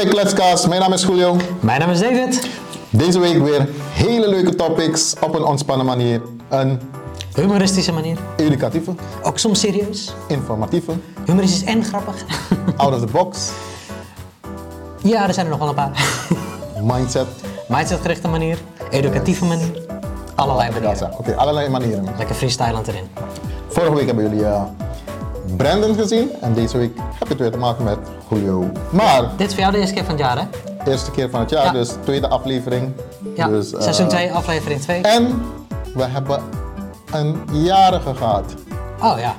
Bij 0.00 0.08
Kletskast. 0.08 0.68
Mijn 0.68 0.80
naam 0.80 0.92
is 0.92 1.02
Julio. 1.02 1.36
Mijn 1.60 1.80
naam 1.80 1.90
is 1.90 2.00
David. 2.00 2.48
Deze 2.90 3.18
week 3.20 3.38
weer 3.42 3.68
hele 3.92 4.28
leuke 4.28 4.54
topics 4.54 5.14
op 5.20 5.34
een 5.34 5.44
ontspannen 5.44 5.86
manier. 5.86 6.20
Een 6.48 6.80
Humoristische 7.34 7.92
manier. 7.92 8.18
educatieve, 8.36 8.94
Ook 9.22 9.38
soms 9.38 9.60
serieus. 9.60 10.12
informatieve, 10.28 10.92
Humoristisch 11.26 11.64
en 11.64 11.84
grappig. 11.84 12.14
out 12.76 12.94
of 12.94 13.00
the 13.00 13.06
box, 13.12 13.50
ja, 15.02 15.26
er 15.28 15.34
zijn 15.34 15.46
er 15.46 15.50
nog 15.50 15.60
wel 15.60 15.68
een 15.68 15.74
paar. 15.74 16.04
mindset. 16.82 17.26
Mindsetgerichte 17.68 18.28
manier. 18.28 18.58
Educatieve 18.90 19.44
manier. 19.44 19.82
Allerlei 20.34 20.70
manieren. 20.70 21.12
Oké, 21.18 21.34
allerlei 21.36 21.68
manieren. 21.68 22.04
Lekker 22.16 22.34
freestylend 22.34 22.88
erin. 22.88 23.04
Vorige 23.68 23.94
week 23.94 24.06
hebben 24.06 24.28
jullie 24.30 24.44
eh, 24.46 24.62
Brandon 25.56 25.94
gezien 25.94 26.30
en 26.40 26.54
deze 26.54 26.78
week 26.78 26.90
heb 26.96 27.22
je 27.22 27.28
het 27.28 27.38
weer 27.38 27.50
te 27.50 27.58
maken 27.58 27.84
met 27.84 27.98
Julio. 28.30 28.70
Maar, 28.90 29.22
Dit 29.36 29.46
is 29.46 29.52
voor 29.52 29.60
jou 29.62 29.72
de 29.72 29.78
eerste 29.78 29.94
keer 29.94 30.04
van 30.04 30.14
het 30.14 30.22
jaar, 30.22 30.38
hè? 30.38 30.44
eerste 30.90 31.10
keer 31.10 31.30
van 31.30 31.40
het 31.40 31.50
jaar, 31.50 31.64
Ja. 31.64 31.72
dus 31.72 31.90
tweede 32.04 32.28
aflevering. 32.28 32.92
Ja, 33.36 33.48
Dus, 33.48 33.72
eh, 33.74 33.80
seizoen 33.82 34.08
2, 34.08 34.32
aflevering 34.32 34.80
2. 34.80 35.00
En 35.00 35.42
we 35.94 36.02
hebben 36.04 36.40
een 37.12 37.36
jarige 37.52 38.14
gehad. 38.14 38.44
Oh 39.02 39.18
ja. 39.18 39.34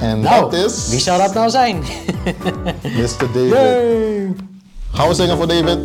En 0.00 0.20
Nou, 0.20 0.40
dat 0.40 0.52
is 0.52 0.88
wie 0.88 0.98
zou 1.00 1.18
dat 1.22 1.34
nou 1.34 1.50
zijn? 1.50 1.76
Mr. 2.82 3.26
David. 3.34 4.36
Gaan 4.92 5.08
we 5.08 5.14
zingen 5.14 5.36
voor 5.36 5.48
David? 5.48 5.78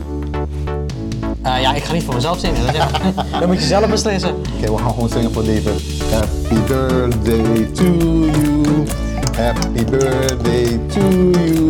Eh, 1.42 1.62
ja, 1.62 1.74
ik 1.74 1.84
ga 1.84 1.94
niet 1.94 2.04
voor 2.04 2.14
mezelf 2.14 2.40
zingen. 2.40 2.66
Dat. 2.66 2.76
Dan 3.40 3.48
moet 3.48 3.60
je 3.60 3.66
zelf 3.68 3.90
beslissen. 3.90 4.36
Oké, 4.60 4.72
we 4.72 4.78
gaan 4.78 4.90
gewoon 4.90 5.10
zingen 5.10 5.34
voor 5.34 5.44
David. 5.44 5.82
Happy 6.12 6.62
birthday 6.68 7.66
to 7.74 7.84
you. 7.84 8.53
Happy 9.36 9.84
birthday 9.86 10.78
to 10.94 11.02
you. 11.40 11.70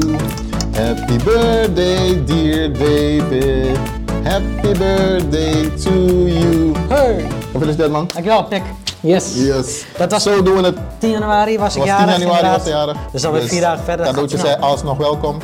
Happy 0.76 1.18
birthday, 1.24 2.16
dear 2.26 2.70
David. 2.70 3.78
Happy 4.24 4.74
birthday 4.78 5.70
to 5.84 5.94
you. 6.28 6.74
Hey. 6.90 7.28
Gefeliciteerd 7.52 7.92
man. 7.92 8.08
Dankjewel, 8.14 8.44
Pik. 8.44 8.62
Yes. 9.00 9.34
Yes. 9.36 9.86
Dat 9.98 10.12
was 10.12 10.24
Zo 10.24 10.44
doen 10.44 10.56
we 10.56 10.64
het. 10.64 10.78
10 11.00 11.10
januari 11.10 11.58
was 11.60 11.76
ik 11.76 11.82
was 11.82 11.90
10 11.90 11.98
jarig. 12.06 12.18
januari 12.18 12.48
was 12.48 12.64
de 12.64 12.70
jarig. 12.70 12.98
Dus 13.12 13.26
alweer 13.26 13.42
vier 13.42 13.62
dagen 13.62 13.84
verder. 13.84 14.06
Cadeautje 14.06 14.38
Gaat 14.38 14.46
zei 14.46 14.58
snel. 14.58 14.70
alsnog 14.70 14.98
welkom. 14.98 15.38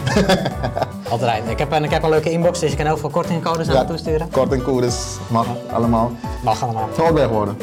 Altijd. 1.10 1.44
Ik 1.48 1.60
heb, 1.60 1.72
een, 1.72 1.84
ik 1.84 1.90
heb 1.92 2.04
een 2.04 2.10
leuke 2.10 2.32
inbox, 2.32 2.60
dus 2.60 2.70
je 2.72 2.76
kan 2.78 2.86
heel 2.86 2.98
veel 2.98 3.10
kortingcodes 3.10 3.68
naar 3.68 3.78
me 3.78 3.86
toesturen. 3.86 4.30
kortingcodes, 4.32 4.96
mag 5.28 5.46
allemaal. 5.74 6.12
Mag 6.44 6.64
allemaal. 6.64 6.90
Ben 6.98 7.14
je 7.22 7.28
geworden. 7.28 7.58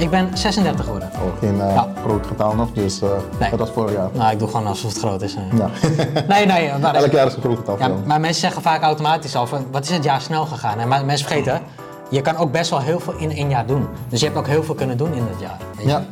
Ik 0.00 0.10
ben 0.10 0.38
36 0.38 0.84
geworden. 0.84 1.10
Oh, 1.14 1.38
geen 1.38 1.60
eh, 1.60 1.74
Ja. 1.74 1.88
groot 2.04 2.26
getal 2.26 2.54
nog, 2.54 2.68
dus 2.72 3.00
Nee. 3.38 3.50
dat 3.50 3.58
was 3.58 3.70
vorig 3.70 3.92
jaar. 3.92 4.08
Nou, 4.12 4.32
ik 4.32 4.38
doe 4.38 4.48
gewoon 4.48 4.66
alsof 4.66 4.92
het 4.92 4.98
groot 5.02 5.22
is. 5.22 5.34
eh. 5.34 5.42
Ja. 5.58 5.68
Nee, 6.34 6.46
nee. 6.46 6.78
Maar, 6.80 6.94
Elk 6.94 7.12
jaar 7.12 7.26
is 7.26 7.34
een 7.34 7.40
groot 7.42 7.56
getal 7.56 7.78
ja, 7.78 7.88
maar 8.04 8.20
mensen 8.20 8.40
zeggen 8.40 8.62
vaak 8.62 8.82
automatisch 8.82 9.36
al 9.36 9.46
van, 9.46 9.66
wat 9.70 9.82
is 9.84 9.90
het 9.90 10.04
jaar 10.04 10.20
snel 10.20 10.46
gegaan? 10.46 10.78
En 10.78 10.88
maar 10.88 11.04
mensen 11.04 11.26
vergeten, 11.26 11.60
je 12.08 12.20
kan 12.20 12.36
ook 12.36 12.52
best 12.52 12.70
wel 12.70 12.80
heel 12.80 13.00
veel 13.00 13.14
in 13.16 13.30
één 13.32 13.48
jaar 13.48 13.66
doen. 13.66 13.88
Dus 14.08 14.20
je 14.20 14.26
hebt 14.26 14.38
ook 14.38 14.46
heel 14.46 14.62
veel 14.62 14.74
kunnen 14.74 14.96
doen 14.96 15.12
in 15.14 15.26
dat 15.30 15.40
jaar. 15.40 15.56
weet 15.76 15.84
je. 15.86 15.90
Ja. 15.90 16.04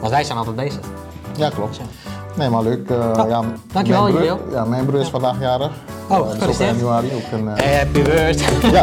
Want 0.00 0.12
wij 0.12 0.24
zijn 0.24 0.38
altijd 0.38 0.56
bezig. 0.56 0.80
Ja, 1.36 1.48
klopt. 1.50 1.80
Nee, 2.36 2.48
maar 2.48 2.62
leuk. 2.62 2.90
eh, 2.90 3.12
ja, 3.28 3.42
dankjewel, 3.72 4.02
mijn 4.02 4.14
broer, 4.14 4.24
Julio. 4.26 4.38
Ja, 4.52 4.64
mijn 4.64 4.86
broer 4.86 5.00
is 5.00 5.08
vandaag 5.08 5.40
jarig. 5.40 5.70
Oh, 6.08 6.16
Eh, 6.18 6.22
dus 6.24 6.32
gefeliciteerd. 6.32 6.70
januari. 6.76 7.10
Ook 7.14 7.38
een, 7.38 7.48
eh, 7.48 7.78
Happy 7.78 8.02
birthday. 8.02 8.70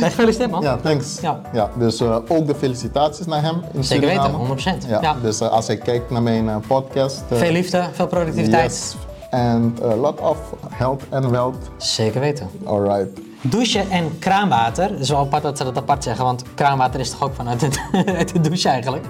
Nee, 0.00 0.10
gefeliciteerd 0.10 0.50
man. 0.50 0.62
ja, 0.62 0.76
thanks. 0.76 1.20
Ja. 1.20 1.40
Ja. 1.52 1.70
dus 1.78 2.00
eh, 2.00 2.16
ook 2.28 2.46
de 2.46 2.54
felicitaties 2.54 3.26
naar 3.26 3.42
hem 3.42 3.62
in 3.72 3.84
Zeker 3.84 4.08
Suriname. 4.08 4.28
weten, 4.38 4.46
100%. 4.84 4.86
Ja, 4.88 4.98
Ja. 5.00 5.16
Dus 5.22 5.40
als 5.40 5.66
hij 5.66 5.76
kijkt 5.76 6.10
naar 6.10 6.22
mijn 6.22 6.60
podcast. 6.66 7.22
Veel 7.30 7.52
liefde, 7.52 7.84
veel 7.92 8.06
productiviteit. 8.06 8.70
Yes. 8.70 8.96
And 9.30 9.82
a 9.82 9.94
lot 9.94 10.20
of 10.20 10.36
health 10.70 11.02
and 11.10 11.26
wealth. 11.30 11.56
Zeker 11.76 12.20
weten. 12.20 12.48
Alright. 12.64 13.20
Douchen 13.42 13.90
en 13.90 14.18
kraanwater. 14.18 14.90
Het 14.90 15.00
is 15.00 15.08
wel 15.08 15.18
apart 15.18 15.42
dat 15.42 15.58
ze 15.58 15.64
dat 15.64 15.76
apart 15.76 16.04
zeggen, 16.04 16.24
want 16.24 16.42
kraanwater 16.54 17.00
is 17.00 17.10
toch 17.10 17.22
ook 17.22 17.34
vanuit 17.34 17.60
het, 17.60 17.80
uit 18.18 18.32
de 18.32 18.40
douche 18.40 18.68
eigenlijk. 18.68 19.04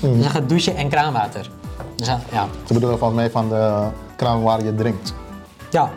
Ze 0.00 0.16
zeggen 0.20 0.46
douchen 0.48 0.76
en 0.76 0.88
kraanwater. 0.88 1.50
Dus, 2.02 2.10
ja, 2.10 2.20
ja. 2.32 2.46
Ze 2.66 2.72
bedoelen 2.72 2.98
volgens 2.98 3.20
mij 3.20 3.30
van 3.30 3.48
de 3.48 3.86
kraan 4.16 4.42
waar 4.42 4.64
je 4.64 4.74
drinkt. 4.74 5.14
Ja, 5.70 5.90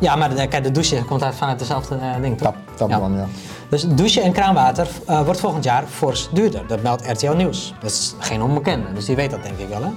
ja 0.00 0.16
maar 0.16 0.34
de, 0.34 0.46
kijk, 0.48 0.64
de 0.64 0.70
douche 0.70 1.04
komt 1.04 1.22
uit, 1.22 1.34
vanuit 1.34 1.58
dezelfde 1.58 1.94
eh, 1.94 2.20
ding, 2.20 2.38
toch? 2.38 2.48
Tap, 2.48 2.76
tapbron, 2.76 3.16
ja. 3.16 3.26
Dus 3.68 3.86
douchen 3.88 4.22
en 4.22 4.32
kraanwater 4.32 4.88
eh, 5.06 5.24
wordt 5.24 5.40
volgend 5.40 5.64
jaar 5.64 5.84
fors 5.86 6.28
duurder. 6.32 6.66
Dat 6.66 6.82
meldt 6.82 7.10
RTL 7.10 7.32
Nieuws. 7.32 7.74
Dat 7.80 7.90
is 7.90 8.14
geen 8.18 8.42
onbekende, 8.42 8.92
dus 8.92 9.04
die 9.04 9.16
weet 9.16 9.30
dat 9.30 9.42
denk 9.42 9.58
ik 9.58 9.68
wel. 9.68 9.82
Hè? 9.82 9.90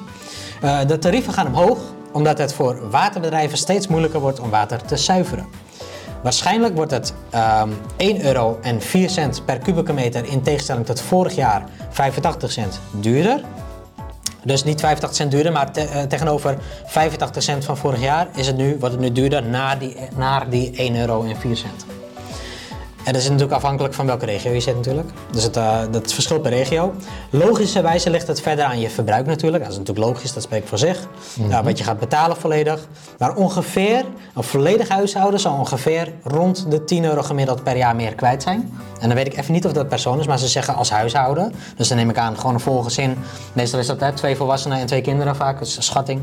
Eh, 0.67 0.87
de 0.87 0.97
tarieven 0.97 1.33
gaan 1.33 1.47
omhoog, 1.47 1.77
omdat 2.11 2.37
het 2.37 2.53
voor 2.53 2.89
waterbedrijven 2.89 3.57
steeds 3.57 3.87
moeilijker 3.87 4.19
wordt 4.19 4.39
om 4.39 4.49
water 4.49 4.81
te 4.81 4.97
zuiveren. 4.97 5.47
Waarschijnlijk 6.23 6.75
wordt 6.75 6.91
het 6.91 7.13
ehm 7.29 7.69
1 7.97 8.25
euro 8.25 8.59
en 8.61 8.81
4 8.81 9.09
cent 9.09 9.45
per 9.45 9.57
kubieke 9.57 9.93
meter 9.93 10.25
in 10.25 10.41
tegenstelling 10.41 10.85
tot 10.85 11.01
vorig 11.01 11.35
jaar 11.35 11.63
85 11.89 12.51
cent 12.51 12.79
duurder. 12.91 13.43
Dus 14.43 14.63
niet 14.63 14.79
85 14.79 15.17
cent 15.17 15.31
duurder, 15.31 15.51
maar 15.51 15.69
eh, 15.73 16.01
tegenover 16.01 16.57
85 16.85 17.43
cent 17.43 17.65
van 17.65 17.77
vorig 17.77 18.01
jaar 18.01 18.27
is 18.35 18.47
het 18.47 18.57
nu, 18.57 18.77
wordt 18.79 18.95
het 18.95 19.03
nu 19.03 19.11
duurder 19.11 19.43
naar 19.43 19.79
die, 19.79 19.95
naar 20.15 20.49
die 20.49 20.71
1 20.75 20.95
euro 20.95 21.23
en 21.23 21.35
4 21.35 21.57
cent. 21.57 21.98
En 23.03 23.13
dat 23.13 23.21
is 23.21 23.27
natuurlijk 23.29 23.55
afhankelijk 23.55 23.93
van 23.93 24.05
welke 24.05 24.25
regio 24.25 24.51
je 24.51 24.59
zit 24.59 24.75
natuurlijk. 24.75 25.09
Dus 25.31 25.43
het, 25.43 25.57
eh, 25.57 25.79
dat 25.91 26.13
verschilt 26.13 26.41
per 26.41 26.51
regio. 26.51 26.93
Logischerwijze 27.29 28.09
ligt 28.09 28.27
het 28.27 28.41
verder 28.41 28.65
aan 28.65 28.79
je 28.79 28.89
verbruik 28.89 29.25
natuurlijk. 29.25 29.63
Dat 29.63 29.71
is 29.71 29.77
natuurlijk 29.77 30.07
logisch, 30.07 30.33
dat 30.33 30.43
spreekt 30.43 30.69
voor 30.69 30.77
zich. 30.77 31.07
Ja, 31.49 31.63
wat 31.63 31.77
je 31.77 31.83
gaat 31.83 31.99
betalen 31.99 32.37
volledig. 32.37 32.87
Maar 33.17 33.35
ongeveer, 33.35 34.05
een 34.35 34.43
volledig 34.43 34.87
huishouden 34.87 35.39
zal 35.39 35.53
ongeveer 35.53 36.13
rond 36.23 36.71
de 36.71 36.83
10 36.83 37.05
euro 37.05 37.21
gemiddeld 37.21 37.63
per 37.63 37.77
jaar 37.77 37.95
meer 37.95 38.15
kwijt 38.15 38.43
zijn. 38.43 38.73
En 38.99 39.07
dan 39.07 39.17
weet 39.17 39.27
ik 39.27 39.37
even 39.37 39.53
niet 39.53 39.65
of 39.65 39.73
dat 39.73 39.87
persoon 39.87 40.19
is, 40.19 40.27
maar 40.27 40.39
ze 40.39 40.47
zeggen 40.47 40.75
als 40.75 40.89
huishouden. 40.89 41.53
Dus 41.75 41.87
dan 41.87 41.97
neem 41.97 42.09
ik 42.09 42.17
aan 42.17 42.37
gewoon 42.37 42.53
een 42.53 42.59
vol 42.59 42.81
gezin. 42.81 43.17
Meestal 43.53 43.79
is 43.79 43.87
dat 43.87 43.99
hè, 43.99 44.13
twee 44.13 44.35
volwassenen 44.35 44.77
en 44.77 44.85
twee 44.85 45.01
kinderen 45.01 45.35
vaak, 45.35 45.59
dat 45.59 45.67
is 45.67 45.77
een 45.77 45.83
schatting. 45.83 46.21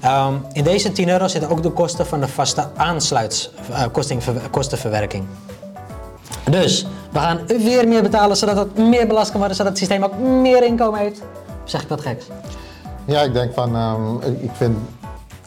Ehm, 0.00 0.34
in 0.52 0.64
deze 0.64 0.92
10 0.92 1.08
euro 1.08 1.28
zitten 1.28 1.50
ook 1.50 1.62
de 1.62 1.70
kosten 1.70 2.06
van 2.06 2.20
de 2.20 2.28
vaste 2.28 2.68
aansluits, 2.76 3.50
eh, 3.70 3.84
kostenverwerking. 4.50 5.24
Dus 6.50 6.86
we 7.12 7.18
gaan 7.18 7.38
weer 7.46 7.88
meer 7.88 8.02
betalen 8.02 8.36
zodat 8.36 8.56
het 8.56 8.78
meer 8.78 9.06
belast 9.06 9.30
kan 9.30 9.38
worden, 9.38 9.56
zodat 9.56 9.70
het 9.72 9.80
systeem 9.80 10.02
ook 10.04 10.18
meer 10.18 10.64
inkomen 10.64 11.00
heeft. 11.00 11.20
Of 11.64 11.70
zeg 11.70 11.82
ik 11.82 11.88
wat 11.88 12.00
geks? 12.00 12.26
Ja, 13.04 13.20
ik 13.22 13.32
denk 13.32 13.54
van, 13.54 13.74
ehm, 13.76 14.16
ik- 14.42 14.50
vind, 14.52 14.76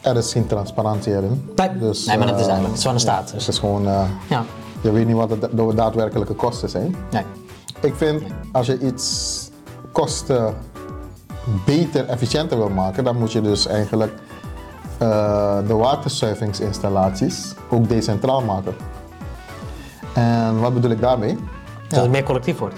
er 0.02 0.16
is 0.16 0.32
geen 0.32 0.46
transparantie 0.46 1.12
erin. 1.12 1.52
Nee, 1.56 1.68
nee, 1.68 1.78
maar 1.78 1.86
dat 1.86 1.90
is 1.94 2.06
eh, 2.06 2.16
duidelijk. 2.26 2.66
Het 2.66 2.76
is 2.76 2.82
van 2.82 2.94
de 2.94 3.00
staat. 3.00 3.32
Dus, 3.32 3.46
Het 3.46 3.54
is 3.54 3.58
gewoon, 3.58 3.86
eh, 3.88 4.02
ja, 4.28 4.44
je 4.80 4.90
weet 4.92 5.06
niet 5.06 5.16
wat 5.16 5.28
de, 5.28 5.38
de 5.52 5.72
daadwerkelijke 5.74 6.34
kosten 6.34 6.68
zijn. 6.68 6.96
nee. 7.10 7.22
Ik 7.80 7.94
vind, 7.96 8.22
als 8.52 8.66
je 8.66 8.78
iets 8.78 9.50
kosten 9.92 10.54
beter, 11.66 12.06
efficiënter 12.08 12.56
wil 12.58 12.68
maken, 12.68 13.04
dan 13.04 13.16
moet 13.18 13.32
je 13.32 13.40
dus 13.40 13.66
eigenlijk 13.66 14.12
eh, 14.98 15.56
de 15.66 15.74
waterzuiveringsinstallaties 15.74 17.54
ook 17.70 17.88
decentraal 17.88 18.40
maken. 18.42 18.74
En 20.18 20.60
wat 20.60 20.74
bedoel 20.74 20.90
ik 20.90 21.00
daarmee? 21.00 21.38
Dat 21.88 22.00
het 22.02 22.10
meer 22.10 22.22
collectief 22.22 22.58
wordt. 22.58 22.74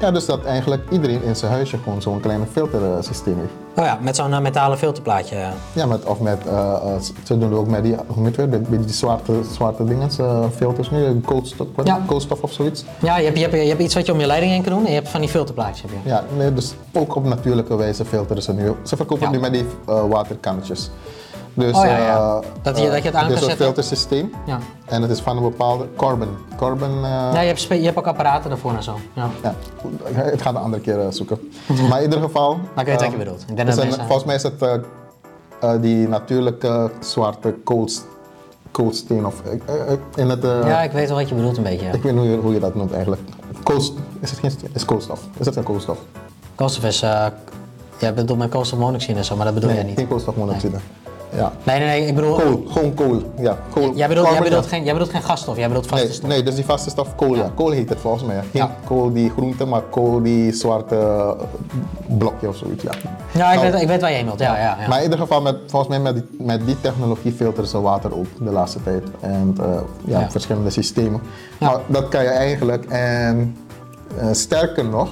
Ja, 0.00 0.10
dus 0.10 0.26
dat 0.26 0.44
eigenlijk 0.44 0.82
iedereen 0.90 1.22
in 1.22 1.36
zijn 1.36 1.52
huisje 1.52 1.78
gewoon 1.82 2.02
zo'n 2.02 2.20
kleine 2.20 2.44
filtersysteem 2.52 3.36
heeft. 3.38 3.52
Oh 3.76 3.84
ja, 3.84 3.98
met 4.02 4.16
zo'n 4.16 4.32
eh, 4.32 4.40
metalen 4.40 4.78
filterplaatje. 4.78 5.36
Ja, 5.72 5.86
met, 5.86 6.04
of 6.04 6.20
met, 6.20 6.46
eh, 6.46 6.54
eh, 6.74 7.00
ze 7.22 7.38
doen 7.38 7.50
het 7.50 7.58
ook 7.58 7.68
met 7.68 7.82
die, 7.82 7.94
hoe 8.06 8.24
heet 8.24 8.36
het, 8.36 8.68
die, 8.70 8.88
zwarte, 8.88 9.32
zwarte 9.52 9.84
dingen, 9.84 10.08
eh, 10.18 10.44
filters 10.56 10.90
nu, 10.90 11.20
koolstof, 11.20 11.66
wat- 11.74 11.86
Ja. 11.86 12.00
koolstof 12.06 12.42
of 12.42 12.52
zoiets. 12.52 12.84
Ja, 12.98 13.16
je 13.18 13.24
hebt, 13.24 13.36
je, 13.36 13.42
hebt, 13.42 13.54
je 13.62 13.68
hebt 13.68 13.80
iets 13.80 13.94
wat 13.94 14.06
je 14.06 14.12
om 14.12 14.20
je 14.20 14.26
leiding 14.26 14.52
heen 14.52 14.62
kan 14.62 14.72
doen 14.72 14.82
en 14.84 14.88
je 14.88 14.94
hebt 14.94 15.08
van 15.08 15.20
die 15.20 15.28
filterplaatjes. 15.28 15.80
Heb 15.80 15.90
je. 16.02 16.08
Ja, 16.08 16.24
nee, 16.36 16.54
dus 16.54 16.74
ook 16.92 17.14
op 17.16 17.24
natuurlijke 17.24 17.76
wijze 17.76 18.04
filteren 18.04 18.42
ze 18.42 18.52
nu. 18.52 18.72
Ze 18.82 18.96
verkopen 18.96 19.24
Ja. 19.26 19.30
nu 19.32 19.40
met 19.40 19.52
die 19.52 19.64
eh, 19.86 20.02
waterkannetjes. 20.08 20.90
Dus, 21.54 21.76
Oh 21.76 21.84
ja, 21.84 21.96
ja. 21.98 22.16
eh, 22.16 22.48
Dat 22.62 22.78
je- 22.78 22.84
eh, 22.86 22.90
dat 22.92 23.02
je 23.02 23.08
het 23.08 23.14
aan 23.16 23.24
Het 23.24 23.32
is 23.32 23.38
kan 23.40 23.50
een 23.50 23.56
zetten. 23.56 23.56
filtersysteem 23.56 24.30
Ja. 24.46 24.58
en 24.84 25.02
het 25.02 25.10
is 25.10 25.20
van 25.20 25.36
een 25.36 25.42
bepaalde 25.42 25.86
carbon. 25.96 26.28
Carbon, 26.56 27.04
eh, 27.04 27.10
Ja, 27.10 27.40
je 27.40 27.46
hebt, 27.46 27.60
je 27.62 27.74
hebt 27.74 27.96
ook 27.96 28.06
apparaten 28.06 28.50
daarvoor 28.50 28.74
en 28.74 28.82
zo. 28.82 28.98
Ja. 29.12 29.28
ja, 29.42 29.54
het 30.14 30.42
gaat 30.42 30.54
een 30.54 30.60
andere 30.60 30.82
keer 30.82 31.00
eh, 31.00 31.06
zoeken. 31.10 31.38
maar 31.88 31.98
in 31.98 32.04
ieder 32.04 32.20
geval. 32.20 32.54
Maar 32.74 32.84
ik 32.84 32.90
weet 32.90 33.00
wat 33.00 33.10
je 33.10 33.16
bedoelt. 33.16 33.40
Ik 33.40 33.56
denk 33.56 33.66
dat 33.66 33.76
zijn- 33.76 33.88
mensen- 33.88 34.06
volgens 34.06 34.26
mij 34.26 34.34
is 34.34 34.42
het 34.42 34.62
eh, 34.62 34.74
eh, 35.60 35.80
die 35.82 36.08
natuurlijke 36.08 36.90
zwarte 37.00 37.54
koolst, 37.64 38.04
koolsteen 38.70 39.26
of 39.26 39.34
eh, 39.44 39.52
eh, 39.92 39.98
in 40.14 40.28
het. 40.30 40.44
eh, 40.44 40.50
ja, 40.66 40.82
ik 40.82 40.92
weet 40.92 41.08
wel 41.08 41.18
wat 41.18 41.28
je 41.28 41.34
bedoelt 41.34 41.56
een 41.56 41.62
beetje. 41.62 41.86
Ik 41.86 42.02
weet 42.02 42.12
niet 42.12 42.20
hoe 42.22 42.30
je, 42.30 42.36
hoe 42.36 42.52
je 42.52 42.60
dat 42.60 42.74
noemt 42.74 42.92
eigenlijk. 42.92 43.22
Koolst, 43.62 43.92
is 44.20 44.30
het 44.30 44.38
geen? 44.38 44.52
Is 44.72 44.84
koolstof? 44.84 45.20
Is 45.38 45.46
het 45.46 45.56
een 45.56 45.62
koolstof? 45.62 45.98
Koolstof 46.54 46.84
is, 46.84 47.02
eh 47.02 47.26
jij 47.98 48.14
bedoelt 48.14 48.38
met 48.38 48.50
koolstofmonoxide 48.50 49.18
en 49.18 49.24
zo, 49.24 49.36
maar 49.36 49.44
dat 49.44 49.54
bedoel 49.54 49.70
Nee, 49.70 49.84
niet. 49.84 49.98
geen 49.98 50.08
koolstofmonoxide. 50.08 50.76
Ja. 51.36 51.52
Nee, 51.62 51.78
nee, 51.78 51.88
nee, 51.88 52.06
ik 52.06 52.14
bedoel... 52.14 52.34
Kool, 52.36 52.62
gewoon 52.68 52.94
kool. 52.94 53.22
Ja, 53.38 53.56
kool. 53.70 53.92
Jij 53.94 54.08
bedoelt, 54.08 54.28
jij, 54.30 54.42
bedoelt 54.42 54.66
geen, 54.66 54.84
jij 54.84 54.92
bedoelt 54.92 55.10
geen 55.10 55.22
gasstof, 55.22 55.56
jij 55.56 55.68
bedoelt 55.68 55.86
vaste 55.86 56.04
Nee, 56.06 56.14
stof. 56.14 56.28
nee, 56.28 56.42
dus 56.42 56.54
die 56.54 56.64
vaste 56.64 56.90
stof 56.90 57.14
kool, 57.14 57.34
ja. 57.36 57.50
Kool 57.54 57.70
heet 57.70 57.88
het 57.88 57.98
volgens 57.98 58.24
mij. 58.24 58.34
ja. 58.34 58.40
Geen 58.40 58.50
Ja. 58.62 58.70
kool 58.84 59.12
die 59.12 59.30
groente, 59.30 59.64
maar 59.64 59.80
kool 59.82 60.22
die 60.22 60.52
zwarte 60.52 60.96
eh, 60.96 61.30
blokje 62.18 62.48
of 62.48 62.56
zoiets, 62.56 62.82
ja. 62.82 62.90
Ja, 63.32 63.52
ik, 63.52 63.60
Nou, 63.60 63.72
weet, 63.72 63.82
ik 63.82 63.88
weet 63.88 64.00
waar 64.00 64.10
je 64.10 64.16
heen 64.16 64.24
wilt. 64.24 64.38
Ja, 64.40 64.56
ja, 64.56 64.76
ja. 64.80 64.88
Maar 64.88 64.96
in 64.98 65.02
ieder 65.04 65.18
geval, 65.18 65.40
met, 65.42 65.56
volgens 65.66 65.90
mij 65.90 66.00
met 66.00 66.14
die, 66.14 66.46
met 66.46 66.66
die 66.66 66.80
technologie 66.80 67.32
filteren 67.32 67.68
ze 67.68 67.80
water 67.80 68.16
ook 68.16 68.26
de 68.38 68.50
laatste 68.50 68.82
tijd. 68.82 69.02
En 69.20 69.56
eh, 69.60 69.66
ja, 70.04 70.30
verschillende 70.30 70.70
systemen. 70.70 71.20
Nou, 71.58 71.80
dat 71.86 72.08
kan 72.08 72.22
je 72.22 72.28
eigenlijk. 72.28 72.84
En 72.84 73.56
eh, 74.18 74.26
sterker 74.32 74.84
nog, 74.84 75.08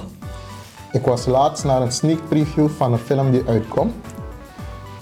ik 0.91 1.05
was 1.05 1.25
laatst 1.25 1.63
naar 1.63 1.81
een 1.81 1.91
sneak 1.91 2.19
preview 2.29 2.67
van 2.77 2.93
een 2.93 2.99
film 2.99 3.31
die 3.31 3.43
uitkwam. 3.47 3.91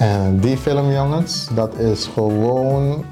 En 0.01 0.39
die 0.39 0.57
film, 0.57 0.91
jongens, 0.91 1.47
dat 1.53 1.75
is 1.77 2.09
gewoon 2.13 3.03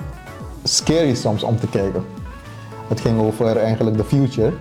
scary 0.64 1.16
soms 1.16 1.44
om 1.44 1.60
te 1.60 1.68
kijken. 1.68 2.06
Het 2.88 3.02
ging 3.02 3.22
over 3.22 3.58
eigenlijk 3.58 3.98
the 3.98 4.04
future. 4.04 4.54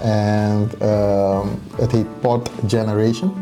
En 0.00 0.70
ehm, 0.78 1.46
het 1.76 1.92
heet 1.92 2.20
Pod 2.20 2.50
Generation. 2.66 3.34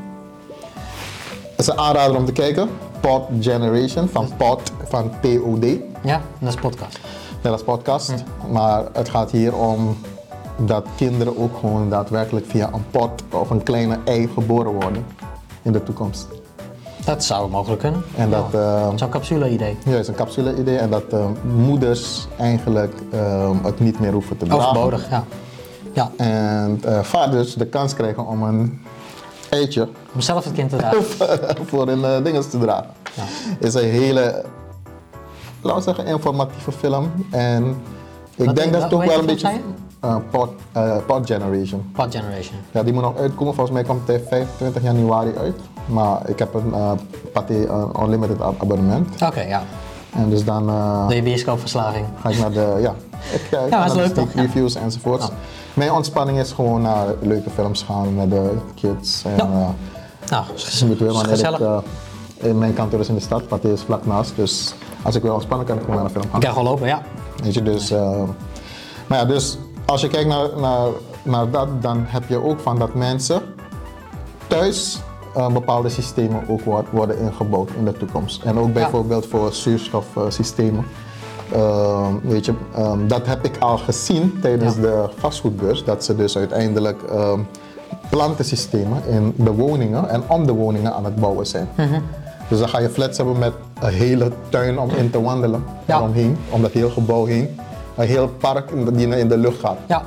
Het 1.50 1.58
is 1.60 1.66
een 1.66 1.78
aanrader 1.78 2.16
om 2.16 2.24
te 2.24 2.32
kijken. 2.32 2.68
Pod 3.00 3.22
Generation, 3.40 4.08
van 4.08 4.28
Pod, 4.36 4.72
van 4.88 5.10
POD. 5.20 5.66
Ja, 6.02 6.20
dat 6.38 6.48
is 6.48 6.60
podcast. 6.60 6.98
Net 7.42 7.52
als 7.52 7.62
podcast. 7.62 8.14
Maar 8.50 8.84
het 8.92 9.08
gaat 9.08 9.30
hier 9.30 9.54
om 9.54 9.96
dat 10.56 10.86
kinderen 10.96 11.38
ook 11.38 11.56
gewoon 11.60 11.90
daadwerkelijk 11.90 12.46
via 12.46 12.70
een 12.72 12.84
pot 12.90 13.22
of 13.30 13.50
een 13.50 13.62
kleine 13.62 13.98
ei 14.04 14.28
geboren 14.34 14.72
worden 14.72 15.04
in 15.62 15.72
de 15.72 15.82
toekomst. 15.82 16.41
Dat 17.04 17.24
zou 17.24 17.50
mogelijk 17.50 17.80
kunnen. 17.80 18.02
En 18.16 18.30
dat, 18.30 18.54
eh, 18.54 18.88
Zo'n 18.94 19.08
capsule-idee. 19.08 19.76
Juist, 19.84 20.08
een 20.08 20.14
capsule-idee. 20.14 20.78
En 20.78 20.90
dat 20.90 21.04
eh, 21.10 21.26
moeders 21.56 22.26
eigenlijk 22.38 22.94
eh, 23.10 23.50
het 23.62 23.80
niet 23.80 24.00
meer 24.00 24.12
hoeven 24.12 24.36
te 24.36 24.44
dragen. 24.44 24.68
Overbodig, 24.68 25.10
ja. 25.10 25.24
Ja, 25.92 26.10
En 26.16 26.80
eh, 26.84 27.00
vaders 27.02 27.54
de 27.54 27.66
kans 27.66 27.94
krijgen 27.94 28.26
om 28.26 28.42
een 28.42 28.80
eitje 29.50 29.88
om 30.14 30.20
zelf 30.20 30.44
het 30.44 30.52
kind 30.52 30.70
te 30.70 30.76
dragen. 30.76 31.04
voor 31.68 31.86
hun 31.86 32.04
eh, 32.04 32.24
dingen 32.24 32.50
te 32.50 32.58
dragen. 32.58 32.90
Ja. 33.14 33.22
is 33.58 33.74
een 33.74 33.90
hele, 33.90 34.44
laten 35.60 35.78
we 35.78 35.84
zeggen, 35.84 36.06
informatieve 36.06 36.72
film. 36.72 37.10
En 37.30 37.76
ik 38.36 38.56
denk 38.56 38.72
dat 38.72 38.82
het 38.82 38.92
ook 38.92 39.04
wel 39.04 39.18
een 39.18 39.26
beetje... 39.26 39.50
eh, 40.02 40.16
pod, 40.30 40.48
eh, 40.72 40.96
pod 41.06 41.26
Generation. 41.26 41.90
Pod 41.92 42.14
Generation. 42.14 42.56
Ja, 42.70 42.82
die 42.82 42.92
moet 42.92 43.02
nog 43.02 43.16
uitkomen. 43.16 43.54
Volgens 43.54 43.76
mij 43.76 43.84
komt 43.84 44.08
het 44.08 44.22
25 44.28 44.82
januari 44.82 45.32
uit. 45.38 45.56
Maar 45.86 46.28
ik 46.28 46.38
heb 46.38 46.54
een 46.54 46.68
uh, 46.68 46.92
Pathé 47.32 47.64
eh, 47.64 48.02
Unlimited 48.02 48.40
ab- 48.40 48.62
abonnement. 48.62 49.22
Oké, 49.22 49.40
ja. 49.42 49.62
En 50.14 50.30
dus 50.30 50.44
dan 50.44 50.68
eh, 50.68 51.08
De 51.08 51.22
bioscoopverslaving. 51.22 52.06
ga 52.20 52.28
ik 52.28 52.38
naar 52.38 52.52
de, 52.52 52.78
ja, 52.80 52.94
ik, 53.36 53.40
Ja, 53.50 53.58
ga 53.70 53.84
dat 53.86 53.90
is 53.90 53.94
naar 53.96 54.14
de 54.14 54.20
leuk? 54.20 54.34
Ja. 54.34 54.40
reviews 54.42 54.74
enzovoorts. 54.74 55.26
Ja. 55.26 55.32
Mijn 55.74 55.92
ontspanning 55.92 56.38
is 56.38 56.52
gewoon 56.52 56.82
naar 56.82 57.06
leuke 57.20 57.50
films 57.50 57.82
gaan 57.82 58.14
met 58.14 58.30
de 58.30 58.50
kids. 58.74 59.24
En, 59.24 59.36
Ja. 59.36 59.74
Nou, 60.30 60.44
is 60.54 60.78
je 60.78 60.86
moet 60.86 60.98
weer 60.98 61.10
ik, 61.40 61.82
in 62.46 62.58
mijn 62.58 62.74
kantoor 62.74 63.00
is 63.00 63.08
in 63.08 63.14
de 63.14 63.20
stad, 63.20 63.48
Pathé 63.48 63.68
is 63.72 63.80
vlak 63.82 64.06
naast. 64.06 64.32
Dus 64.36 64.74
als 65.02 65.14
ik 65.14 65.22
wil 65.22 65.32
ontspannen 65.34 65.66
kan 65.66 65.76
ik 65.76 65.82
gewoon 65.82 65.96
naar 65.96 66.04
een 66.04 66.10
film 66.10 66.24
gaan. 66.24 66.34
Ik 66.34 66.40
kan 66.40 66.52
gewoon 66.54 66.68
lopen, 66.68 66.86
ja. 66.86 67.02
Weet 67.42 67.54
je, 67.54 67.62
dus, 67.62 67.90
maar 69.06 69.18
ja, 69.18 69.24
dus 69.24 69.58
als 69.84 70.00
je 70.00 70.08
kijkt 70.08 70.28
naar, 70.28 70.48
naar, 70.60 70.88
naar 71.22 71.50
dat, 71.50 71.82
dan 71.82 72.04
heb 72.06 72.22
je 72.28 72.44
ook 72.44 72.60
van 72.60 72.78
dat 72.78 72.94
mensen 72.94 73.42
thuis 74.46 75.00
eh, 75.34 75.46
bepaalde 75.52 75.88
systemen 75.88 76.42
ook 76.48 76.60
wo- 76.60 76.84
worden 76.90 77.18
ingebouwd 77.18 77.70
in 77.78 77.84
de 77.84 77.92
toekomst. 77.96 78.42
En 78.42 78.58
ook 78.58 78.72
bijvoorbeeld 78.72 79.26
voor 79.26 79.52
zuurstofsystemen. 79.52 80.84
Ehm, 81.52 82.12
weet 82.22 82.44
je, 82.44 82.54
ehm, 82.74 83.06
dat 83.06 83.26
heb 83.26 83.44
ik 83.44 83.56
al 83.58 83.78
gezien 83.78 84.38
tijdens 84.40 84.74
Ja. 84.74 84.80
de 84.80 85.04
vastgoedbeurs, 85.16 85.84
dat 85.84 86.04
ze 86.04 86.16
dus 86.16 86.36
uiteindelijk 86.36 87.02
ehm, 87.02 87.40
plantensystemen 88.10 89.02
in 89.08 89.34
de 89.36 89.52
woningen 89.52 90.08
en 90.08 90.22
om 90.28 90.46
de 90.46 90.52
woningen 90.52 90.94
aan 90.94 91.04
het 91.04 91.16
bouwen 91.16 91.46
zijn. 91.46 91.68
Mhm. 91.76 92.00
Dus 92.48 92.58
dan 92.58 92.68
ga 92.68 92.78
je 92.80 92.88
flats 92.88 93.16
hebben 93.16 93.38
met 93.38 93.52
een 93.80 93.92
hele 93.92 94.32
tuin 94.48 94.78
om 94.78 94.90
in 94.90 95.10
te 95.10 95.22
wandelen, 95.22 95.64
Ja. 95.84 95.96
eromheen, 95.98 96.36
om 96.50 96.62
dat 96.62 96.70
heel 96.72 96.90
gebouw 96.90 97.24
heen. 97.24 97.58
Een 97.96 98.06
heel 98.06 98.28
park 98.28 98.70
in 98.70 98.84
de- 98.84 98.92
die 98.92 99.06
in 99.16 99.28
de 99.28 99.36
lucht 99.36 99.60
gaat. 99.60 99.76
Ja, 99.88 100.02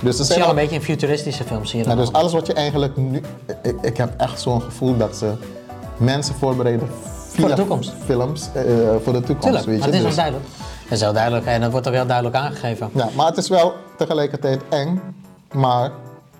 Dus 0.00 0.16
dat 0.16 0.26
zie 0.26 0.36
je 0.36 0.42
al 0.44 0.50
een 0.50 0.54
beetje 0.56 0.74
in 0.74 0.82
futuristische 0.82 1.44
films 1.44 1.72
hier. 1.72 1.88
ja, 1.88 1.94
dus 1.94 2.12
alles 2.12 2.32
wat 2.32 2.46
je 2.46 2.52
eigenlijk 2.52 2.96
nu. 2.96 3.20
Ik, 3.62 3.74
ik 3.82 3.96
heb 3.96 4.12
echt 4.16 4.40
zo'n 4.40 4.62
gevoel 4.62 4.96
dat 4.96 5.16
ze 5.16 5.32
mensen 5.96 6.34
voorbereiden 6.34 6.88
via 7.28 7.46
de 7.46 7.54
toekomst. 7.54 7.92
films 8.04 8.48
eh, 8.54 8.62
voor 9.02 9.12
de 9.12 9.20
toekomst. 9.20 9.40
Tuurlijk, 9.42 9.64
weet 9.66 9.78
je? 9.78 9.84
het 9.84 9.94
is 9.94 9.98
wel 10.00 10.06
Dus- 10.08 10.16
duidelijk. 10.16 10.46
Het 10.82 10.92
is 10.98 11.00
heel 11.00 11.12
duidelijk 11.12 11.46
en 11.46 11.60
dat 11.60 11.70
wordt 11.70 11.88
ook 11.88 11.94
heel 11.94 12.06
duidelijk 12.06 12.36
aangegeven. 12.36 12.90
ja, 12.92 13.08
maar 13.16 13.26
het 13.26 13.36
is 13.36 13.48
wel 13.48 13.72
tegelijkertijd 13.96 14.60
eng. 14.68 15.00
Maar 15.52 15.90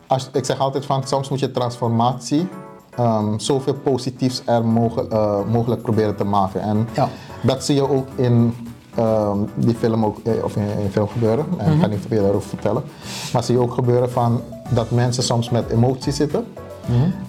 als, 0.06 0.28
ik 0.32 0.44
zeg 0.44 0.58
altijd 0.58 0.86
van 0.86 1.06
soms 1.06 1.28
moet 1.28 1.38
je 1.38 1.50
transformatie 1.50 2.48
ehm, 2.96 3.38
zoveel 3.38 3.75
positiefs 3.75 4.43
er 4.44 4.54
eh, 4.62 5.44
mogelijk 5.50 5.82
proberen 5.82 6.16
te 6.16 6.25
maken. 6.25 6.60
En 6.60 6.88
Ja. 6.93 7.08
dat 7.40 7.64
zie 7.64 7.75
je 7.75 7.88
ook 7.90 8.06
in 8.14 8.54
ehm, 8.94 9.38
die 9.54 9.75
film 9.75 10.04
ook, 10.04 10.19
eh, 10.25 10.44
of 10.44 10.56
in, 10.56 10.62
in 10.78 10.90
film 10.90 11.08
gebeuren. 11.08 11.44
En 11.58 11.64
Mhm. 11.66 11.75
Ik 11.75 11.81
ga 11.81 11.87
niet 11.87 12.04
veel 12.08 12.22
daarover 12.22 12.48
vertellen. 12.48 12.82
Maar 13.32 13.42
zie 13.44 13.54
je 13.54 13.60
ook 13.62 13.75
gebeuren 13.75 14.10
van 14.10 14.42
dat 14.70 14.90
mensen 14.90 15.22
soms 15.22 15.50
met 15.50 15.70
emotie 15.70 16.12
zitten. 16.12 16.46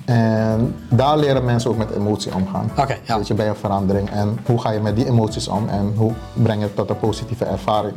En 0.05 0.75
daar 0.89 1.17
leren 1.17 1.45
mensen 1.45 1.69
ook 1.69 1.77
met 1.77 1.91
emotie 1.91 2.33
omgaan. 2.35 2.71
Oké, 2.77 2.97
ja. 3.03 3.17
Weet 3.17 3.27
je, 3.27 3.33
bij 3.33 3.47
een 3.49 3.55
verandering. 3.55 4.09
En 4.09 4.37
hoe 4.45 4.59
ga 4.61 4.71
je 4.71 4.79
met 4.79 4.95
die 4.95 5.05
emoties 5.05 5.47
om 5.47 5.67
en 5.67 5.93
hoe 5.97 6.11
breng 6.33 6.59
je 6.59 6.65
het 6.65 6.75
tot 6.75 6.89
een 6.89 6.99
positieve 6.99 7.45
ervaring. 7.45 7.93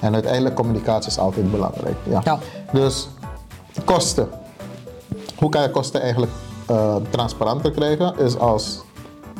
En 0.00 0.14
uiteindelijk 0.14 0.54
communicatie 0.54 1.10
is 1.10 1.18
altijd 1.18 1.50
belangrijk. 1.50 1.96
Ja. 2.08 2.20
Ja. 2.24 2.38
Dus 2.72 3.08
kosten. 3.84 4.28
Hoe 5.38 5.48
kan 5.48 5.62
je 5.62 5.70
kosten 5.70 6.00
eigenlijk 6.00 6.32
eh, 6.66 6.96
transparanter 7.10 7.70
krijgen? 7.70 8.18
Is 8.18 8.38
als 8.38 8.80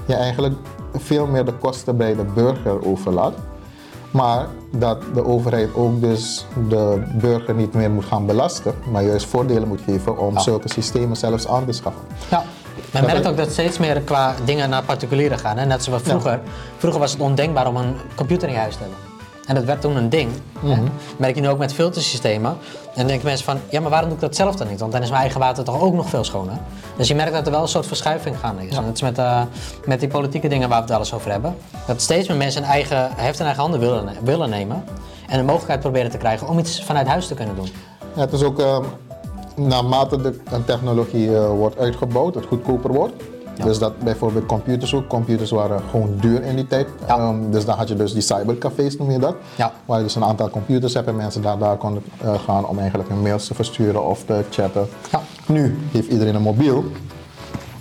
je 0.06 0.14
eigenlijk 0.14 0.54
veel 0.94 1.26
meer 1.26 1.44
de 1.44 1.52
kosten 1.54 1.96
bij 1.96 2.14
de 2.16 2.24
burger 2.34 2.86
overlaat. 2.86 3.34
Maar 4.12 4.46
dat 4.70 4.98
de 5.14 5.24
overheid 5.24 5.74
ook 5.74 6.00
dus 6.00 6.46
de 6.68 7.02
burger 7.14 7.54
niet 7.54 7.74
meer 7.74 7.90
moet 7.90 8.04
gaan 8.04 8.26
belasten, 8.26 8.74
maar 8.90 9.02
juist 9.02 9.26
voordelen 9.26 9.68
moet 9.68 9.80
geven 9.86 10.18
om 10.18 10.38
zulke 10.38 10.68
systemen 10.68 11.16
zelfs 11.16 11.48
aan 11.48 11.66
te 11.66 11.72
schaffen. 11.72 12.02
Ja. 12.30 12.44
Men 12.90 13.04
merkt 13.04 13.26
ook 13.26 13.36
dat 13.36 13.50
steeds 13.50 13.78
meer 13.78 14.00
qua 14.00 14.34
dingen 14.44 14.70
naar 14.70 14.82
particulieren 14.82 15.38
gaan. 15.38 15.58
Hè? 15.58 15.64
Net 15.64 15.84
zoals 15.84 16.02
vroeger. 16.02 16.40
Vroeger 16.76 17.00
was 17.00 17.12
het 17.12 17.20
ondenkbaar 17.20 17.66
om 17.66 17.76
een 17.76 17.94
computer 18.14 18.48
in 18.48 18.54
je 18.54 18.60
huis 18.60 18.74
te 18.76 18.80
hebben. 18.80 19.11
En 19.46 19.54
dat 19.54 19.64
werd 19.64 19.80
toen 19.80 19.96
een 19.96 20.08
ding. 20.08 20.30
Hè. 20.58 20.82
Merk 21.16 21.34
je 21.34 21.40
nu 21.40 21.48
ook 21.48 21.58
met 21.58 21.72
filtersystemen. 21.72 22.50
En 22.50 22.58
dan 22.94 23.06
denken 23.06 23.26
mensen 23.26 23.44
van, 23.44 23.58
ja, 23.70 23.80
maar 23.80 23.90
waarom 23.90 24.08
doe 24.08 24.18
ik 24.18 24.24
dat 24.24 24.36
zelf 24.36 24.56
dan 24.56 24.68
niet? 24.68 24.80
Want 24.80 24.92
dan 24.92 25.02
is 25.02 25.08
mijn 25.08 25.20
eigen 25.20 25.40
water 25.40 25.64
toch 25.64 25.80
ook 25.80 25.94
nog 25.94 26.08
veel 26.08 26.24
schoner. 26.24 26.56
Dus 26.96 27.08
je 27.08 27.14
merkt 27.14 27.32
dat 27.32 27.46
er 27.46 27.52
wel 27.52 27.62
een 27.62 27.68
soort 27.68 27.86
verschuiving 27.86 28.38
gaande 28.38 28.66
is. 28.66 28.76
En 28.76 28.84
dat 28.84 28.94
is 28.94 29.02
met, 29.02 29.18
eh, 29.18 29.42
met 29.84 30.00
die 30.00 30.08
politieke 30.08 30.48
dingen 30.48 30.68
waar 30.68 30.78
we 30.78 30.84
het 30.84 30.94
alles 30.94 31.14
over 31.14 31.30
hebben. 31.30 31.56
Dat 31.86 32.00
steeds 32.00 32.28
meer 32.28 32.36
mensen 32.36 32.62
een 32.62 32.68
eigen, 32.68 33.10
heft 33.14 33.38
in 33.38 33.44
eigen 33.44 33.62
handen 33.62 33.80
willen, 33.80 34.08
willen 34.22 34.50
nemen. 34.50 34.84
En 35.28 35.38
de 35.38 35.44
mogelijkheid 35.44 35.80
proberen 35.80 36.10
te 36.10 36.18
krijgen 36.18 36.48
om 36.48 36.58
iets 36.58 36.82
vanuit 36.82 37.06
huis 37.06 37.26
te 37.26 37.34
kunnen 37.34 37.56
doen. 37.56 37.68
Ja, 38.14 38.20
het 38.20 38.32
is 38.32 38.42
ook 38.42 38.58
ehm, 38.58 38.84
naarmate 39.56 40.20
de 40.20 40.64
technologie 40.64 41.36
eh, 41.36 41.46
wordt 41.48 41.78
uitgebouwd, 41.78 42.34
het 42.34 42.46
goedkoper 42.46 42.92
wordt. 42.92 43.14
Dus 43.64 43.78
dat 43.78 43.98
bijvoorbeeld 43.98 44.46
computers 44.46 44.94
ook. 44.94 45.08
Computers 45.08 45.50
waren 45.50 45.80
gewoon 45.90 46.14
duur 46.20 46.42
in 46.42 46.56
die 46.56 46.66
tijd. 46.66 46.88
Ja. 47.06 47.16
Ehm, 47.18 47.50
dus 47.50 47.64
dan 47.64 47.76
had 47.76 47.88
je 47.88 47.94
dus 47.94 48.12
die 48.12 48.22
cybercafés, 48.22 48.96
noem 48.96 49.10
je 49.10 49.18
dat. 49.18 49.34
Ja. 49.56 49.72
Waar 49.84 49.98
je 49.98 50.04
dus 50.04 50.14
een 50.14 50.24
aantal 50.24 50.50
computers 50.50 50.94
hebt 50.94 51.08
en 51.08 51.16
mensen 51.16 51.42
daar, 51.42 51.58
daar 51.58 51.76
konden 51.76 52.02
eh, 52.20 52.34
gaan 52.46 52.66
om 52.66 52.78
eigenlijk 52.78 53.08
hun 53.08 53.22
mails 53.22 53.46
te 53.46 53.54
versturen 53.54 54.06
of 54.06 54.24
te 54.24 54.44
chatten. 54.50 54.88
Ja. 55.10 55.20
Nu 55.46 55.78
heeft 55.92 56.08
iedereen 56.08 56.34
een 56.34 56.42
mobiel. 56.42 56.84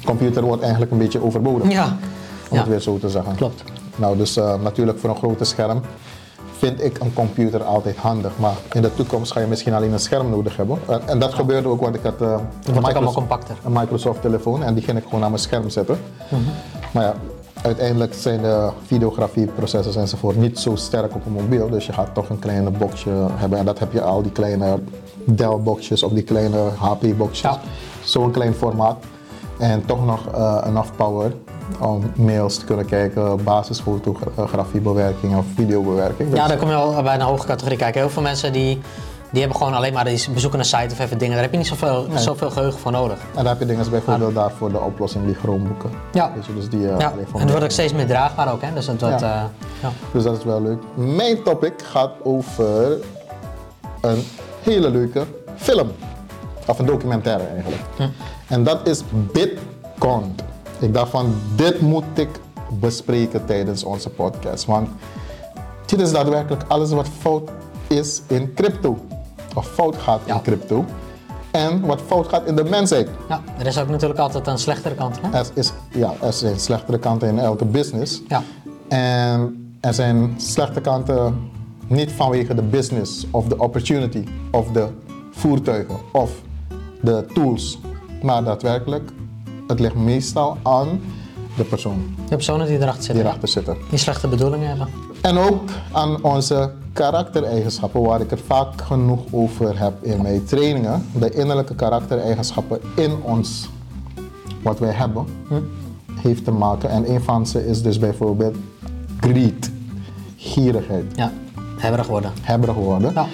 Computer 0.05 0.43
wordt 0.43 0.61
eigenlijk 0.61 0.91
een 0.91 0.97
beetje 0.97 1.23
overbodig. 1.23 1.71
Ja. 1.71 1.97
Om 2.49 2.57
het 2.57 2.67
weer 2.67 2.79
zo 2.79 2.97
te 2.97 3.09
zeggen. 3.09 3.35
Klopt. 3.35 3.63
Nou, 3.95 4.17
dus 4.17 4.37
eh, 4.37 4.53
natuurlijk 4.61 4.99
voor 4.99 5.09
een 5.09 5.15
grote 5.15 5.43
scherm 5.43 5.81
vind 6.61 6.83
ik 6.83 6.99
een 6.99 7.13
computer 7.13 7.63
altijd 7.63 7.97
handig. 7.97 8.31
Maar 8.37 8.55
in 8.71 8.81
de 8.81 8.93
toekomst 8.93 9.31
ga 9.31 9.39
je 9.39 9.47
misschien 9.47 9.73
alleen 9.73 9.93
een 9.93 9.99
scherm 9.99 10.29
nodig 10.29 10.57
hebben. 10.57 10.77
En, 10.87 11.01
en 11.07 11.19
dat 11.19 11.33
gebeurde 11.33 11.67
ook, 11.67 11.81
want 11.81 11.95
ik 11.95 12.03
had 12.03 12.21
eh, 12.21 12.39
een, 12.65 13.03
compacter. 13.13 13.55
een 13.63 13.71
Microsoft 13.71 14.21
telefoon 14.21 14.63
en 14.63 14.73
die 14.73 14.83
ging 14.83 14.97
ik 14.97 15.03
gewoon 15.03 15.23
aan 15.23 15.29
mijn 15.29 15.41
scherm 15.41 15.69
zetten. 15.69 15.99
Mhm. 16.29 16.41
Maar 16.91 17.03
ja, 17.03 17.13
uiteindelijk 17.61 18.13
zijn 18.13 18.41
de 18.41 18.69
videografieprocessors 18.85 19.95
enzovoort 19.95 20.37
niet 20.37 20.59
zo 20.59 20.75
sterk 20.75 21.15
op 21.15 21.25
een 21.25 21.31
mobiel. 21.31 21.69
Dus 21.69 21.85
je 21.85 21.93
gaat 21.93 22.13
toch 22.13 22.29
een 22.29 22.39
kleine 22.39 22.69
boxje 22.69 23.09
hebben. 23.35 23.59
En 23.59 23.65
dat 23.65 23.79
heb 23.79 23.93
je 23.93 24.01
al 24.01 24.21
die 24.21 24.31
kleine 24.31 24.79
Dell-boxjes 25.25 26.03
of 26.03 26.11
die 26.11 26.23
kleine 26.23 26.69
HP-boxjes. 26.77 27.51
Ja. 27.51 27.59
Zo'n 28.03 28.31
klein 28.31 28.53
formaat. 28.53 29.03
En 29.57 29.85
toch 29.85 30.05
nog 30.05 30.27
eh 30.27 30.61
enough 30.67 30.89
power 30.95 31.31
om 31.79 32.11
mails 32.15 32.57
te 32.57 32.65
kunnen 32.65 32.85
kijken, 32.85 33.43
basisfotografiebewerking 33.43 35.37
of 35.37 35.45
videobewerking. 35.55 36.29
Dus- 36.29 36.39
Ja, 36.39 36.47
dan 36.47 36.57
kom 36.57 36.67
je 36.69 36.75
al 36.75 37.03
bij 37.03 37.13
een 37.15 37.21
hoge 37.21 37.45
categorie 37.47 37.77
kijken. 37.77 38.01
Heel 38.01 38.09
veel 38.09 38.21
mensen 38.21 38.53
die 38.53 38.81
Die 39.31 39.39
hebben 39.39 39.57
gewoon 39.59 39.73
alleen 39.73 39.93
maar, 39.93 40.05
die 40.05 40.29
bezoeken 40.33 40.59
een 40.59 40.65
site 40.65 40.87
of 40.91 40.99
even 40.99 41.17
dingen. 41.17 41.33
Daar 41.33 41.41
heb 41.43 41.51
je 41.51 41.57
niet 41.57 41.67
zoveel, 41.67 42.05
Nee. 42.09 42.17
zoveel 42.17 42.49
geheugen 42.51 42.79
voor 42.79 42.91
nodig. 42.91 43.17
En 43.17 43.25
dan 43.35 43.45
heb 43.45 43.59
je 43.59 43.65
dingen 43.65 43.79
als 43.81 43.89
bijvoorbeeld 43.89 44.35
daarvoor 44.35 44.71
de 44.71 44.79
oplossing 44.79 45.25
die 45.25 45.35
Chromeboeken. 45.35 45.89
Ja. 46.11 46.31
Je, 46.47 46.53
dus 46.53 46.69
die, 46.69 46.89
eh, 46.89 46.99
Ja, 46.99 47.11
en 47.11 47.39
het 47.39 47.49
wordt 47.49 47.63
ook 47.63 47.71
steeds 47.71 47.93
meer 47.93 48.07
draagbaar 48.07 48.51
ook, 48.51 48.61
hè? 48.61 48.73
Dus 48.73 48.85
wordt, 48.85 49.01
Ja. 49.01 49.15
eh, 49.15 49.43
ja. 49.81 49.89
Dus 50.13 50.23
dat 50.23 50.37
is 50.37 50.43
wel 50.43 50.61
leuk. 50.61 50.81
Mijn 50.93 51.43
topic 51.43 51.73
gaat 51.83 52.11
over 52.23 52.97
een 54.01 54.23
hele 54.61 54.89
leuke 54.89 55.25
film. 55.55 55.91
Of 56.67 56.79
een 56.79 56.85
documentaire 56.85 57.43
eigenlijk. 57.43 57.81
En 58.47 58.63
dat 58.63 58.87
is 58.87 59.03
Bitcoin. 59.31 60.35
Ik 60.81 60.93
dacht 60.93 61.09
van, 61.09 61.33
dit 61.55 61.81
moet 61.81 62.03
ik 62.13 62.29
bespreken 62.79 63.45
tijdens 63.45 63.83
onze 63.83 64.09
podcast. 64.09 64.65
Want 64.65 64.89
dit 65.85 66.01
is 66.01 66.11
daadwerkelijk 66.11 66.63
alles 66.67 66.91
wat 66.91 67.07
fout 67.19 67.49
is 67.87 68.21
in 68.27 68.53
crypto. 68.53 68.97
Of 69.55 69.67
fout 69.67 69.95
gaat 69.95 70.21
Ja. 70.25 70.35
in 70.35 70.41
crypto. 70.41 70.85
En 71.51 71.85
wat 71.85 72.01
fout 72.05 72.27
gaat 72.27 72.45
in 72.47 72.55
de 72.55 72.63
mensheid. 72.63 73.09
ja, 73.29 73.41
er 73.57 73.65
is 73.67 73.79
ook 73.79 73.87
natuurlijk 73.89 74.19
altijd 74.19 74.47
een 74.47 74.57
slechtere 74.57 74.95
kant, 74.95 75.19
hè? 75.21 75.37
Er, 75.37 75.45
is, 75.53 75.71
ja, 75.93 76.13
er 76.21 76.33
zijn 76.33 76.59
slechtere 76.59 76.99
kanten 76.99 77.27
in 77.27 77.39
elke 77.39 77.65
business. 77.65 78.21
Ja. 78.27 78.43
En 78.87 79.73
er 79.79 79.93
zijn 79.93 80.33
slechte 80.37 80.81
kanten 80.81 81.49
niet 81.87 82.11
vanwege 82.11 82.55
de 82.55 82.61
business 82.61 83.27
of 83.31 83.45
de 83.47 83.57
opportunity 83.57 84.23
of 84.51 84.67
de 84.71 84.87
voertuigen 85.31 85.95
of 86.11 86.31
de 87.01 87.25
tools. 87.33 87.79
Maar 88.21 88.43
daadwerkelijk, 88.43 89.11
het 89.71 89.79
ligt 89.79 89.95
meestal 89.95 90.57
aan 90.63 91.01
de 91.57 91.63
persoon 91.63 92.15
De 92.29 92.35
personen 92.35 92.67
die 92.67 92.75
erachter 92.79 92.97
die 92.97 93.05
zitten, 93.05 93.25
erachter 93.25 93.47
zitten. 93.47 93.77
die 93.89 93.99
slechte 93.99 94.27
bedoelingen 94.27 94.67
hebben. 94.67 94.87
En 95.21 95.37
ook 95.37 95.69
aan 95.91 96.23
onze 96.23 96.71
karaktereigenschappen, 96.93 98.01
waar 98.01 98.21
ik 98.21 98.29
het 98.29 98.41
vaak 98.45 98.81
genoeg 98.81 99.19
over 99.31 99.79
heb 99.79 100.03
in 100.03 100.21
mijn 100.21 100.43
trainingen. 100.45 101.05
De 101.19 101.31
innerlijke 101.31 101.75
karaktereigenschappen 101.75 102.79
in 102.95 103.21
ons, 103.23 103.69
wat 104.61 104.79
wij 104.79 104.91
hebben, 104.91 105.25
heeft 106.13 106.43
te 106.43 106.51
maken. 106.51 106.89
En 106.89 107.11
een 107.13 107.21
van 107.21 107.45
ze 107.47 107.67
is 107.67 107.81
dus 107.81 107.99
bijvoorbeeld 107.99 108.55
greed, 109.19 109.71
gierigheid, 110.35 111.05
Ja, 111.15 111.31
hebberig 111.77 112.07
worden. 112.07 112.31
hebberig 112.41 112.75
worden. 112.75 113.11
Ja. 113.13 113.25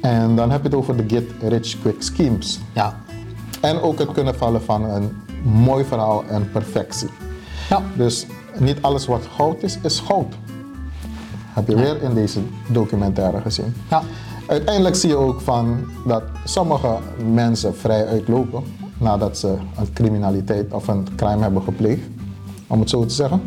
En 0.00 0.36
dan 0.36 0.50
heb 0.50 0.60
je 0.62 0.68
het 0.68 0.76
over 0.76 0.96
de 0.96 1.04
get 1.14 1.24
rich 1.40 1.80
quick 1.80 2.02
schemes. 2.02 2.58
Ja. 2.74 3.00
En 3.60 3.80
ook 3.80 3.98
het 3.98 4.12
kunnen 4.12 4.34
vallen 4.34 4.62
van 4.62 4.84
een 4.84 5.12
mooi 5.42 5.84
verhaal 5.84 6.24
en 6.28 6.50
perfectie. 6.50 7.08
Ja. 7.68 7.82
Dus 7.96 8.26
niet 8.58 8.82
alles 8.82 9.06
wat 9.06 9.26
goud 9.36 9.62
is, 9.62 9.78
is 9.82 10.00
goud. 10.00 10.34
Heb 11.52 11.68
je 11.68 11.76
weer 11.76 12.02
in 12.02 12.14
deze 12.14 12.40
documentaire 12.68 13.40
gezien. 13.40 13.74
Ja. 13.90 14.02
Uiteindelijk 14.46 14.94
zie 14.94 15.08
je 15.08 15.16
ook 15.16 15.40
van 15.40 15.84
dat 16.06 16.22
sommige 16.44 16.98
mensen 17.32 17.76
vrij 17.76 18.06
uitlopen 18.06 18.62
nadat 18.98 19.38
ze 19.38 19.56
een 19.78 19.92
criminaliteit 19.92 20.72
of 20.72 20.88
een 20.88 21.06
crime 21.16 21.42
hebben 21.42 21.62
gepleegd, 21.62 22.02
om 22.66 22.80
het 22.80 22.90
zo 22.90 23.04
te 23.06 23.14
zeggen. 23.14 23.42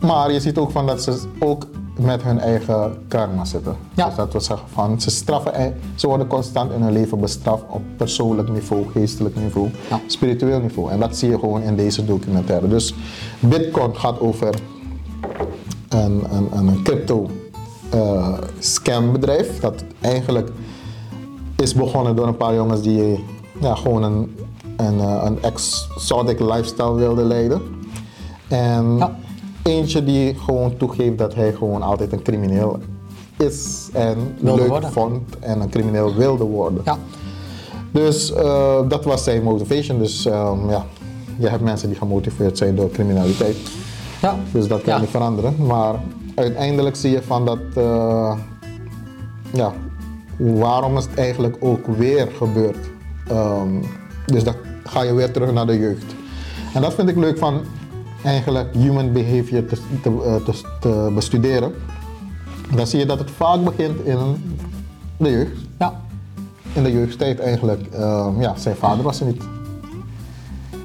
Maar 0.00 0.32
je 0.32 0.40
ziet 0.40 0.58
ook 0.58 0.70
van 0.70 0.86
dat 0.86 1.02
ze 1.02 1.22
ook 1.38 1.66
met 2.00 2.22
hun 2.22 2.38
eigen 2.38 2.96
karma 3.08 3.44
zitten. 3.44 3.76
Ja. 3.94 4.06
Dus 4.06 4.14
dat 4.14 4.32
wil 4.32 4.40
zeggen 4.40 4.68
van 4.72 5.00
ze 5.00 5.10
straffen, 5.10 5.74
ze 5.94 6.06
worden 6.06 6.26
constant 6.26 6.72
in 6.72 6.82
hun 6.82 6.92
leven 6.92 7.20
bestraft 7.20 7.62
op 7.68 7.82
persoonlijk 7.96 8.48
niveau, 8.48 8.86
geestelijk 8.92 9.36
niveau, 9.36 9.68
Ja. 9.90 10.00
spiritueel 10.06 10.60
niveau. 10.60 10.90
En 10.90 11.00
dat 11.00 11.16
zie 11.16 11.30
je 11.30 11.38
gewoon 11.38 11.62
in 11.62 11.76
deze 11.76 12.04
documentaire. 12.04 12.68
Dus 12.68 12.94
Bitcoin 13.40 13.96
gaat 13.96 14.20
over 14.20 14.54
een, 15.88 16.24
een, 16.30 16.48
een 16.52 16.82
crypto 16.82 17.28
eh, 17.90 18.38
scambedrijf. 18.58 19.60
Dat 19.60 19.84
eigenlijk 20.00 20.50
is 21.56 21.74
begonnen 21.74 22.16
door 22.16 22.26
een 22.26 22.36
paar 22.36 22.54
jongens 22.54 22.82
die 22.82 23.24
ja, 23.60 23.74
gewoon 23.74 24.02
een, 24.02 24.36
een, 24.76 25.00
eh, 25.00 25.22
een 25.24 25.42
exotic 25.42 26.40
lifestyle 26.40 26.94
wilden 26.94 27.26
leiden. 27.26 27.62
En 28.48 28.96
Ja. 28.96 29.16
Eentje 29.64 30.04
die 30.04 30.34
gewoon 30.34 30.76
toegeeft 30.76 31.18
dat 31.18 31.34
hij 31.34 31.52
gewoon 31.52 31.82
altijd 31.82 32.12
een 32.12 32.22
crimineel 32.22 32.78
is 33.36 33.88
en 33.92 34.16
Wilde 34.40 34.60
leuk 34.60 34.68
worden. 34.68 34.92
vond 34.92 35.38
en 35.38 35.60
een 35.60 35.68
crimineel 35.70 36.14
wilde 36.14 36.44
worden. 36.44 36.80
Ja. 36.84 36.98
Dus 37.92 38.32
eh, 38.32 38.88
dat 38.88 39.04
was 39.04 39.24
zijn 39.24 39.42
motivation. 39.42 39.98
Dus 39.98 40.26
ehm, 40.26 40.70
ja, 40.70 40.84
je 41.38 41.48
hebt 41.48 41.62
mensen 41.62 41.88
die 41.88 41.98
gemotiveerd 41.98 42.58
zijn 42.58 42.74
door 42.76 42.90
criminaliteit. 42.90 43.56
Ja. 44.22 44.36
Dus 44.52 44.68
dat 44.68 44.82
kan 44.82 44.94
Ja. 44.94 45.00
niet 45.00 45.10
veranderen. 45.10 45.54
Maar 45.66 45.94
uiteindelijk 46.34 46.96
zie 46.96 47.10
je 47.10 47.22
van 47.22 47.44
dat, 47.44 47.58
eh, 47.74 48.36
ja, 49.52 49.72
waarom 50.36 50.96
is 50.96 51.04
het 51.04 51.14
eigenlijk 51.18 51.56
ook 51.60 51.86
weer 51.86 52.28
gebeurd? 52.36 52.90
Ehm, 53.28 53.68
dus 54.26 54.44
dan 54.44 54.54
ga 54.84 55.02
je 55.02 55.14
weer 55.14 55.30
terug 55.32 55.52
naar 55.52 55.66
de 55.66 55.78
jeugd. 55.78 56.14
En 56.74 56.82
dat 56.82 56.94
vind 56.94 57.08
ik 57.08 57.16
leuk 57.16 57.38
van 57.38 57.60
eigenlijk 58.24 58.74
human 58.74 59.12
behavior 59.12 59.66
te, 59.66 59.78
te, 60.02 60.22
eh, 60.24 60.34
te, 60.34 60.60
te 60.80 61.10
bestuderen. 61.14 61.74
Dan 62.74 62.86
zie 62.86 62.98
je 62.98 63.06
dat 63.06 63.18
het 63.18 63.30
vaak 63.30 63.64
begint 63.64 64.04
in 64.04 64.18
de 65.16 65.30
jeugd. 65.30 65.56
Ja. 65.78 65.92
In 66.72 66.82
de 66.82 66.92
jeugdtijd 66.92 67.40
eigenlijk. 67.40 67.86
Ehm, 67.92 68.40
ja, 68.40 68.54
zijn 68.56 68.76
vader 68.76 69.04
was 69.04 69.20
er 69.20 69.26
niet. 69.26 69.42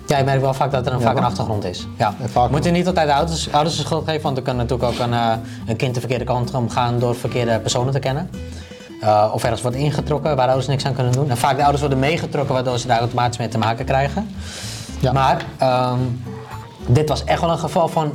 Ja, 0.08 0.18
je 0.18 0.24
merkt 0.24 0.42
wel 0.42 0.54
vaak 0.54 0.72
dat 0.72 0.86
er 0.86 0.94
een, 0.94 1.00
Ja, 1.00 1.06
vaak 1.06 1.18
een 1.18 1.24
achtergrond 1.24 1.66
is. 1.66 1.88
Ja. 1.98 2.14
Vaak 2.26 2.52
Moet 2.52 2.64
je 2.64 2.72
niet 2.72 2.88
altijd 2.88 3.08
de 3.08 3.14
ouders, 3.14 3.52
ouders 3.52 3.76
de 3.76 3.82
schuld 3.82 4.06
geven, 4.06 4.22
want 4.22 4.38
er 4.38 4.44
kan 4.44 4.56
natuurlijk 4.56 4.92
ook 4.92 5.00
een, 5.00 5.14
eh, 5.14 5.32
een 5.68 5.76
kind 5.76 5.94
de 5.94 6.00
verkeerde 6.00 6.26
kant 6.26 6.54
op 6.54 6.70
gaan 6.70 7.00
door 7.00 7.16
verkeerde 7.16 7.60
personen 7.60 7.94
te 7.94 8.00
kennen. 8.00 8.30
Eh, 9.02 9.32
of 9.34 9.44
ergens 9.44 9.62
wordt 9.62 9.78
ingetrokken 9.78 10.36
waar 10.36 10.48
ouders 10.48 10.68
niks 10.68 10.86
aan 10.86 10.94
kunnen 10.94 11.14
doen. 11.14 11.30
En 11.30 11.38
vaak 11.38 11.56
de 11.56 11.62
ouders 11.62 11.82
worden 11.82 12.00
meegetrokken 12.00 12.54
waardoor 12.54 12.78
ze 12.78 12.88
daar 12.88 13.00
automatisch 13.00 13.38
mee 13.38 13.48
te 13.48 13.58
maken 13.58 13.86
krijgen. 13.86 14.28
Ja. 15.00 15.12
Maar 15.12 15.46
ehm, 15.58 16.00
dit 16.94 17.10
was 17.10 17.24
echt 17.24 17.42
wel 17.42 17.50
een 17.50 17.58
geval 17.58 17.88
van 17.88 18.12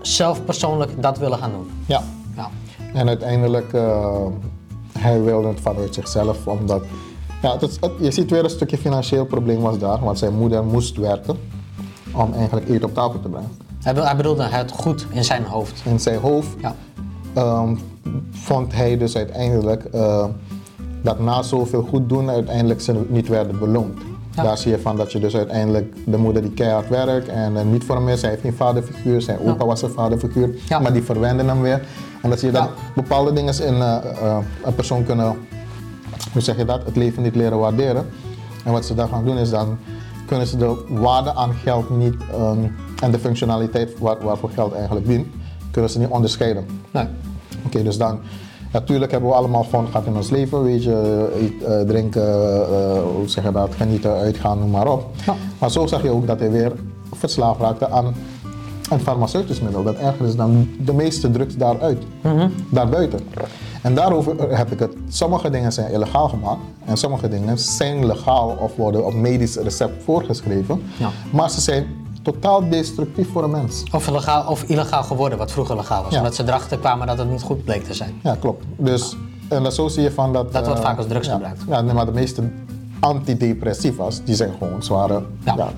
zelf 0.00 0.44
persoonlijk 0.44 1.02
dat 1.02 1.18
willen 1.18 1.38
gaan 1.38 1.50
doen. 1.50 1.70
Ja. 1.86 2.02
Ja. 2.36 2.50
En 2.94 3.08
uiteindelijk, 3.08 3.72
eh 3.72 4.26
hij 4.98 5.22
wilde 5.22 5.48
het 5.48 5.60
vanuit 5.60 5.94
zichzelf, 5.94 6.46
omdat... 6.46 6.82
Ja, 7.42 7.56
het 7.58 7.78
je 8.00 8.10
ziet 8.10 8.30
weer 8.30 8.44
een 8.44 8.50
stukje 8.50 8.78
financieel 8.78 9.24
probleem 9.24 9.60
was 9.60 9.78
daar, 9.78 10.00
want 10.00 10.18
zijn 10.18 10.34
moeder 10.34 10.64
moest 10.64 10.96
werken 10.96 11.36
om 12.12 12.32
eigenlijk 12.32 12.68
eten 12.68 12.84
op 12.84 12.94
tafel 12.94 13.20
te 13.20 13.28
brengen. 13.28 13.50
Hij, 13.82 13.94
hij 13.94 14.16
bedoelde 14.16 14.42
het 14.42 14.70
goed 14.72 15.06
in 15.10 15.24
zijn 15.24 15.44
hoofd. 15.44 15.82
In 15.84 16.00
zijn 16.00 16.20
hoofd 16.20 16.48
Ja. 16.60 16.74
ehm, 17.34 17.76
vond 18.30 18.72
hij 18.72 18.98
dus 18.98 19.16
uiteindelijk 19.16 19.84
eh, 19.84 20.24
dat 21.02 21.20
na 21.20 21.42
zoveel 21.42 21.82
goed 21.82 22.08
doen 22.08 22.30
uiteindelijk 22.30 22.80
ze 22.80 23.04
niet 23.08 23.28
werden 23.28 23.58
beloond. 23.58 23.98
Ja. 24.36 24.42
Daar 24.42 24.58
zie 24.58 24.70
je 24.70 24.78
van 24.78 24.96
dat 24.96 25.12
je 25.12 25.18
dus 25.20 25.36
uiteindelijk 25.36 25.94
de 26.06 26.16
moeder 26.16 26.42
die 26.42 26.50
keihard 26.52 26.88
werkt 26.88 27.28
en 27.28 27.56
er 27.56 27.64
niet 27.64 27.84
voor 27.84 27.96
hem 27.96 28.08
is, 28.08 28.20
hij 28.20 28.30
heeft 28.30 28.42
geen 28.42 28.54
vaderfiguur, 28.54 29.22
zijn 29.22 29.38
opa 29.38 29.66
was 29.66 29.82
een 29.82 29.90
vaderfiguur, 29.90 30.50
Ja. 30.68 30.78
maar 30.78 30.92
die 30.92 31.02
verwenden 31.02 31.48
hem 31.48 31.60
weer. 31.60 31.82
En 32.22 32.28
dan 32.28 32.38
zie 32.38 32.46
je 32.48 32.54
dat 32.54 32.62
Ja. 32.62 32.92
bepaalde 32.94 33.32
dingen 33.32 33.64
in 33.66 33.74
eh, 33.74 33.96
eh, 34.22 34.36
een 34.64 34.74
persoon 34.74 35.04
kunnen, 35.04 35.36
hoe 36.32 36.42
zeg 36.42 36.56
je 36.56 36.64
dat, 36.64 36.84
het 36.84 36.96
leven 36.96 37.22
niet 37.22 37.36
leren 37.36 37.58
waarderen. 37.58 38.06
En 38.64 38.72
wat 38.72 38.84
ze 38.86 38.94
dan 38.94 39.08
gaan 39.08 39.24
doen 39.24 39.38
is 39.38 39.50
dan 39.50 39.78
kunnen 40.26 40.46
ze 40.46 40.56
de 40.56 40.84
waarde 40.88 41.34
aan 41.34 41.54
geld 41.54 41.90
niet 41.90 42.14
ehm, 42.32 42.58
en 43.02 43.10
de 43.10 43.18
functionaliteit 43.18 43.98
waar, 43.98 44.16
waarvoor 44.24 44.50
geld 44.50 44.72
eigenlijk 44.74 45.06
dient, 45.06 45.26
kunnen 45.70 45.90
ze 45.90 45.98
niet 45.98 46.08
onderscheiden. 46.08 46.66
Nee. 46.90 47.06
Oké, 47.66 47.82
dus 47.82 47.98
dan, 47.98 48.20
natuurlijk 48.80 49.10
hebben 49.10 49.30
we 49.30 49.36
allemaal 49.36 49.64
fun 49.64 49.86
gehad 49.86 50.06
in 50.06 50.16
ons 50.16 50.30
leven, 50.30 50.62
weet 50.62 50.84
je, 50.84 51.28
eet, 51.40 51.62
eh, 51.62 51.80
drinken, 51.80 52.22
eh, 52.22 53.02
hoe 53.16 53.28
zeg 53.28 53.44
je 53.44 53.52
dat, 53.52 53.74
genieten, 53.74 54.12
uitgaan, 54.12 54.58
noem 54.58 54.70
maar 54.70 54.92
op. 54.92 55.06
Ja. 55.26 55.34
Maar 55.58 55.70
zo 55.70 55.86
zag 55.86 56.02
je 56.02 56.10
ook 56.10 56.26
dat 56.26 56.38
hij 56.38 56.50
weer 56.50 56.72
verslaafd 57.12 57.60
raakte 57.60 57.90
aan 57.90 58.14
een 58.90 59.00
farmaceutisch 59.00 59.60
middel. 59.60 59.82
Dat 59.82 59.96
erger 59.96 60.26
is 60.26 60.36
dan 60.36 60.68
de 60.84 60.92
meeste 60.92 61.30
drugs 61.30 61.56
daaruit, 61.56 62.02
daarbuiten. 62.70 63.20
En 63.82 63.94
daarover 63.94 64.56
heb 64.56 64.72
ik 64.72 64.78
het. 64.78 64.92
Sommige 65.08 65.50
dingen 65.50 65.72
zijn 65.72 65.92
illegaal 65.92 66.28
gemaakt 66.28 66.60
en 66.84 66.96
sommige 66.96 67.28
dingen 67.28 67.58
zijn 67.58 68.06
legaal 68.06 68.56
of 68.60 68.76
worden 68.76 69.06
op 69.06 69.14
medisch 69.14 69.56
recept 69.56 70.02
voorgeschreven. 70.02 70.82
Ja. 70.96 71.10
Maar 71.32 71.50
ze 71.50 71.60
zijn 71.60 71.86
totaal 72.24 72.68
destructief 72.68 73.28
voor 73.32 73.44
een 73.44 73.50
mens. 73.50 73.82
Of, 73.92 74.10
legaal, 74.10 74.50
of 74.50 74.62
illegaal 74.62 75.02
geworden, 75.02 75.38
wat 75.38 75.52
vroeger 75.52 75.76
legaal 75.76 76.02
was. 76.02 76.12
Ja. 76.12 76.18
Omdat 76.18 76.34
ze 76.34 76.42
erachter 76.42 76.78
kwamen 76.78 77.06
dat 77.06 77.18
het 77.18 77.30
niet 77.30 77.42
goed 77.42 77.64
bleek 77.64 77.84
te 77.84 77.94
zijn. 77.94 78.20
Ja, 78.22 78.36
klopt. 78.40 78.64
Dus, 78.76 79.16
en 79.48 79.62
dan 79.62 79.72
zo 79.72 79.88
zie 79.88 80.02
je 80.02 80.10
van 80.10 80.32
dat... 80.32 80.52
Dat 80.52 80.66
wordt 80.66 80.80
eh, 80.80 80.86
vaak 80.86 80.96
als 80.96 81.06
drugs 81.06 81.26
ja, 81.26 81.32
gebruikt. 81.32 81.62
Ja, 81.68 81.80
nee, 81.80 81.94
maar 81.94 82.06
de 82.06 82.12
meeste 82.12 82.42
antidepressiva's, 83.00 84.24
die 84.24 84.34
zijn 84.34 84.52
gewoon 84.58 84.82
zware... 84.82 85.22
Ja. 85.44 85.54
Ja. 85.56 85.72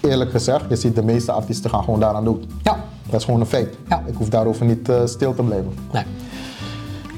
Eerlijk 0.00 0.30
gezegd, 0.30 0.64
je 0.68 0.76
ziet 0.76 0.94
de 0.94 1.02
meeste 1.02 1.32
artiesten 1.32 1.70
gaan 1.70 1.84
gewoon 1.84 2.00
daaraan 2.00 2.24
doen. 2.24 2.44
Ja. 2.62 2.84
Dat 3.06 3.20
is 3.20 3.24
gewoon 3.24 3.40
een 3.40 3.46
feit. 3.46 3.76
Ja. 3.88 4.02
Ik 4.06 4.14
hoef 4.14 4.28
daarover 4.28 4.66
niet 4.66 4.88
eh, 4.88 5.00
stil 5.04 5.34
te 5.34 5.42
blijven. 5.42 5.72
Nee. 5.92 6.04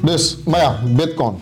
Dus, 0.03 0.39
maar 0.45 0.61
ja, 0.61 0.79
Bitcoin 0.97 1.41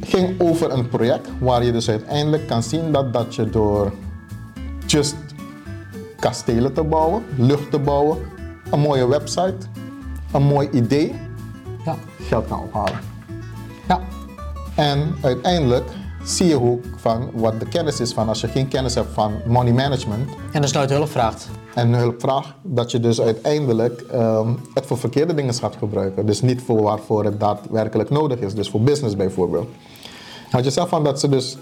ging 0.00 0.40
over 0.40 0.72
een 0.72 0.88
project 0.88 1.28
waar 1.40 1.64
je 1.64 1.72
dus 1.72 1.88
uiteindelijk 1.88 2.46
kan 2.46 2.62
zien 2.62 2.92
dat, 2.92 3.12
dat 3.12 3.34
je 3.34 3.50
door 3.50 3.92
just 4.86 5.16
kastelen 6.18 6.72
te 6.72 6.82
bouwen, 6.82 7.22
lucht 7.36 7.70
te 7.70 7.78
bouwen, 7.78 8.18
een 8.70 8.80
mooie 8.80 9.08
website, 9.08 9.56
een 10.32 10.42
mooi 10.42 10.68
idee, 10.72 11.14
Ja. 11.84 11.96
geld 12.22 12.46
kan 12.48 12.60
ophalen. 12.62 12.98
Ja. 13.88 14.00
En 14.74 15.14
uiteindelijk 15.20 15.84
zie 16.24 16.46
je 16.48 16.60
ook 16.60 16.84
van 16.96 17.30
wat 17.34 17.60
de 17.60 17.68
kennis 17.68 18.00
is 18.00 18.12
van 18.12 18.28
als 18.28 18.40
je 18.40 18.48
geen 18.48 18.68
kennis 18.68 18.94
hebt 18.94 19.12
van 19.12 19.32
money 19.46 19.72
management 19.72 20.28
En 20.52 20.60
dus 20.60 20.72
nooit 20.72 20.90
hulp 20.90 21.08
vraagt. 21.08 21.48
en 21.74 21.92
hulp 21.94 22.20
vraagt, 22.20 22.54
dat 22.62 22.90
je 22.90 23.00
dus 23.00 23.20
uiteindelijk 23.20 24.00
ehm, 24.00 24.48
het 24.74 24.86
voor 24.86 24.98
verkeerde 24.98 25.34
dingen 25.34 25.54
gaat 25.54 25.76
gebruiken. 25.78 26.26
Dus 26.26 26.40
niet 26.42 26.62
voor 26.62 26.82
waarvoor 26.82 27.24
het 27.24 27.40
daadwerkelijk 27.40 28.10
nodig 28.10 28.38
is. 28.38 28.54
Dus 28.54 28.70
voor 28.70 28.80
business 28.80 29.16
bijvoorbeeld. 29.16 29.68
Had 30.50 30.64
je 30.64 30.70
zegt 30.70 30.88
van 30.88 31.04
dat 31.04 31.20
ze 31.20 31.28
dus, 31.28 31.56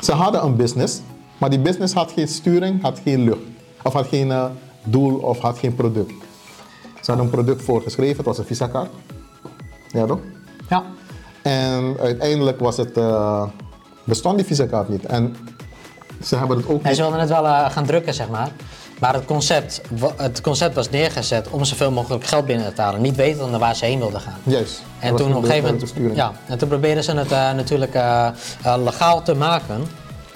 ze 0.00 0.12
hadden 0.12 0.44
een 0.44 0.56
business, 0.56 1.00
maar 1.38 1.50
die 1.50 1.58
business 1.60 1.94
had 1.94 2.12
geen 2.12 2.28
sturing, 2.28 2.82
had 2.82 3.00
geen 3.04 3.24
lucht. 3.24 3.38
Of 3.86 3.92
had 3.92 4.06
geen 4.06 4.30
eh, 4.30 4.44
doel 4.84 5.18
of 5.18 5.38
had 5.38 5.58
geen 5.58 5.74
product. 5.74 6.12
Ze 7.00 7.12
hadden 7.12 7.24
een 7.24 7.30
product 7.30 7.62
voorgeschreven, 7.62 8.16
het 8.16 8.26
was 8.26 8.38
een 8.38 8.44
visa-kaart. 8.44 8.90
Ja 9.88 10.06
toch? 10.06 10.18
Ja. 10.68 10.82
En 11.42 11.96
uiteindelijk 12.00 12.60
was 12.60 12.76
het, 12.76 12.96
eh, 12.96 13.42
bestond 14.04 14.36
die 14.36 14.46
visa-kaart 14.46 14.88
niet. 14.88 15.04
En 15.06 15.36
ze 16.24 16.36
hebben 16.36 16.56
het 16.56 16.66
ook 16.68 16.82
En 16.82 16.88
niet... 16.88 16.96
ze 16.96 17.02
wilden 17.02 17.20
het 17.20 17.28
wel 17.28 17.46
eh, 17.46 17.70
gaan 17.70 17.86
drukken, 17.86 18.14
zeg 18.14 18.28
maar. 18.28 18.50
Maar 19.00 19.14
het 19.14 19.24
concept, 19.24 19.82
het 20.16 20.40
concept 20.40 20.74
was 20.74 20.90
neergezet 20.90 21.48
om 21.50 21.64
zoveel 21.64 21.90
mogelijk 21.90 22.24
geld 22.24 22.46
binnen 22.46 22.74
te 22.74 22.80
halen. 22.80 23.00
Niet 23.00 23.16
wetende 23.16 23.50
naar 23.50 23.60
waar 23.60 23.76
ze 23.76 23.84
heen 23.84 23.98
wilden 23.98 24.20
gaan. 24.20 24.38
Juist. 24.42 24.82
En 24.98 25.08
Dat 25.08 25.18
toen 25.18 25.34
op 25.34 25.42
een 25.42 25.48
gegeven 25.48 25.80
moment, 25.94 26.16
ja, 26.16 26.32
en 26.46 26.58
toen 26.58 26.68
probeerden 26.68 27.04
ze 27.04 27.12
het 27.12 27.30
natuurlijk 27.30 27.94
legaal 28.62 29.22
te 29.22 29.34
maken. 29.34 29.86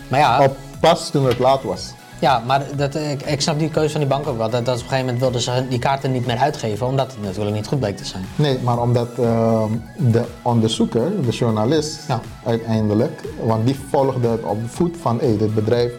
Maar 0.08 0.20
ja, 0.20 0.44
Op 0.44 0.56
pas 0.80 1.10
toen 1.10 1.26
het 1.26 1.38
laat 1.38 1.62
was. 1.62 1.92
Ja 2.20 2.42
maar 2.46 2.62
dat, 2.76 2.94
ik, 2.94 3.22
ik 3.22 3.40
snap 3.40 3.58
die 3.58 3.68
keuze 3.70 3.90
van 3.90 4.00
die 4.00 4.08
bank 4.08 4.26
ook 4.26 4.36
wel. 4.38 4.50
Dat, 4.50 4.64
dat 4.64 4.74
op 4.74 4.82
een 4.82 4.88
gegeven 4.88 5.04
moment 5.04 5.18
wilden 5.22 5.40
ze 5.40 5.64
die 5.68 5.78
kaarten 5.78 6.12
niet 6.12 6.26
meer 6.26 6.38
uitgeven, 6.38 6.86
omdat 6.86 7.12
het 7.12 7.22
natuurlijk 7.22 7.56
niet 7.56 7.66
goed 7.66 7.78
bleek 7.80 7.96
te 7.96 8.04
zijn. 8.04 8.24
Nee, 8.36 8.58
maar 8.62 8.78
omdat 8.78 9.08
ehm, 9.18 9.70
de 9.96 10.24
onderzoeker, 10.42 11.22
de 11.22 11.30
journalist, 11.30 12.00
Ja. 12.08 12.20
uiteindelijk, 12.44 13.22
want 13.44 13.66
die 13.66 13.76
volgde 13.90 14.28
het 14.28 14.42
op 14.42 14.58
voet 14.66 14.96
van 15.00 15.18
hey, 15.18 15.36
dit 15.36 15.54
bedrijf. 15.54 15.92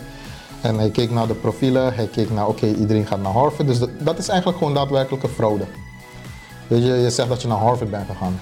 En 0.61 0.77
hij 0.77 0.89
keek 0.89 1.11
naar 1.11 1.27
de 1.27 1.33
profielen, 1.33 1.93
hij 1.93 2.07
keek 2.07 2.31
naar 2.33 2.47
oké, 2.47 2.65
iedereen 2.65 3.07
gaat 3.07 3.21
naar 3.21 3.31
Harvard. 3.31 3.67
Dus 3.67 3.79
dat, 3.79 3.89
dat 3.99 4.17
is 4.17 4.27
eigenlijk 4.27 4.57
gewoon 4.59 4.73
daadwerkelijke 4.73 5.27
fraude. 5.29 5.63
Weet 6.67 6.83
je, 6.83 6.93
je 6.93 7.09
zegt 7.09 7.29
dat 7.29 7.41
je 7.41 7.47
naar 7.47 7.57
Harvard 7.57 7.91
bent 7.91 8.05
gegaan, 8.09 8.39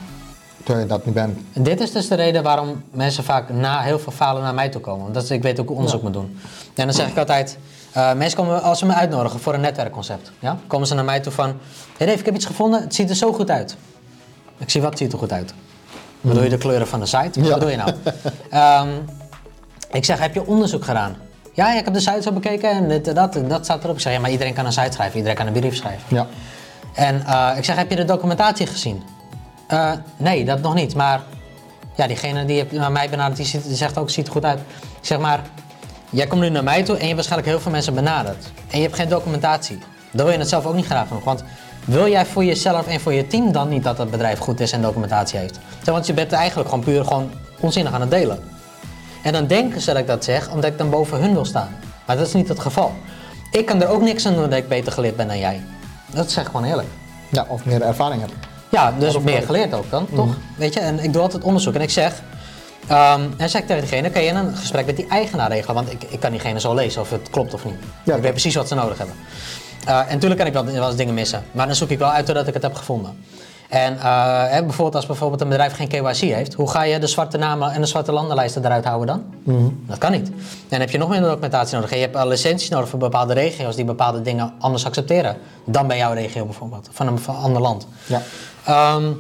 terwijl 0.64 0.80
je 0.86 0.92
dat 0.92 1.06
niet 1.06 1.14
bent. 1.14 1.38
En 1.54 1.64
dit 1.64 1.80
is 1.82 1.92
dus 1.92 2.08
de 2.08 2.16
reden 2.16 2.44
waarom 2.44 2.84
mensen 2.92 3.24
vaak 3.24 3.50
na 3.50 3.82
heel 3.82 4.00
veel 4.00 4.12
falen 4.12 4.42
naar 4.44 4.54
mij 4.54 4.70
toe 4.70 4.82
komen. 4.82 5.02
Want 5.02 5.14
dat 5.14 5.24
is, 5.24 5.32
ik 5.32 5.42
weet 5.42 5.60
ook 5.60 5.68
hoe 5.68 5.76
onderzoek 5.76 6.02
moet 6.02 6.14
doen. 6.14 6.40
En 6.76 6.86
dan 6.86 6.94
zeg 6.94 7.08
ik 7.08 7.18
altijd, 7.18 7.58
eh, 7.92 8.14
mensen 8.14 8.38
komen, 8.38 8.62
als 8.62 8.80
ze 8.80 8.86
me 8.86 8.94
uitnodigen 8.94 9.40
voor 9.40 9.54
een 9.54 9.62
netwerkconcept, 9.62 10.32
ja, 10.40 10.58
komen 10.68 10.88
ze 10.88 10.94
naar 10.96 11.06
mij 11.06 11.20
toe 11.20 11.32
van, 11.32 11.54
hey 11.98 12.06
Dave, 12.08 12.20
ik 12.20 12.26
heb 12.26 12.36
iets 12.36 12.46
gevonden, 12.46 12.82
het 12.82 12.96
ziet 12.96 13.10
er 13.10 13.16
zo 13.16 13.34
goed 13.34 13.50
uit. 13.50 13.76
Ik 14.58 14.70
zie, 14.70 14.82
wat 14.82 14.98
ziet 14.98 15.12
er 15.14 15.18
goed 15.20 15.32
uit? 15.32 15.54
Bedoel 16.22 16.44
je 16.44 16.50
de 16.50 16.58
kleuren 16.58 16.88
van 16.88 17.00
de 17.00 17.06
site? 17.06 17.40
Wat 17.40 17.48
Ja. 17.48 17.54
bedoel 17.54 17.70
je 17.70 17.78
nou? 17.78 17.92
Ehm, 18.50 18.88
ik 19.92 20.06
zeg, 20.06 20.20
heb 20.20 20.34
je 20.34 20.46
onderzoek 20.46 20.86
gedaan? 20.86 21.16
Ja, 21.54 21.74
ik 21.78 21.86
heb 21.86 21.94
de 21.94 22.00
site 22.00 22.22
zo 22.22 22.32
bekeken 22.32 22.70
en 22.70 22.88
dit 22.88 23.08
en 23.08 23.16
dat, 23.16 23.40
dat 23.48 23.64
staat 23.66 23.84
erop. 23.84 23.96
Ik 23.96 24.02
zeg, 24.02 24.14
ja, 24.14 24.20
maar 24.20 24.32
iedereen 24.32 24.54
kan 24.54 24.66
een 24.66 24.72
site 24.74 24.92
schrijven, 24.92 25.16
iedereen 25.18 25.38
kan 25.38 25.48
een 25.48 25.54
brief 25.54 25.76
schrijven. 25.76 26.04
Ja. 26.16 26.28
En 26.94 27.26
eh, 27.26 27.52
ik 27.58 27.64
zeg, 27.66 27.76
heb 27.76 27.90
je 27.90 27.96
de 27.96 28.06
documentatie 28.06 28.68
gezien? 28.68 29.04
Eh, 29.70 29.92
nee, 30.18 30.46
dat 30.46 30.62
nog 30.62 30.74
niet. 30.74 30.96
Maar 30.96 31.22
ja, 31.96 32.08
diegene 32.08 32.46
die 32.46 32.66
naar 32.72 32.92
mij 32.92 33.10
benaderd, 33.10 33.52
die, 33.52 33.76
zegt 33.76 33.98
ook, 33.98 34.10
ziet 34.10 34.26
er 34.26 34.32
goed 34.32 34.46
uit. 34.46 34.60
Zeg 35.02 35.20
maar, 35.20 35.42
jij 36.10 36.28
komt 36.28 36.42
nu 36.42 36.50
naar 36.50 36.64
mij 36.64 36.84
toe 36.84 36.96
en 36.96 37.00
je 37.00 37.06
hebt 37.06 37.16
waarschijnlijk 37.16 37.52
heel 37.52 37.60
veel 37.60 37.72
mensen 37.72 37.94
benaderd. 37.94 38.52
En 38.70 38.78
je 38.78 38.84
hebt 38.84 38.96
geen 38.96 39.10
documentatie. 39.10 39.78
Dan 40.12 40.26
wil 40.26 40.34
je 40.34 40.40
het 40.40 40.50
zelf 40.50 40.66
ook 40.66 40.74
niet 40.74 40.86
graag 40.86 41.08
genoeg. 41.08 41.24
Want 41.24 41.44
wil 41.86 42.08
jij 42.08 42.26
voor 42.26 42.44
jezelf 42.44 42.88
en 42.88 43.00
voor 43.00 43.14
je 43.14 43.28
team 43.28 43.52
dan 43.52 43.70
niet 43.70 43.84
dat 43.84 43.98
het 43.98 44.12
bedrijf 44.12 44.40
goed 44.40 44.60
is 44.60 44.72
en 44.72 44.82
documentatie 44.82 45.40
heeft? 45.40 45.60
Want 45.84 46.06
je 46.08 46.14
bent 46.14 46.32
eigenlijk 46.32 46.70
gewoon 46.70 46.84
puur 46.84 47.06
gewoon 47.06 47.32
onzinnig 47.60 47.94
aan 47.94 48.02
het 48.02 48.12
delen. 48.12 48.40
En 49.24 49.34
dan 49.34 49.48
denken 49.48 49.82
ze 49.82 49.92
dat 49.92 49.98
ik 49.98 50.08
dat 50.08 50.24
zeg, 50.24 50.52
omdat 50.52 50.72
ik 50.72 50.78
dan 50.78 50.90
boven 50.90 51.20
hun 51.20 51.34
wil 51.34 51.46
staan. 51.46 51.76
Maar 52.06 52.18
dat 52.18 52.28
is 52.28 52.34
niet 52.34 52.48
het 52.48 52.60
geval. 52.60 52.94
Ik 53.52 53.66
kan 53.66 53.82
er 53.82 53.88
ook 53.88 54.02
niks 54.02 54.26
aan 54.26 54.34
doen 54.34 54.50
dat 54.50 54.60
ik 54.60 54.68
beter 54.68 54.92
geleerd 54.92 55.16
ben 55.16 55.28
dan 55.28 55.40
jij. 55.40 55.62
Dat 56.12 56.32
zeg 56.32 56.44
ik 56.44 56.50
gewoon 56.50 56.66
eerlijk. 56.66 56.88
ja, 57.30 57.46
of 57.48 57.66
meer 57.66 57.82
ervaring 57.82 58.20
hebben. 58.22 58.49
Ja, 58.70 58.94
dus 59.00 59.20
meer 59.20 59.42
geleerd 59.42 59.74
ook 59.74 59.90
dan, 59.90 60.08
toch? 60.16 60.36
Weet 60.58 60.74
je, 60.74 60.80
en 60.80 61.04
ik 61.04 61.14
doe 61.14 61.22
altijd 61.22 61.44
onderzoek 61.44 61.74
en 61.74 61.82
ik 61.82 61.90
zeg... 61.90 62.22
ehm 62.88 63.22
en 63.38 63.50
zeg 63.50 63.62
ik 63.62 63.68
tegen 63.68 63.82
diegene, 63.82 64.10
kan 64.10 64.24
je 64.24 64.32
een 64.32 64.56
gesprek 64.56 64.86
met 64.86 64.96
die 64.96 65.08
eigenaar 65.08 65.52
regelen? 65.52 65.76
Want 65.76 65.92
ik, 65.92 66.04
ik 66.10 66.20
kan 66.20 66.32
diegene 66.32 66.60
zo 66.60 66.74
lezen 66.74 67.02
of 67.02 67.10
het 67.10 67.30
klopt 67.30 67.54
of 67.54 67.66
niet. 67.66 67.76
Ja. 68.04 68.16
ik 68.16 68.22
weet 68.22 68.32
precies 68.32 68.56
wat 68.56 68.68
ze 68.68 68.76
nodig 68.76 68.98
hebben. 68.98 69.16
Eh, 69.86 70.00
en 70.00 70.14
natuurlijk 70.14 70.40
kan 70.40 70.48
ik 70.48 70.54
wel, 70.54 70.66
wel 70.66 70.88
eens 70.88 70.96
dingen 70.96 71.14
missen. 71.14 71.44
Maar 71.52 71.66
dan 71.66 71.76
zoek 71.76 71.90
ik 71.90 72.00
wel 72.00 72.10
uit 72.10 72.26
doordat 72.26 72.48
ik 72.48 72.54
het 72.54 72.64
heb 72.64 72.76
gevonden. 72.76 73.24
En 73.70 74.00
eh, 74.00 74.44
hè, 74.48 74.64
bijvoorbeeld 74.64 74.96
als 74.96 75.06
bijvoorbeeld 75.06 75.42
een 75.42 75.50
bedrijf 75.50 75.74
geen 75.76 75.88
KYC 75.88 76.16
heeft, 76.16 76.54
hoe 76.54 76.70
ga 76.70 76.84
je 76.84 77.00
de 77.00 77.08
zwarte 77.08 77.38
namen 77.38 77.72
en 77.72 77.82
de 77.82 77.88
zwarte 77.88 78.12
landenlijsten 78.12 78.66
eruit 78.66 78.86
houden 78.86 79.08
dan? 79.08 79.24
Dat 79.88 79.98
kan 79.98 80.12
niet. 80.12 80.32
Dan 80.68 80.80
heb 80.80 80.90
je 80.90 80.98
nog 80.98 81.10
meer 81.10 81.22
documentatie 81.22 81.76
nodig. 81.76 81.92
En 81.92 81.98
je 81.98 82.04
hebt 82.04 82.16
eh, 82.16 82.26
licenties 82.26 82.70
nodig 82.70 82.90
voor 82.90 83.00
bepaalde 83.00 83.34
regio's 83.34 83.76
die 83.76 83.86
bepaalde 83.86 84.22
dingen 84.22 84.54
anders 84.60 84.86
accepteren 84.86 85.38
dan 85.66 85.88
bij 85.88 85.98
jouw 85.98 86.14
regio 86.14 86.46
bijvoorbeeld, 86.46 86.90
van 86.92 87.08
een, 87.08 87.20
van 87.20 87.36
een 87.36 87.42
ander 87.42 87.62
land. 87.62 87.88
Ja. 88.06 88.22
Ehm, 88.64 89.12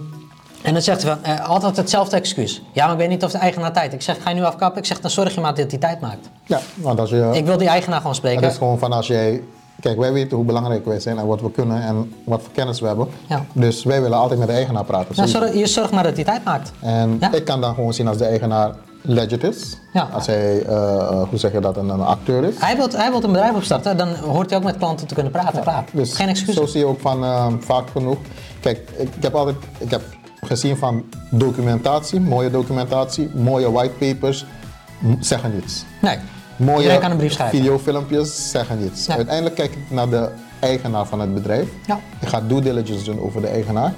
en 0.62 0.74
dan 0.74 0.82
zegt 0.82 1.04
hij 1.04 1.16
van, 1.16 1.24
eh, 1.24 1.50
altijd 1.50 1.78
hetzelfde 1.78 2.16
excuus. 2.16 2.62
Ja, 2.72 2.84
maar 2.84 2.94
ik 2.94 3.00
weet 3.00 3.10
niet 3.10 3.24
of 3.24 3.32
de 3.32 3.38
eigenaar 3.38 3.74
tijd. 3.74 3.94
Ik 3.94 4.02
zeg, 4.02 4.22
ga 4.22 4.30
je 4.30 4.36
nu 4.36 4.44
afkappen? 4.44 4.82
Ik 4.82 4.88
zeg, 4.88 5.00
dan 5.00 5.12
zorg 5.12 5.36
je 5.36 5.42
maar 5.42 5.56
dat 5.56 5.72
hij 5.72 5.80
tijd 5.80 6.02
maakt. 6.02 6.30
Ja, 6.46 6.60
want 6.76 7.00
als 7.00 7.10
je... 7.10 7.30
Ik 7.34 7.46
wil 7.46 7.58
die 7.58 7.68
eigenaar 7.68 8.00
gewoon 8.00 8.16
spreken. 8.16 8.44
Het 8.44 8.52
is 8.52 8.58
gewoon 8.58 8.80
van 8.80 8.92
als 8.92 9.08
jij. 9.08 9.42
Kijk, 9.82 9.98
wij 9.98 10.13
weten 10.13 10.38
hoe 10.38 10.46
belangrijk 10.46 10.86
wij 10.86 11.00
zijn 11.00 11.18
en 11.18 11.28
wat 11.28 11.42
we 11.42 11.52
kunnen 11.52 11.82
en 11.82 12.13
wat 12.24 12.42
voor 12.42 12.52
kennis 12.52 12.80
we 12.80 12.88
hebben. 12.88 13.08
Ja. 13.28 13.46
Dus 13.54 13.84
wij 13.84 14.02
willen 14.02 14.18
altijd 14.18 14.39
met 14.39 14.48
de 14.48 14.54
eigenaar 14.54 14.84
praten. 14.86 15.15
Ja, 15.15 15.26
zorg, 15.26 15.54
je 15.54 15.68
zorgt 15.68 15.92
maar 15.92 16.04
dat 16.04 16.15
hij 16.15 16.24
tijd 16.24 16.44
maakt. 16.44 16.72
En 16.80 17.18
Ja. 17.20 17.32
ik 17.34 17.46
kan 17.46 17.62
dan 17.62 17.74
gewoon 17.74 17.94
zien 17.94 18.08
als 18.08 18.18
de 18.18 18.26
eigenaar 18.26 18.76
legit 19.02 19.44
is. 19.44 19.78
Ja. 19.94 20.10
Als 20.13 20.26
hij, 20.28 20.62
eh, 20.65 21.22
hoe 21.30 21.39
zeg 21.39 21.52
je 21.52 21.60
dat, 21.60 21.78
een, 21.78 21.89
een 21.89 22.02
acteur 22.02 22.44
is. 22.44 22.56
Hij 22.60 22.76
wil, 22.76 22.88
hij 22.89 23.12
wil 23.12 23.24
een 23.24 23.32
bedrijf 23.32 23.56
opstarten, 23.56 23.98
dan 23.98 24.15
hoort 24.15 24.50
hij 24.50 24.60
ook 24.60 24.65
met 24.65 24.78
klanten 24.78 25.08
te 25.08 25.13
kunnen 25.13 25.32
praten. 25.32 25.62
Klaar. 25.62 25.84
Dus 25.94 26.13
Geen 26.15 26.28
excuus. 26.28 26.56
zo 26.56 26.65
zie 26.65 26.80
je 26.80 26.86
ook 26.86 27.00
van 27.00 27.24
eh, 27.24 27.48
vaak 27.60 27.89
genoeg. 27.89 28.18
Kijk, 28.60 28.89
ik, 28.98 29.10
ik 29.15 29.24
heb 29.24 29.36
altijd 29.36 29.56
ik 29.78 29.92
heb 29.92 30.02
gezien 30.42 30.78
van 30.78 31.04
documentatie, 31.32 32.20
mooie 32.20 32.50
documentatie, 32.52 33.30
mooie 33.36 33.72
whitepapers, 33.72 34.46
zeggen 35.20 35.54
niets. 35.56 35.86
Nee. 36.02 36.18
Mooie 36.60 36.98
kan 36.98 37.12
een 37.12 37.17
brief 37.17 37.32
schrijven. 37.32 37.58
videofilmpjes 37.58 38.52
zeggen 38.52 38.80
niets. 38.80 39.06
Ja. 39.06 39.15
Uiteindelijk 39.15 39.56
kijk 39.56 39.72
ik 39.72 39.80
naar 39.88 40.10
de 40.10 40.30
eigenaar 40.60 41.06
van 41.06 41.19
het 41.19 41.34
bedrijf. 41.34 41.67
Ja. 41.88 42.00
Ik 42.19 42.28
ga 42.28 42.41
due 42.41 42.62
diligence 42.62 43.04
doen 43.04 43.22
over 43.22 43.41
de 43.41 43.48
eigenaar. 43.48 43.93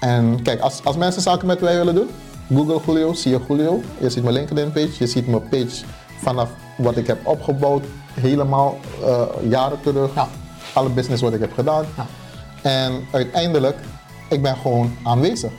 En 0.00 0.42
kijk, 0.42 0.60
als, 0.60 0.84
als 0.84 0.96
mensen 0.96 1.22
zaken 1.22 1.46
met 1.46 1.60
mij 1.60 1.76
willen 1.76 1.94
doen, 1.94 2.08
Google 2.54 2.80
Julio, 2.86 3.12
zie 3.12 3.30
je 3.30 3.40
Julio. 3.48 3.80
Je 3.98 4.10
ziet 4.10 4.22
mijn 4.22 4.34
LinkedIn 4.34 4.72
page, 4.72 4.90
je 4.98 5.06
ziet 5.06 5.26
mijn 5.26 5.48
page 5.48 5.84
vanaf 6.18 6.50
wat 6.76 6.96
ik 6.96 7.06
heb 7.06 7.26
opgebouwd, 7.26 7.84
helemaal 8.20 8.78
eh, 9.04 9.22
jaren 9.48 9.80
terug. 9.80 10.14
Ja. 10.14 10.28
Alle 10.72 10.88
business 10.88 11.22
wat 11.22 11.32
ik 11.32 11.40
heb 11.40 11.52
gedaan. 11.52 11.84
Ja. 11.96 12.06
En 12.62 13.06
uiteindelijk, 13.10 13.76
ik 14.28 14.42
ben 14.42 14.56
gewoon 14.56 14.96
aanwezig. 15.02 15.50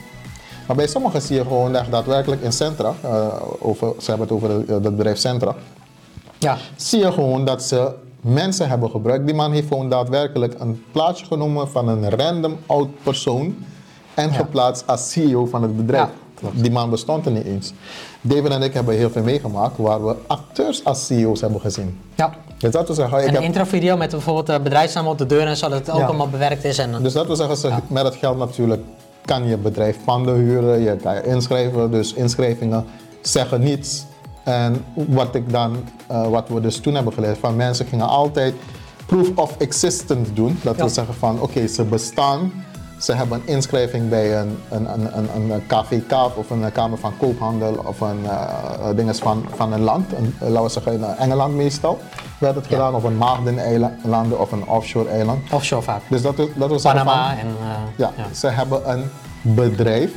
Maar 0.67 0.75
bij 0.75 0.87
sommigen 0.87 1.21
zie 1.21 1.35
je 1.35 1.41
gewoon 1.41 1.75
echt 1.75 1.91
daadwerkelijk 1.91 2.41
in 2.41 2.51
Centra, 2.51 2.93
eh, 3.01 3.27
over, 3.59 3.93
ze 3.99 4.09
hebben 4.09 4.27
het 4.27 4.35
over 4.35 4.49
het 4.49 4.67
het 4.83 4.95
bedrijf 4.95 5.17
Centra, 5.17 5.55
Ja. 6.41 6.57
zie 6.75 6.99
je 6.99 7.11
gewoon 7.11 7.45
dat 7.45 7.63
ze 7.63 7.91
mensen 8.21 8.69
hebben 8.69 8.89
gebruikt. 8.89 9.25
Die 9.25 9.35
man 9.35 9.51
heeft 9.51 9.67
gewoon 9.67 9.89
daadwerkelijk 9.89 10.55
een 10.59 10.83
plaatje 10.91 11.25
genomen 11.25 11.69
van 11.69 11.87
een 11.87 12.09
random 12.09 12.57
oud 12.65 12.87
persoon 13.03 13.55
en 14.13 14.33
geplaatst 14.33 14.87
als 14.87 15.11
CEO 15.11 15.45
van 15.45 15.61
het 15.61 15.77
bedrijf. 15.77 16.07
Ja, 16.41 16.47
Die 16.53 16.71
man 16.71 16.89
bestond 16.89 17.25
er 17.25 17.31
niet 17.31 17.45
eens. 17.45 17.73
David 18.21 18.47
en 18.51 18.61
ik 18.61 18.73
hebben 18.73 18.95
heel 18.95 19.09
veel 19.09 19.23
meegemaakt 19.23 19.77
waar 19.77 20.05
we 20.05 20.15
acteurs 20.27 20.83
als 20.83 21.05
CEO's 21.05 21.41
hebben 21.41 21.61
gezien. 21.61 21.99
ja. 22.15 22.33
Dus 22.57 22.71
dat 22.71 22.85
wil 22.87 22.95
zeggen, 22.95 23.17
ik 23.17 23.23
En 23.23 23.29
een 23.29 23.35
heb, 23.35 23.43
introvideo 23.43 23.97
met 23.97 24.09
bijvoorbeeld 24.11 24.45
de 24.47 24.59
bedrijfsnaam 24.59 25.07
op 25.07 25.17
de 25.17 25.25
deur 25.25 25.47
en 25.47 25.57
zo, 25.57 25.69
dat 25.69 25.79
het 25.79 25.91
ook 25.91 25.99
Ja. 25.99 26.05
allemaal 26.05 26.29
bewerkt 26.29 26.63
is. 26.63 26.77
En, 26.77 27.03
dus 27.03 27.13
dat 27.13 27.25
wil 27.27 27.35
zeggen, 27.35 27.57
ze, 27.57 27.71
met 27.87 28.03
het 28.03 28.15
geld 28.15 28.37
natuurlijk 28.37 28.81
kan 29.25 29.47
je 29.47 29.57
bedrijf 29.57 29.97
panden 30.05 30.35
huren, 30.35 30.79
je 30.81 30.95
kan 30.95 31.15
je 31.15 31.23
inschrijven. 31.25 31.91
Dus 31.91 32.13
inschrijvingen 32.13 32.85
zeggen 33.21 33.61
niets. 33.61 34.05
En 34.43 34.85
wat, 34.93 35.35
ik 35.35 35.51
dan, 35.51 35.83
eh, 36.07 36.27
wat 36.27 36.47
we 36.47 36.61
dus 36.61 36.79
toen 36.79 36.95
hebben 36.95 37.13
geleerd, 37.13 37.37
van 37.37 37.55
mensen 37.55 37.85
gingen 37.85 38.07
altijd 38.07 38.53
proof 39.05 39.29
of 39.35 39.55
existence 39.57 40.33
doen. 40.33 40.59
Dat 40.63 40.75
wil 40.75 40.89
zeggen 40.89 41.13
van, 41.13 41.41
oké, 41.41 41.67
ze 41.67 41.83
bestaan. 41.83 42.51
Ze 42.99 43.13
hebben 43.13 43.41
een 43.41 43.53
inschrijving 43.53 44.09
bij 44.09 44.39
een, 44.39 44.57
een, 44.69 44.93
een, 44.93 45.17
een, 45.35 45.49
een 45.49 45.65
KVK 45.67 46.11
of 46.35 46.49
een 46.49 46.71
Kamer 46.71 46.97
van 46.97 47.17
Koophandel 47.17 47.83
of 47.85 48.01
een 48.01 48.19
uh, 48.23 48.89
dinges 48.95 49.19
van, 49.19 49.45
van 49.55 49.73
een 49.73 49.81
land. 49.81 50.13
Een, 50.13 50.35
laten 50.39 50.63
we 50.63 50.69
zeggen 50.69 50.93
in 50.93 51.03
Engeland 51.03 51.55
meestal 51.55 51.99
werd 52.41 52.55
het 52.55 52.67
gedaan. 52.67 52.95
Of 52.95 53.03
een 53.03 53.17
Maagdeneilanden 53.17 54.39
of 54.39 54.51
een 54.51 54.67
offshore 54.67 55.09
eiland. 55.09 55.51
offshore 55.51 55.81
vaak. 55.81 56.01
Dus 56.09 56.21
dat, 56.21 56.37
dat 56.37 56.81
zeggen 56.81 57.05
Panama 57.05 57.35
van, 57.35 57.37
en... 57.37 57.55
ja, 57.95 58.11
ze 58.33 58.47
hebben 58.47 58.91
een 58.91 59.09
bedrijf. 59.41 60.11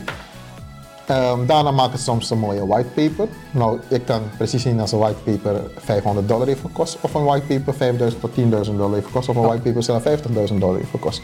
Ehm, 1.06 1.46
daarna 1.46 1.70
maken 1.70 1.98
ze 1.98 2.04
soms 2.04 2.30
een 2.30 2.38
mooie 2.38 2.66
whitepaper. 2.66 3.28
Nou, 3.50 3.78
ik 3.88 4.04
kan 4.04 4.20
precies 4.36 4.62
zien 4.62 4.80
als 4.80 4.92
een 4.92 4.98
whitepaper 4.98 5.70
500 5.76 6.28
dollar 6.28 6.46
heeft 6.46 6.60
gekost. 6.60 6.98
Of 7.00 7.14
een 7.14 7.24
whitepaper 7.24 7.74
5000 7.74 8.20
tot 8.20 8.30
10.000 8.34 8.76
dollar 8.76 8.94
heeft 8.94 9.06
gekost. 9.06 9.28
Of 9.28 9.36
een 9.36 9.42
whitepaper 9.42 9.82
zelf 9.82 10.02
50.000 10.02 10.58
dollar 10.58 10.76
heeft 10.76 10.90
gekost. 10.90 11.22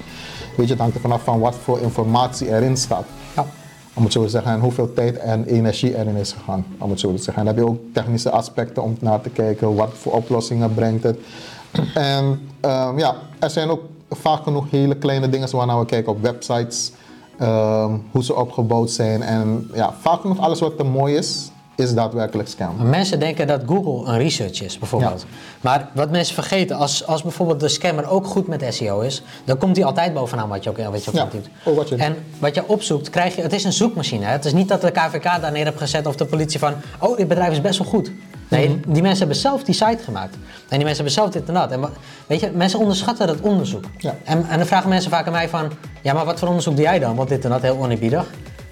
Weet 0.57 0.67
je, 0.67 0.73
het 0.73 0.81
hangt 0.81 0.95
er 0.95 1.01
vanaf 1.01 1.23
van 1.25 1.41
wat 1.41 1.55
voor 1.55 1.79
informatie 1.81 2.49
erin 2.49 2.77
staat. 2.77 3.05
Ja. 3.37 3.47
om 3.95 4.03
het 4.03 4.13
zo 4.13 4.23
te 4.23 4.29
zeggen, 4.29 4.53
en 4.53 4.61
hoeveel 4.61 4.93
tijd 4.93 5.19
en 5.19 5.45
energie 5.45 5.97
erin 5.99 6.17
is 6.17 6.33
gegaan, 6.33 6.67
om 6.79 6.91
het 6.91 7.01
zo 7.01 7.15
te 7.15 7.23
zeggen. 7.23 7.35
En 7.37 7.45
dan 7.45 7.55
heb 7.55 7.65
je 7.65 7.71
ook 7.71 7.81
technische 7.93 8.31
aspecten 8.31 8.83
om 8.83 8.97
naar 9.01 9.21
te 9.21 9.31
kijken, 9.31 9.75
wat 9.75 9.91
voor 9.95 10.13
oplossingen 10.13 10.75
brengt 10.75 11.03
het. 11.03 11.19
En 11.95 12.49
ehm, 12.61 12.99
ja, 12.99 13.17
er 13.39 13.51
zijn 13.51 13.71
ook 13.71 13.81
vaak 14.11 14.43
genoeg 14.43 14.71
hele 14.71 14.97
kleine 14.97 15.29
dingen 15.29 15.57
waarnaar 15.57 15.79
we 15.79 15.87
kijken 15.87 16.13
op 16.13 16.23
websites, 16.23 16.93
ehm, 17.41 17.93
hoe 18.11 18.25
ze 18.25 18.35
opgebouwd 18.37 18.91
zijn. 18.91 19.23
En 19.23 19.71
ja, 19.75 19.95
vaak 20.01 20.21
genoeg 20.21 20.39
alles 20.39 20.61
wat 20.61 20.77
te 20.77 20.83
mooi 20.85 21.15
is, 21.17 21.51
is 21.77 21.95
daadwerkelijk 21.95 22.49
scam. 22.49 22.89
Mensen 22.89 23.19
denken 23.21 23.47
dat 23.47 23.63
Google 23.67 24.13
een 24.13 24.19
research 24.19 24.63
is, 24.63 24.79
bijvoorbeeld. 24.79 25.27
Maar 25.61 25.89
wat 25.95 26.11
mensen 26.11 26.35
vergeten, 26.35 26.77
als, 26.77 27.07
als 27.07 27.23
bijvoorbeeld 27.23 27.61
de 27.61 27.69
scammer 27.69 28.09
ook 28.11 28.27
goed 28.27 28.47
met 28.47 28.65
SEO 28.69 29.01
is, 29.01 29.23
dan 29.45 29.59
komt 29.59 29.77
hij 29.77 29.85
altijd 29.85 30.15
bovenaan 30.15 30.49
wat 30.49 30.65
je 30.65 30.71
ook, 30.71 30.77
wat 30.77 31.05
je 31.05 31.11
Ja, 31.15 31.23
wat 31.75 31.89
je- 31.89 31.97
En 31.97 32.17
wat 32.39 32.55
je 32.55 32.63
opzoekt, 32.69 33.11
krijg 33.11 33.37
je. 33.37 33.43
Het 33.43 33.53
is 33.53 33.65
een 33.65 33.73
zoekmachine. 33.73 34.25
Hè? 34.25 34.31
Het 34.33 34.45
is 34.45 34.53
niet 34.53 34.69
dat 34.69 34.81
de 34.81 34.91
KVK 34.91 35.23
daar 35.23 35.53
neer 35.53 35.65
heeft 35.65 35.79
gezet 35.79 36.07
of 36.07 36.17
de 36.17 36.25
politie 36.25 36.59
van. 36.59 36.73
Oh, 36.99 37.17
dit 37.17 37.29
bedrijf 37.29 37.51
is 37.53 37.61
best 37.61 37.79
wel 37.79 37.89
goed. 37.89 38.13
Nee, 38.51 38.69
Mhm. 38.69 38.93
die 38.93 39.03
mensen 39.03 39.19
hebben 39.19 39.37
zelf 39.37 39.65
die 39.65 39.75
site 39.75 40.03
gemaakt. 40.05 40.35
En 40.35 40.77
die 40.79 40.87
mensen 40.87 40.95
hebben 41.05 41.13
zelf 41.13 41.31
dit 41.31 41.49
en 41.49 41.55
dat. 41.55 41.71
En 41.71 41.81
weet 42.27 42.41
je, 42.41 42.51
mensen 42.55 42.79
onderschatten 42.79 43.27
dat 43.27 43.41
onderzoek. 43.41 43.85
Ja. 43.99 44.17
En, 44.25 44.47
en 44.49 44.57
dan 44.59 44.67
vragen 44.67 44.89
mensen 44.89 45.11
vaak 45.11 45.27
aan 45.27 45.33
mij 45.33 45.49
van. 45.49 45.71
Ja, 46.03 46.13
maar 46.13 46.25
wat 46.25 46.39
voor 46.39 46.49
onderzoek 46.49 46.75
doe 46.77 46.85
jij 46.85 46.99
dan? 46.99 47.17
Want 47.17 47.29
dit 47.29 47.45
en 47.45 47.51
dat, 47.51 47.63
heel 47.63 47.77
oneerbiedig. 47.79 48.27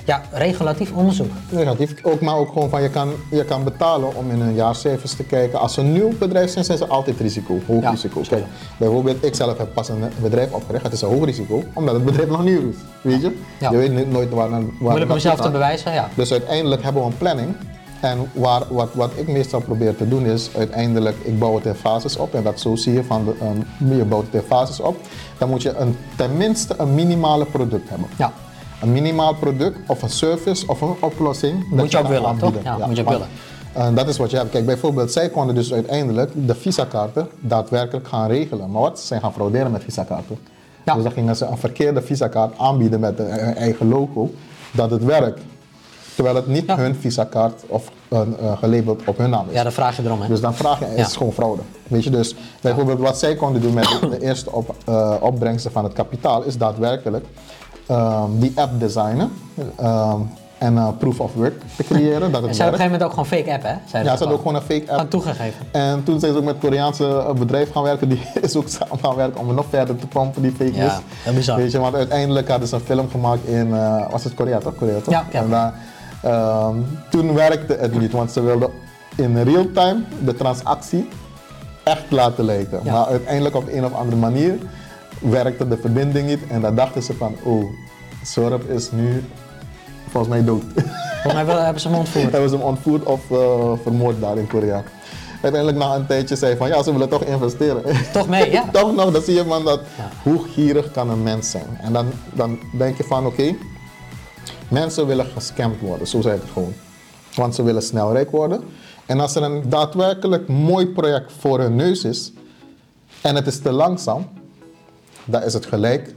Ja, 0.05 0.23
regulatief 0.33 0.93
onderzoek. 0.93 1.31
Negatief. 1.49 1.95
Ook, 2.03 2.21
maar 2.21 2.35
ook 2.37 2.53
gewoon 2.53 2.71
van 2.71 2.83
je 2.83 2.91
kan, 2.91 3.12
je 3.31 3.45
kan 3.45 3.64
betalen 3.64 4.17
om 4.17 4.31
in 4.31 4.41
hun 4.41 4.55
jaarcijfers 4.55 5.14
te 5.14 5.23
kijken. 5.25 5.59
Als 5.61 5.75
ze 5.75 5.81
een 5.81 5.93
nieuw 5.93 6.12
bedrijf 6.19 6.51
zijn, 6.51 6.64
zijn 6.64 6.79
ze 6.79 6.87
altijd 6.87 7.21
risico. 7.21 7.59
Hoog 7.67 7.83
Ja, 7.83 7.91
risico. 7.91 8.21
Kijk, 8.29 8.45
bijvoorbeeld, 8.77 9.25
ik 9.25 9.35
zelf 9.35 9.59
heb 9.59 9.75
pas 9.75 9.88
een 9.88 10.03
bedrijf 10.23 10.51
opgericht. 10.53 10.85
Het 10.85 10.93
is 10.93 11.01
een 11.03 11.09
hoog 11.09 11.25
risico, 11.25 11.62
omdat 11.73 11.95
het 11.95 12.05
bedrijf 12.05 12.29
nog 12.29 12.45
nieuw 12.45 12.69
is. 12.69 12.77
Weet 13.03 13.23
je? 13.23 13.37
Ja. 13.61 13.71
Je 13.71 13.77
weet 13.77 14.11
nooit 14.11 14.31
waar, 14.31 14.51
waar 14.51 14.61
Moeilijk 14.61 14.81
om 14.81 14.93
naartoe 14.93 15.14
jezelf 15.14 15.41
te 15.41 15.51
bewijzen, 15.51 15.93
ja. 15.93 16.09
Dus 16.14 16.33
uiteindelijk 16.33 16.83
hebben 16.83 17.03
we 17.03 17.09
een 17.09 17.17
planning. 17.19 17.55
En 18.01 18.31
waar, 18.33 18.63
wat, 18.69 18.89
wat 18.93 19.11
ik 19.15 19.29
meestal 19.29 19.61
probeer 19.61 19.97
te 19.97 20.09
doen 20.09 20.27
is, 20.27 20.51
uiteindelijk, 20.57 21.17
ik 21.23 21.39
bouw 21.39 21.55
het 21.55 21.65
in 21.67 21.75
fases 21.75 22.17
op. 22.17 22.35
En 22.35 22.43
dat 22.43 22.61
zo 22.61 22.77
zie 22.77 22.93
je, 22.93 23.05
van 23.05 23.25
de, 23.25 23.35
um, 23.87 23.97
je 23.97 24.05
bouwt 24.05 24.25
het 24.25 24.35
in 24.35 24.49
fases 24.49 24.81
op. 24.81 24.97
Dan 25.39 25.49
moet 25.49 25.63
je 25.63 25.77
een, 25.77 25.97
tenminste 26.17 26.75
een 26.79 26.95
minimale 26.95 27.45
product 27.45 27.89
hebben. 27.89 28.09
Ja. 28.17 28.33
Een 28.83 28.93
minimaal 28.93 29.35
product 29.35 29.79
of 29.87 30.03
een 30.03 30.11
service 30.11 30.67
of 30.67 30.81
een 30.81 30.95
oplossing. 31.01 31.69
dat 31.71 31.79
Moet 31.79 31.91
je 31.91 31.99
ook 31.99 32.07
willen, 32.07 32.29
aanbieden. 32.29 32.63
toch? 32.63 32.79
Ja, 32.79 32.87
moet 32.87 32.97
je 32.97 33.05
willen. 33.05 33.27
En 33.73 33.95
dat 33.95 34.09
is 34.09 34.17
wat 34.17 34.31
je 34.31 34.37
hebt. 34.37 34.51
Kijk, 34.51 34.67
bijvoorbeeld, 34.67 35.13
zij 35.13 35.29
konden 35.29 35.55
dus 35.55 35.73
uiteindelijk 35.73 36.31
de 36.47 36.55
visakaarten 36.55 37.29
daadwerkelijk 37.41 38.09
gaan 38.09 38.29
regelen. 38.29 38.71
Maar 38.71 38.81
wat? 38.83 39.01
Ze 39.01 39.07
zijn 39.07 39.21
gaan 39.21 39.33
frauderen 39.33 39.71
met 39.71 39.85
visakaarten. 39.85 40.39
Ja. 40.85 40.95
Dus 40.95 41.03
dan 41.03 41.13
gingen 41.13 41.37
ze 41.37 41.45
een 41.45 41.59
verkeerde 41.59 42.03
visakaart 42.03 42.59
aanbieden 42.59 43.01
met 43.01 43.19
hun 43.19 43.55
eigen 43.55 43.89
logo, 43.89 44.31
dat 44.71 44.91
het 44.91 45.05
werkt. 45.05 45.41
Terwijl 46.18 46.37
het 46.37 46.46
niet 46.46 46.66
Ja. 46.66 46.76
hun 46.76 46.94
visakaart 46.94 47.62
of 47.66 47.90
een, 48.09 48.37
eh, 48.40 48.57
gelabeld 48.59 49.02
op 49.07 49.18
hun 49.18 49.31
naam 49.31 49.46
is. 49.48 49.54
Ja, 49.54 49.62
dan 49.62 49.72
vraag 49.72 49.96
je 49.96 50.02
erom, 50.04 50.20
hè. 50.20 50.28
Dus 50.28 50.40
dan 50.40 50.54
vraag 50.54 50.78
je, 50.78 50.85
is 50.85 50.96
Ja. 50.96 51.02
het 51.02 51.16
gewoon 51.16 51.33
fraude? 51.33 51.62
Weet 51.88 52.04
je, 52.04 52.11
dus 52.11 52.35
bijvoorbeeld 52.61 52.98
wat 52.98 53.18
zij 53.18 53.35
konden 53.35 53.62
doen 53.62 53.74
met 53.74 53.85
de, 54.00 54.09
de 54.09 54.20
eerste 54.28 54.52
op, 54.52 54.74
eh, 54.87 55.14
opbrengsten 55.20 55.72
van 55.72 55.85
het 55.85 55.92
kapitaal, 55.92 56.42
is 56.42 56.57
daadwerkelijk 56.59 57.24
ehm, 57.87 58.31
die 58.38 58.52
app 58.54 58.81
designen 58.81 59.31
ehm, 59.76 60.20
en 60.59 60.76
een 60.76 60.96
proof 60.96 61.20
of 61.20 61.35
work 61.35 61.61
te 61.76 61.85
creëren, 61.85 62.33
dat 62.33 62.42
En 62.42 62.46
het 62.48 62.57
ze 62.57 62.62
hebben 62.62 62.81
op 62.81 62.87
een 62.87 62.90
gegeven 62.90 62.90
moment 62.90 63.02
ook 63.02 63.11
gewoon 63.11 63.26
fake 63.26 63.52
app, 63.52 63.62
hè? 63.62 63.98
Ja, 63.98 64.02
ze 64.02 64.09
hadden 64.09 64.28
ook 64.31 64.37
gewoon 64.38 64.54
een 64.54 64.62
fake 64.62 64.92
app. 64.92 65.11
toegegeven. 65.11 65.66
En 65.72 66.02
toen 66.04 66.20
zijn 66.20 66.33
ze 66.33 66.38
ook 66.38 66.44
met 66.44 66.59
Koreaanse 66.59 67.07
eh, 67.07 67.33
bedrijf 67.35 67.72
gaan 67.72 67.83
werken, 67.83 68.09
die 68.09 68.20
is 68.40 68.57
ook 68.57 68.68
samen 68.68 68.98
gaan 69.02 69.14
werken 69.16 69.40
om 69.40 69.54
nog 69.54 69.66
verder 69.68 69.96
te 69.96 70.07
pompen, 70.07 70.42
die 70.42 70.50
fake 70.50 70.74
Ja, 70.74 70.85
is. 70.87 70.92
heel 71.22 71.35
bizar. 71.35 71.57
Weet 71.57 71.72
je, 71.72 71.78
want 71.78 71.94
uiteindelijk 71.94 72.48
hadden 72.48 72.68
ze 72.68 72.74
een 72.74 72.81
film 72.81 73.11
gemaakt 73.11 73.44
in, 73.46 73.74
eh, 73.74 74.11
was 74.11 74.24
het 74.24 74.35
Korea 74.35 74.59
toch? 74.59 74.74
Korea 74.74 75.00
toch? 75.00 75.14
Ja, 75.14 75.24
ja. 75.33 75.40
En 75.42 75.48
toen 77.11 77.35
werkte 77.35 77.76
het 77.81 77.98
niet, 77.98 78.12
want 78.12 78.31
ze 78.33 78.40
wilden 78.42 78.70
in 79.16 79.42
real 79.42 79.66
time 79.74 80.00
de 80.24 80.35
transactie 80.35 81.09
echt 81.85 82.11
laten 82.11 82.44
lijken. 82.44 82.81
Ja. 82.85 82.92
Maar 82.92 83.07
uiteindelijk 83.07 83.54
op 83.54 83.68
een 83.72 83.85
of 83.85 83.92
andere 83.92 84.16
manier 84.16 84.59
werkte 85.20 85.68
de 85.68 85.76
verbinding 85.76 86.26
niet 86.26 86.40
en 86.48 86.61
dan 86.61 86.74
dachten 86.74 87.02
ze 87.02 87.14
van, 87.14 87.37
oh, 87.42 87.64
Sorp 88.24 88.70
is 88.70 88.90
nu 88.90 89.24
volgens 90.11 90.33
mij 90.33 90.44
dood. 90.44 90.62
Volgens 91.22 91.44
mij 91.44 91.64
hebben 91.64 91.83
ze 91.83 91.88
hem 91.88 91.98
ontvoerd. 91.98 92.31
Hebben 92.33 92.50
ze 92.50 92.57
hem 92.57 92.64
ontvoerd 92.64 93.02
of 93.04 93.31
eh, 93.31 93.72
vermoord 93.83 94.20
daar 94.20 94.38
in 94.38 94.46
Korea. 94.46 94.83
Uiteindelijk 95.42 95.85
na 95.85 95.94
een 95.94 96.07
tijdje 96.07 96.37
zei 96.37 96.57
van 96.57 96.68
ja, 96.68 96.83
ze 96.83 96.92
willen 96.92 97.09
toch 97.09 97.22
investeren. 97.24 97.83
Toch 98.12 98.28
mee, 98.28 98.50
ja. 98.50 98.64
toch 98.72 98.94
nog, 98.94 99.12
dan 99.12 99.22
zie 99.22 99.35
je 99.35 99.44
man 99.44 99.64
dat 99.64 99.81
Ja. 99.96 100.09
hoe 100.22 100.44
gierig 100.54 100.90
kan 100.90 101.11
een 101.11 101.22
mens 101.22 101.50
zijn. 101.50 101.78
En 101.81 101.92
dan, 101.92 102.07
dan 102.33 102.59
denk 102.78 102.96
je 102.96 103.04
van 103.04 103.26
oké, 103.26 103.54
mensen 104.68 105.07
willen 105.07 105.26
gescamd 105.26 105.81
worden, 105.81 106.07
zo 106.07 106.20
zeg 106.20 106.35
ik 106.35 106.40
het 106.40 106.50
gewoon. 106.50 106.74
Want 107.35 107.54
ze 107.54 107.62
willen 107.62 107.83
snel 107.83 108.12
rijk 108.12 108.31
worden. 108.31 108.64
En 109.07 109.20
als 109.20 109.35
er 109.35 109.42
een 109.42 109.68
daadwerkelijk 109.68 110.48
mooi 110.48 110.87
project 110.87 111.33
voor 111.38 111.61
hun 111.61 111.76
neus 111.76 112.04
is 112.04 112.33
en 113.20 113.35
het 113.35 113.46
is 113.46 113.61
te 113.61 113.72
langzaam, 113.72 114.28
dan 115.24 115.42
is 115.42 115.52
het 115.52 115.66
gelijk. 115.66 116.14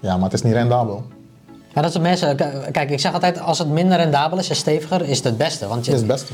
Ja, 0.00 0.14
maar 0.14 0.24
het 0.24 0.32
is 0.32 0.42
niet 0.42 0.52
rendabel. 0.52 1.04
Maar 1.74 1.82
dat 1.82 1.92
is 1.94 2.00
mensen, 2.00 2.36
kijk, 2.72 2.90
ik 2.90 3.00
zeg 3.00 3.12
altijd, 3.12 3.40
als 3.40 3.58
het 3.58 3.68
minder 3.68 3.96
rendabel 3.96 4.38
is 4.38 4.48
en 4.48 4.56
steviger, 4.56 5.08
is 5.08 5.16
het 5.16 5.24
het 5.24 5.36
beste. 5.36 5.66
Want 5.66 5.84
je, 5.84 5.92
is 5.92 5.98
het 5.98 6.06
beste. 6.06 6.32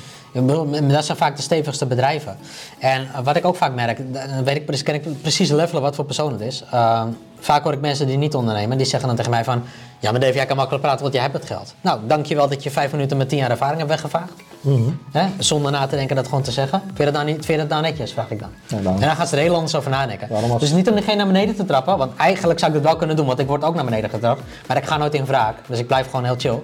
Dat 0.93 1.05
zijn 1.05 1.19
vaak 1.19 1.37
de 1.37 1.43
stevigste 1.43 1.87
bedrijven. 1.87 2.37
En 2.79 3.09
eh, 3.15 3.21
wat 3.25 3.37
ik 3.37 3.45
ook 3.45 3.57
vaak 3.57 3.75
merk, 3.75 3.99
dan 4.13 4.45
weet 4.45 4.57
ik, 4.57 4.65
precies- 4.67 4.85
ken 4.85 4.95
ik 4.95 5.23
precies 5.23 5.51
levelen 5.51 5.83
wat 5.83 5.95
voor 5.95 6.05
persoon 6.05 6.33
het 6.33 6.41
is. 6.41 6.65
Uh, 6.75 7.05
vaak 7.39 7.63
hoor 7.63 7.73
ik 7.73 7.81
mensen 7.81 8.07
die 8.07 8.17
niet 8.17 8.35
ondernemen, 8.35 8.77
die 8.77 8.87
zeggen 8.87 9.09
dan 9.09 9.17
tegen 9.17 9.31
mij 9.31 9.45
van... 9.45 9.63
Ja, 10.01 10.11
maar 10.11 10.21
Dave, 10.21 10.35
jij 10.35 10.47
kan 10.47 10.57
makkelijk 10.57 10.83
praten, 10.85 11.03
want 11.03 11.13
jij 11.15 11.23
hebt 11.23 11.35
het 11.35 11.47
geld. 11.47 11.75
Nou, 11.81 12.01
dankjewel 12.07 12.49
dat 12.49 12.63
je 12.63 12.71
vijf 12.71 12.93
minuten 12.93 13.17
met 13.17 13.29
tien 13.29 13.39
jaar 13.39 13.51
ervaring 13.51 13.77
hebt 13.79 13.91
weggevaagd. 13.91 14.33
Mhm. 14.61 14.81
Hè? 15.13 15.27
Zonder 15.39 15.73
na 15.73 15.87
te 15.87 15.97
denken 15.97 16.17
dat 16.17 16.25
gewoon 16.29 16.43
te 16.43 16.51
zeggen. 16.51 16.81
Vind 16.85 16.99
je 16.99 17.05
dat 17.05 17.13
nou, 17.13 17.25
niet, 17.27 17.35
vind 17.35 17.47
je 17.47 17.57
dat 17.57 17.69
nou 17.69 17.83
netjes, 17.83 18.13
vraag 18.13 18.31
ik 18.31 18.39
dan. 18.41 18.49
Ja, 18.67 18.77
dan- 18.79 18.95
En 18.95 19.01
dan 19.01 19.17
gaan 19.17 19.27
ze 19.27 19.37
er 19.37 19.43
heel 19.43 19.55
anders 19.55 19.75
over 19.75 19.91
nadenken. 19.91 20.29
Als- 20.53 20.61
Dus 20.61 20.71
niet 20.73 20.89
om 20.89 20.95
degene 20.95 21.17
naar 21.17 21.27
beneden 21.27 21.55
te 21.57 21.65
trappen, 21.65 21.99
want 21.99 22.17
eigenlijk 22.17 22.59
zou 22.59 22.71
ik 22.73 22.77
dat 22.83 22.87
wel 22.91 22.97
kunnen 22.99 23.17
doen, 23.17 23.27
want 23.27 23.39
ik 23.39 23.47
word 23.47 23.65
ook 23.65 23.75
naar 23.75 23.85
beneden 23.85 24.11
getrapt. 24.11 24.43
Maar 24.67 24.77
ik 24.77 24.85
ga 24.87 24.97
nooit 24.97 25.15
in 25.15 25.25
wraak, 25.27 25.55
dus 25.67 25.79
ik 25.79 25.87
blijf 25.87 26.07
gewoon 26.11 26.25
heel 26.25 26.35
chill. 26.39 26.61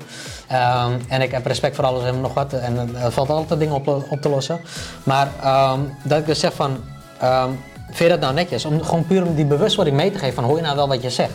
Ehm, 0.49 0.93
en 1.09 1.23
ik 1.23 1.31
heb 1.31 1.47
respect 1.47 1.77
voor 1.77 1.85
alles 1.85 2.05
en 2.05 2.21
nog 2.21 2.35
wat, 2.35 2.53
en 2.53 2.91
eh, 2.95 3.05
er 3.05 3.13
valt 3.13 3.31
altijd 3.31 3.61
dingen 3.61 3.75
op, 3.75 3.87
op 4.11 4.21
te 4.21 4.29
lossen. 4.29 4.61
Maar 5.03 5.29
ehm, 5.43 5.81
dat 6.03 6.19
ik 6.19 6.27
dus 6.27 6.41
zeg 6.41 6.53
van, 6.55 6.77
ehm, 7.21 7.49
vind 7.87 7.99
je 7.99 8.09
dat 8.09 8.21
nou 8.21 8.35
netjes? 8.35 8.65
Om 8.65 8.83
gewoon 8.83 9.07
puur 9.07 9.27
om 9.27 9.35
die 9.35 9.45
bewustwording 9.45 9.97
mee 9.97 10.11
te 10.11 10.19
geven 10.19 10.35
van, 10.35 10.45
hoor 10.45 10.57
je 10.57 10.63
nou 10.63 10.77
wel 10.77 10.89
wat 10.89 11.03
je 11.03 11.11
zegt? 11.11 11.33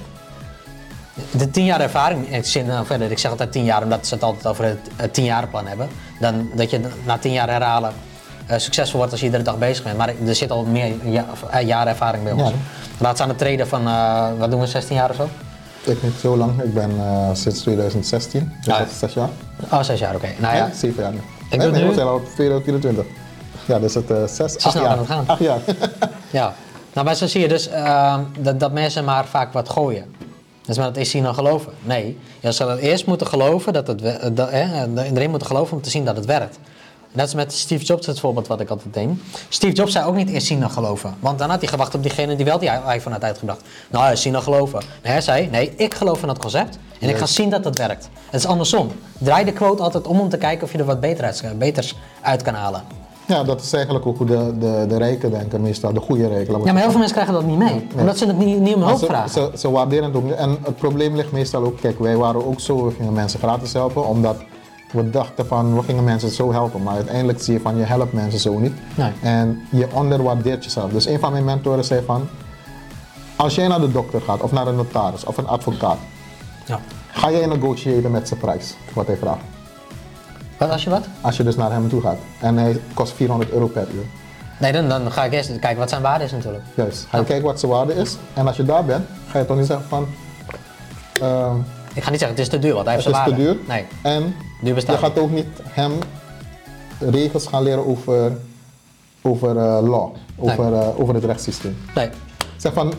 De 1.32 1.50
tien 1.52 1.66
jaar 1.66 1.82
ervaring, 1.82 2.36
ik, 2.36 2.46
zin, 2.46 2.66
nou, 2.66 2.86
verder, 2.86 3.12
ik 3.12 3.20
zeg 3.20 3.32
altijd 3.32 3.52
tien 3.52 3.64
jaar 3.64 3.84
omdat 3.84 4.08
ze 4.08 4.14
het 4.14 4.24
altijd 4.24 4.48
over 4.48 4.64
het, 4.64 4.78
het 4.96 5.14
tien 5.14 5.24
jaar 5.24 5.48
plan 5.48 5.68
hebben. 5.68 5.88
Dan 6.20 6.50
dat 6.56 6.70
je 6.70 6.80
na 7.06 7.18
tien 7.18 7.32
jaar 7.32 7.50
herhalen 7.50 7.92
eh, 8.46 8.58
succesvol 8.58 8.98
wordt 8.98 9.12
als 9.12 9.20
je 9.22 9.26
iedere 9.26 9.44
dag 9.44 9.58
bezig 9.58 9.84
bent. 9.84 9.98
Maar 9.98 10.14
er 10.28 10.36
zit 10.36 10.52
al 10.52 10.64
meer 10.66 10.94
ja, 11.04 11.26
eh, 11.52 11.68
jaren 11.68 11.88
ervaring 11.88 12.24
bij 12.24 12.32
ons. 12.32 12.42
Ja. 12.50 12.56
Laat 12.98 13.16
staan 13.16 13.30
het 13.30 13.38
treden 13.38 13.68
van, 13.68 13.88
eh, 13.88 14.28
wat 14.38 14.52
doen 14.52 14.60
we, 14.60 14.68
16 14.68 14.96
jaar 14.96 15.10
of 15.10 15.16
zo? 15.16 15.30
Ik 15.92 16.04
niet 16.04 16.14
zo 16.22 16.38
lang, 16.38 16.62
ik 16.62 16.74
ben 16.74 16.92
eh, 17.00 17.30
sinds 17.34 17.60
2016, 17.62 18.52
dus 18.64 18.74
Ah, 18.74 18.80
dat 18.80 18.88
is 18.92 19.00
zes 19.00 19.14
jaar. 19.14 19.30
Oh, 19.72 19.82
zes 19.82 20.00
jaar, 20.00 20.16
oké. 20.16 20.28
Nou 20.38 20.56
ja, 20.56 20.66
Ja, 20.66 20.74
zeven 20.74 21.04
jaar 21.04 21.12
nu. 21.12 21.18
doe 21.50 21.58
nee, 21.60 21.72
nee, 21.72 21.82
nu- 21.82 21.88
we 21.90 21.94
zijn 21.94 22.08
al 22.08 22.16
op 22.16 22.26
2024. 22.36 23.06
Ja, 23.66 23.80
dus 23.80 23.94
het 23.94 24.12
zes, 24.32 24.58
acht 24.64 24.72
snel 24.72 24.84
jaar. 24.84 24.98
gaan. 25.06 25.24
Acht 25.28 25.40
jaar. 25.40 25.60
ja. 26.30 26.54
Nou, 26.94 27.06
maar 27.06 27.16
zo 27.16 27.28
zie 27.28 27.42
je 27.42 27.48
dus 27.48 27.68
ehm, 27.70 28.20
dat, 28.40 28.60
dat 28.60 28.72
mensen 28.72 29.04
maar 29.06 29.26
vaak 29.26 29.54
wat 29.54 29.70
gooien. 29.70 30.16
Dus 30.68 30.78
maar 30.78 30.86
dat 30.86 30.98
is 30.98 31.10
zien 31.10 31.24
dan 31.24 31.34
geloven. 31.34 31.74
Nee, 31.84 32.18
je 32.40 32.52
zou 32.52 32.80
eerst 32.80 33.06
moeten 33.06 33.28
geloven 33.28 33.74
dat 33.74 33.88
het, 33.88 34.02
we- 34.02 34.34
dat, 34.34 34.50
eh, 34.50 34.82
erin 35.14 35.30
moeten 35.30 35.48
geloven 35.48 35.76
om 35.78 35.82
te 35.82 35.90
zien 35.90 36.06
dat 36.06 36.16
het 36.16 36.26
werkt. 36.26 36.60
Dat 37.14 37.28
is 37.28 37.34
met 37.34 37.54
Steve 37.54 37.84
Jobs 37.84 38.06
het 38.08 38.20
voorbeeld 38.20 38.48
wat 38.48 38.60
ik 38.60 38.70
altijd 38.70 38.96
neem. 38.96 39.22
Steve 39.50 39.74
Jobs 39.74 39.92
zei 39.92 40.06
ook 40.06 40.16
niet 40.16 40.30
eerst 40.30 40.48
zien 40.48 40.60
dan 40.60 40.72
geloven. 40.72 41.16
Want 41.20 41.40
dan 41.40 41.50
had 41.50 41.60
hij 41.60 41.68
gewacht 41.70 41.96
op 41.96 42.02
diegene 42.04 42.36
die 42.36 42.46
wel 42.46 42.60
die 42.60 42.70
iPhone 42.70 43.16
had 43.16 43.24
uitgebracht. 43.24 43.62
Nou, 43.90 44.06
ja, 44.10 44.16
zien 44.16 44.34
dan 44.34 44.42
geloven. 44.42 44.80
Nee, 45.04 45.12
hij 45.12 45.22
zei, 45.22 45.48
nee, 45.50 45.74
ik 45.76 45.94
geloof 45.94 46.22
in 46.22 46.28
dat 46.28 46.38
concept. 46.40 46.78
En 47.00 47.10
ik 47.10 47.18
ga 47.18 47.26
zien 47.26 47.50
dat 47.50 47.64
het 47.64 47.78
werkt. 47.78 48.10
Het 48.30 48.40
is 48.42 48.46
andersom. 48.48 48.92
Draai 49.18 49.46
de 49.46 49.54
quote 49.54 49.84
altijd 49.84 50.08
om 50.08 50.20
om 50.20 50.30
te 50.30 50.38
kijken 50.38 50.64
of 50.64 50.72
je 50.72 50.78
er 50.78 50.86
wat 50.86 51.00
beters 51.58 51.96
uit 52.22 52.42
kan 52.42 52.54
halen. 52.54 52.84
Ja, 53.28 53.44
dat 53.44 53.62
is 53.62 53.74
eigenlijk 53.74 54.06
ook 54.06 54.18
hoe 54.18 54.28
de, 54.28 54.58
de, 54.60 54.86
de 54.88 54.98
rijken 54.98 55.32
denken, 55.32 55.62
meestal 55.62 55.94
de 55.94 56.00
goede 56.00 56.28
rijken. 56.28 56.54
Ja, 56.66 56.72
maar 56.74 56.82
heel 56.82 56.90
veel 56.90 57.00
mensen 57.00 57.16
krijgen 57.16 57.34
dat 57.34 57.46
niet 57.46 57.58
mee. 57.58 57.88
Omdat 58.00 58.18
ze 58.18 58.26
het 58.26 58.38
niet, 58.38 58.60
niet 58.60 58.76
om 58.76 58.82
hulp 58.84 58.98
ze, 59.00 59.06
vragen. 59.06 59.30
ze, 59.30 59.52
ze 59.56 59.72
waarderen 59.72 60.04
het 60.04 60.16
ook 60.16 60.24
niet. 60.24 60.34
En 60.34 60.58
het 60.64 60.76
probleem 60.76 61.16
ligt 61.16 61.32
meestal 61.32 61.64
ook, 61.64 61.80
kijk, 61.80 62.00
wij 62.00 62.16
waren 62.18 62.46
ook 62.48 62.60
zo, 62.60 62.86
we 62.86 62.92
gingen 62.92 63.14
mensen 63.14 63.40
gratis 63.40 63.74
helpen, 63.74 64.08
omdat 64.08 64.36
we 64.92 65.10
dachten 65.10 65.48
van, 65.48 65.76
we 65.76 65.84
gingen 65.84 66.04
mensen 66.04 66.30
zo 66.30 66.52
helpen. 66.52 66.84
Maar 66.84 66.96
uiteindelijk 66.96 67.42
zie 67.42 67.54
je 67.54 67.60
van, 67.60 67.78
je 67.78 67.84
helpt 67.84 68.14
mensen 68.14 68.40
zo 68.40 68.58
niet. 68.60 68.74
Nee. 68.96 69.12
En 69.22 69.62
je 69.70 69.88
onderwaardeert 69.94 70.64
jezelf. 70.64 70.92
Dus 70.92 71.06
een 71.06 71.20
van 71.20 71.32
mijn 71.32 71.46
mentoren 71.46 71.84
zei 71.86 72.02
van, 72.06 72.28
als 73.36 73.56
jij 73.56 73.68
naar 73.68 73.80
de 73.82 73.92
dokter 73.92 74.22
gaat, 74.22 74.42
of 74.42 74.52
naar 74.52 74.68
een 74.68 74.76
notaris, 74.76 75.26
of 75.26 75.38
een 75.38 75.48
advocaat, 75.48 75.98
Ja. 76.66 76.80
ga 77.12 77.32
jij 77.32 77.46
negotiëren 77.46 78.12
met 78.12 78.28
zijn 78.28 78.40
prijs, 78.40 78.76
wat 78.94 79.08
hij 79.08 79.18
vraagt. 79.18 79.42
Wat 80.58 80.70
als 80.70 80.84
je 80.84 80.90
wat? 80.90 81.06
Als 81.22 81.38
je 81.38 81.44
dus 81.44 81.56
naar 81.56 81.72
hem 81.72 81.90
toe 81.90 82.02
gaat. 82.02 82.18
En 82.40 82.58
hij 82.58 82.82
kost 82.94 83.14
400 83.14 83.52
euro 83.52 83.68
per 83.68 83.88
uur. 83.94 84.04
Nee, 84.60 84.72
dan, 84.72 84.90
dan 84.90 85.12
ga 85.12 85.24
ik 85.24 85.34
eerst 85.34 85.60
kijken 85.60 85.78
wat 85.78 85.90
zijn 85.90 86.02
waarde 86.02 86.24
is 86.24 86.32
natuurlijk. 86.32 86.64
Juist. 86.76 87.06
Ga 87.10 87.18
je 87.18 87.24
kijken 87.24 87.46
wat 87.46 87.60
zijn 87.60 87.72
waarde 87.72 87.94
is. 87.94 88.18
En 88.34 88.48
als 88.48 88.58
je 88.58 88.64
daar 88.64 88.86
bent, 88.86 89.06
ga 89.30 89.40
je 89.40 89.46
toch 89.46 89.58
niet 89.58 89.66
zeggen 89.66 89.86
van... 89.88 90.08
ehm, 91.22 91.56
Ik 91.94 92.04
ga 92.04 92.10
niet 92.10 92.20
zeggen, 92.20 92.38
het 92.38 92.40
is 92.40 92.50
te 92.50 92.60
duur, 92.60 92.74
want 92.74 92.86
hij 92.86 92.94
heeft 92.96 93.08
Het 93.08 93.16
is 93.16 93.22
zijn 93.24 93.36
te 93.38 93.44
waarde. 93.44 93.58
duur. 93.66 93.76
Nee. 93.76 93.86
En 94.02 94.36
Duur 94.62 94.74
bestaat 94.74 95.00
je 95.00 95.06
gaat 95.06 95.20
ook 95.20 95.32
niet 95.32 95.48
hem 95.64 95.92
regels 97.00 97.48
gaan 97.48 97.64
leren 97.64 97.86
over, 97.88 98.32
over 99.22 99.50
eh, 99.58 99.80
law, 99.82 100.16
over, 100.38 100.74
eh, 100.74 101.00
over 101.00 101.14
het 101.14 101.24
rechtssysteem. 101.24 101.78
Nee. 101.96 102.10
Zeg 102.58 102.74
van, 102.74 102.94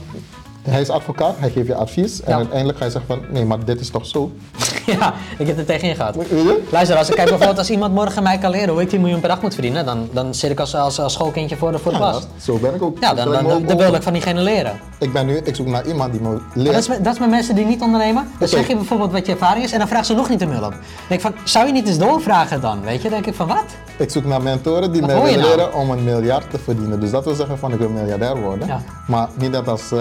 hij 0.69 0.81
is 0.81 0.91
advocaat, 0.91 1.35
hij 1.39 1.51
geeft 1.51 1.67
je 1.67 1.75
advies 1.75 2.23
en 2.23 2.31
Ja. 2.31 2.37
uiteindelijk 2.37 2.79
ga 2.79 2.85
je 2.85 2.91
zeggen 2.91 3.11
van, 3.17 3.25
nee, 3.33 3.45
maar 3.45 3.65
dit 3.65 3.81
is 3.81 3.91
toch 3.91 4.07
zo? 4.07 4.31
ja, 4.87 5.15
ik 5.39 5.47
heb 5.47 5.59
er 5.59 5.65
tegenin 5.65 5.97
gehad. 5.97 6.17
Weet 6.17 6.29
je? 6.29 6.63
Luister, 6.71 6.97
als 6.97 7.09
ik 7.09 7.15
kijk 7.15 7.29
bijvoorbeeld 7.29 7.59
als 7.59 7.71
iemand 7.71 7.95
morgen 7.95 8.23
mij 8.23 8.39
kan 8.39 8.51
leren 8.51 8.69
hoe 8.69 8.83
ik 8.83 8.89
10 8.89 9.01
miljoen 9.01 9.21
per 9.21 9.29
dag 9.29 9.43
moet 9.43 9.53
verdienen, 9.55 9.85
dan, 9.85 10.09
dan 10.13 10.35
zit 10.35 10.51
ik 10.51 10.61
als, 10.61 10.75
als, 10.75 11.01
als 11.01 11.13
schoolkindje 11.13 11.57
voor 11.57 11.73
de, 11.73 11.79
voor 11.79 11.93
de 11.93 11.99
Ja, 11.99 12.05
klas. 12.11 12.21
dat- 12.21 12.29
zo 12.43 12.59
ben 12.59 12.75
ik 12.75 12.83
ook. 12.83 12.97
Ja, 13.01 13.09
Zo 13.09 13.15
dan, 13.15 13.25
ben 13.25 13.33
dan, 13.33 13.43
ik 13.43 13.49
dan, 13.49 13.61
ook 13.63 13.67
wil 13.79 13.87
over. 13.87 13.95
ik 13.97 14.03
van 14.03 14.13
diegene 14.13 14.41
leren. 14.41 14.81
Ik 14.99 15.13
ben 15.13 15.27
nu, 15.27 15.37
ik 15.37 15.57
zoek 15.57 15.67
naar 15.67 15.87
iemand 15.87 16.13
die 16.13 16.21
me 16.21 16.39
leert. 16.55 16.73
dat, 16.73 16.83
is, 16.83 16.89
met- 16.89 17.05
dat 17.05 17.13
is 17.15 17.19
met 17.21 17.31
mensen 17.31 17.55
die 17.55 17.65
niet 17.65 17.81
ondernemen. 17.81 18.29
Dan 18.39 18.49
zeg 18.49 18.67
je 18.69 18.75
bijvoorbeeld 18.77 19.13
wat 19.13 19.27
je 19.27 19.33
ervaring 19.33 19.65
is 19.65 19.73
en 19.73 19.79
dan 19.79 19.89
vragen 19.89 20.07
ze 20.07 20.15
nog 20.15 20.29
niet 20.29 20.43
om 20.43 20.51
hulp. 20.51 20.61
Dan 20.71 20.81
denk 21.09 21.21
ik 21.21 21.27
van, 21.27 21.35
zou 21.45 21.67
je 21.67 21.73
niet 21.73 21.87
eens 21.89 21.99
doorvragen 21.99 22.61
dan? 22.61 22.81
Weet 22.83 22.97
je, 22.97 23.03
dan 23.03 23.11
denk 23.11 23.27
ik 23.27 23.35
van 23.35 23.47
wat? 23.47 23.65
Ik 23.99 24.11
zoek 24.11 24.25
naar 24.25 24.43
mentoren 24.43 24.93
die 24.93 25.01
Wat 25.01 25.11
mij 25.11 25.19
hoor 25.19 25.29
je 25.29 25.35
willen 25.37 25.49
nou? 25.57 25.61
leren 25.61 25.75
om 25.75 25.91
een 25.91 26.05
miljard 26.05 26.51
te 26.51 26.59
verdienen. 26.59 27.01
Dus 27.01 27.11
dat 27.11 27.25
wil 27.25 27.35
zeggen 27.35 27.59
van 27.59 27.73
ik 27.73 27.79
wil 27.79 27.89
miljardair 27.89 28.41
worden. 28.41 28.67
Ja. 28.67 28.81
Maar 29.07 29.29
niet 29.35 29.51
net 29.51 29.69
als... 29.69 29.93
eh, 29.93 29.99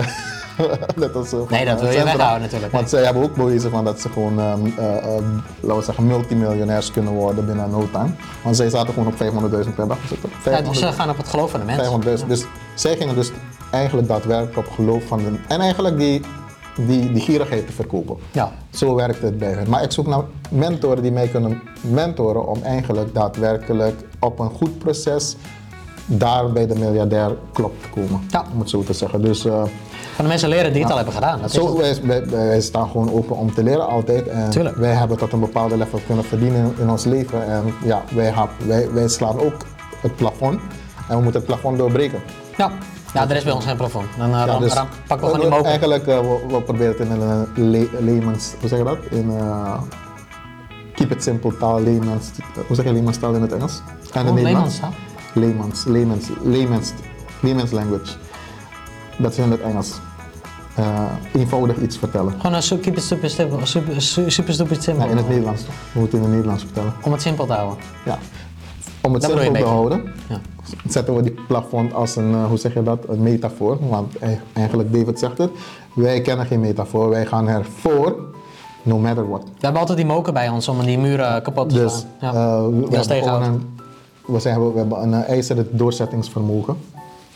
net 0.95 1.15
als 1.15 1.33
eh, 1.33 1.39
Nee, 1.49 1.65
dat 1.65 1.81
wil 1.81 1.91
je 1.91 2.03
weghouden 2.03 2.41
natuurlijk, 2.41 2.71
Want 2.71 2.89
zij 2.89 3.03
hebben 3.03 3.23
ook 3.23 3.35
bewezen 3.35 3.71
van 3.71 3.85
dat 3.85 3.99
ze 3.99 4.09
gewoon, 4.09 4.39
ehm, 4.39 4.65
eh, 4.77 4.97
eh, 4.97 5.23
laten 5.59 5.77
we 5.77 5.83
zeggen, 5.83 6.07
multimiljonairs 6.07 6.91
kunnen 6.91 7.13
worden 7.13 7.45
binnen 7.45 7.69
no 7.69 7.89
time. 7.91 8.09
Want 8.43 8.55
zij 8.55 8.69
zaten 8.69 8.93
gewoon 8.93 9.07
op 9.07 9.15
500.000 9.15 9.75
per 9.75 9.87
dag. 9.87 9.97
Zitten. 10.07 10.29
Ja, 10.45 10.61
dus 10.61 10.79
ze 10.79 10.91
gaan 10.91 11.09
op 11.09 11.17
het 11.17 11.27
geloof 11.27 11.51
van 11.51 11.59
de 11.59 11.65
mensen. 11.65 11.85
500.000. 11.85 12.27
Dus 12.27 12.45
zij 12.75 12.95
gingen 12.95 13.15
dus 13.15 13.31
eigenlijk 13.71 14.07
daadwerkelijk 14.07 14.57
op 14.57 14.69
geloof 14.69 15.03
van 15.03 15.17
de... 15.17 15.31
En 15.47 15.59
eigenlijk 15.59 15.97
die, 15.97 16.21
die, 16.75 17.11
die 17.11 17.21
gierigheid 17.21 17.67
te 17.67 17.73
verkopen. 17.73 18.17
Ja. 18.31 18.51
Zo 18.69 18.95
werkt 18.95 19.21
het 19.21 19.37
bij 19.37 19.51
hen. 19.51 19.69
Maar 19.69 19.83
ik 19.83 19.91
zoek 19.91 20.07
naar 20.07 20.23
mentoren 20.49 21.01
die 21.01 21.11
mij 21.11 21.27
kunnen 21.27 21.61
mentoren 21.81 22.47
om 22.47 22.61
eigenlijk 22.63 23.13
daadwerkelijk 23.13 24.01
op 24.19 24.39
een 24.39 24.49
goed 24.49 24.79
proces 24.79 25.35
daar 26.07 26.51
bij 26.51 26.67
de 26.67 26.75
miljardair 26.75 27.35
klop 27.53 27.81
te 27.81 27.89
komen. 27.89 28.21
Ja. 28.29 28.45
Om 28.53 28.59
het 28.59 28.69
zo 28.69 28.83
te 28.83 28.93
zeggen. 28.93 29.21
Dus 29.21 29.45
uh, 29.45 29.63
Van 30.17 30.25
de 30.25 30.31
mensen 30.31 30.49
leren 30.49 30.73
die 30.73 30.81
het 30.81 30.89
al 30.91 30.95
hebben 30.97 31.13
gedaan. 31.13 31.41
Dat 31.41 31.49
is 31.49 31.55
zo, 31.55 31.81
het. 31.81 32.29
wij, 32.29 32.61
staan 32.61 32.89
gewoon 32.89 33.11
open 33.13 33.35
om 33.35 33.53
te 33.53 33.63
leren 33.63 33.87
altijd. 33.87 34.27
En 34.27 34.49
Tuurlijk. 34.49 34.75
wij 34.75 34.93
hebben 34.93 35.17
tot 35.17 35.33
een 35.33 35.39
bepaalde 35.39 35.77
level 35.77 35.99
kunnen 36.05 36.23
verdienen 36.25 36.73
in, 36.79 36.89
ons 36.89 37.03
leven. 37.03 37.47
En 37.47 37.73
ja, 37.83 38.03
wij, 38.15 38.33
wij, 38.65 38.91
wij 38.91 39.07
slaan 39.07 39.39
ook 39.39 39.53
het 40.01 40.15
plafond. 40.15 40.59
En 41.09 41.15
we 41.17 41.21
moeten 41.23 41.41
het 41.41 41.45
plafond 41.45 41.77
doorbreken. 41.77 42.19
Ja. 42.57 42.71
ja, 43.13 43.29
er 43.29 43.35
is 43.35 43.43
bij 43.43 43.53
ons 43.53 43.65
geen 43.65 43.77
plafond. 43.77 44.05
Dan 44.17 44.29
uh, 44.29 44.35
Ja, 44.35 44.45
ram- 44.45 44.59
dus 44.61 44.73
ram- 44.73 44.87
pakken 45.07 45.27
we 45.27 45.33
gewoon 45.33 45.39
die 45.49 45.55
moker. 45.57 45.69
Eigenlijk, 45.69 46.07
uh, 46.07 46.19
we, 46.19 46.39
we 46.47 46.61
proberen 46.61 46.91
het 46.97 46.99
in 46.99 47.11
een 47.11 47.47
le 47.71 47.87
layman's, 47.99 48.53
hoe 48.59 48.69
zeg 48.69 48.77
je 48.79 48.85
dat? 48.85 48.97
In 49.09 49.29
uh, 49.31 49.79
keep 50.95 51.11
it 51.11 51.23
simple 51.23 51.57
taal, 51.57 51.81
layman's, 51.81 52.29
hoe 52.67 52.75
zeg 52.75 52.85
je 52.85 52.91
layman's 52.93 53.17
taal 53.17 53.33
in 53.33 53.41
het 53.41 53.53
Engels? 53.53 53.81
En 54.13 54.21
in 54.25 54.27
Oh, 54.27 54.33
Nederlands? 54.35 54.79
layman's, 55.33 55.85
layman's 57.41 57.71
language. 57.71 58.11
Dat 59.17 59.31
is 59.31 59.37
in 59.37 59.51
het 59.51 59.61
Engels. 59.61 59.99
Uh, 60.79 61.01
eenvoudig 61.33 61.77
iets 61.81 61.97
vertellen. 61.97 62.33
Gewoon 62.37 62.53
een 62.53 62.63
su- 62.63 62.77
keep 62.77 62.97
it 62.97 63.03
super, 63.03 63.29
simpel, 63.29 63.59
super, 63.65 64.01
su- 64.01 64.29
super 64.29 64.53
stupid 64.53 64.83
simpel. 64.83 65.05
Ja, 65.05 65.11
in 65.11 65.17
het 65.17 65.27
Nederlands. 65.29 65.61
We 65.93 65.99
moeten 65.99 66.17
in 66.17 66.23
het 66.23 66.33
Nederlands 66.33 66.63
vertellen. 66.63 66.93
Om 67.03 67.11
het 67.11 67.21
simpel 67.21 67.45
te 67.45 67.53
houden. 67.53 67.77
Ja. 68.05 68.17
Om 69.01 69.13
het 69.13 69.21
Dat 69.21 69.31
simpel 69.31 69.53
te 69.61 69.67
houden, 69.67 70.03
Ja. 70.29 70.39
zetten 70.87 71.15
we 71.15 71.21
die 71.21 71.35
plafond 71.47 71.93
als 71.93 72.15
een, 72.15 72.31
uh, 72.31 72.45
hoe 72.45 72.57
zeg 72.57 72.73
je 72.73 72.83
dat, 72.83 72.99
een 73.07 73.21
metafoor. 73.23 73.77
Want 73.89 74.13
e- 74.19 74.37
eigenlijk, 74.53 74.93
David 74.93 75.19
zegt 75.19 75.37
het, 75.37 75.49
wij 75.93 76.21
kennen 76.21 76.45
geen 76.45 76.59
metafoor, 76.59 77.09
wij 77.09 77.25
gaan 77.25 77.47
ervoor, 77.47 78.15
no 78.83 78.97
matter 78.97 79.29
what. 79.29 79.43
We 79.43 79.49
hebben 79.59 79.79
altijd 79.79 79.97
die 79.97 80.07
moker 80.07 80.33
bij 80.33 80.49
ons 80.49 80.67
om 80.67 80.85
die 80.85 80.97
muren 80.99 81.41
kapot 81.41 81.69
te 81.69 81.75
Dus 81.75 82.05
slaan. 82.19 82.33
Ja. 82.33 82.57
uh, 82.57 82.65
we, 82.65 82.87
we 82.89 83.13
hebben 83.15 83.41
een, 83.43 83.77
we, 84.25 84.39
zeggen, 84.39 84.71
we 84.73 84.77
hebben 84.77 85.01
een 85.03 85.13
ijzeren 85.23 85.67
doorzettingsvermogen. 85.71 86.77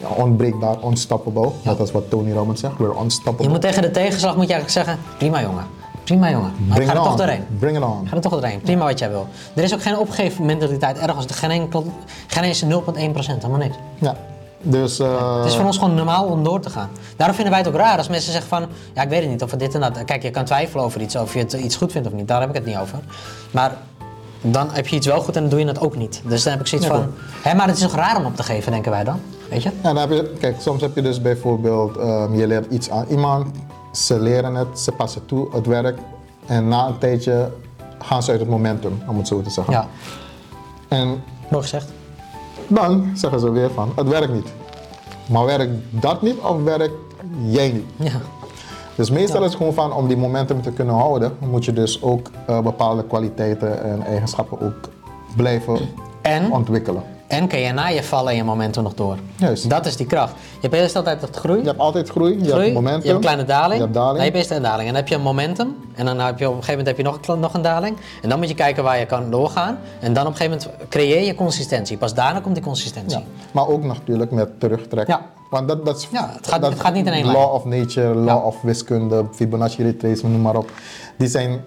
Ja, 0.01 0.07
onbreekbaar, 0.23 0.75
unstoppable. 0.85 1.51
Dat 1.63 1.79
is 1.79 1.91
wat 1.91 2.09
Tony 2.09 2.31
Robbins 2.33 2.59
zegt, 2.59 2.77
we're 2.77 3.01
unstoppable. 3.01 3.43
Je 3.45 3.49
moet 3.51 3.61
tegen 3.61 3.81
de 3.81 3.91
tegenslag 3.91 4.35
moet 4.35 4.47
je 4.47 4.53
eigenlijk 4.53 4.85
zeggen, 4.87 5.03
prima 5.17 5.41
jongen. 5.41 5.65
Prima 6.03 6.29
jongen. 6.29 6.51
Maar 6.57 6.67
ik 6.67 6.73
Bring 6.73 6.89
ga 6.89 6.95
er 6.97 7.03
toch 7.03 7.15
doorheen. 7.15 7.45
Bring 7.59 7.77
it 7.77 7.83
on. 7.83 8.07
Ga 8.07 8.15
er 8.15 8.21
toch 8.21 8.31
doorheen. 8.31 8.61
Prima 8.61 8.85
wat 8.85 8.99
jij 8.99 9.09
wil. 9.09 9.27
Er 9.55 9.63
is 9.63 9.73
ook 9.73 9.81
geen 9.81 9.97
opgeefmentaliteit 9.97 10.97
ergens. 10.97 11.25
Geen, 11.31 11.51
enkel, 11.51 11.85
geen 12.27 12.43
eens 12.43 12.63
0,1%. 12.63 12.69
Helemaal 12.95 13.57
niks. 13.57 13.75
Ja, 13.99 14.15
dus... 14.61 14.99
uh, 14.99 15.37
Het 15.37 15.45
is 15.45 15.55
voor 15.55 15.65
ons 15.65 15.77
gewoon 15.77 15.93
normaal 15.95 16.25
om 16.25 16.43
door 16.43 16.59
te 16.59 16.69
gaan. 16.69 16.89
Daarom 17.15 17.35
vinden 17.35 17.53
wij 17.53 17.63
het 17.63 17.71
ook 17.73 17.79
raar 17.79 17.97
als 17.97 18.07
mensen 18.07 18.31
zeggen 18.31 18.49
van... 18.49 18.65
Ja, 18.93 19.01
ik 19.01 19.09
weet 19.09 19.21
het 19.21 19.29
niet 19.29 19.43
of 19.43 19.51
het 19.51 19.59
dit 19.59 19.73
en 19.75 19.81
dat... 19.81 20.03
Kijk, 20.05 20.23
je 20.23 20.29
kan 20.29 20.45
twijfelen 20.45 20.83
over 20.85 21.01
iets, 21.01 21.15
of 21.15 21.33
je 21.33 21.39
het 21.39 21.53
iets 21.53 21.75
goed 21.75 21.91
vindt 21.91 22.07
of 22.07 22.13
niet. 22.13 22.27
Daar 22.27 22.39
heb 22.39 22.49
ik 22.49 22.55
het 22.55 22.65
niet 22.65 22.77
over. 22.77 22.99
Maar 23.51 23.77
dan 24.41 24.69
heb 24.71 24.87
je 24.87 24.95
iets 24.95 25.07
wel 25.07 25.21
goed 25.21 25.35
en 25.35 25.41
dan 25.41 25.49
doe 25.49 25.59
je 25.59 25.65
het 25.65 25.79
ook 25.79 25.95
niet. 25.95 26.21
Dus 26.25 26.43
dan 26.43 26.51
heb 26.51 26.61
ik 26.61 26.67
zoiets 26.67 26.87
Ja, 26.87 26.93
van... 26.93 27.11
Hé, 27.41 27.53
maar 27.55 27.67
het 27.67 27.75
is 27.75 27.81
toch 27.81 27.95
raar 27.95 28.17
om 28.17 28.25
op 28.25 28.35
te 28.35 28.43
geven, 28.43 28.71
denken 28.71 28.91
wij 28.91 29.03
dan? 29.03 29.19
Weet 29.51 29.63
je? 29.63 29.69
Ja, 29.83 29.93
dan 29.93 29.97
heb 29.97 30.09
je, 30.09 30.33
kijk, 30.39 30.61
soms 30.61 30.81
heb 30.81 30.95
je 30.95 31.01
dus 31.01 31.21
bijvoorbeeld, 31.21 31.97
ehm, 31.97 32.35
je 32.35 32.47
leert 32.47 32.71
iets 32.71 32.89
aan 32.89 33.05
iemand, 33.09 33.47
ze 33.91 34.19
leren 34.19 34.55
het, 34.55 34.79
ze 34.79 34.91
passen 34.91 35.25
toe, 35.25 35.47
het 35.55 35.65
werkt. 35.65 35.99
En 36.45 36.67
na 36.67 36.87
een 36.87 36.97
tijdje 36.97 37.51
gaan 37.99 38.23
ze 38.23 38.31
uit 38.31 38.39
het 38.39 38.49
momentum, 38.49 39.01
om 39.07 39.17
het 39.17 39.27
zo 39.27 39.41
te 39.41 39.49
zeggen. 39.49 39.73
Ja, 39.73 39.87
En 40.87 41.07
mooi 41.49 41.63
gezegd. 41.63 41.91
dan 42.67 43.11
zeggen 43.15 43.39
ze 43.39 43.51
weer 43.51 43.69
van, 43.71 43.91
het 43.95 44.07
werkt 44.07 44.33
niet. 44.33 44.47
Maar 45.29 45.45
werkt 45.45 45.71
dat 45.89 46.21
niet 46.21 46.37
of 46.39 46.63
werkt 46.63 46.93
jij 47.45 47.71
niet? 47.71 47.85
Ja. 48.11 48.19
Dus 48.95 49.09
meestal 49.09 49.39
is 49.43 49.47
het 49.47 49.55
gewoon 49.57 49.73
van, 49.73 49.93
om 49.93 50.07
die 50.07 50.17
momentum 50.17 50.61
te 50.61 50.71
kunnen 50.71 50.95
houden, 50.95 51.31
moet 51.39 51.65
je 51.65 51.73
dus 51.73 52.01
ook 52.01 52.29
eh, 52.47 52.59
bepaalde 52.59 53.03
kwaliteiten 53.03 53.83
en 53.83 54.01
eigenschappen 54.03 54.61
ook 54.61 54.89
blijven 55.35 55.79
En? 56.21 56.51
ontwikkelen. 56.51 57.03
En 57.31 57.47
kun 57.47 57.59
je 57.59 57.71
na 57.71 57.87
je 57.87 58.03
vallen 58.03 58.35
je 58.35 58.43
momentum 58.43 58.83
nog 58.83 58.93
door. 58.93 59.17
Juist. 59.35 59.69
Dat 59.69 59.85
is 59.85 59.95
die 59.95 60.05
kracht. 60.05 60.31
Je 60.53 60.67
hebt 60.67 60.73
eerst 60.73 60.95
altijd 60.95 61.21
dat 61.21 61.35
groei. 61.35 61.59
Je 61.59 61.65
hebt 61.67 61.79
altijd 61.79 62.09
groei, 62.09 62.37
je 62.37 62.45
groei, 62.49 62.61
hebt 62.63 62.73
momentum. 62.73 62.99
je 63.01 63.05
hebt 63.07 63.15
een 63.15 63.21
kleine 63.21 63.43
daling. 63.43 63.73
Je 63.73 63.81
hebt 63.81 63.93
daling. 63.93 64.17
Nee, 64.17 64.25
je 64.25 64.31
hebt 64.31 64.35
eerst 64.37 64.51
een 64.57 64.61
daling. 64.63 64.81
En 64.87 64.93
dan 64.93 64.95
heb 64.95 65.07
je 65.07 65.15
een 65.15 65.21
momentum. 65.21 65.75
En 65.95 66.05
dan 66.05 66.19
heb 66.19 66.39
je 66.39 66.45
op 66.49 66.55
een 66.55 66.63
gegeven 66.63 66.77
moment 66.85 66.87
heb 66.87 66.97
je 66.97 67.03
nog, 67.03 67.35
een 67.35 67.39
nog 67.39 67.53
een 67.53 67.61
daling. 67.61 67.97
En 68.21 68.29
dan 68.29 68.39
moet 68.39 68.47
je 68.47 68.53
kijken 68.55 68.83
waar 68.83 68.99
je 68.99 69.05
kan 69.05 69.31
doorgaan. 69.31 69.77
En 69.99 70.13
dan 70.13 70.25
op 70.25 70.31
een 70.31 70.37
gegeven 70.37 70.59
moment 70.71 70.89
creëer 70.89 71.25
je 71.25 71.35
consistentie. 71.35 71.97
Pas 71.97 72.13
daarna 72.13 72.39
komt 72.39 72.55
die 72.55 72.63
consistentie. 72.63 73.17
Ja, 73.19 73.23
maar 73.51 73.67
ook 73.67 73.83
natuurlijk 73.83 74.31
met 74.31 74.59
terugtrek. 74.59 75.07
Ja. 75.07 75.21
Want 75.49 75.67
dat, 75.67 75.85
dat 75.85 75.97
is, 75.97 76.07
Ja, 76.11 76.31
het 76.35 76.47
gaat- 76.47 76.61
dat- 76.61 76.71
het 76.71 76.79
gaat 76.79 76.93
niet 76.93 77.05
in 77.05 77.13
één 77.13 77.25
Law 77.25 77.35
lijn. 77.35 77.47
of 77.49 77.65
nature, 77.65 78.13
law 78.15 78.27
Ja. 78.27 78.37
of 78.37 78.61
wiskunde, 78.61 79.25
Fibonacci 79.33 79.83
retracement, 79.83 80.33
noem 80.33 80.41
maar 80.43 80.55
op. 80.55 80.71
Die 81.17 81.27
zijn 81.27 81.63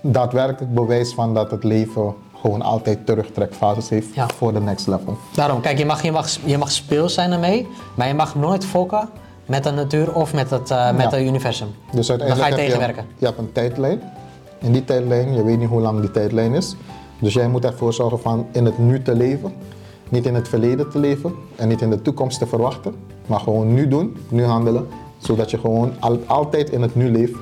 daadwerkelijk 0.00 0.74
bewijs 0.74 1.12
van 1.14 1.34
dat 1.34 1.50
het 1.50 1.64
leven 1.64 2.14
gewoon 2.44 2.62
altijd 2.62 3.06
terugtrekfases 3.06 3.88
heeft 3.88 4.14
Ja. 4.14 4.26
voor 4.36 4.52
de 4.52 4.60
next 4.60 4.86
level. 4.86 5.16
Daarom, 5.34 5.60
kijk, 5.60 5.78
je 5.78 5.84
mag, 5.86 6.02
je, 6.02 6.12
mag, 6.12 6.28
je 6.44 6.58
mag 6.58 6.70
speels 6.70 7.14
zijn 7.14 7.32
ermee. 7.32 7.68
Maar 7.94 8.08
je 8.08 8.14
mag 8.14 8.34
nooit 8.34 8.64
fokken 8.64 9.08
met 9.46 9.64
de 9.64 9.70
natuur 9.70 10.14
of 10.14 10.34
met 10.34 10.50
het, 10.50 10.70
eh, 10.70 10.90
met 10.92 11.10
Ja. 11.10 11.16
het 11.18 11.26
universum. 11.26 11.68
Dus 11.92 12.06
Dan 12.06 12.18
ga 12.18 12.24
uiteindelijk 12.24 12.56
je 12.56 12.60
heb 12.60 12.70
tegenwerken. 12.70 13.04
je, 13.08 13.14
je 13.18 13.26
hebt 13.26 13.38
een 13.38 13.52
tijdlijn. 13.52 14.00
In 14.60 14.72
die 14.72 14.84
tijdlijn, 14.84 15.34
je 15.34 15.44
weet 15.44 15.58
niet 15.58 15.68
hoe 15.68 15.80
lang 15.80 16.00
die 16.00 16.10
tijdlijn 16.10 16.54
is. 16.54 16.76
Dus 17.20 17.34
jij 17.34 17.48
moet 17.48 17.64
ervoor 17.64 17.92
zorgen 17.92 18.20
van 18.20 18.46
in 18.52 18.64
het 18.64 18.78
nu 18.78 19.02
te 19.02 19.14
leven. 19.14 19.52
Niet 20.08 20.26
in 20.26 20.34
het 20.34 20.48
verleden 20.48 20.90
te 20.90 20.98
leven 20.98 21.32
en 21.56 21.68
niet 21.68 21.80
in 21.80 21.90
de 21.90 22.02
toekomst 22.02 22.38
te 22.38 22.46
verwachten. 22.46 22.94
Maar 23.26 23.40
gewoon 23.40 23.74
nu 23.74 23.88
doen, 23.88 24.16
nu 24.28 24.44
handelen. 24.44 24.86
Zodat 25.18 25.50
je 25.50 25.58
gewoon 25.58 25.92
al- 26.00 26.20
altijd 26.26 26.70
in 26.70 26.82
het 26.82 26.94
nu 26.94 27.10
leeft. 27.10 27.32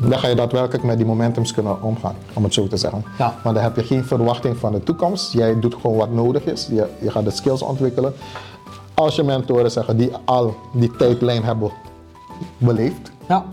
Dan 0.00 0.18
ga 0.18 0.28
je 0.28 0.34
daadwerkelijk 0.34 0.84
met 0.84 0.96
die 0.96 1.06
momentums 1.06 1.52
kunnen 1.52 1.82
omgaan, 1.82 2.14
om 2.32 2.44
het 2.44 2.54
zo 2.54 2.66
te 2.66 2.76
zeggen. 2.76 3.04
Ja. 3.18 3.34
Maar 3.44 3.54
dan 3.54 3.62
heb 3.62 3.76
je 3.76 3.82
geen 3.82 4.04
verwachting 4.04 4.56
van 4.56 4.72
de 4.72 4.82
toekomst. 4.82 5.32
Jij 5.32 5.60
doet 5.60 5.74
gewoon 5.74 5.96
wat 5.96 6.10
nodig 6.10 6.44
is. 6.44 6.66
Je, 6.70 6.86
je 7.00 7.10
gaat 7.10 7.24
de 7.24 7.30
skills 7.30 7.62
ontwikkelen. 7.62 8.14
Als 8.94 9.14
je 9.16 9.22
mentoren 9.22 9.70
zeggen 9.70 9.96
die 9.96 10.10
al 10.24 10.54
die 10.72 10.96
tijdlijn 10.96 11.44
hebben 11.44 11.70
beleefd, 12.58 13.10
Ja. 13.28 13.44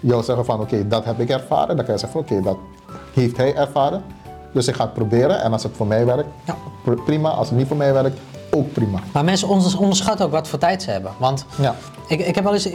jou 0.00 0.22
zeggen 0.22 0.44
van 0.44 0.60
oké, 0.60 0.88
dat 0.88 1.04
heb 1.04 1.20
ik 1.20 1.28
ervaren. 1.30 1.76
Dan 1.76 1.84
kan 1.84 1.94
je 1.94 2.00
zeggen 2.00 2.24
van 2.24 2.36
oké, 2.36 2.44
dat 2.48 2.56
heeft 3.14 3.36
hij 3.36 3.54
ervaren. 3.54 4.02
Dus 4.52 4.68
ik 4.68 4.74
ga 4.74 4.84
het 4.84 4.94
proberen 4.94 5.42
en 5.42 5.52
als 5.52 5.62
het 5.62 5.72
voor 5.76 5.86
mij 5.86 6.06
werkt, 6.06 6.28
Ja. 6.44 6.56
pr- 6.84 7.02
prima. 7.04 7.28
Als 7.28 7.48
het 7.48 7.58
niet 7.58 7.66
voor 7.68 7.76
mij 7.76 7.92
werkt, 7.92 8.18
ook 8.50 8.72
prima. 8.72 8.98
Maar 9.12 9.24
mensen 9.24 9.48
onders- 9.48 9.74
onderschatten 9.76 10.26
ook 10.26 10.32
wat 10.32 10.48
voor 10.48 10.58
tijd 10.58 10.82
ze 10.82 10.90
hebben. 10.90 11.12
Want 11.18 11.46
Ja. 11.60 11.74
ik, 12.08 12.20
ik 12.26 12.34
heb 12.34 12.44
wel 12.44 12.52
eens. 12.52 12.68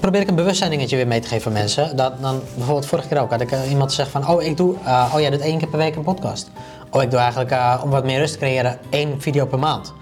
Probeer 0.00 0.20
ik 0.20 0.28
een 0.28 0.34
bewustzijndingetje 0.34 0.96
weer 0.96 1.06
mee 1.06 1.20
te 1.20 1.28
geven 1.28 1.46
aan 1.46 1.58
mensen. 1.58 1.96
Dat 1.96 2.20
dan, 2.20 2.40
bijvoorbeeld 2.54 2.86
vorige 2.86 3.08
keer 3.08 3.20
ook 3.20 3.30
had 3.30 3.40
ik 3.40 3.52
eh, 3.52 3.70
iemand 3.70 3.92
zeggen 3.92 4.22
van... 4.22 4.34
Oh, 4.34 4.42
ik 4.42 4.56
doe, 4.56 4.74
eh, 4.84 5.12
oh 5.14 5.20
jij 5.20 5.30
doet 5.30 5.40
één 5.40 5.58
keer 5.58 5.68
per 5.68 5.78
week 5.78 5.96
een 5.96 6.02
podcast. 6.02 6.50
Oh, 6.90 7.02
ik 7.02 7.10
doe 7.10 7.20
eigenlijk, 7.20 7.50
eh, 7.50 7.80
om 7.84 7.90
wat 7.90 8.04
meer 8.04 8.18
rust 8.18 8.32
te 8.32 8.38
creëren, 8.38 8.78
één 8.90 9.20
video 9.20 9.46
per 9.46 9.58
maand. 9.58 9.92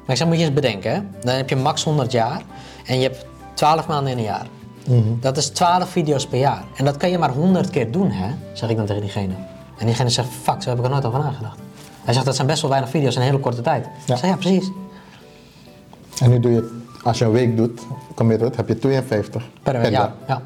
Maar 0.00 0.10
ik 0.10 0.16
zeg, 0.16 0.26
moet 0.26 0.36
je 0.38 0.44
eens 0.44 0.54
bedenken. 0.54 0.92
hè. 0.92 1.00
Dan 1.20 1.34
heb 1.34 1.48
je 1.48 1.56
max 1.56 1.84
100 1.84 2.12
jaar. 2.12 2.42
En 2.86 2.96
je 2.96 3.02
hebt 3.02 3.24
12 3.54 3.86
maanden 3.86 4.12
in 4.12 4.18
een 4.18 4.24
jaar. 4.24 4.46
Dat 5.20 5.36
is 5.36 5.48
12 5.48 5.88
video's 5.88 6.26
per 6.26 6.38
jaar. 6.38 6.64
En 6.76 6.84
dat 6.84 6.96
kan 6.96 7.10
je 7.10 7.18
maar 7.18 7.30
100 7.30 7.70
keer 7.70 7.90
doen, 7.90 8.10
hè? 8.10 8.30
Zeg 8.52 8.70
ik 8.70 8.76
dan 8.76 8.86
tegen 8.86 9.02
diegene. 9.02 9.34
En 9.78 9.86
diegene 9.86 10.08
zegt, 10.08 10.28
fuck, 10.42 10.62
zo 10.62 10.68
heb 10.68 10.78
ik 10.78 10.84
er 10.84 10.90
nooit 10.90 11.04
over 11.04 11.18
nagedacht. 11.18 11.58
Hij 12.04 12.14
zegt, 12.14 12.26
dat 12.26 12.34
zijn 12.34 12.46
best 12.46 12.60
wel 12.60 12.70
weinig 12.70 12.90
video's 12.90 13.14
in 13.14 13.20
een 13.20 13.26
hele 13.26 13.38
korte 13.38 13.60
tijd. 13.60 13.84
Ja. 13.84 14.14
Ik 14.14 14.20
zeg, 14.20 14.30
ja, 14.30 14.36
precies. 14.36 14.70
En 16.20 16.30
nu 16.30 16.40
doe 16.40 16.52
je, 16.52 16.81
als 17.02 17.18
je 17.18 17.24
een 17.24 17.32
week 17.32 17.56
doet, 17.56 17.80
committed, 18.14 18.56
heb 18.56 18.68
je 18.68 18.78
52 18.78 19.48
Per 19.62 19.80
week, 19.80 19.90
ja. 19.90 20.14
ja. 20.28 20.42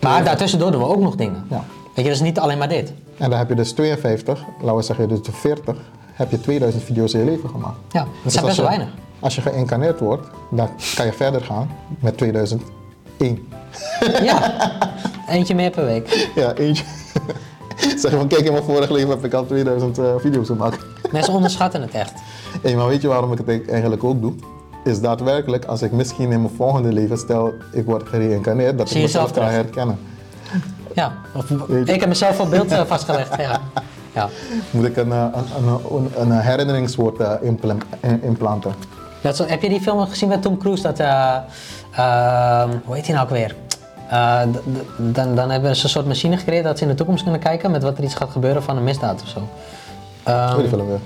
Maar 0.00 0.24
daartussendoor 0.24 0.70
doen 0.70 0.80
we 0.80 0.86
ook 0.86 1.00
nog 1.00 1.16
dingen. 1.16 1.46
Ja. 1.50 1.64
Weet 1.94 2.04
je, 2.04 2.10
dus 2.10 2.20
niet 2.20 2.38
alleen 2.38 2.58
maar 2.58 2.68
dit. 2.68 2.92
En 3.16 3.30
dan 3.30 3.38
heb 3.38 3.48
je 3.48 3.54
dus 3.54 3.72
52, 3.72 4.44
laten 4.60 4.76
we 4.76 4.82
zeggen 4.82 5.08
dus 5.08 5.22
de 5.22 5.32
40, 5.32 5.76
heb 6.12 6.30
je 6.30 6.40
2000 6.40 6.82
video's 6.82 7.14
in 7.14 7.18
je 7.20 7.24
leven 7.24 7.48
gemaakt. 7.48 7.76
Ja, 7.92 8.00
dat 8.00 8.08
Dus 8.22 8.32
zijn 8.32 8.44
als 8.44 8.56
best 8.56 8.68
wel 8.68 8.76
weinig. 8.76 8.94
Als 9.20 9.34
je 9.34 9.40
geïncarneerd 9.40 10.00
wordt, 10.00 10.26
dan 10.50 10.68
kan 10.94 11.06
je 11.06 11.12
verder 11.12 11.40
gaan 11.40 11.70
met 12.00 12.16
2001. 12.16 12.62
Ja, 14.22 14.52
eentje 15.28 15.54
meer 15.54 15.70
per 15.70 15.84
week. 15.84 16.30
Ja, 16.34 16.54
eentje. 16.54 16.84
zeg 17.96 18.10
van, 18.10 18.28
kijk 18.28 18.44
in 18.44 18.52
mijn 18.52 18.64
vorige 18.64 18.92
leven 18.92 19.10
heb 19.10 19.24
ik 19.24 19.32
al 19.32 19.46
2000 19.46 19.98
eh, 19.98 20.14
video's 20.18 20.46
gemaakt. 20.46 20.84
Mensen 21.12 21.32
onderschatten 21.32 21.82
het 21.82 21.90
echt. 21.94 22.12
Hey, 22.62 22.74
maar 22.76 22.86
weet 22.86 23.02
je 23.02 23.08
waarom 23.08 23.32
ik 23.32 23.38
het 23.38 23.68
eigenlijk 23.68 24.04
ook 24.04 24.20
doe? 24.20 24.32
Is 24.88 25.00
daadwerkelijk 25.00 25.64
als 25.64 25.82
ik 25.82 25.92
misschien 25.92 26.32
in 26.32 26.42
mijn 26.42 26.54
volgende 26.56 26.92
leven, 26.92 27.18
stel 27.18 27.52
ik 27.72 27.84
word 27.84 28.08
gereïncarneerd, 28.08 28.78
dat 28.78 28.88
Zie 28.88 28.96
ik 28.96 29.02
mezelf 29.02 29.30
zelf 29.34 29.38
kan 29.44 29.54
herkennen. 29.54 29.98
Ja, 30.94 31.12
of, 31.34 31.50
ik 31.84 32.00
heb 32.00 32.08
mezelf 32.08 32.40
op 32.40 32.50
beeld 32.50 32.70
eh, 32.72 32.80
vastgelegd. 32.86 33.36
Ja. 33.36 33.60
Ja. 34.12 34.28
Moet 34.70 34.84
ik 34.84 34.96
een, 34.96 35.12
eh, 35.12 35.24
een, 35.56 36.10
een, 36.20 36.30
herinneringswoord 36.40 37.20
eh, 37.20 37.32
implant- 37.42 37.84
implanten? 38.22 38.74
Dat 39.20 39.40
is- 39.40 39.46
heb 39.50 39.62
je 39.62 39.68
die 39.68 39.80
film 39.80 40.06
gezien 40.06 40.28
met 40.28 40.42
Tom 40.42 40.58
Cruise? 40.58 40.82
Dat, 40.82 40.98
eh, 40.98 41.36
ehm, 41.92 42.68
hoe 42.84 42.94
heet 42.94 43.04
die 43.04 43.14
nou 43.14 43.26
ook 43.26 43.32
weer? 43.32 43.54
Dan, 44.96 45.34
dan 45.34 45.50
hebben 45.50 45.76
ze 45.76 45.84
een 45.84 45.90
soort 45.90 46.06
machine 46.06 46.36
gecreëerd 46.36 46.64
dat 46.64 46.76
ze 46.78 46.84
in 46.84 46.90
de 46.90 46.96
toekomst 46.96 47.22
kunnen 47.22 47.40
kijken 47.40 47.70
met 47.70 47.82
wat 47.82 47.98
er 47.98 48.04
iets 48.04 48.14
gaat 48.14 48.30
gebeuren 48.30 48.62
van 48.62 48.76
een 48.76 48.84
misdaad 48.84 49.22
of 49.22 49.28
zo. 49.28 49.40
Je 50.62 50.68
film 50.68 50.86
weer? 50.86 51.00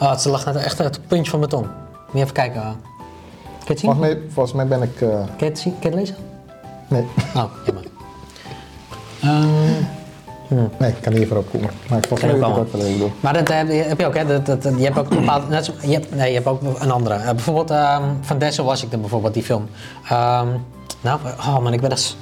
oh, 0.00 0.10
het 0.10 0.24
lag 0.24 0.44
net 0.44 0.56
echt 0.56 0.80
uit 0.80 0.96
het 0.96 1.06
puntje 1.06 1.30
van 1.30 1.38
mijn 1.38 1.50
tong. 1.50 1.64
Moet 1.66 2.12
je 2.12 2.20
even 2.20 2.32
kijken. 2.32 2.62
Het 3.64 3.78
zien? 3.78 3.90
Volgens 3.92 3.98
mij, 4.14 4.18
volgens 4.28 4.54
mij 4.54 4.66
ben 4.66 4.82
ik. 4.82 5.00
eh, 5.00 5.08
je 5.38 5.44
het, 5.44 5.58
zien? 5.58 5.74
Het 5.80 5.94
lezen? 5.94 6.16
nee. 6.88 7.04
Oh, 7.36 7.44
jammer. 7.66 7.84
Ehm, 9.20 10.64
nee, 10.78 10.90
ik 10.90 10.96
kan 11.00 11.12
niet 11.12 11.22
even 11.22 11.36
opkomen. 11.36 11.70
Maar 11.88 11.98
ik 11.98 12.06
volgens 12.06 12.30
mij 12.30 12.40
Kan 12.40 12.48
weet 12.50 12.58
ook 12.58 12.66
ik 12.66 12.72
wat 12.72 12.82
ik 12.82 12.92
bedoel. 12.92 13.12
Maar 13.20 13.32
dat 13.32 13.48
heb 13.48 13.66
je, 13.66 13.72
heb 13.72 13.98
je 14.00 14.06
ook, 14.06 14.16
hè? 14.16 14.26
Dat, 14.26 14.46
dat, 14.62 14.62
je 14.76 14.84
hebt 14.84 14.98
ook 14.98 15.10
een 15.10 15.18
bepaalde. 15.20 15.46
Net, 15.46 15.64
zo- 15.64 15.72
je 15.82 15.92
hebt, 15.92 16.14
nee, 16.14 16.28
je 16.28 16.34
hebt 16.34 16.46
ook 16.46 16.60
een 16.80 16.90
andere. 16.90 17.14
Eh, 17.14 17.24
bijvoorbeeld 17.30 17.70
ehm, 17.70 18.02
van 18.20 18.38
Denzel 18.38 18.64
Washington, 18.64 19.00
bijvoorbeeld, 19.00 19.34
die 19.34 19.42
film. 19.42 19.68
Ehm, 20.08 20.48
nou, 21.00 21.20
oh 21.38 21.58
man, 21.58 21.72
ik 21.72 21.80
ben 21.80 21.90
dus. 21.90 22.16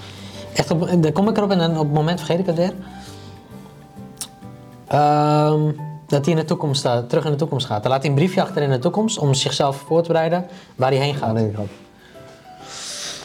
Echt 0.52 0.70
op, 0.70 1.02
daar 1.02 1.12
kom 1.12 1.28
ik 1.28 1.36
erop 1.36 1.50
en 1.50 1.58
dan 1.58 1.70
op 1.78 1.84
het 1.84 1.92
moment 1.94 2.18
vergeet 2.20 2.38
ik 2.38 2.46
het 2.46 2.56
weer. 2.56 2.72
Dat 6.08 6.24
hij 6.24 6.34
in 6.34 6.40
de 6.40 6.46
toekomst, 6.46 6.84
eh, 6.84 6.98
terug 6.98 7.24
in 7.24 7.30
de 7.30 7.36
toekomst 7.36 7.66
gaat. 7.66 7.82
Dan 7.82 7.90
laat 7.90 8.00
hij 8.00 8.10
een 8.10 8.16
briefje 8.16 8.42
achter 8.42 8.62
in 8.62 8.70
de 8.70 8.78
toekomst 8.78 9.18
om 9.18 9.34
zichzelf 9.34 9.76
voor 9.86 10.02
te 10.02 10.08
bereiden 10.08 10.46
waar 10.76 10.90
hij 10.90 10.98
heen 10.98 11.14
gaat. 11.14 11.36
ik 11.36 11.54
had. 11.54 11.66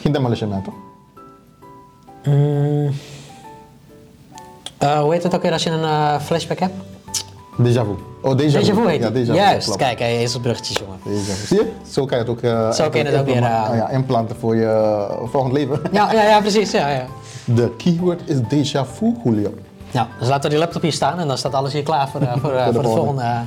Geen 0.02 0.12
demolition 0.12 0.50
man, 0.50 0.63
toch? 0.63 0.74
Eh, 4.78 5.00
hoe 5.00 5.13
heet 5.13 5.24
het 5.24 5.36
ook 5.36 5.41
weer 5.41 5.52
als 5.52 5.63
je 5.63 5.69
een 5.69 5.84
eh, 5.84 6.19
flashback 6.19 6.60
hebt? 6.60 6.74
Déjà 7.58 7.86
vu. 7.86 7.96
Oh, 8.22 8.38
déjà, 8.38 8.60
Déjà 8.60 8.74
vu 8.74 8.88
heet 8.88 9.02
Ja, 9.02 9.10
déjà 9.12 9.26
vu. 9.26 9.34
Juist, 9.34 9.76
kijk, 9.76 10.00
hij 10.00 10.24
is 10.24 10.36
op 10.36 10.41
bruggetjes, 10.41 10.78
jongen. 10.78 11.00
Déjà 11.00 11.32
vu. 11.32 11.46
Zie 11.46 11.58
je? 11.58 11.72
Zo 11.91 12.06
kan 12.06 12.17
je 12.17 12.24
het 12.24 12.34
ook, 12.34 12.74
Zo 12.74 12.89
kun 12.89 13.00
je 13.00 13.06
het 13.06 13.19
ook 13.19 13.26
weer, 13.26 13.43
eh, 13.43 13.69
ah 13.69 13.76
ja, 13.76 13.89
implanten 13.89 14.36
voor 14.36 14.56
je 14.56 15.08
volgend 15.32 15.54
leven. 15.54 15.82
Ja, 15.91 16.12
ja, 16.13 16.24
ja 16.24 16.39
precies. 16.39 16.72
Ja, 16.72 16.89
ja. 16.89 17.06
De 17.46 17.72
keyword 17.78 18.22
is 18.26 18.38
déjà 18.38 18.82
vu, 18.93 19.15
Julio. 19.24 19.54
Ja, 19.93 20.08
dus 20.19 20.27
laten 20.27 20.43
we 20.43 20.49
die 20.49 20.58
laptop 20.58 20.82
hier 20.82 20.93
staan 20.93 21.19
en 21.19 21.27
dan 21.27 21.38
staat 21.38 21.53
alles 21.53 21.73
hier 21.73 21.84
klaar 21.84 22.10
voor, 22.10 22.21
eh, 22.21 22.36
voor, 22.41 22.53
eh, 22.53 22.63
Voor 22.63 22.73
de 22.73 22.88
voor 22.88 22.97
volgende. 22.97 23.41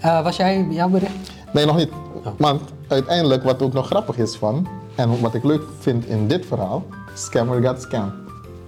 Eh, 0.00 0.22
was 0.22 0.36
jij 0.36 0.66
jouw 0.70 0.88
bericht? 0.88 1.12
Nee, 1.52 1.66
nog 1.66 1.76
niet. 1.76 1.90
Oh. 2.24 2.26
Want 2.36 2.62
uiteindelijk, 2.88 3.42
wat 3.42 3.62
ook 3.62 3.72
nog 3.72 3.86
grappig 3.86 4.16
is 4.16 4.36
van, 4.36 4.68
en 4.94 5.20
wat 5.20 5.34
ik 5.34 5.44
leuk 5.44 5.62
vind 5.80 6.06
in 6.06 6.28
dit 6.28 6.46
verhaal, 6.46 6.84
scammer 7.14 7.62
got 7.62 7.82
scam. 7.82 8.12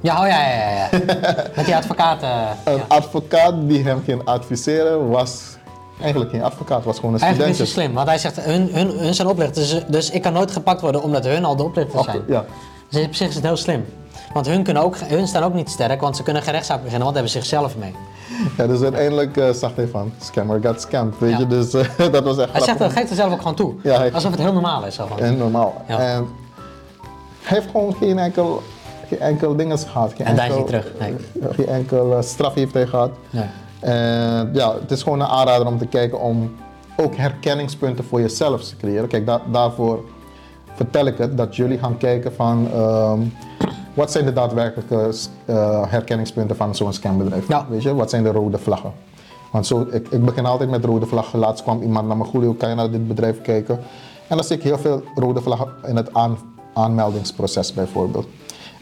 Ja, 0.00 0.20
oh 0.22 0.28
ja, 0.28 0.48
ja, 0.48 0.70
ja. 0.70 0.88
Met 1.56 1.64
die 1.64 1.76
advocaat. 1.76 2.22
Een 2.22 2.76
ja. 2.76 2.84
advocaat 2.88 3.54
die 3.68 3.82
hem 3.82 4.02
ging 4.04 4.24
adviseren 4.24 5.08
was 5.08 5.56
eigenlijk 6.00 6.30
geen 6.30 6.42
advocaat, 6.42 6.84
was 6.84 6.96
gewoon 6.98 7.14
een 7.14 7.20
Eigenlijk 7.20 7.58
is 7.58 7.70
slim, 7.70 7.92
want 7.92 8.08
hij 8.08 8.18
zegt, 8.18 8.40
hun, 8.40 8.68
hun, 8.72 8.98
hun 8.98 9.14
zijn 9.14 9.28
oplichters, 9.28 9.70
dus, 9.70 9.84
dus 9.88 10.10
ik 10.10 10.22
kan 10.22 10.32
nooit 10.32 10.50
gepakt 10.50 10.80
worden 10.80 11.02
omdat 11.02 11.24
hun 11.24 11.44
al 11.44 11.56
de 11.56 11.62
oplichters 11.62 12.04
zijn. 12.04 12.22
Ja. 12.28 12.44
Dus 12.90 13.06
op 13.06 13.14
zich 13.14 13.28
is 13.28 13.34
het 13.34 13.44
heel 13.44 13.56
slim. 13.56 13.84
Want 14.36 14.48
hun, 14.48 14.62
kunnen 14.62 14.82
ook, 14.82 14.96
hun 14.98 15.26
staan 15.26 15.42
ook 15.42 15.54
niet 15.54 15.70
sterk, 15.70 16.00
want 16.00 16.16
ze 16.16 16.22
kunnen 16.22 16.42
geen 16.42 16.52
rechtszaak 16.52 16.76
beginnen, 16.82 17.02
want 17.02 17.14
hebben 17.14 17.32
zichzelf 17.32 17.76
mee. 17.76 17.94
ja, 18.56 18.66
dus 18.66 18.80
uiteindelijk 18.82 19.36
eh, 19.36 19.50
zag 19.50 19.74
hij 19.74 19.86
van, 19.86 20.12
scammer 20.20 20.60
got 20.62 20.80
scammed, 20.80 21.18
weet 21.18 21.30
Ja. 21.30 21.38
je, 21.38 21.46
dus 21.46 21.74
eh, 21.74 21.88
dat 22.12 22.24
was 22.24 22.38
echt 22.38 22.52
Hij 22.52 22.60
zegt, 22.60 22.78
dat 22.78 22.92
geeft 22.92 23.10
er 23.10 23.16
zelf 23.16 23.32
ook 23.32 23.38
gewoon 23.38 23.54
toe. 23.54 23.74
Ja, 23.82 23.96
hij- 23.98 24.12
Alsof 24.12 24.30
het 24.30 24.40
heel 24.40 24.52
normaal 24.52 24.84
is. 24.86 24.98
En 25.18 25.36
normaal. 25.36 25.82
Ja. 25.88 25.98
En 25.98 26.26
hij 27.42 27.56
heeft 27.58 27.70
gewoon 27.70 27.94
geen 27.94 28.18
enkel, 28.18 28.62
geen 29.08 29.20
enkel 29.20 29.56
dinges 29.56 29.84
gehad. 29.84 30.12
Geen 30.16 30.26
En 30.26 30.36
daar 30.36 30.48
is 30.48 30.54
hij 30.54 30.64
terug, 30.64 30.92
nee. 31.00 31.14
Geen 31.50 31.66
enkel 31.68 32.16
eh, 32.16 32.22
straf 32.22 32.54
heeft 32.54 32.74
hij 32.74 32.86
gehad. 32.86 33.10
Nee. 33.30 33.44
En 33.80 34.50
ja, 34.52 34.74
het 34.80 34.90
is 34.90 35.02
gewoon 35.02 35.20
een 35.20 35.26
aanrader 35.26 35.66
om 35.66 35.78
te 35.78 35.86
kijken 35.86 36.20
om 36.20 36.54
ook 36.96 37.16
herkenningspunten 37.16 38.04
voor 38.04 38.20
jezelf 38.20 38.64
te 38.64 38.76
creëren. 38.76 39.08
Kijk, 39.08 39.26
da- 39.26 39.40
daarvoor 39.52 40.04
vertel 40.74 41.06
ik 41.06 41.18
het, 41.18 41.36
dat 41.36 41.56
jullie 41.56 41.78
gaan 41.78 41.96
kijken 41.96 42.34
van 42.34 42.68
ehm, 42.74 43.20
wat 43.96 44.12
zijn 44.12 44.24
de 44.24 44.32
daadwerkelijke 44.32 45.10
eh, 45.44 45.82
herkenningspunten 45.88 46.56
van 46.56 46.74
zo'n 46.74 46.92
scambedrijf. 46.92 47.48
Ja. 47.48 47.66
Weet 47.68 47.82
je, 47.82 47.94
wat 47.94 48.10
zijn 48.10 48.22
de 48.22 48.30
rode 48.30 48.58
vlaggen? 48.58 48.92
Want 49.52 49.66
zo, 49.66 49.86
ik, 49.90 50.08
ik 50.08 50.24
begin 50.24 50.46
altijd 50.46 50.70
met 50.70 50.84
rode 50.84 51.06
vlaggen. 51.06 51.38
Laatst 51.38 51.62
kwam 51.62 51.82
iemand 51.82 52.08
naar 52.08 52.16
me, 52.16 52.24
Julio, 52.32 52.52
kan 52.52 52.68
je 52.68 52.74
naar 52.74 52.90
dit 52.90 53.08
bedrijf 53.08 53.40
kijken? 53.40 53.78
En 54.28 54.36
dan 54.36 54.44
zie 54.44 54.56
ik 54.56 54.62
heel 54.62 54.78
veel 54.78 55.02
rode 55.14 55.40
vlaggen 55.40 55.68
in 55.86 55.96
het 55.96 56.14
aan, 56.14 56.38
aanmeldingsproces 56.74 57.72
bijvoorbeeld. 57.72 58.26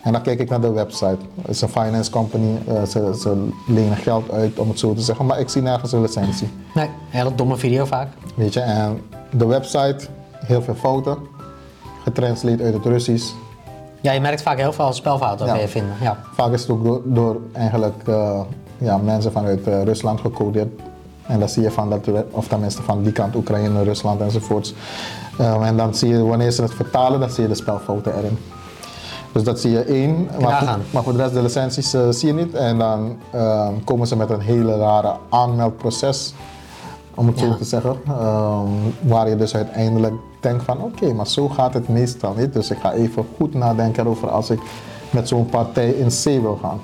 En 0.02 0.12
dan 0.12 0.22
kijk 0.22 0.40
ik 0.40 0.48
naar 0.48 0.60
de 0.60 0.72
website. 0.72 1.18
Het 1.40 1.50
is 1.50 1.60
een 1.60 1.68
finance 1.68 2.10
company, 2.10 2.58
eh, 2.66 2.82
ze, 2.82 3.16
ze 3.20 3.48
lenen 3.66 3.96
geld 3.96 4.30
uit 4.30 4.58
om 4.58 4.68
het 4.68 4.78
zo 4.78 4.94
te 4.94 5.00
zeggen, 5.00 5.26
maar 5.26 5.40
ik 5.40 5.48
zie 5.48 5.62
nergens 5.62 5.92
een 5.92 6.00
licentie. 6.00 6.48
Nee, 6.74 6.88
hele 7.08 7.34
domme 7.34 7.56
video 7.56 7.84
vaak. 7.84 8.08
Weet 8.34 8.52
je, 8.52 8.60
en 8.60 9.00
de 9.30 9.46
website, 9.46 10.06
heel 10.46 10.62
veel 10.62 10.74
fouten, 10.74 11.16
getranslate 12.02 12.62
uit 12.62 12.74
het 12.74 12.84
Russisch. 12.84 13.32
Ja, 14.04 14.12
je 14.12 14.20
merkt 14.20 14.42
vaak 14.42 14.58
heel 14.58 14.72
veel 14.72 14.92
spelfouten 14.92 15.60
je 15.60 15.68
vinden. 15.68 15.94
Ja. 16.00 16.16
Vaak 16.34 16.52
is 16.52 16.60
het 16.60 16.70
ook 16.70 16.84
door, 16.84 17.00
door 17.04 17.36
eigenlijk 17.52 18.02
eh, 18.06 18.40
ja, 18.78 18.96
mensen 18.96 19.32
vanuit 19.32 19.66
eh, 19.66 19.82
Rusland 19.82 20.20
gecodeerd. 20.20 20.68
En 21.26 21.38
dan 21.38 21.48
zie 21.48 21.62
je 21.62 21.70
van 21.70 21.90
dat, 21.90 22.08
of 22.30 22.48
tenminste 22.48 22.82
van 22.82 23.02
die 23.02 23.12
kant 23.12 23.34
Oekraïne, 23.34 23.82
Rusland 23.82 24.20
enzovoorts. 24.20 24.74
Eh, 25.38 25.66
en 25.66 25.76
dan 25.76 25.94
zie 25.94 26.08
je 26.08 26.24
wanneer 26.24 26.50
ze 26.50 26.62
het 26.62 26.74
vertalen, 26.74 27.20
dan 27.20 27.30
zie 27.30 27.42
je 27.42 27.48
de 27.48 27.54
spelfouten 27.54 28.16
erin. 28.16 28.38
Dus 29.32 29.42
dat 29.42 29.60
zie 29.60 29.70
je 29.70 29.80
één, 29.82 30.28
maar, 30.40 30.58
voor- 30.64 30.78
maar 30.90 31.02
voor 31.02 31.12
de 31.12 31.18
rest 31.18 31.34
de 31.34 31.42
licenties 31.42 31.90
zie 32.10 32.26
je 32.26 32.32
niet. 32.34 32.54
En 32.54 32.78
dan 32.78 33.16
komen 33.84 34.06
ze 34.06 34.16
met 34.16 34.30
een 34.30 34.40
hele 34.40 34.76
rare 34.76 35.12
aanmeldproces, 35.30 36.34
om 37.14 37.26
het 37.26 37.40
Ja. 37.40 37.46
zo 37.46 37.56
te 37.56 37.64
zeggen. 37.64 37.96
Waar 39.00 39.28
je 39.28 39.36
dus 39.36 39.54
uiteindelijk 39.54 40.14
denkt 40.44 40.64
van 40.64 40.80
oké, 40.82 41.12
maar 41.12 41.26
zo 41.26 41.48
gaat 41.48 41.74
het 41.74 41.88
meestal 41.88 42.34
niet. 42.36 42.52
Dus 42.52 42.70
ik 42.70 42.78
ga 42.78 42.92
even 42.92 43.26
goed 43.36 43.54
nadenken 43.54 44.06
over 44.06 44.30
als 44.30 44.50
ik 44.50 44.60
met 45.10 45.28
zo'n 45.28 45.46
partij 45.46 45.90
in 45.90 46.08
C 46.08 46.24
wil 46.24 46.58
gaan. 46.62 46.80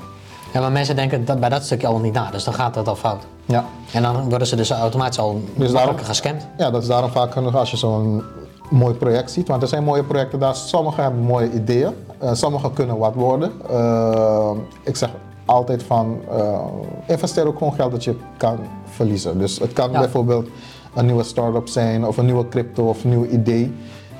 ja, 0.53 0.61
maar 0.61 0.73
mensen 0.73 0.97
denken 0.97 1.25
dat, 1.25 1.41
bij 1.41 1.49
dat 1.49 1.65
stukje 1.65 1.87
al 1.87 1.99
niet 1.99 2.13
na, 2.13 2.31
dus 2.31 2.45
dan 2.45 2.55
gaat 2.55 2.75
het 2.75 2.89
al 2.89 2.97
fout. 2.97 3.23
Ja. 3.45 3.65
En 3.93 4.03
dan 4.03 4.29
worden 4.29 4.47
ze 4.47 4.57
dus 4.57 4.71
automatisch 4.71 5.19
al 5.19 5.41
daarom- 5.55 5.73
makkelijker 5.73 6.07
gescamd. 6.07 6.47
Ja, 6.59 6.71
dat 6.71 6.83
is 6.83 6.89
daarom 6.89 7.11
vaak 7.11 7.33
genoeg 7.33 7.57
als 7.57 7.71
je 7.71 7.77
zo'n 7.77 8.23
mooi 8.71 8.95
project 8.95 9.31
ziet. 9.31 9.49
Want 9.49 9.63
er 9.63 9.69
zijn 9.69 9.85
mooie 9.85 10.05
projecten 10.05 10.39
daar. 10.39 10.55
Sommige 10.55 11.01
hebben 11.01 11.21
mooie 11.21 11.53
ideeën. 11.53 11.93
eh, 12.19 12.31
sommige 12.33 12.71
kunnen 12.73 12.99
wat 12.99 13.15
worden. 13.15 13.53
Eh, 13.71 14.51
ik 14.83 14.97
zeg 14.97 15.11
altijd 15.45 15.83
van, 15.83 16.21
eh, 16.31 16.59
investeer 17.07 17.47
ook 17.47 17.59
gewoon 17.59 17.73
geld 17.75 17.91
dat 17.91 18.05
je 18.05 18.17
kan 18.37 18.59
verliezen. 18.85 19.39
Dus 19.39 19.59
het 19.59 19.73
kan 19.73 19.91
Ja. 19.93 19.99
bijvoorbeeld 19.99 20.49
een 20.95 21.05
nieuwe 21.07 21.23
start-up 21.23 21.69
zijn 21.69 22.07
of 22.07 22.17
een 22.17 22.25
nieuwe 22.25 22.49
crypto 22.49 22.89
of 22.89 23.05
een 23.05 23.11
nieuw 23.11 23.25
idee. 23.27 23.73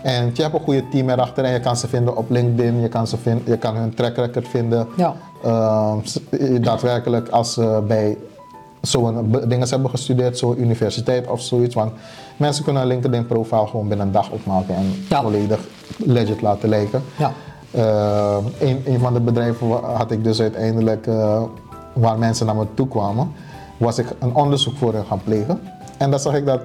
En 0.03 0.31
je 0.35 0.43
hebt 0.43 0.55
een 0.55 0.61
goede 0.61 0.89
team 0.89 1.09
erachter 1.11 1.45
en 1.45 1.53
je 1.53 1.61
kan 1.61 1.77
ze 1.77 1.89
vinden 1.89 2.17
op 2.17 2.31
LinkedIn. 2.31 2.81
Je 2.81 2.89
kan, 2.89 3.07
ze 3.07 3.17
vind, 3.17 3.41
je 3.47 3.57
kan 3.59 3.77
hun 3.77 3.95
track 3.95 4.17
record 4.17 4.49
vinden. 4.49 4.87
Ja. 4.97 5.15
Eh, 5.45 5.95
s- 6.03 6.21
daadwerkelijk 6.61 7.29
als 7.29 7.53
ze 7.53 7.83
bij 7.87 8.17
zo'n 8.81 9.37
dingen 9.49 9.69
hebben 9.69 9.91
gestudeerd, 9.91 10.39
zo'n 10.39 10.61
universiteit 10.61 11.27
of 11.29 11.41
zoiets. 11.41 11.75
Want 11.75 11.93
mensen 12.37 12.65
kunnen 12.65 12.83
een 12.83 12.89
LinkedIn 12.89 13.27
profiel 13.27 13.67
gewoon 13.67 13.89
binnen 13.89 14.07
een 14.07 14.13
dag 14.13 14.31
opmaken 14.31 14.75
en 14.75 14.93
Ja. 15.09 15.23
volledig 15.23 15.61
legit 15.97 16.43
laten 16.43 16.69
lijken. 16.69 17.03
Ja. 17.19 17.33
Eh, 17.71 18.37
een, 18.59 18.83
een 18.87 18.99
van 18.99 19.13
de 19.13 19.21
bedrijven 19.21 19.69
had 19.83 20.11
ik 20.11 20.25
dus 20.25 20.41
uiteindelijk, 20.41 21.07
eh, 21.07 21.43
waar 21.93 22.19
mensen 22.19 22.47
naar 22.47 22.57
me 22.57 22.67
toe 22.75 22.89
kwamen, 22.89 23.33
was 23.77 23.99
ik 23.99 24.07
een 24.19 24.35
onderzoek 24.35 24.77
voor 24.77 24.93
hen 24.93 25.05
gaan 25.05 25.21
plegen. 25.25 25.61
En 26.01 26.11
dan 26.11 26.21
zag 26.21 26.35
ik 26.35 26.47
dat 26.47 26.61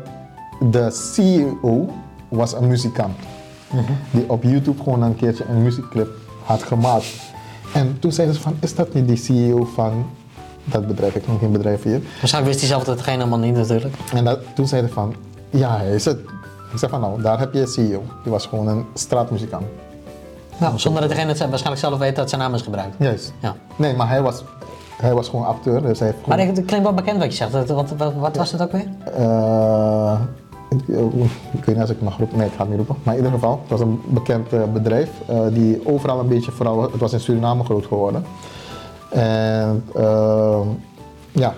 de 0.72 0.92
CEO 0.92 1.90
was 2.30 2.54
een 2.54 2.68
muzikant. 2.68 3.16
Die 4.12 4.30
op 4.30 4.44
YouTube 4.44 4.84
gewoon 4.84 5.02
een 5.02 5.16
keertje 5.16 5.46
een 5.46 5.64
muziekclip 5.64 6.08
had 6.44 6.64
gemaakt. 6.64 7.06
En 7.74 8.00
toen 8.00 8.12
zeiden 8.12 8.36
ze 8.36 8.42
van, 8.42 8.58
is 8.60 8.76
dat 8.76 8.94
niet 8.94 9.08
die 9.08 9.18
CEO 9.18 9.66
van 9.74 10.06
dat 10.64 10.88
bedrijf? 10.88 11.16
Ik 11.16 11.28
noem 11.28 11.40
geen 11.40 11.52
bedrijf 11.52 11.84
hier. 11.84 12.02
Waarschijnlijk 12.20 12.46
wist 12.46 12.60
hij 12.60 12.68
zelf 12.68 12.84
dat 12.84 12.96
hetgeen 12.96 13.18
helemaal 13.18 13.40
niet 13.40 13.56
natuurlijk. 13.56 13.96
En 14.14 14.24
dat, 14.24 14.40
toen 14.56 14.68
zeiden 14.68 14.90
ze 14.90 14.96
van, 14.96 15.16
ja, 15.50 15.78
hij 15.78 15.96
is 15.96 16.06
het. 16.06 16.20
Ik 16.72 16.78
zei 16.80 16.92
van, 16.92 17.02
nou, 17.02 17.22
daar 17.22 17.40
heb 17.40 17.54
je 17.54 17.60
een 17.60 17.68
CEO. 17.68 18.04
Die 18.24 18.32
was 18.32 18.46
gewoon 18.46 18.68
een 18.68 18.86
straatmuzikant. 18.94 19.66
Nou, 20.58 20.80
zonder 20.80 21.02
dat 21.02 21.10
degene 21.10 21.28
het 21.28 21.40
waarschijnlijk 21.40 21.78
zelf 21.78 22.00
weet 22.00 22.16
dat 22.16 22.30
zijn 22.30 22.42
naam 22.42 22.54
is 22.54 22.62
gebruikt. 22.62 22.96
Juist. 23.00 23.34
Ja. 23.40 23.56
Nee, 23.76 23.96
maar 23.96 24.10
hij 24.10 24.22
was 24.22 24.44
hij 25.02 25.14
was 25.14 25.30
gewoon 25.30 25.46
acteur, 25.46 25.82
dus 25.82 26.00
hij 26.00 26.08
heeft 26.08 26.28
Maar 26.28 26.38
gewoon... 26.40 26.56
het 26.56 26.66
klinkt 26.66 26.86
wel 26.86 26.94
bekend 26.96 27.18
wat 27.18 27.28
je 27.28 27.34
zegt. 27.38 27.52
Wat, 27.52 27.70
wat, 27.70 27.94
wat, 27.98 28.14
wat 28.14 28.36
was 28.38 28.52
het 28.52 28.62
ook 28.62 28.72
weer? 28.72 28.88
eh, 29.18 30.20
ik, 30.70 30.88
ik 31.52 31.66
weet 31.66 31.68
niet 31.68 31.80
als 31.80 31.90
ik 31.90 32.02
mag 32.02 32.18
roepen, 32.18 32.38
nee 32.38 32.48
ik 32.48 32.54
ga 32.54 32.60
het 32.60 32.68
niet 32.70 32.78
roepen. 32.78 32.96
Maar 33.04 33.14
in 33.14 33.20
ieder 33.24 33.34
geval, 33.40 33.60
het 33.62 33.70
was 33.70 33.80
een 33.80 34.02
bekend 34.08 34.54
eh, 34.54 34.64
bedrijf 34.74 35.10
eh, 35.28 35.40
die 35.52 35.82
overal 35.88 36.20
een 36.20 36.28
beetje, 36.28 36.52
vooral, 36.52 36.82
het 36.82 36.98
was 37.02 37.14
in 37.14 37.20
Suriname 37.20 37.64
groot 37.64 37.86
geworden. 37.86 38.26
En 39.12 39.84
eh, 39.96 40.60
ja, 41.32 41.54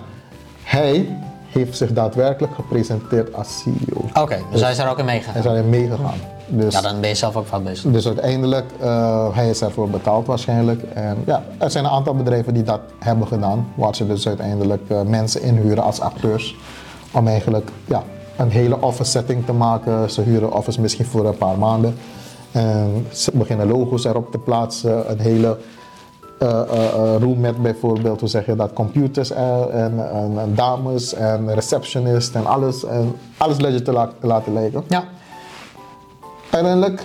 hij 0.62 1.18
heeft 1.48 1.76
zich 1.76 1.92
daadwerkelijk 1.92 2.54
gepresenteerd 2.54 3.34
als 3.34 3.58
CEO. 3.62 4.22
Oké, 4.22 4.38
dus 4.52 4.60
hij 4.60 4.70
is 4.70 4.76
daar 4.76 4.90
ook 4.90 4.98
in 4.98 5.04
Hij 5.04 5.14
meegegaan. 5.14 5.36
is 5.38 5.44
daarin 5.44 5.68
meegegaan. 5.68 6.18
Dus, 6.48 6.74
Ja, 6.74 6.80
dan 6.80 7.00
ben 7.00 7.08
je 7.08 7.14
zelf 7.14 7.36
ook 7.36 7.46
fout 7.46 7.64
bezig. 7.64 7.90
dus 7.90 8.06
uiteindelijk, 8.06 8.64
uh, 8.82 9.34
hij 9.34 9.50
is 9.50 9.60
ervoor 9.60 9.88
betaald 9.90 10.26
waarschijnlijk. 10.26 10.82
En 10.82 11.16
ja, 11.26 11.42
er 11.58 11.70
zijn 11.70 11.84
een 11.84 11.90
aantal 11.90 12.14
bedrijven 12.14 12.54
die 12.54 12.62
dat 12.62 12.80
hebben 12.98 13.26
gedaan. 13.26 13.68
Waar 13.74 13.94
ze 13.94 14.06
dus 14.06 14.26
uiteindelijk 14.28 14.82
uh, 14.88 15.02
mensen 15.02 15.42
inhuren 15.42 15.82
als 15.82 16.00
acteurs. 16.00 16.56
Om 17.12 17.26
eigenlijk 17.26 17.70
ja, 17.84 18.02
een 18.36 18.50
hele 18.50 18.80
office 18.80 19.10
setting 19.10 19.46
te 19.46 19.52
maken. 19.52 20.10
Ze 20.10 20.22
huren 20.22 20.52
office 20.52 20.80
misschien 20.80 21.06
voor 21.06 21.26
een 21.26 21.38
paar 21.38 21.58
maanden. 21.58 21.94
En 22.52 23.06
ze 23.12 23.30
beginnen 23.34 23.66
logo's 23.68 24.04
erop 24.04 24.30
te 24.30 24.38
plaatsen. 24.38 25.10
Een 25.10 25.20
hele 25.20 25.58
uh, 26.42 26.48
uh, 26.48 27.14
room 27.20 27.40
met 27.40 27.62
bijvoorbeeld, 27.62 28.20
hoe 28.20 28.28
zeg 28.28 28.46
je 28.46 28.56
dat, 28.56 28.72
computers 28.72 29.30
en, 29.30 29.72
en, 29.72 30.10
en, 30.12 30.38
en 30.38 30.54
dames 30.54 31.14
en 31.14 31.54
receptionist 31.54 32.34
en 32.34 32.46
alles. 32.46 32.84
En 32.84 33.16
alles 33.36 33.58
legit 33.58 33.84
te, 33.84 33.92
la 33.92 34.10
te 34.20 34.26
laten 34.26 34.52
lijken. 34.52 34.84
Ja. 34.88 35.04
Uiteindelijk, 36.50 37.02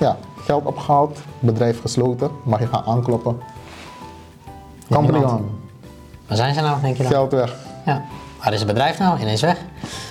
ja, 0.00 0.16
geld 0.44 0.64
opgehaald, 0.64 1.18
bedrijf 1.38 1.80
gesloten, 1.80 2.30
mag 2.44 2.60
je 2.60 2.66
gaan 2.66 2.84
aankloppen. 2.84 3.40
Company 4.90 5.24
on. 5.24 5.50
Waar 6.26 6.36
zijn 6.36 6.54
ze 6.54 6.60
nou, 6.60 6.80
denk 6.80 6.96
je 6.96 7.02
dan? 7.02 7.12
Geld 7.12 7.32
weg. 7.32 7.54
Ja. 7.86 8.04
Waar 8.42 8.52
is 8.52 8.58
het 8.58 8.68
bedrijf 8.68 8.98
nou? 8.98 9.20
Ineens 9.20 9.40
weg. 9.40 9.58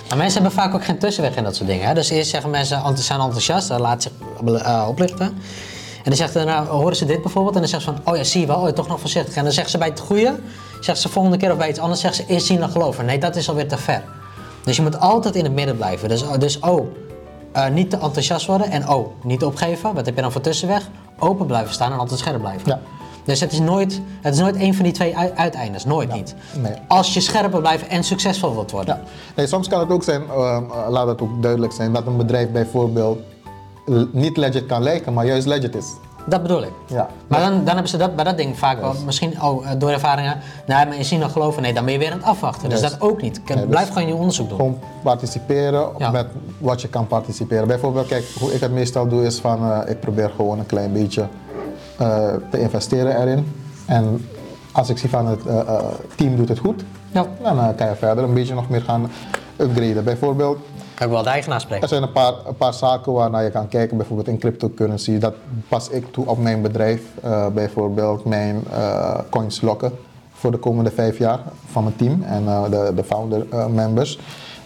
Maar 0.08 0.18
mensen 0.18 0.42
hebben 0.42 0.60
vaak 0.60 0.74
ook 0.74 0.84
geen 0.84 0.98
tussenweg 0.98 1.36
in 1.36 1.44
dat 1.44 1.56
soort 1.56 1.68
dingen. 1.68 1.86
Hè? 1.86 1.94
Dus 1.94 2.10
eerst 2.10 2.30
zeggen 2.30 2.50
mensen, 2.50 2.96
zijn 2.96 3.20
enthousiast, 3.20 3.68
dat 3.68 3.80
laat 3.80 4.02
zich 4.02 4.12
uh, 4.44 4.84
oplichten. 4.88 5.26
En 5.26 6.12
dan 6.12 6.16
zegt 6.16 6.32
ze, 6.32 6.44
nou, 6.44 6.66
horen 6.66 6.96
ze 6.96 7.04
dit 7.04 7.22
bijvoorbeeld 7.22 7.54
en 7.54 7.60
dan 7.60 7.70
zeggen 7.70 7.94
ze 7.94 8.00
van, 8.02 8.12
oh 8.12 8.18
ja, 8.18 8.24
zie 8.24 8.40
je 8.40 8.46
wel, 8.46 8.56
oh, 8.56 8.66
ja, 8.66 8.72
toch 8.72 8.88
nog 8.88 9.00
voorzichtig. 9.00 9.34
En 9.34 9.42
dan 9.42 9.52
zeggen 9.52 9.70
ze 9.70 9.78
bij 9.78 9.88
het 9.88 10.00
goede, 10.00 10.38
zeggen 10.72 10.96
ze 10.96 11.08
volgende 11.08 11.36
keer 11.36 11.50
of 11.50 11.56
bij 11.56 11.68
iets 11.68 11.78
anders, 11.78 12.00
zeggen 12.00 12.24
ze 12.24 12.32
eerst 12.32 12.46
zien 12.46 12.60
dan 12.60 12.70
geloven. 12.70 13.04
Nee, 13.04 13.18
dat 13.18 13.36
is 13.36 13.48
alweer 13.48 13.68
te 13.68 13.76
ver. 13.76 14.02
Dus 14.64 14.76
je 14.76 14.82
moet 14.82 15.00
altijd 15.00 15.34
in 15.34 15.44
het 15.44 15.52
midden 15.52 15.76
blijven. 15.76 16.08
Dus, 16.08 16.24
dus 16.38 16.58
oh, 16.58 16.86
uh, 17.56 17.68
niet 17.68 17.90
te 17.90 17.98
enthousiast 17.98 18.46
worden 18.46 18.70
en 18.70 18.88
oh, 18.88 19.06
niet 19.22 19.44
opgeven. 19.44 19.94
Wat 19.94 20.06
heb 20.06 20.14
je 20.14 20.22
dan 20.22 20.32
voor 20.32 20.40
tussenweg? 20.40 20.88
Open 21.18 21.46
blijven 21.46 21.74
staan 21.74 21.92
en 21.92 21.98
altijd 21.98 22.18
scherp 22.18 22.40
blijven. 22.40 22.68
Ja. 22.68 22.80
Dus 23.24 23.40
het 23.40 23.52
is 23.52 23.58
nooit, 23.58 24.00
het 24.20 24.34
is 24.34 24.40
nooit 24.40 24.56
één 24.56 24.74
van 24.74 24.84
die 24.84 24.92
twee 24.92 25.16
uiteindes, 25.16 25.84
nooit 25.84 26.12
niet. 26.12 26.34
nee. 26.60 26.72
Als 26.88 27.14
je 27.14 27.20
scherp 27.20 27.50
wil 27.50 27.60
blijven 27.60 27.88
en 27.88 28.04
succesvol 28.04 28.54
wilt 28.54 28.70
worden. 28.70 28.94
Ja. 28.94 29.02
Nee, 29.36 29.46
soms 29.46 29.68
kan 29.68 29.80
het 29.80 29.90
ook 29.90 30.02
zijn, 30.02 30.22
uh, 30.22 30.60
laat 30.88 31.06
het 31.06 31.20
ook 31.20 31.42
duidelijk 31.42 31.72
zijn, 31.72 31.92
dat 31.92 32.06
een 32.06 32.16
bedrijf 32.16 32.50
bijvoorbeeld 32.50 33.18
niet 34.12 34.36
legit 34.36 34.66
kan 34.66 34.82
lijken, 34.82 35.12
maar 35.12 35.26
juist 35.26 35.46
legit 35.46 35.74
is. 35.74 35.86
Dat 36.26 36.42
bedoel 36.42 36.62
ik. 36.62 36.72
Ja. 36.86 37.08
Maar 37.26 37.40
dan, 37.40 37.52
dan 37.52 37.66
hebben 37.66 37.88
ze 37.88 37.96
dat 37.96 38.16
bij 38.16 38.24
dat 38.24 38.36
ding 38.36 38.58
vaak 38.58 38.80
wel, 38.80 38.94
misschien 39.04 39.42
oh, 39.42 39.66
door 39.78 39.90
ervaringen, 39.90 40.38
nee, 40.66 40.86
maar 40.86 40.96
je 40.96 41.04
ziet 41.04 41.18
nog 41.20 41.32
geloven, 41.32 41.62
nee, 41.62 41.74
dan 41.74 41.84
ben 41.84 41.92
je 41.92 41.98
weer 41.98 42.10
aan 42.12 42.18
het 42.18 42.26
afwachten. 42.26 42.68
Dus 42.68 42.80
dat 42.80 43.00
ook 43.00 43.22
niet. 43.22 43.40
Nee, 43.48 43.56
dus 43.56 43.66
Blijf 43.66 43.88
gewoon 43.88 44.08
je 44.08 44.14
onderzoek 44.14 44.48
doen. 44.48 44.58
Gewoon 44.58 44.78
participeren 45.02 45.88
Ja. 45.98 46.10
met 46.10 46.26
wat 46.58 46.80
je 46.80 46.88
kan 46.88 47.06
participeren. 47.06 47.66
Bijvoorbeeld, 47.66 48.06
kijk, 48.06 48.24
hoe 48.38 48.54
ik 48.54 48.60
het 48.60 48.72
meestal 48.72 49.08
doe 49.08 49.24
is 49.24 49.38
van, 49.40 49.62
uh, 49.70 49.78
ik 49.86 50.00
probeer 50.00 50.30
gewoon 50.36 50.58
een 50.58 50.66
klein 50.66 50.92
beetje 50.92 51.26
uh, 52.00 52.28
te 52.50 52.60
investeren 52.60 53.20
erin. 53.20 53.52
En 53.86 54.26
als 54.72 54.88
ik 54.88 54.98
zie 54.98 55.08
van 55.10 55.26
het 55.26 55.40
uh, 55.46 55.78
team 56.14 56.36
doet 56.36 56.48
het 56.48 56.58
goed, 56.58 56.84
Ja. 57.12 57.26
dan 57.42 57.74
kan 57.74 57.86
je 57.88 57.94
verder 57.94 58.24
een 58.24 58.34
beetje 58.34 58.54
nog 58.54 58.68
meer 58.68 58.82
gaan 58.82 59.10
upgraden. 59.56 60.04
Bijvoorbeeld, 60.04 60.58
Ik 61.00 61.08
wel 61.08 61.22
de 61.22 61.28
eigenaar 61.28 61.60
spreken. 61.60 61.82
er 61.82 61.88
zijn 61.88 62.02
een 62.02 62.12
paar, 62.12 62.32
een 62.46 62.56
paar 62.56 62.74
zaken 62.74 63.12
waarnaar 63.12 63.42
je 63.42 63.50
kan 63.50 63.68
kijken, 63.68 63.96
bijvoorbeeld 63.96 64.28
in 64.28 64.38
cryptocurrency. 64.38 65.18
Dat 65.18 65.34
pas 65.68 65.88
ik 65.88 66.12
toe 66.12 66.26
op 66.26 66.38
mijn 66.38 66.62
bedrijf. 66.62 67.02
Uh, 67.24 67.46
bijvoorbeeld 67.46 68.24
mijn 68.24 68.64
uh, 68.70 69.18
coins 69.30 69.60
lokken 69.60 69.92
voor 70.32 70.50
de 70.50 70.56
komende 70.56 70.90
vijf 70.90 71.18
jaar 71.18 71.40
van 71.66 71.82
mijn 71.82 71.96
team 71.96 72.22
en 72.22 72.42
uh, 72.44 72.64
de, 72.70 72.92
de 72.94 73.04
founder 73.04 73.70
members. 73.70 74.18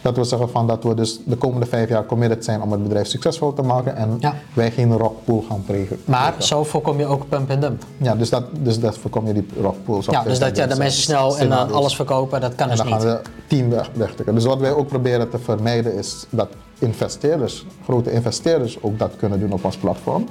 Dat 0.02 0.14
wil 0.14 0.24
zeggen 0.24 0.50
van 0.50 0.66
dat 0.66 0.84
we 0.84 0.94
dus 0.94 1.20
de 1.24 1.36
komende 1.36 1.66
vijf 1.66 1.88
jaar 1.88 2.06
committed 2.06 2.44
zijn 2.44 2.62
om 2.62 2.72
het 2.72 2.82
bedrijf 2.82 3.06
succesvol 3.06 3.52
te 3.52 3.62
maken 3.62 3.96
en 3.96 4.16
Ja. 4.20 4.34
wij 4.52 4.70
geen 4.70 4.96
rockpool 4.96 5.44
gaan 5.48 5.62
plegen. 5.66 5.98
Maar 6.04 6.34
zo 6.38 6.64
voorkom 6.64 6.98
je 6.98 7.06
ook 7.06 7.28
pump 7.28 7.50
en 7.50 7.60
dump. 7.60 7.84
Ja, 7.96 8.14
dus 8.14 8.30
dat, 8.30 8.44
dus 8.52 8.80
dat 8.80 8.98
voorkom 8.98 9.26
je 9.26 9.32
die 9.32 9.46
rockpools. 9.60 10.06
Ja, 10.06 10.22
dus 10.22 10.38
dat 10.38 10.56
ja, 10.56 10.66
de 10.66 10.76
mensen 10.76 11.02
snel 11.02 11.18
en 11.18 11.28
dan 11.28 11.36
scenario's. 11.58 11.76
alles 11.76 11.96
verkopen, 11.96 12.40
dat 12.40 12.54
kan 12.54 12.70
En 12.70 12.76
dus 12.76 12.78
dan 12.78 12.98
gaan 13.00 13.06
niet. 13.08 13.22
we 13.22 13.30
team 13.46 13.70
weg, 13.70 13.90
wegtrekken. 13.94 14.34
Dus 14.34 14.44
wat 14.44 14.58
wij 14.60 14.72
ook 14.72 14.88
proberen 14.88 15.30
te 15.30 15.38
vermijden 15.38 15.94
is 15.94 16.26
dat 16.30 16.48
investeerders, 16.78 17.66
grote 17.84 18.12
investeerders, 18.12 18.82
ook 18.82 18.98
dat 18.98 19.10
kunnen 19.16 19.40
doen 19.40 19.52
op 19.52 19.64
ons 19.64 19.76
platform. 19.76 20.26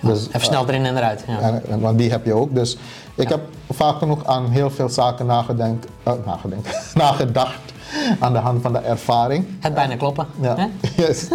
Dus, 0.00 0.26
Even 0.28 0.40
snel 0.40 0.68
erin 0.68 0.84
en 0.84 0.96
eruit. 0.96 1.24
Ja. 1.26 1.40
en, 1.40 1.62
en- 1.68 1.80
want 1.80 1.98
die 1.98 2.10
heb 2.10 2.24
je 2.24 2.34
ook. 2.34 2.54
Dus 2.54 2.78
ik 3.14 3.28
heb 3.28 3.40
vaak 3.70 3.98
genoeg 3.98 4.26
aan 4.26 4.48
heel 4.50 4.70
veel 4.70 4.88
zaken 4.88 5.26
nagedenk, 5.26 5.84
eh, 6.02 6.12
nagedenk, 6.26 6.66
nagedacht 6.94 7.72
aan 8.18 8.32
de 8.32 8.38
hand 8.38 8.62
van 8.62 8.72
de 8.72 8.78
ervaring. 8.78 9.46
Het 9.60 9.74
bijna 9.74 9.96
kloppen. 9.96 10.26
Ja. 10.40 10.56
hè? 10.56 10.66
Yes. 11.02 11.28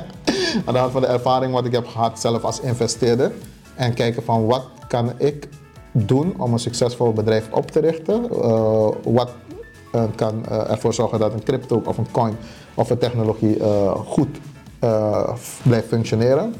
aan 0.66 0.74
de 0.74 0.78
hand 0.78 0.92
van 0.92 1.00
de 1.00 1.06
ervaring 1.06 1.52
wat 1.52 1.64
ik 1.64 1.72
heb 1.72 1.86
gehad 1.86 2.20
zelf 2.20 2.42
als 2.42 2.60
investeerder. 2.60 3.32
En 3.74 3.94
kijken 3.94 4.22
van 4.22 4.46
wat 4.46 4.64
kan 4.88 5.12
ik 5.18 5.48
doen 5.92 6.34
om 6.36 6.52
een 6.52 6.58
succesvol 6.58 7.12
bedrijf 7.12 7.48
op 7.50 7.70
te 7.70 7.80
richten. 7.80 8.28
Uh, 8.32 8.88
wat 9.04 9.30
uh, 9.94 10.02
kan 10.14 10.44
uh, 10.50 10.70
ervoor 10.70 10.94
zorgen 10.94 11.18
dat 11.18 11.32
een 11.32 11.42
crypto 11.42 11.82
of 11.84 11.98
een 11.98 12.10
coin 12.10 12.36
of 12.74 12.90
een 12.90 12.98
technologie 12.98 13.58
goed 14.06 14.38
blijft 15.62 15.88
functioneren. 15.88 16.54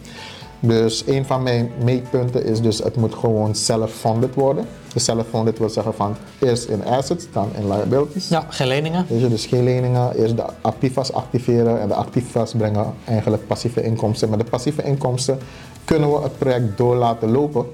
Dus 0.61 1.07
een 1.07 1.25
van 1.25 1.43
mijn 1.43 1.71
meetpunten 1.85 2.45
is 2.45 2.61
dus 2.61 2.79
het 2.79 2.97
moet 2.97 3.15
gewoon 3.15 3.55
self-funded 3.55 4.35
worden. 4.35 4.67
Dus 4.93 5.05
self-funded 5.05 5.59
wil 5.59 5.69
zeggen 5.69 5.95
van 5.95 6.17
eerst 6.39 6.69
in 6.69 6.85
assets, 6.85 7.27
dan 7.33 7.49
in 7.57 7.69
liabilities. 7.69 8.29
Ja, 8.29 8.47
geen 8.49 8.67
leningen. 8.67 9.07
Weet 9.09 9.21
je, 9.21 9.29
dus 9.29 9.47
geen 9.47 9.65
leningen, 9.65 10.17
eerst 10.17 10.37
de 10.37 10.45
activas 10.61 11.13
activeren 11.13 11.81
en 11.81 11.89
de 11.89 11.95
activas 11.95 12.53
brengen 12.53 12.95
eigenlijk 13.05 13.47
passieve 13.47 13.83
inkomsten. 13.83 14.31
Met 14.31 14.39
de 14.39 14.45
passieve 14.45 14.83
inkomsten 14.83 15.39
kunnen 15.85 16.13
we 16.13 16.23
het 16.23 16.39
project 16.39 16.77
door 16.79 16.97
laten 16.97 17.31
lopen. 17.31 17.67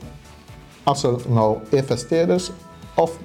Als 0.83 1.03
er 1.03 1.15
nou 1.29 1.57
investeerders 1.69 2.51
of 2.95 3.19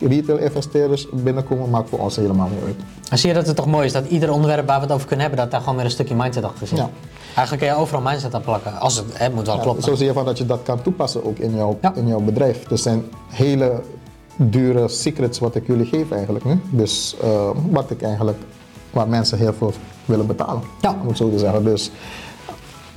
retail 0.00 0.38
investeerders 0.38 1.06
binnenkomen, 1.12 1.70
maakt 1.70 1.88
voor 1.88 1.98
ons 1.98 2.16
helemaal 2.16 2.48
niet 2.48 2.64
uit. 2.64 2.76
Dan 3.08 3.18
zie 3.18 3.28
je 3.28 3.34
dat 3.34 3.46
het 3.46 3.56
toch 3.56 3.66
mooi 3.66 3.86
is 3.86 3.92
dat 3.92 4.06
ieder 4.06 4.32
onderwerp 4.32 4.66
waar 4.66 4.76
we 4.76 4.82
het 4.84 4.92
over 4.92 5.06
kunnen 5.06 5.26
hebben, 5.26 5.42
dat 5.44 5.50
daar 5.52 5.60
gewoon 5.60 5.76
weer 5.76 5.84
een 5.84 5.90
stukje 5.90 6.14
mindset 6.14 6.44
achter 6.44 6.66
zit. 6.66 6.78
Ja. 6.78 6.90
Eigenlijk 7.36 7.58
kun 7.66 7.66
je 7.76 7.82
overal 7.82 8.02
mindset 8.02 8.34
aan 8.34 8.40
plakken. 8.40 8.78
Als 8.78 8.96
het, 8.96 9.06
hè, 9.18 9.30
moet 9.30 9.46
wel 9.46 9.56
Ja, 9.56 9.62
kloppen. 9.62 9.82
zo 9.84 9.94
zie 9.94 10.06
je 10.06 10.12
van 10.12 10.24
dat 10.24 10.38
je 10.38 10.46
dat 10.46 10.60
kan 10.62 10.82
toepassen 10.82 11.24
ook 11.24 11.38
in 11.38 11.54
jouw, 11.56 11.78
Ja. 11.82 11.94
in 11.94 12.06
jouw 12.06 12.20
bedrijf. 12.20 12.70
Er 12.70 12.78
zijn 12.78 13.04
hele 13.28 13.80
dure 14.36 14.88
secrets 14.88 15.38
wat 15.38 15.54
ik 15.54 15.66
jullie 15.66 15.86
geef 15.86 16.10
eigenlijk 16.10 16.44
nu. 16.44 16.60
Dus 16.70 17.16
uh, 17.24 17.50
wat 17.70 17.90
ik 17.90 18.02
eigenlijk, 18.02 18.38
waar 18.90 19.08
mensen 19.08 19.38
heel 19.38 19.52
veel 19.52 19.72
willen 20.04 20.26
betalen. 20.26 20.62
Ja. 20.80 20.96
Om 21.02 21.08
het 21.08 21.16
zo 21.16 21.30
te 21.30 21.38
zeggen. 21.38 21.64
Dus 21.64 21.90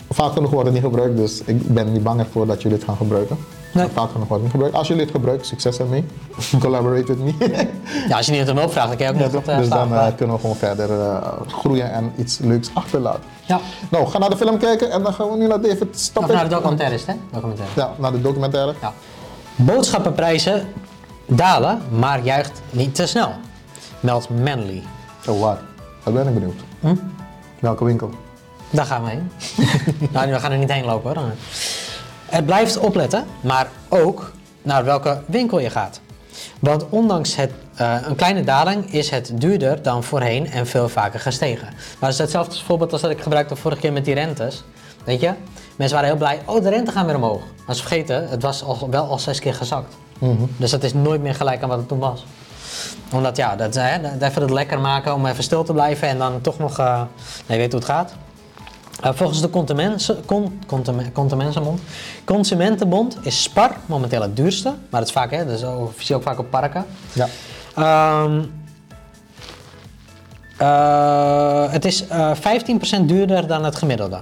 vaak 0.10 0.32
genoeg 0.34 0.50
wordt 0.50 0.66
het 0.66 0.74
niet 0.74 0.84
gebruikt, 0.84 1.18
dus 1.18 1.42
ik 1.46 1.74
ben 1.74 1.92
niet 1.92 2.04
bang 2.04 2.20
ervoor 2.20 2.46
dat 2.48 2.62
jullie 2.62 2.78
het 2.78 2.88
gaan 2.88 2.96
gebruiken. 2.98 3.38
Nee. 3.74 3.88
Vaak 3.94 4.12
genoeg 4.12 4.28
wordt 4.28 4.30
het 4.30 4.42
niet 4.42 4.52
gebruikt. 4.52 4.76
Als 4.76 4.88
jullie 4.88 5.04
het 5.04 5.12
gebruiken, 5.12 5.46
succes 5.48 5.78
ermee. 5.78 6.06
Collaborate 6.60 7.16
with 7.16 7.20
me. 7.20 7.34
Ja, 8.08 8.18
als 8.18 8.26
je 8.26 8.32
niet 8.32 8.50
om 8.50 8.58
hulp 8.58 8.72
vraagt, 8.72 8.88
dan 8.88 8.98
kun 8.98 9.06
je 9.06 9.12
ook 9.14 9.20
Ja, 9.20 9.30
tot 9.30 9.50
uh, 9.50 9.58
dus 9.58 9.70
dan 9.70 9.94
uh, 9.94 10.08
kunnen 10.16 10.36
we 10.36 10.42
gewoon 10.42 10.56
verder 10.56 10.90
uh, 10.90 11.18
groeien 11.48 11.92
en 11.92 12.14
iets 12.18 12.38
leuks 12.38 12.70
achterlaten. 12.74 13.22
Ja. 13.46 13.60
Nou, 13.90 14.08
ga 14.08 14.18
naar 14.18 14.30
de 14.30 14.38
film 14.38 14.58
kijken 14.58 14.92
en 14.92 15.04
dan 15.04 15.14
gaan 15.14 15.32
we 15.32 15.38
nu 15.38 15.48
naar 15.48 15.62
David 15.62 15.82
Of 15.82 15.88
stappen. 15.92 16.36
naar 16.36 16.44
de 16.44 16.50
documentaire 16.50 16.96
is 16.96 17.06
hè? 17.06 17.14
Documentaire. 17.32 17.74
Ja, 17.76 17.92
naar 17.98 18.12
de 18.12 18.22
documentaire. 18.22 18.74
Ja. 18.82 18.94
Boodschappenprijzen 19.56 20.68
dalen, 21.26 21.82
maar 21.90 22.24
juicht 22.24 22.62
niet 22.70 22.96
te 22.96 23.08
snel. 23.08 23.32
Meldt 24.00 24.30
Manly. 24.30 24.84
Oh, 25.28 25.42
waar? 25.42 25.58
Daar 26.04 26.14
ben 26.14 26.28
ik 26.28 26.34
benieuwd. 26.34 26.62
Hm? 26.80 26.96
Welke 27.60 27.86
winkel? 27.86 28.10
Daar 28.70 28.86
gaan 28.86 29.04
we 29.04 29.10
heen. 29.10 29.32
nou, 30.14 30.32
we 30.32 30.40
gaan 30.40 30.52
er 30.52 30.58
niet 30.58 30.72
heen 30.72 30.86
lopen 30.86 31.16
hoor. 31.16 31.32
Het 32.34 32.46
blijft 32.46 32.78
opletten, 32.78 33.26
maar 33.42 33.68
ook 33.90 34.32
naar 34.62 34.84
welke 34.84 35.22
winkel 35.26 35.60
je 35.60 35.70
gaat. 35.70 36.02
Want 36.60 36.86
ondanks 36.90 37.36
het, 37.36 37.52
uh, 37.82 37.96
een 38.08 38.16
kleine 38.16 38.44
daling 38.44 38.94
is 38.94 39.10
het 39.10 39.32
duurder 39.36 39.82
dan 39.82 40.04
voorheen 40.04 40.52
en 40.52 40.68
veel 40.68 40.90
vaker 40.90 41.20
gestegen. 41.20 41.68
Maar 41.68 42.10
het 42.10 42.12
is 42.12 42.18
hetzelfde 42.18 42.64
voorbeeld 42.64 42.92
als 42.92 43.02
dat 43.02 43.12
ik 43.12 43.22
gebruikte 43.22 43.56
vorige 43.56 43.82
keer 43.82 43.94
met 43.94 44.06
die 44.06 44.14
rentes. 44.14 44.64
Weet 45.06 45.20
je? 45.22 45.34
Mensen 45.76 45.98
waren 45.98 46.10
heel 46.10 46.20
blij, 46.20 46.40
oh 46.46 46.64
de 46.64 46.70
rente 46.70 46.92
gaan 46.92 47.06
weer 47.06 47.16
omhoog. 47.16 47.42
Maar 47.66 47.76
ze 47.76 47.82
vergeten, 47.82 48.30
het 48.30 48.42
was 48.42 48.64
al, 48.64 48.88
wel 48.90 49.06
al 49.06 49.20
zes 49.20 49.40
keer 49.40 49.54
gezakt. 49.54 49.96
Mhm. 50.20 50.44
Dus 50.58 50.72
dat 50.72 50.84
is 50.84 50.94
nooit 50.94 51.22
meer 51.22 51.36
gelijk 51.36 51.64
aan 51.64 51.70
wat 51.70 51.78
het 51.78 51.88
toen 51.88 52.00
was. 52.00 52.26
Omdat 53.12 53.38
ja, 53.38 53.56
dat, 53.56 53.76
hè, 53.76 54.26
even 54.26 54.42
het 54.42 54.52
lekker 54.52 54.80
maken 54.80 55.14
om 55.14 55.26
even 55.26 55.44
stil 55.44 55.64
te 55.64 55.74
blijven 55.74 56.08
en 56.08 56.18
dan 56.18 56.42
toch 56.42 56.60
nog, 56.60 56.80
uh, 56.80 57.02
je 57.46 57.58
weet 57.58 57.72
hoe 57.72 57.82
het 57.82 57.90
gaat. 57.90 58.14
Uh, 59.06 59.10
volgens 59.14 59.42
de 59.42 59.50
Consumensen- 59.50 60.26
con- 60.26 60.60
Consumen- 60.68 61.12
Consumentenbond, 61.12 61.82
Consumentenbond 62.26 63.18
is 63.22 63.44
Spar 63.44 63.76
momenteel 63.86 64.22
het 64.22 64.36
duurste, 64.36 64.70
maar 64.90 65.00
dat 65.00 65.08
is 65.10 65.12
vaak, 65.12 65.32
hè, 65.32 65.46
dat 65.46 65.54
is 65.54 65.60
zie 65.60 65.68
je 66.08 66.16
ook 66.16 66.24
vaak 66.24 66.40
op 66.40 66.50
parken. 66.50 66.86
Ja. 67.14 67.28
Ehm, 67.76 68.42
eh, 70.58 71.72
het 71.72 71.86
is 71.86 72.08
eh 72.08 72.32
15% 72.36 73.08
duurder 73.08 73.48
dan 73.48 73.64
het 73.64 73.76
gemiddelde. 73.76 74.20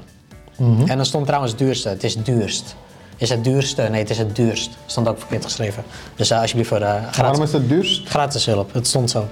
En 0.85 0.95
dan 0.97 1.05
stond 1.05 1.25
trouwens 1.25 1.55
duurste, 1.55 1.89
het 1.89 2.03
is 2.03 2.15
duurst. 2.23 2.75
Is 3.17 3.29
het 3.29 3.43
duurste? 3.43 3.81
Nee, 3.81 3.99
het 4.01 4.09
is 4.09 4.17
het 4.17 4.35
duurst. 4.35 4.69
Stond 4.85 5.07
ook 5.07 5.17
verkeerd 5.19 5.43
geschreven. 5.43 5.83
Dus 6.15 6.29
eh, 6.29 6.39
alsjeblieft 6.39 6.69
voor 6.69 6.77
eh 6.81 6.93
gratis, 7.01 7.17
Waarom 7.21 7.41
is 7.43 7.51
het 7.51 7.69
duurst? 7.69 8.09
gratis 8.09 8.45
hulp, 8.45 8.73
het 8.73 8.87
stond 8.87 9.09
zo. 9.09 9.27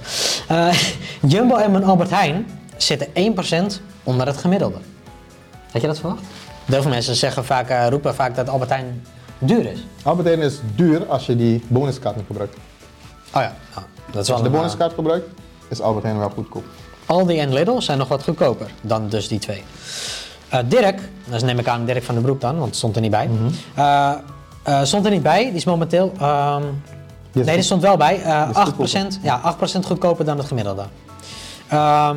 Eh, 0.48 0.72
Jumbo 1.32 1.56
en 1.56 1.70
mijn 1.70 1.84
Albert 1.84 2.10
Heijn 2.10 2.46
zitten 2.76 3.06
1% 3.14 3.80
onder 4.02 4.26
het 4.26 4.36
gemiddelde. 4.36 4.78
Had 5.72 5.80
je 5.80 5.86
dat 5.86 5.98
verwacht? 5.98 6.22
Heel 6.64 6.82
veel 6.82 6.90
mensen 6.90 7.14
zeggen 7.16 7.44
vaak, 7.44 7.68
eh, 7.68 7.86
roepen 7.88 8.14
vaak 8.14 8.34
dat 8.36 8.48
Albert 8.48 8.70
Heijn 8.70 9.06
duur 9.38 9.66
is. 9.72 9.86
Albert 10.02 10.26
Heijn 10.28 10.40
is 10.40 10.60
duur 10.74 11.06
als 11.06 11.26
je 11.26 11.36
die 11.36 11.64
bonuskaart 11.68 12.16
niet 12.16 12.26
gebruikt. 12.26 12.54
Oh 13.34 13.42
ja, 13.42 13.52
nou, 13.74 13.86
dat 14.12 14.22
is 14.22 14.28
wel 14.28 14.36
Als 14.36 14.44
je 14.46 14.50
de 14.50 14.56
eh, 14.56 14.62
bonuskaart 14.62 14.92
gebruikt, 14.94 15.26
is 15.68 15.80
Albert 15.80 16.04
Heijn 16.04 16.18
wel 16.18 16.30
goedkoop. 16.30 16.64
Aldi 17.06 17.38
en 17.38 17.52
Lidl 17.52 17.78
zijn 17.80 17.98
nog 17.98 18.08
wat 18.08 18.22
goedkoper 18.22 18.70
dan 18.80 19.08
dus 19.08 19.28
die 19.28 19.38
twee. 19.38 19.62
Eh, 20.48 20.60
Dirk, 20.66 21.00
dat 21.30 21.42
neem 21.42 21.58
ik 21.58 21.68
aan 21.68 21.84
Dirk 21.84 22.02
van 22.02 22.14
den 22.14 22.24
Broek 22.24 22.40
dan, 22.40 22.54
want 22.54 22.66
het 22.66 22.76
stond 22.76 22.94
er 22.96 23.02
niet 23.02 23.10
bij. 23.10 23.28
Eh, 24.62 24.82
stond 24.82 25.04
er 25.04 25.10
niet 25.10 25.22
bij, 25.22 25.44
die 25.44 25.52
is 25.52 25.64
momenteel... 25.64 26.12
ehm, 26.20 26.62
Die 27.32 27.40
is 27.40 27.46
nee, 27.46 27.54
die 27.56 27.64
stond 27.64 27.82
wel 27.82 27.96
bij. 27.96 28.22
eh, 28.22 28.48
is 28.50 28.94
8%, 28.94 29.18
ja, 29.22 29.40
8% 29.40 29.86
goedkoper 29.86 30.24
dan 30.24 30.38
het 30.38 30.46
gemiddelde. 30.46 30.82
Ehm, 31.68 32.16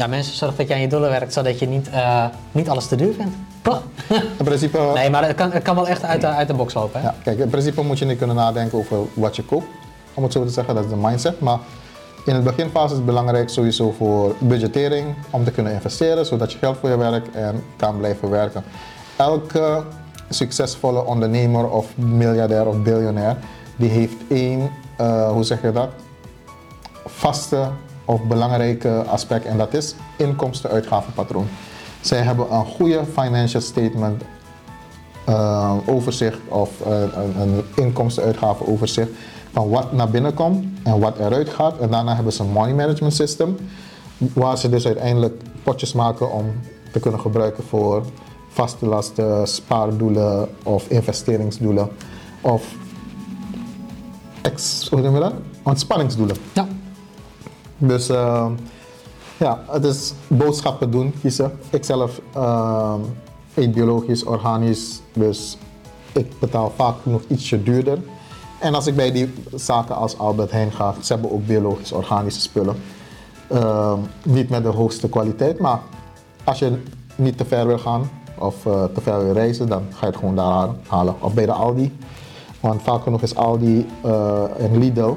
ja, 0.00 0.06
mensen, 0.06 0.34
zorg 0.34 0.56
dat 0.56 0.68
je 0.68 0.74
aan 0.74 0.80
je 0.80 0.88
doelen 0.88 1.10
werkt, 1.10 1.32
zodat 1.32 1.58
je 1.58 1.66
niet, 1.66 1.90
eh, 1.90 2.24
niet 2.52 2.68
alles 2.68 2.86
te 2.86 2.96
duur 2.96 3.14
vindt. 3.14 3.34
Toch? 3.62 3.82
In 4.38 4.44
principe, 4.44 4.78
nee, 4.94 5.10
maar 5.10 5.26
het 5.26 5.36
kan, 5.36 5.50
het 5.50 5.62
kan 5.62 5.74
wel 5.74 5.88
echt 5.88 6.04
uit 6.04 6.20
de, 6.20 6.26
uit 6.26 6.48
de 6.48 6.54
box 6.54 6.74
lopen. 6.74 7.00
Hè? 7.00 7.06
ja, 7.06 7.14
kijk, 7.22 7.38
in 7.38 7.48
principe 7.48 7.82
moet 7.82 7.98
je 7.98 8.04
niet 8.04 8.18
kunnen 8.18 8.36
nadenken 8.36 8.78
over 8.78 8.96
wat 9.14 9.36
je 9.36 9.42
koopt. 9.44 9.66
Om 10.14 10.22
het 10.22 10.32
zo 10.32 10.44
te 10.44 10.50
zeggen, 10.50 10.74
dat 10.74 10.84
is 10.84 10.90
de 10.90 10.96
mindset. 10.96 11.40
Maar 11.40 11.58
in 12.24 12.34
het 12.34 12.44
beginfase 12.44 12.86
is 12.86 12.96
het 12.96 13.04
belangrijk 13.04 13.48
sowieso 13.48 13.92
voor 13.92 14.34
budgettering, 14.38 15.14
om 15.30 15.44
te 15.44 15.50
kunnen 15.50 15.72
investeren, 15.72 16.26
zodat 16.26 16.52
je 16.52 16.58
geld 16.58 16.76
voor 16.78 16.88
je 16.88 16.96
werkt 16.96 17.34
en 17.34 17.64
kan 17.76 17.98
blijven 17.98 18.30
werken. 18.30 18.64
Elke 19.16 19.82
succesvolle 20.28 21.04
ondernemer 21.04 21.70
of 21.70 21.96
miljardair 21.96 22.66
of 22.66 22.82
biljonair, 22.82 23.36
die 23.76 23.90
heeft 23.90 24.16
één, 24.28 24.70
eh, 24.96 25.30
hoe 25.30 25.44
zeg 25.44 25.62
je 25.62 25.72
dat, 25.72 25.88
vaste 27.06 27.68
of 28.10 28.22
belangrijke 28.22 29.04
aspect 29.06 29.44
en 29.44 29.58
dat 29.58 29.74
is 29.74 29.94
inkomsten-uitgavenpatroon. 30.16 31.46
Zij 32.00 32.18
hebben 32.18 32.52
een 32.52 32.64
goede 32.64 33.04
financial 33.12 33.62
statement 33.62 34.22
eh, 35.24 35.76
overzicht 35.86 36.38
of 36.48 36.80
eh, 36.80 37.00
een, 37.00 37.40
een 37.40 37.64
inkomsten-uitgaven-overzicht 37.74 39.10
van 39.52 39.68
wat 39.68 39.92
naar 39.92 40.10
binnen 40.10 40.34
komt 40.34 40.66
en 40.82 41.00
wat 41.00 41.18
eruit 41.18 41.48
gaat. 41.48 41.78
En 41.78 41.90
daarna 41.90 42.14
hebben 42.14 42.32
ze 42.32 42.42
een 42.42 42.50
money 42.50 42.74
management 42.74 43.14
system 43.14 43.56
waar 44.18 44.58
ze 44.58 44.68
dus 44.68 44.86
uiteindelijk 44.86 45.42
potjes 45.62 45.92
maken 45.92 46.32
om 46.32 46.44
te 46.92 47.00
kunnen 47.00 47.20
gebruiken 47.20 47.64
voor 47.64 48.04
vaste 48.48 48.86
lasten, 48.86 49.48
spaardoelen 49.48 50.48
of 50.62 50.88
investeringsdoelen 50.88 51.88
of 52.40 52.74
ex, 54.42 54.88
hoe 54.88 55.00
noemen 55.00 55.20
we? 55.20 55.32
Ontspanningsdoelen. 55.62 56.36
Ja. 56.52 56.66
Dus 57.80 58.08
eh, 58.08 58.46
ja, 59.36 59.64
het 59.70 59.84
is 59.84 60.12
boodschappen 60.26 60.90
doen, 60.90 61.14
kiezen. 61.20 61.52
Ik 61.70 61.84
zelf 61.84 62.20
eh, 62.34 62.94
eet 63.54 63.72
biologisch, 63.72 64.24
organisch, 64.24 65.00
dus 65.12 65.58
ik 66.12 66.38
betaal 66.38 66.72
vaak 66.76 66.94
nog 67.02 67.22
ietsje 67.28 67.62
duurder. 67.62 67.98
En 68.58 68.74
als 68.74 68.86
ik 68.86 68.96
bij 68.96 69.12
die 69.12 69.34
zaken 69.54 69.96
als 69.96 70.18
Albert 70.18 70.50
Heijn 70.50 70.72
ga, 70.72 70.94
ze 71.00 71.12
hebben 71.12 71.32
ook 71.32 71.46
biologisch, 71.46 71.92
organische 71.92 72.40
spullen. 72.40 72.76
Eh, 73.48 73.94
niet 74.22 74.50
met 74.50 74.62
de 74.62 74.68
hoogste 74.68 75.08
kwaliteit, 75.08 75.58
maar 75.58 75.80
als 76.44 76.58
je 76.58 76.82
niet 77.16 77.38
te 77.38 77.44
ver 77.44 77.66
wil 77.66 77.78
gaan 77.78 78.10
of 78.38 78.66
eh, 78.66 78.84
te 78.84 79.00
ver 79.00 79.24
wil 79.24 79.32
reizen, 79.32 79.68
dan 79.68 79.82
ga 79.90 80.00
je 80.00 80.06
het 80.06 80.16
gewoon 80.16 80.36
daar 80.36 80.68
halen. 80.86 81.14
Of 81.20 81.34
bij 81.34 81.46
de 81.46 81.52
Aldi. 81.52 81.98
Want 82.60 82.82
vaak 82.82 83.02
genoeg 83.02 83.22
is 83.22 83.34
Aldi 83.34 83.86
eh, 84.02 84.42
en 84.58 84.78
Lidl, 84.78 85.12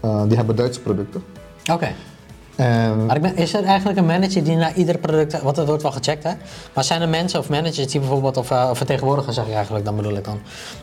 eh, 0.00 0.22
die 0.26 0.36
hebben 0.36 0.56
Duitse 0.56 0.80
producten. 0.80 1.22
Oké. 1.72 1.88
En 2.58 3.06
Maar 3.06 3.16
ik 3.16 3.22
ben, 3.22 3.36
is 3.36 3.54
er 3.54 3.64
eigenlijk 3.64 3.98
een 3.98 4.06
manager 4.06 4.44
die 4.44 4.56
naar 4.56 4.74
ieder 4.74 4.98
product, 4.98 5.42
want 5.42 5.56
dat 5.56 5.66
wordt 5.66 5.82
wel 5.82 5.92
gecheckt 5.92 6.24
hè, 6.24 6.30
maar 6.74 6.84
zijn 6.84 7.02
er 7.02 7.08
mensen 7.08 7.38
of 7.38 7.48
managers 7.48 7.86
die 7.86 8.00
bijvoorbeeld, 8.00 8.36
of, 8.36 8.50
of 8.50 8.76
vertegenwoordigers 8.76 9.36
zeg 9.36 9.46
je 9.46 9.54
eigenlijk, 9.54 9.84
dan 9.84 9.96
bedoel 9.96 10.16
ik 10.16 10.24
dan, 10.24 10.40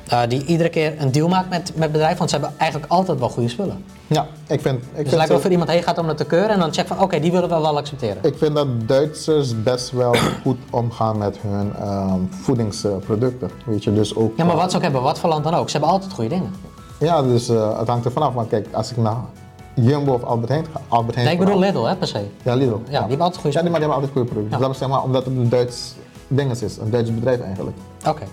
eh, 0.07 0.21
die 0.27 0.45
iedere 0.45 0.69
keer 0.69 0.93
een 0.97 1.11
deal 1.11 1.27
maakt 1.27 1.49
met, 1.49 1.71
met 1.75 1.91
bedrijven, 1.91 2.17
want 2.17 2.29
ze 2.29 2.35
hebben 2.35 2.55
eigenlijk 2.57 2.91
altijd 2.91 3.19
wel 3.19 3.29
goede 3.29 3.49
spullen. 3.49 3.83
ja, 4.07 4.27
ik 4.47 4.61
vind, 4.61 4.75
ik 4.75 4.83
Dus 4.83 4.97
het 4.97 5.07
vind, 5.07 5.15
lijkt 5.15 5.31
wel 5.31 5.43
er 5.43 5.51
iemand 5.51 5.69
heen 5.69 5.83
gaat 5.83 5.97
om 5.97 6.07
dat 6.07 6.17
te 6.17 6.25
keuren 6.25 6.49
en 6.49 6.59
dan 6.59 6.73
checkt 6.73 6.87
van 6.87 7.01
oké, 7.01 7.19
die 7.19 7.31
willen 7.31 7.49
we 7.49 7.59
wel 7.59 7.77
accepteren. 7.77 8.17
ik 8.21 8.37
vind 8.37 8.55
dat 8.55 8.67
Duitsers 8.87 9.63
best 9.63 9.91
wel 9.91 10.15
goed 10.43 10.57
omgaan 10.69 11.17
met 11.17 11.37
hun 11.41 11.75
ehm, 11.75 12.19
voedingsproducten. 12.29 13.49
Weet 13.65 13.83
je, 13.83 13.93
dus 13.93 14.15
ook. 14.15 14.37
Ja, 14.37 14.45
maar 14.45 14.55
wat 14.55 14.71
ze 14.71 14.77
ook 14.77 14.83
hebben, 14.83 15.01
wat 15.01 15.19
voor 15.19 15.29
land 15.29 15.43
dan 15.43 15.53
ook, 15.53 15.69
ze 15.69 15.77
hebben 15.77 15.93
altijd 15.93 16.13
goede 16.13 16.29
dingen. 16.29 16.53
Ja, 16.99 17.21
dus 17.21 17.49
eh, 17.49 17.79
het 17.79 17.87
hangt 17.87 18.05
er 18.05 18.11
vanaf. 18.11 18.33
Want 18.33 18.49
kijk, 18.49 18.67
als 18.71 18.91
ik 18.91 18.97
naar 18.97 19.15
Jumbo 19.75 20.13
of 20.13 20.23
Albert 20.23 20.49
Heijn 20.49 20.65
Albert 20.87 21.15
Heijn. 21.15 21.27
Nee, 21.27 21.39
ik 21.39 21.45
bedoel 21.45 21.59
Lidl 21.59 21.83
hè, 21.83 21.95
per 21.95 22.07
se. 22.07 22.25
Ja, 22.43 22.53
Lidl. 22.53 22.77
die 22.85 22.97
hebben 22.97 23.19
altijd 23.19 23.41
goede 23.41 23.57
Ja, 23.57 23.61
die, 23.63 23.71
maar 23.71 23.79
die 23.79 23.89
hebben 23.89 23.93
altijd 23.93 24.11
goede 24.11 24.27
producten. 24.27 24.51
Ja. 24.51 24.57
Dus 24.57 24.65
dat 24.65 24.75
is 24.75 24.77
zeg 24.77 24.89
maar 24.89 25.03
omdat 25.03 25.25
het 25.25 25.35
een 25.37 25.49
Duits 25.49 25.95
ding 26.27 26.51
is, 26.51 26.77
een 26.77 26.89
Duits 26.89 27.13
bedrijf 27.13 27.41
eigenlijk. 27.41 27.77
Oké. 28.07 28.23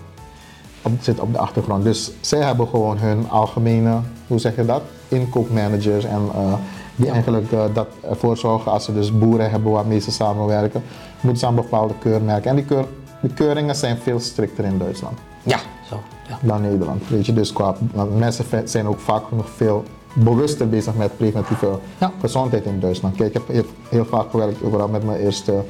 Op, 0.81 0.91
zit 1.01 1.19
op 1.19 1.33
de 1.33 1.39
achtergrond. 1.39 1.83
Dus 1.83 2.11
zij 2.21 2.39
hebben 2.39 2.67
gewoon 2.67 2.97
hun 2.97 3.29
algemene, 3.29 3.99
hoe 4.27 4.39
zeg 4.39 4.55
je 4.55 4.65
dat, 4.65 4.81
inkoopmanagers 5.07 6.05
en 6.05 6.21
eh, 6.35 6.53
die 6.95 7.09
eigenlijk 7.09 7.51
eh, 7.51 7.63
dat 7.73 7.87
ervoor 8.01 8.37
zorgen 8.37 8.71
als 8.71 8.85
ze 8.85 8.93
dus 8.93 9.17
boeren 9.17 9.49
hebben 9.49 9.71
waarmee 9.71 9.99
ze 9.99 10.11
samenwerken, 10.11 10.83
moeten 11.21 11.39
ze 11.39 11.45
aan 11.45 11.55
bepaalde 11.55 11.93
keurmerken. 11.99 12.49
En 12.49 12.55
die, 12.55 12.65
keur, 12.65 12.85
die 13.21 13.33
keuringen 13.33 13.75
zijn 13.75 13.97
veel 13.97 14.19
strikter 14.19 14.65
in 14.65 14.77
Duitsland 14.77 15.17
Ja, 15.43 15.57
zo. 15.89 15.99
Ja. 16.27 16.37
dan 16.41 16.61
Nederland. 16.61 17.07
Weet 17.07 17.25
je, 17.25 17.33
dus 17.33 17.53
qua, 17.53 17.75
mensen 18.17 18.45
zijn 18.69 18.87
ook 18.87 18.99
vaak 18.99 19.23
nog 19.31 19.49
veel 19.49 19.83
bewuster 20.13 20.69
bezig 20.69 20.95
met 20.95 21.17
preventieve 21.17 21.79
Ja. 21.97 22.11
gezondheid 22.19 22.65
in 22.65 22.79
Duitsland. 22.79 23.15
Kijk, 23.15 23.27
ik 23.27 23.33
heb 23.33 23.47
heel, 23.47 23.63
heel 23.89 24.05
vaak 24.05 24.29
gewerkt 24.29 24.63
overal 24.63 24.87
met 24.87 25.03
mijn 25.05 25.19
eerste 25.19 25.63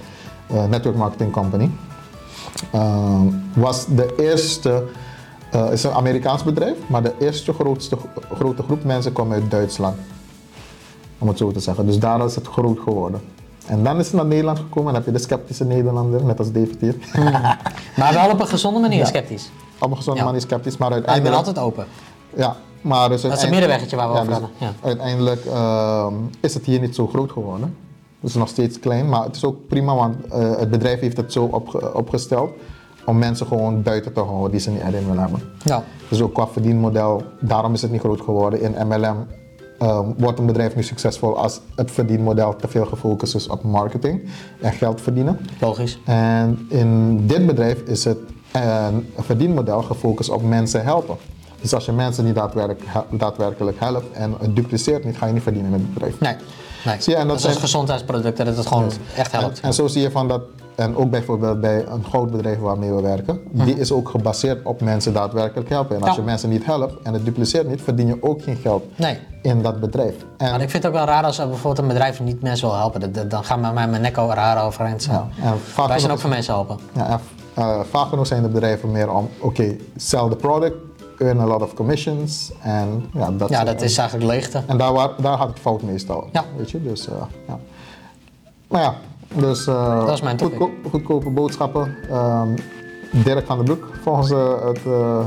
eh, 0.48 0.66
network 0.66 0.96
marketing 0.96 1.32
company. 1.32 1.70
Ehm, 2.72 3.26
was 3.54 3.86
de 3.86 4.14
eerste, 4.18 4.84
eh 5.52 5.72
is 5.72 5.84
een 5.84 5.92
Amerikaans 5.92 6.44
bedrijf, 6.44 6.78
maar 6.88 7.04
de 7.04 7.14
eerste 7.20 7.54
grootste, 7.54 7.98
grote 8.34 8.64
groep 8.64 8.84
mensen 8.84 9.14
kwam 9.14 9.32
uit 9.32 9.52
Duitsland. 9.52 9.96
Om 11.20 11.28
het 11.28 11.38
zo 11.38 11.52
te 11.52 11.60
zeggen. 11.60 11.86
Dus 11.86 12.00
daar 12.00 12.26
is 12.26 12.36
het 12.36 12.48
groot 12.48 12.80
geworden. 12.80 13.22
En 13.66 13.84
dan 13.84 14.00
is 14.00 14.06
het 14.06 14.16
naar 14.16 14.26
Nederland 14.26 14.60
gekomen 14.60 14.90
en 14.90 14.96
heb 14.96 15.06
je 15.06 15.12
de 15.12 15.18
sceptische 15.20 15.66
Nederlander, 15.66 16.24
net 16.24 16.40
als 16.40 16.52
David 16.52 16.78
hier. 16.80 16.96
Maar 17.98 18.14
wel 18.14 18.30
op 18.32 18.40
een 18.40 18.48
gezonde 18.48 18.80
manier 18.80 18.98
Ja. 19.00 19.06
sceptisch. 19.06 19.50
Op 19.80 19.90
een 19.92 19.98
gezonde 19.98 20.20
Ja. 20.20 20.26
manier 20.26 20.42
sceptisch, 20.42 20.78
maar 20.78 20.90
Maar 20.90 20.98
ik 21.00 21.06
ben 21.06 21.14
uiteindelijk... 21.14 21.48
altijd 21.48 21.66
open. 21.66 21.86
Ja, 22.36 22.56
maar 22.84 23.10
dus 23.10 23.24
is 23.24 23.42
een 23.44 23.50
middenweggetje 23.50 23.96
waar 23.96 24.08
we 24.08 24.14
over 24.14 24.26
dus 24.28 24.34
hadden, 24.38 24.52
ja. 24.60 24.72
Uiteindelijk 24.84 25.46
ehm, 25.46 26.14
is 26.42 26.54
het 26.54 26.66
hier 26.66 26.80
niet 26.80 26.96
zo 26.96 27.08
groot 27.08 27.32
geworden. 27.32 27.76
Het 28.20 28.30
is 28.30 28.36
nog 28.36 28.48
steeds 28.48 28.80
klein, 28.80 29.10
maar 29.10 29.24
het 29.24 29.36
is 29.36 29.46
ook 29.46 29.68
prima, 29.68 29.96
want 29.96 30.16
eh, 30.28 30.58
het 30.58 30.70
bedrijf 30.70 31.00
heeft 31.00 31.18
het 31.18 31.32
zo 31.34 31.44
opge- 31.52 31.94
opgesteld 31.94 32.52
om 33.06 33.18
mensen 33.18 33.48
gewoon 33.48 33.82
buiten 33.82 34.14
te 34.14 34.20
houden 34.20 34.52
die 34.52 34.60
ze 34.60 34.70
niet 34.70 34.82
erin 34.82 35.06
willen 35.06 35.22
hebben. 35.22 35.42
Ja. 35.64 35.84
Dus 36.10 36.22
ook 36.22 36.34
qua 36.34 36.48
verdienmodel, 36.48 37.22
daarom 37.40 37.74
is 37.74 37.82
het 37.82 37.92
niet 37.92 38.00
groot 38.00 38.22
geworden. 38.22 38.62
In 38.62 38.88
MLM 38.88 39.28
ehm, 39.80 40.06
wordt 40.18 40.40
een 40.40 40.46
bedrijf 40.46 40.76
nu 40.76 40.84
succesvol 40.84 41.38
als 41.38 41.60
het 41.76 41.92
verdienmodel 41.92 42.56
te 42.56 42.68
veel 42.68 42.86
gefocust 42.86 43.36
is 43.36 43.48
op 43.48 43.64
marketing 43.64 44.22
en 44.62 44.72
geld 44.74 45.02
verdienen. 45.02 45.40
Logisch. 45.60 46.00
En 46.06 46.66
in 46.70 47.22
dit 47.28 47.46
bedrijf 47.46 47.80
is 47.82 48.04
het 48.04 48.18
een 48.52 49.10
verdienmodel 49.18 49.82
gefocust 49.82 50.30
op 50.30 50.44
mensen 50.44 50.84
helpen. 50.84 51.16
Dus 51.64 51.74
als 51.74 51.86
je 51.86 51.92
mensen 51.92 52.26
niet 52.26 52.36
daadwerkelijk, 52.36 52.84
daadwerkelijk 53.10 53.80
helpt 53.80 54.12
en 54.12 54.36
het 54.40 54.56
dupliceert 54.56 55.04
niet, 55.06 55.18
ga 55.18 55.26
je 55.26 55.34
niet 55.34 55.44
verdienen 55.44 55.72
met 55.72 55.80
het 55.80 55.94
bedrijf. 55.94 56.20
Nee. 56.20 56.36
nee. 56.86 57.02
Zie 57.02 57.14
je, 57.14 57.20
en 57.20 57.28
dat 57.28 57.36
dus 57.36 57.46
zijn- 57.46 57.58
gezondheidsproducten, 57.58 58.46
dat 58.46 58.58
het 58.58 58.68
gewoon 58.68 58.92
echt 59.18 59.32
helpt. 59.32 59.60
En, 59.60 59.64
en 59.68 59.74
zo 59.74 59.88
zie 59.88 60.02
je 60.02 60.12
van 60.12 60.28
dat, 60.28 60.42
en 60.76 60.96
ook 60.96 61.10
bijvoorbeeld 61.10 61.62
bij 61.62 61.86
een 61.88 62.04
groot 62.04 62.32
bedrijf 62.32 62.60
waarmee 62.60 62.92
we 62.92 63.02
werken, 63.02 63.40
die 63.52 63.80
is 63.80 63.92
ook 63.92 64.10
gebaseerd 64.10 64.66
op 64.66 64.82
mensen 64.82 65.14
daadwerkelijk 65.14 65.70
helpen. 65.70 65.96
En 65.96 66.02
als 66.02 66.10
Mhm. 66.10 66.20
Ja. 66.20 66.24
je 66.26 66.30
mensen 66.30 66.50
niet 66.50 66.66
helpt 66.66 66.94
en 67.04 67.14
het 67.14 67.26
dupliceert 67.26 67.68
niet, 67.68 67.82
verdien 67.82 68.08
je 68.08 68.18
ook 68.22 68.42
geen 68.44 68.56
geld 68.56 68.84
Nee. 68.96 69.18
in 69.42 69.62
dat 69.62 69.80
bedrijf. 69.80 70.16
En, 70.38 70.52
Maar 70.52 70.62
ik 70.62 70.70
vind 70.70 70.84
het 70.84 70.92
ook 70.92 70.98
wel 70.98 71.08
raar 71.08 71.24
als 71.24 71.38
bijvoorbeeld 71.38 71.78
een 71.78 71.88
bedrijf 71.88 72.20
niet 72.22 72.42
mensen 72.42 72.68
wil 72.68 72.78
helpen. 72.78 73.00
Dat- 73.00 73.14
dat- 73.14 73.30
Dan 73.32 73.44
gaan 73.44 73.60
mij 73.60 73.88
mijn 73.88 74.02
nek 74.02 74.18
al 74.18 74.34
raar 74.34 74.66
overeind 74.66 75.04
ja, 75.04 75.28
en 75.44 75.60
vaak 75.60 75.88
Wij 75.88 76.00
zijn 76.00 76.12
ook 76.12 76.20
voor 76.20 76.30
mensen 76.30 76.54
helpen. 76.54 76.78
Ja, 76.94 77.08
en, 77.10 77.20
eh, 77.54 77.80
vaak 77.92 78.08
genoeg 78.10 78.28
zijn 78.28 78.42
de 78.42 78.48
bedrijven 78.50 78.92
meer 78.92 79.12
om, 79.12 79.30
oké, 79.40 79.76
sell 79.96 80.30
the 80.30 80.36
product, 80.36 80.76
earn 81.18 81.40
a 81.40 81.46
lot 81.46 81.62
of 81.62 81.74
commissions 81.74 82.52
en 82.62 83.06
ja, 83.14 83.32
dat 83.32 83.50
Ja, 83.50 83.64
dat 83.64 83.82
is 83.82 83.98
eigenlijk 83.98 84.30
leegte. 84.32 84.62
En 84.68 84.78
daar, 84.78 84.94
daar 85.22 85.38
gaat 85.38 85.48
het 85.50 85.60
fout 85.60 85.82
meestal. 85.82 86.28
Ja. 86.32 86.44
Weet 86.58 86.72
je, 86.72 86.82
dus 86.84 87.08
uh, 87.08 87.14
ja. 87.48 87.60
Maar 88.68 88.82
ja, 88.82 88.96
Dus 89.36 89.68
uh, 89.68 90.00
Dat 90.06 90.14
is 90.14 90.22
mijn 90.22 90.38
topic. 90.38 90.58
goedko- 90.58 90.90
goedkope 90.90 91.30
boodschappen. 91.30 91.96
Ehm, 92.10 92.48
Dirk 93.12 93.46
van 93.46 93.56
den 93.58 93.66
Broek, 93.66 93.90
volgens 94.02 94.32
uh, 94.32 94.66
het 94.66 94.78
uh, 94.78 95.26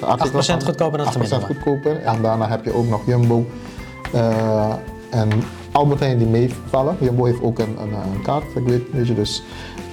de 0.00 0.06
artikel 0.06 0.42
8% 0.42 0.44
van- 0.44 0.62
goedkoper 0.64 0.98
dan 0.98 1.06
het 1.06 1.16
8% 1.16 1.20
gemiddelde. 1.20 1.46
goedkoper. 1.46 2.02
En 2.02 2.22
daarna 2.22 2.48
heb 2.48 2.64
je 2.64 2.74
ook 2.74 2.86
nog 2.88 3.06
Jumbo 3.06 3.46
eh, 4.12 4.72
en 5.10 5.28
Albert 5.72 6.00
Heijn 6.00 6.18
die 6.18 6.26
meevallen. 6.26 6.96
Jumbo 7.00 7.24
heeft 7.24 7.42
ook 7.42 7.58
een, 7.58 7.76
een, 7.80 7.92
een 7.92 8.22
kaart, 8.22 8.44
ik 8.54 8.66
weet, 8.66 8.82
weet 8.92 9.06
je. 9.06 9.14
Dus 9.14 9.42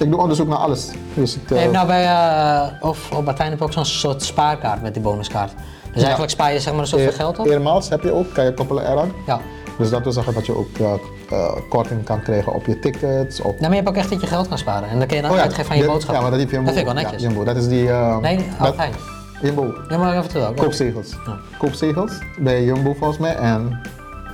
ik 0.02 0.12
doe 0.12 0.20
onderzoek 0.20 0.48
naar 0.48 0.58
alles. 0.58 0.90
Dus 1.14 1.36
ik, 1.36 1.42
eh, 1.44 1.50
Je 1.50 1.56
hebt 1.56 1.72
nou 1.74 1.88
bij 1.88 2.04
uh, 2.06 2.68
of 2.90 3.10
heb 3.10 3.58
je 3.58 3.64
ook 3.64 3.74
zo'n 3.74 3.86
soort 3.86 4.24
spaarkaart 4.24 4.82
met 4.82 4.94
die 4.94 5.04
bonuskaart. 5.04 5.52
Dus 5.94 6.02
eigenlijk 6.02 6.32
spaar 6.32 6.54
je 6.54 6.60
zeg 6.60 6.74
maar 6.74 6.82
een 6.82 6.88
soort 6.88 7.02
van 7.04 7.14
geld 7.14 7.40
op. 7.40 7.46
Eermaals 7.46 7.90
heb 7.90 8.04
je 8.04 8.12
ook, 8.14 8.34
kan 8.34 8.46
je 8.46 8.54
koppelen 8.54 8.92
eraan. 8.92 9.12
Ja. 9.26 9.40
Dus 9.78 9.90
dat 9.90 10.04
wil 10.04 10.12
zeggen 10.12 10.34
dat 10.34 10.46
je 10.46 10.56
ook 10.58 10.78
eh, 10.78 10.94
eh, 11.30 11.52
korting 11.70 12.04
kan 12.04 12.22
krijgen 12.22 12.54
op 12.54 12.66
je 12.66 12.80
tickets. 12.80 13.40
Op... 13.42 13.46
Nou, 13.46 13.60
maar 13.62 13.70
je 13.70 13.76
hebt 13.76 13.88
ook 13.88 13.96
echt 13.96 14.10
dat 14.10 14.22
je 14.22 14.28
geld 14.28 14.48
kan 14.48 14.58
sparen. 14.58 14.90
En 14.90 14.98
dan 14.98 15.08
kun 15.08 15.16
je 15.16 15.22
dan 15.22 15.32
Oh 15.32 15.38
ja, 15.38 15.44
uitgeven 15.44 15.72
aan 15.72 15.78
je 15.78 15.86
boodschap. 15.86 16.16
Ja, 16.16 16.22
maar 16.22 16.32
dat 16.32 16.40
heb 16.40 16.50
je 16.50 16.56
Jumbo. 16.56 16.72
Dat 16.72 16.78
vind 16.80 16.88
ik 16.90 16.94
wel 16.94 17.04
netjes. 17.04 17.22
Ja, 17.22 17.28
Jumbo, 17.28 17.44
dat 17.44 17.56
is 17.56 17.68
die... 17.68 17.90
eh, 17.90 18.18
Nee, 18.18 18.40
Heijn. 18.76 18.94
Jumbo, 19.42 19.74
Ja, 19.90 19.98
maar 19.98 20.18
even 20.18 20.30
terug. 20.30 20.54
koopzegels. 20.54 21.10
Ja. 21.26 21.38
Koopzegels 21.58 22.12
bij 22.40 22.64
Jumbo 22.64 22.94
volgens 22.94 23.20
mij 23.20 23.36
en 23.36 23.82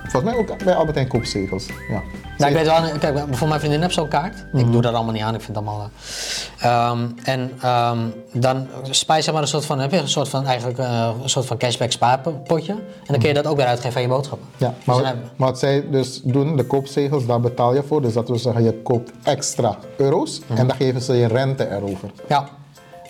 volgens 0.08 0.32
mij 0.32 0.36
ook 0.42 0.64
bij 0.64 0.76
Albert 0.76 0.96
Heijn 0.96 1.10
koopzegels. 1.10 1.66
Ja. 1.90 2.02
Nou, 2.38 2.52
ik 2.52 2.58
weet 2.58 2.66
wel, 2.68 2.98
kijk, 3.00 3.24
voor 3.32 3.48
mijn 3.48 3.60
vriendin 3.60 3.82
heb 3.82 3.92
zo'n 3.92 4.08
kaart. 4.08 4.46
Mhm. 4.52 4.66
Ik 4.66 4.72
doe 4.72 4.82
dat 4.82 4.94
allemaal 4.94 5.14
niet 5.14 5.22
aan, 5.24 5.36
ik 5.36 5.42
vind 5.42 5.58
het 5.58 5.66
allemaal. 5.68 5.90
ehm, 6.60 7.08
en 7.24 7.52
ehm, 7.62 7.98
dan 8.34 8.68
spaar 8.90 9.18
je 9.18 9.24
zeg 9.24 9.34
maar 9.34 9.42
een 9.42 9.48
soort 9.48 9.66
van, 9.66 9.80
heb 9.80 9.92
je 9.92 9.98
een 9.98 10.08
soort 10.10 10.30
van, 10.30 10.46
eigenlijk 10.46 10.78
eh, 10.78 11.10
een 11.24 11.30
soort 11.30 11.46
van 11.46 11.58
cashback 11.58 11.92
spaarpotje. 11.92 12.72
En 12.74 12.80
dan 13.08 13.20
kun 13.20 13.28
je 13.28 13.34
dat 13.34 13.48
ook 13.48 13.58
weer 13.58 13.66
uitgeven 13.66 13.96
aan 13.96 14.02
je 14.02 14.08
boodschappen. 14.08 14.48
Ja, 14.58 14.74
Dus 14.78 14.86
maar, 14.86 14.96
wat- 14.96 15.06
heb- 15.06 15.16
maar 15.36 15.50
wat 15.50 15.60
zij 15.60 15.86
dus 15.92 16.22
doen, 16.24 16.56
de 16.56 16.64
koopzegels, 16.64 17.26
daar 17.26 17.40
betaal 17.40 17.74
je 17.74 17.84
voor. 17.84 18.02
Dus 18.02 18.14
dat 18.14 18.28
wil 18.28 18.38
zeggen, 18.40 18.64
je 18.64 18.82
koopt 18.82 19.12
extra 19.24 19.78
euro's 19.98 20.40
Mhm. 20.48 20.60
en 20.60 20.68
dan 20.68 20.76
geven 20.78 21.02
ze 21.02 21.14
je 21.14 21.28
rente 21.28 21.70
erover. 21.70 22.10
Ja, 22.28 22.48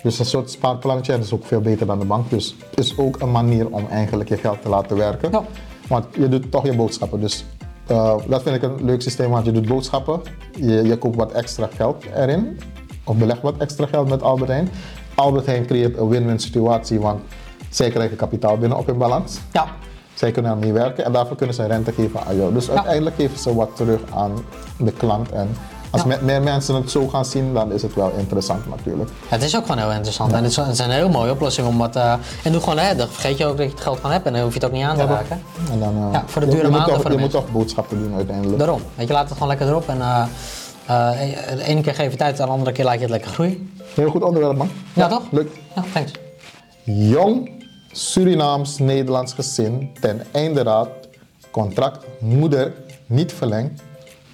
Dus 0.03 0.19
een 0.19 0.25
soort 0.25 0.51
spaarplannetje, 0.51 1.11
en 1.11 1.17
dat 1.17 1.27
is 1.27 1.33
ook 1.33 1.45
veel 1.45 1.61
beter 1.61 1.85
dan 1.85 1.99
de 1.99 2.05
bank. 2.05 2.29
Dus 2.29 2.55
het 2.69 2.79
is 2.79 2.97
ook 2.97 3.19
een 3.21 3.31
manier 3.31 3.67
om 3.69 3.87
eigenlijk 3.89 4.29
je 4.29 4.37
geld 4.37 4.61
te 4.61 4.69
laten 4.69 4.97
werken. 4.97 5.31
Ja. 5.31 5.43
Want 5.87 6.05
je 6.17 6.29
doet 6.29 6.51
toch 6.51 6.65
je 6.65 6.75
boodschappen. 6.75 7.19
Dus 7.21 7.45
eh, 7.87 8.15
dat 8.27 8.41
vind 8.41 8.55
ik 8.55 8.61
een 8.61 8.85
leuk 8.85 9.01
systeem, 9.01 9.29
want 9.29 9.45
je 9.45 9.51
doet 9.51 9.67
boodschappen. 9.67 10.21
Je, 10.55 10.83
je 10.83 10.97
koopt 10.97 11.15
wat 11.15 11.31
extra 11.31 11.69
geld 11.75 12.05
erin. 12.15 12.59
Of 13.03 13.15
beleg 13.15 13.41
wat 13.41 13.57
extra 13.57 13.85
geld 13.85 14.09
met 14.09 14.21
Albert 14.21 14.49
Heijn. 14.49 14.69
Albert 15.15 15.45
Heijn 15.45 15.65
creëert 15.65 15.97
een 15.97 16.07
win-win 16.07 16.39
situatie, 16.39 16.99
want 16.99 17.21
zij 17.69 17.89
krijgen 17.89 18.17
kapitaal 18.17 18.57
binnen 18.57 18.77
op 18.77 18.85
hun 18.85 18.97
balans. 18.97 19.39
ja. 19.51 19.67
Zij 20.13 20.31
kunnen 20.31 20.51
ermee 20.51 20.73
werken 20.73 21.05
en 21.05 21.11
daarvoor 21.11 21.35
kunnen 21.35 21.55
ze 21.55 21.65
rente 21.65 21.91
geven 21.91 22.19
aan 22.25 22.35
jou. 22.35 22.53
Dus 22.53 22.69
uiteindelijk 22.69 23.15
geven 23.15 23.39
ze 23.39 23.55
wat 23.55 23.75
terug 23.75 24.01
aan 24.13 24.33
de 24.77 24.91
klant. 24.91 25.31
En 25.31 25.49
als 25.89 26.01
Ja. 26.01 26.07
me- 26.07 26.19
meer 26.21 26.41
mensen 26.41 26.75
het 26.75 26.91
zo 26.91 27.07
gaan 27.07 27.25
zien, 27.25 27.53
dan 27.53 27.71
is 27.71 27.81
het 27.81 27.93
wel 27.95 28.11
interessant 28.17 28.69
natuurlijk. 28.69 29.09
Het 29.27 29.43
is 29.43 29.55
ook 29.55 29.65
gewoon 29.65 29.77
heel 29.81 29.91
interessant. 29.91 30.31
En 30.33 30.43
het, 30.43 30.57
is- 30.57 30.77
zijn 30.77 30.89
hele 30.89 31.09
mooie 31.09 31.31
oplossingen 31.31 31.69
om 31.69 31.77
wat. 31.77 31.95
eh, 31.95 32.13
en 32.43 32.51
doe 32.51 32.61
gewoon, 32.61 32.77
hè, 32.77 32.95
dan 32.95 33.07
vergeet 33.07 33.37
je 33.37 33.45
ook 33.45 33.57
dat 33.57 33.65
je 33.65 33.71
het 33.71 33.81
geld 33.81 33.99
van 33.99 34.11
hebt 34.11 34.25
en 34.25 34.33
dan 34.33 34.41
hoef 34.41 34.53
je 34.53 34.59
het 34.59 34.67
ook 34.67 34.73
niet 34.73 34.83
aan 34.83 34.97
te 34.97 35.05
raken. 35.05 35.41
En 35.71 35.79
dan, 35.79 35.95
eh, 35.95 36.09
Ja, 36.11 36.23
voor 36.25 36.41
de 36.41 36.47
dure 36.47 36.57
je, 36.61 36.63
moet 36.67 36.71
maanden 36.77 36.93
toch, 36.93 37.01
voor 37.01 37.11
de 37.11 37.15
je 37.17 37.21
moet 37.23 37.31
toch 37.31 37.51
boodschappen 37.51 37.99
doen 37.99 38.13
uiteindelijk. 38.15 38.57
Daarom. 38.57 38.81
Weet 38.95 39.07
je, 39.07 39.13
laat 39.13 39.23
het 39.23 39.33
gewoon 39.33 39.47
lekker 39.47 39.67
erop. 39.67 39.89
En 39.89 40.01
eh, 40.01 40.25
de 41.55 41.63
ene 41.63 41.81
keer 41.81 41.93
geef 41.93 42.13
je 42.13 42.19
uit, 42.19 42.37
de 42.37 42.43
andere 42.45 42.71
keer 42.71 42.85
laat 42.85 42.93
je 42.93 42.99
het 43.01 43.09
lekker 43.09 43.31
groeien. 43.31 43.71
Heel 43.93 44.09
goed 44.09 44.23
onderwerp 44.23 44.57
man. 44.57 44.69
Ja, 44.93 45.07
toch? 45.07 45.21
Leuk. 45.31 45.49
Ja, 45.75 45.83
thanks. 45.93 46.11
Jong 46.83 47.51
Surinaams-Nederlands 47.91 49.33
gezin 49.33 49.89
ten 50.01 50.21
einde 50.31 50.63
raad 50.63 50.87
contract 51.51 52.05
moeder 52.19 52.73
niet 53.05 53.33
verlengd, 53.33 53.81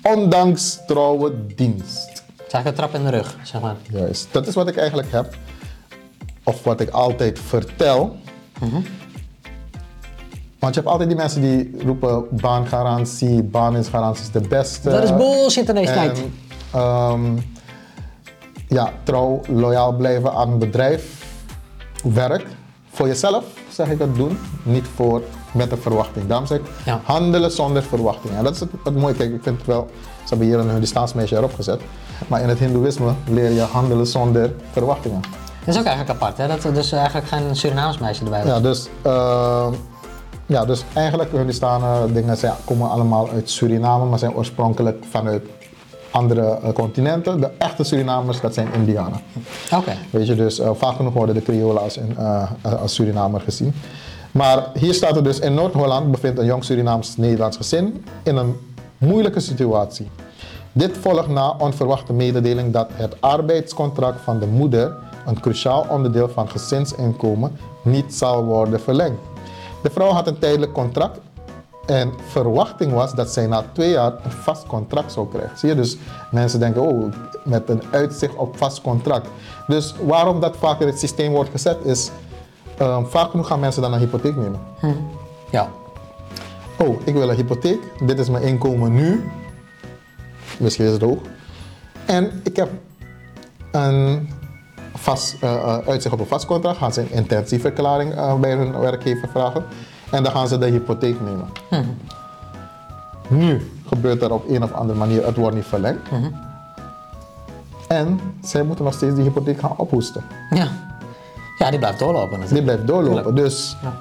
ondanks 0.03 0.79
trouwe 0.87 1.45
dienst. 1.55 2.23
Eigenlijk 2.37 2.67
een 2.67 2.73
trap 2.73 2.93
in 2.93 3.03
de 3.03 3.09
rug, 3.17 3.37
zeg 3.43 3.61
maar. 3.61 3.75
Juist, 3.89 4.27
dat 4.31 4.47
is 4.47 4.55
wat 4.55 4.67
ik 4.67 4.77
eigenlijk 4.77 5.11
heb. 5.11 5.35
Of 6.43 6.63
wat 6.63 6.81
ik 6.81 6.89
altijd 6.89 7.39
vertel. 7.39 8.15
Want 10.59 10.75
je 10.75 10.81
hebt 10.81 10.91
altijd 10.91 11.09
die 11.09 11.17
mensen 11.17 11.41
die 11.41 11.83
roepen 11.85 12.25
baangarantie, 12.31 13.43
baaninsgarantie 13.43 14.23
is 14.23 14.31
de 14.31 14.47
beste. 14.47 14.89
Dat 14.89 15.03
is 15.03 15.15
bullshit 15.15 15.69
in 15.69 15.75
deze 15.75 15.91
En, 15.91 16.13
tijd. 16.13 16.25
ehm, 16.73 17.37
ja, 18.67 18.93
trouw, 19.03 19.41
loyaal 19.47 19.93
blijven 19.95 20.33
aan 20.33 20.59
bedrijf, 20.59 21.25
werk. 22.03 22.45
Voor 22.89 23.07
jezelf 23.07 23.43
zeg 23.69 23.87
ik 23.87 23.99
het 23.99 24.15
doen, 24.15 24.37
niet 24.63 24.85
voor 24.95 25.21
met 25.53 25.71
een 25.71 25.77
verwachting. 25.77 26.27
Daarom 26.27 26.47
zeg 26.47 26.57
ik 26.57 26.65
Ja. 26.85 27.01
handelen 27.03 27.51
zonder 27.51 27.83
verwachting. 27.83 28.33
En 28.35 28.43
dat 28.43 28.53
is 28.53 28.59
het, 28.59 28.69
het 28.83 28.95
mooie. 28.95 29.13
Kijk, 29.13 29.33
ik 29.33 29.43
vind 29.43 29.57
het 29.57 29.65
wel, 29.65 29.87
ze 30.23 30.29
hebben 30.29 30.47
hier 30.47 30.59
een 30.59 30.69
Hindoestaans 30.69 31.13
erop 31.13 31.53
gezet. 31.53 31.81
Maar 32.27 32.41
in 32.41 32.49
het 32.49 32.59
Hindoeïsme 32.59 33.13
leer 33.29 33.51
je 33.51 33.61
handelen 33.61 34.07
zonder 34.07 34.53
verwachtingen. 34.71 35.21
Dat 35.65 35.73
is 35.75 35.79
ook 35.79 35.87
eigenlijk 35.87 36.21
apart, 36.21 36.37
hè? 36.37 36.47
Dat 36.47 36.63
er 36.63 36.73
dus 36.73 36.91
eigenlijk 36.91 37.27
geen 37.27 37.55
Surinaams 37.55 37.97
meisje 37.97 38.23
erbij 38.23 38.43
was. 38.43 38.49
Ja, 38.49 38.59
dus, 38.59 38.87
eh, 39.01 39.67
ja, 40.45 40.65
dus 40.65 40.83
eigenlijk 40.93 41.31
Hindoestanen 41.31 42.13
dingen 42.13 42.37
zijn, 42.37 42.53
komen 42.65 42.89
allemaal 42.89 43.29
uit 43.29 43.49
Suriname, 43.49 44.05
maar 44.05 44.19
zijn 44.19 44.33
oorspronkelijk 44.33 45.03
vanuit 45.09 45.43
andere 46.11 46.59
eh, 46.63 46.73
continenten. 46.73 47.39
De 47.39 47.49
echte 47.57 47.83
Surinamers, 47.83 48.41
dat 48.41 48.53
zijn 48.53 48.67
Indianen. 48.73 49.19
Oké. 49.71 49.91
Weet 50.09 50.27
je, 50.27 50.35
dus 50.35 50.59
eh, 50.59 50.69
vaak 50.73 50.95
genoeg 50.95 51.13
worden 51.13 51.35
de 51.35 51.41
Creolen 51.41 51.81
als, 51.81 51.99
eh, 52.17 52.43
als 52.81 52.93
Surinamer 52.93 53.41
gezien. 53.41 53.73
Maar 54.33 54.69
hier 54.73 54.93
staat 54.93 55.15
er 55.15 55.23
dus, 55.23 55.39
in 55.39 55.53
Noord-Holland 55.53 56.11
bevindt 56.11 56.39
een 56.39 56.45
jong 56.45 56.63
Surinaams-Nederlands 56.63 57.57
gezin 57.57 58.05
in 58.23 58.35
een 58.35 58.55
moeilijke 58.97 59.39
situatie. 59.39 60.09
Dit 60.71 60.97
volgt 60.97 61.27
na 61.27 61.55
onverwachte 61.57 62.13
mededeling 62.13 62.73
dat 62.73 62.89
het 62.93 63.21
arbeidscontract 63.21 64.21
van 64.21 64.39
de 64.39 64.45
moeder, 64.45 64.95
een 65.25 65.39
cruciaal 65.39 65.85
onderdeel 65.89 66.29
van 66.29 66.49
gezinsinkomen, 66.49 67.57
niet 67.83 68.13
zal 68.13 68.43
worden 68.43 68.81
verlengd. 68.81 69.19
De 69.83 69.89
vrouw 69.89 70.09
had 70.09 70.27
een 70.27 70.39
tijdelijk 70.39 70.73
contract 70.73 71.19
en 71.85 72.13
verwachting 72.27 72.93
was 72.93 73.13
dat 73.13 73.29
zij 73.29 73.47
na 73.47 73.65
twee 73.71 73.89
jaar 73.89 74.13
een 74.23 74.31
vast 74.31 74.65
contract 74.67 75.11
zou 75.11 75.29
krijgen. 75.29 75.57
Zie 75.57 75.69
je, 75.69 75.75
dus 75.75 75.97
mensen 76.31 76.59
denken, 76.59 76.81
oh, 76.81 77.13
met 77.43 77.69
een 77.69 77.81
uitzicht 77.91 78.35
op 78.35 78.57
vast 78.57 78.81
contract. 78.81 79.27
Dus 79.67 79.93
waarom 80.05 80.39
dat 80.39 80.55
vaak 80.57 80.79
in 80.79 80.87
het 80.87 80.99
systeem 80.99 81.31
wordt 81.31 81.49
gezet 81.49 81.77
is, 81.83 82.11
ehm, 82.77 83.05
vaak 83.05 83.29
genoeg 83.29 83.47
gaan 83.47 83.59
mensen 83.59 83.81
dan 83.81 83.93
een 83.93 83.99
hypotheek 83.99 84.35
nemen. 84.35 84.59
Ja. 85.49 85.69
Oh, 86.77 87.01
ik 87.03 87.13
wil 87.13 87.29
een 87.29 87.35
hypotheek, 87.35 87.79
dit 88.05 88.19
is 88.19 88.29
mijn 88.29 88.43
inkomen 88.43 88.93
nu. 88.93 89.23
Misschien 90.59 90.85
is 90.85 90.91
het 90.91 91.01
hoog. 91.01 91.19
En 92.05 92.41
ik 92.43 92.55
heb 92.55 92.69
een 93.71 94.29
vast, 94.93 95.35
eh, 95.39 95.53
eh, 95.53 95.87
uitzicht 95.87 96.13
op 96.13 96.19
een 96.19 96.25
vast 96.25 96.45
contract, 96.45 96.77
gaan 96.77 96.93
ze 96.93 97.01
een 97.01 97.11
intentieverklaring 97.11 98.13
eh, 98.13 98.39
bij 98.39 98.51
hun 98.53 98.79
werkgever 98.79 99.29
vragen. 99.29 99.63
En 100.11 100.23
dan 100.23 100.31
gaan 100.31 100.47
ze 100.47 100.57
de 100.57 100.65
hypotheek 100.65 101.15
nemen. 101.21 101.47
Nu 103.27 103.71
gebeurt 103.87 104.21
er 104.21 104.33
op 104.33 104.49
een 104.49 104.63
of 104.63 104.71
andere 104.71 104.99
manier, 104.99 105.25
het 105.25 105.35
wordt 105.35 105.55
niet 105.55 105.65
verlengd. 105.65 106.09
En 107.87 108.19
zij 108.41 108.63
moeten 108.63 108.85
nog 108.85 108.93
steeds 108.93 109.15
die 109.15 109.23
hypotheek 109.23 109.59
gaan 109.59 109.77
ophoesten. 109.77 110.23
Ja. 110.49 110.82
Ja, 111.63 111.69
die 111.69 111.79
blijft 111.79 111.99
doorlopen. 111.99 112.39
Die 112.49 112.63
blijft 112.63 112.87
doorlopen. 112.87 113.35
Dus 113.35 113.77
Ja. 113.81 113.93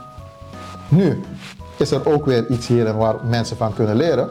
nu 0.89 1.21
is 1.77 1.91
er 1.91 2.09
ook 2.13 2.25
weer 2.27 2.51
iets 2.51 2.67
hier 2.67 2.87
en 2.87 2.97
waar 2.97 3.15
mensen 3.25 3.57
van 3.57 3.75
kunnen 3.75 3.97
leren. 3.97 4.29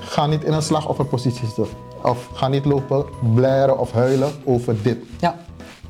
Ga 0.00 0.26
niet 0.26 0.44
in 0.44 0.52
een 0.52 0.62
slachtofferpositie 0.62 1.46
zitten. 1.46 1.66
Of 2.02 2.28
ga 2.34 2.48
niet 2.48 2.64
lopen 2.64 3.04
blaren 3.34 3.78
of 3.78 3.92
huilen 3.92 4.30
over 4.44 4.82
dit. 4.82 4.98
Ja. 5.20 5.34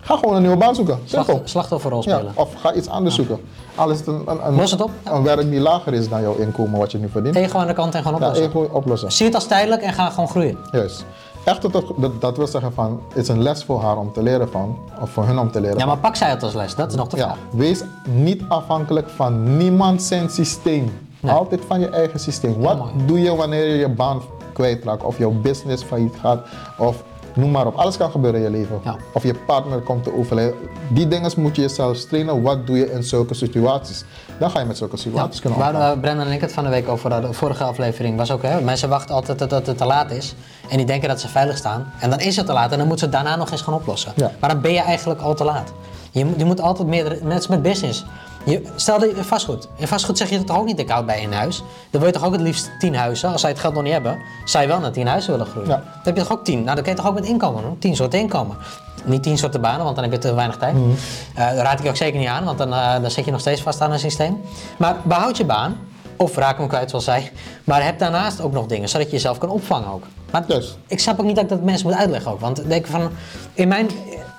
Ga 0.01 0.17
gewoon 0.17 0.35
een 0.35 0.41
nieuwe 0.43 0.57
baan 0.57 0.75
zoeken. 0.75 0.99
Slacht, 1.05 1.31
slachtofferrol 1.45 2.03
Ja, 2.05 2.17
spelen. 2.17 2.33
of 2.37 2.55
ga 2.55 2.73
iets 2.75 2.89
anders 2.89 3.15
zoeken. 3.15 3.41
Al 3.75 3.91
is 3.91 3.99
het 3.99 4.07
een, 4.07 4.23
een, 4.27 4.47
een, 4.47 4.55
Los 4.55 4.71
het 4.71 4.81
op. 4.81 4.91
een 5.05 5.23
werk 5.23 5.51
die 5.51 5.61
lager 5.61 5.93
is 5.95 6.09
dan 6.09 6.21
jouw 6.23 6.37
inkomen 6.37 6.79
wat 6.79 6.93
je 6.93 6.99
nu 6.99 7.09
verdient. 7.09 7.37
Ego 7.37 7.59
aan 7.59 7.67
de 7.67 7.73
kant 7.73 7.95
en 7.95 8.03
gewoon 8.03 8.21
Ja, 8.21 8.27
oplossen. 8.27 8.49
even 8.61 8.75
oplossen. 8.75 9.13
Zie 9.13 9.27
het 9.27 9.35
als 9.35 9.47
tijdelijk 9.47 9.83
en 9.83 9.93
ga 9.93 10.11
gewoon 10.11 10.29
groeien. 10.29 10.59
Juist. 10.73 11.05
Echt 11.45 11.63
dat, 11.73 11.85
dat, 11.97 12.21
dat 12.21 12.37
wil 12.37 12.47
zeggen 12.47 12.73
van, 12.73 13.01
het 13.09 13.17
is 13.17 13.29
een 13.29 13.43
les 13.43 13.65
voor 13.65 13.81
haar 13.83 13.97
om 13.97 14.13
te 14.13 14.23
leren 14.23 14.51
van, 14.51 14.79
of 15.01 15.11
voor 15.11 15.25
hun 15.25 15.39
om 15.39 15.51
te 15.51 15.61
leren 15.61 15.79
Ja, 15.79 15.87
maar 15.87 15.99
pak 15.99 16.17
zij 16.17 16.31
het 16.31 16.43
als 16.43 16.55
les? 16.55 16.75
Dat 16.75 16.91
is 16.91 16.97
nog 16.97 17.09
de 17.09 17.17
Ja, 17.17 17.23
vraag. 17.25 17.39
wees 17.51 17.83
niet 18.05 18.43
afhankelijk 18.49 19.09
van 19.09 19.57
niemand 19.57 20.03
zijn 20.03 20.31
systeem. 20.31 21.09
Altijd 21.27 21.61
van 21.67 21.81
je 21.81 21.89
eigen 21.89 22.21
systeem. 22.21 22.61
Wat 22.61 22.79
doe 23.07 23.21
je 23.21 23.35
wanneer 23.37 23.65
je 23.67 23.77
je 23.77 23.89
baan 23.89 24.21
kwijtraakt 24.53 25.03
of 25.03 25.19
jouw 25.19 25.31
business 25.31 25.83
failliet 25.85 26.15
gaat 26.21 26.47
of 26.79 27.03
noem 27.35 27.51
maar 27.51 27.67
op. 27.67 27.75
Alles 27.75 27.97
kan 27.97 28.11
gebeuren 28.11 28.41
in 28.41 28.47
je 28.51 28.59
leven. 28.59 28.81
Ja. 28.85 28.97
Of 29.13 29.23
je 29.23 29.35
partner 29.35 29.79
komt 29.81 30.05
te 30.05 30.15
overlijden. 30.17 30.55
Die 30.89 31.09
dingen 31.09 31.31
moet 31.37 31.57
je 31.57 31.63
jezelf 31.63 31.99
trainen. 32.05 32.43
Wat 32.43 32.67
doe 32.67 32.77
je 32.77 32.93
in 32.93 33.03
zulke 33.03 33.35
situaties? 33.35 34.05
Dan 34.39 34.51
ga 34.51 34.59
je 34.61 34.67
met 34.67 34.77
zulke 34.77 34.97
situaties 34.97 35.41
kunnen 35.41 35.59
Waar 35.59 35.75
omgaan. 35.75 35.95
uh, 35.95 36.01
Brendan 36.01 36.27
en 36.27 36.33
ik 36.33 36.41
het 36.41 36.53
van 36.53 36.65
de 36.65 36.71
week 36.71 36.89
over 36.89 37.13
hadden, 37.13 37.31
de 37.31 37.37
vorige 37.37 37.65
aflevering, 37.65 38.17
was 38.17 38.31
ook, 38.31 38.43
hè, 38.43 38.61
mensen 38.61 38.89
wachten 38.89 39.15
altijd 39.15 39.39
tot 39.39 39.51
het 39.67 39.79
te 39.79 39.85
laat 39.85 40.11
is. 40.11 40.35
En 40.71 40.77
die 40.77 40.87
denken 40.87 41.09
dat 41.09 41.21
ze 41.21 41.29
veilig 41.29 41.57
staan. 41.57 41.93
En 42.01 42.11
dan 42.11 42.19
is 42.21 42.37
het 42.37 42.47
te 42.47 42.53
laat 42.53 42.73
en 42.73 42.79
dan 42.79 42.87
moeten 42.87 43.09
ze 43.11 43.17
het 43.17 43.25
daarna 43.25 43.37
nog 43.39 43.51
eens 43.51 43.63
gaan 43.63 43.75
oplossen. 43.75 44.13
Ja. 44.17 44.31
Maar 44.41 44.51
dan 44.51 44.61
ben 44.61 44.73
je 44.73 44.81
eigenlijk 44.81 45.21
al 45.21 45.35
te 45.35 45.45
laat. 45.45 45.73
Je, 46.11 46.25
moet- 46.25 46.39
je 46.39 46.45
moet 46.45 46.61
altijd 46.61 46.89
meerdere, 46.89 47.19
net 47.23 47.37
als 47.37 47.47
met 47.47 47.63
business. 47.63 48.05
Je, 48.45 48.63
stel 48.77 48.99
dat 48.99 49.17
je 49.17 49.25
vastgoed. 49.25 49.69
In 49.77 49.89
vastgoed 49.89 50.19
zeg 50.19 50.31
je 50.31 50.45
toch 50.45 50.59
ook 50.59 50.65
niet, 50.65 50.79
ik 50.79 50.89
houd 50.89 51.07
bij 51.07 51.17
één 51.17 51.33
huis. 51.33 51.63
Dan 51.91 52.01
wil 52.01 52.11
je 52.11 52.17
toch 52.17 52.25
ook 52.25 52.33
het 52.33 52.41
liefst 52.41 52.71
tien 52.79 52.97
huizen. 52.97 53.33
Als 53.33 53.41
zij 53.41 53.51
het 53.51 53.59
geld 53.59 53.75
nog 53.75 53.83
niet 53.83 53.93
hebben, 53.93 54.19
zou 54.45 54.63
je 54.63 54.69
wel 54.69 54.81
naar 54.81 54.93
tien 54.93 55.07
huizen 55.07 55.31
willen 55.31 55.47
groeien. 55.47 55.69
Ja. 55.69 55.77
Dan 55.77 55.85
heb 56.03 56.17
je 56.17 56.23
toch 56.23 56.33
ook 56.33 56.45
tien. 56.45 56.63
Nou, 56.63 56.75
dan 56.75 56.85
kun 56.85 56.93
je 56.93 56.99
toch 56.99 57.09
ook 57.09 57.15
met 57.15 57.25
inkomen 57.25 57.63
doen. 57.63 57.79
Tien 57.79 57.97
soorten 57.97 58.19
inkomen. 58.19 58.57
Niet 59.05 59.23
tien 59.23 59.39
soorten 59.39 59.61
banen, 59.61 59.85
want 59.85 59.95
dan 59.95 60.05
heb 60.05 60.13
je 60.13 60.19
te 60.19 60.35
weinig 60.35 60.57
tijd. 60.57 60.75
Mhm. 60.75 60.91
Eh, 61.35 61.49
dat 61.49 61.59
raad 61.59 61.79
ik 61.79 61.85
je 61.85 61.89
ook 61.89 61.97
zeker 61.97 62.19
niet 62.19 62.29
aan, 62.29 62.45
want 62.45 62.59
dan, 62.59 62.73
eh, 62.73 63.01
dan 63.01 63.11
zit 63.11 63.25
je 63.25 63.31
nog 63.31 63.41
steeds 63.41 63.63
vast 63.63 63.81
aan 63.81 63.93
een 63.93 63.99
systeem. 63.99 64.41
Maar 64.77 64.97
behoud 65.03 65.37
je 65.37 65.45
baan, 65.45 65.77
of 66.17 66.37
raak 66.37 66.59
hem 66.59 66.69
kwijt 66.69 66.91
zoals 66.91 67.05
zij. 67.05 67.33
Maar 67.65 67.85
heb 67.85 67.99
daarnaast 67.99 68.41
ook 68.41 68.53
nog 68.53 68.67
dingen, 68.67 68.89
zodat 68.89 69.07
je 69.07 69.13
jezelf 69.13 69.39
kan 69.39 69.49
opvangen 69.49 69.93
ook. 69.93 70.03
Maar 70.31 70.45
ik 70.87 71.01
snap 71.01 71.21
ook 71.21 71.27
niet 71.27 71.35
dat 71.35 71.45
ik 71.45 71.51
dat 71.51 71.63
mensen 71.63 71.87
moet 71.87 71.97
uitleggen 71.97 72.31
ook. 72.31 72.41
Want 72.41 72.69
denk 72.69 72.87
van, 72.87 73.11
in 73.55 73.69
mijn 73.69 73.91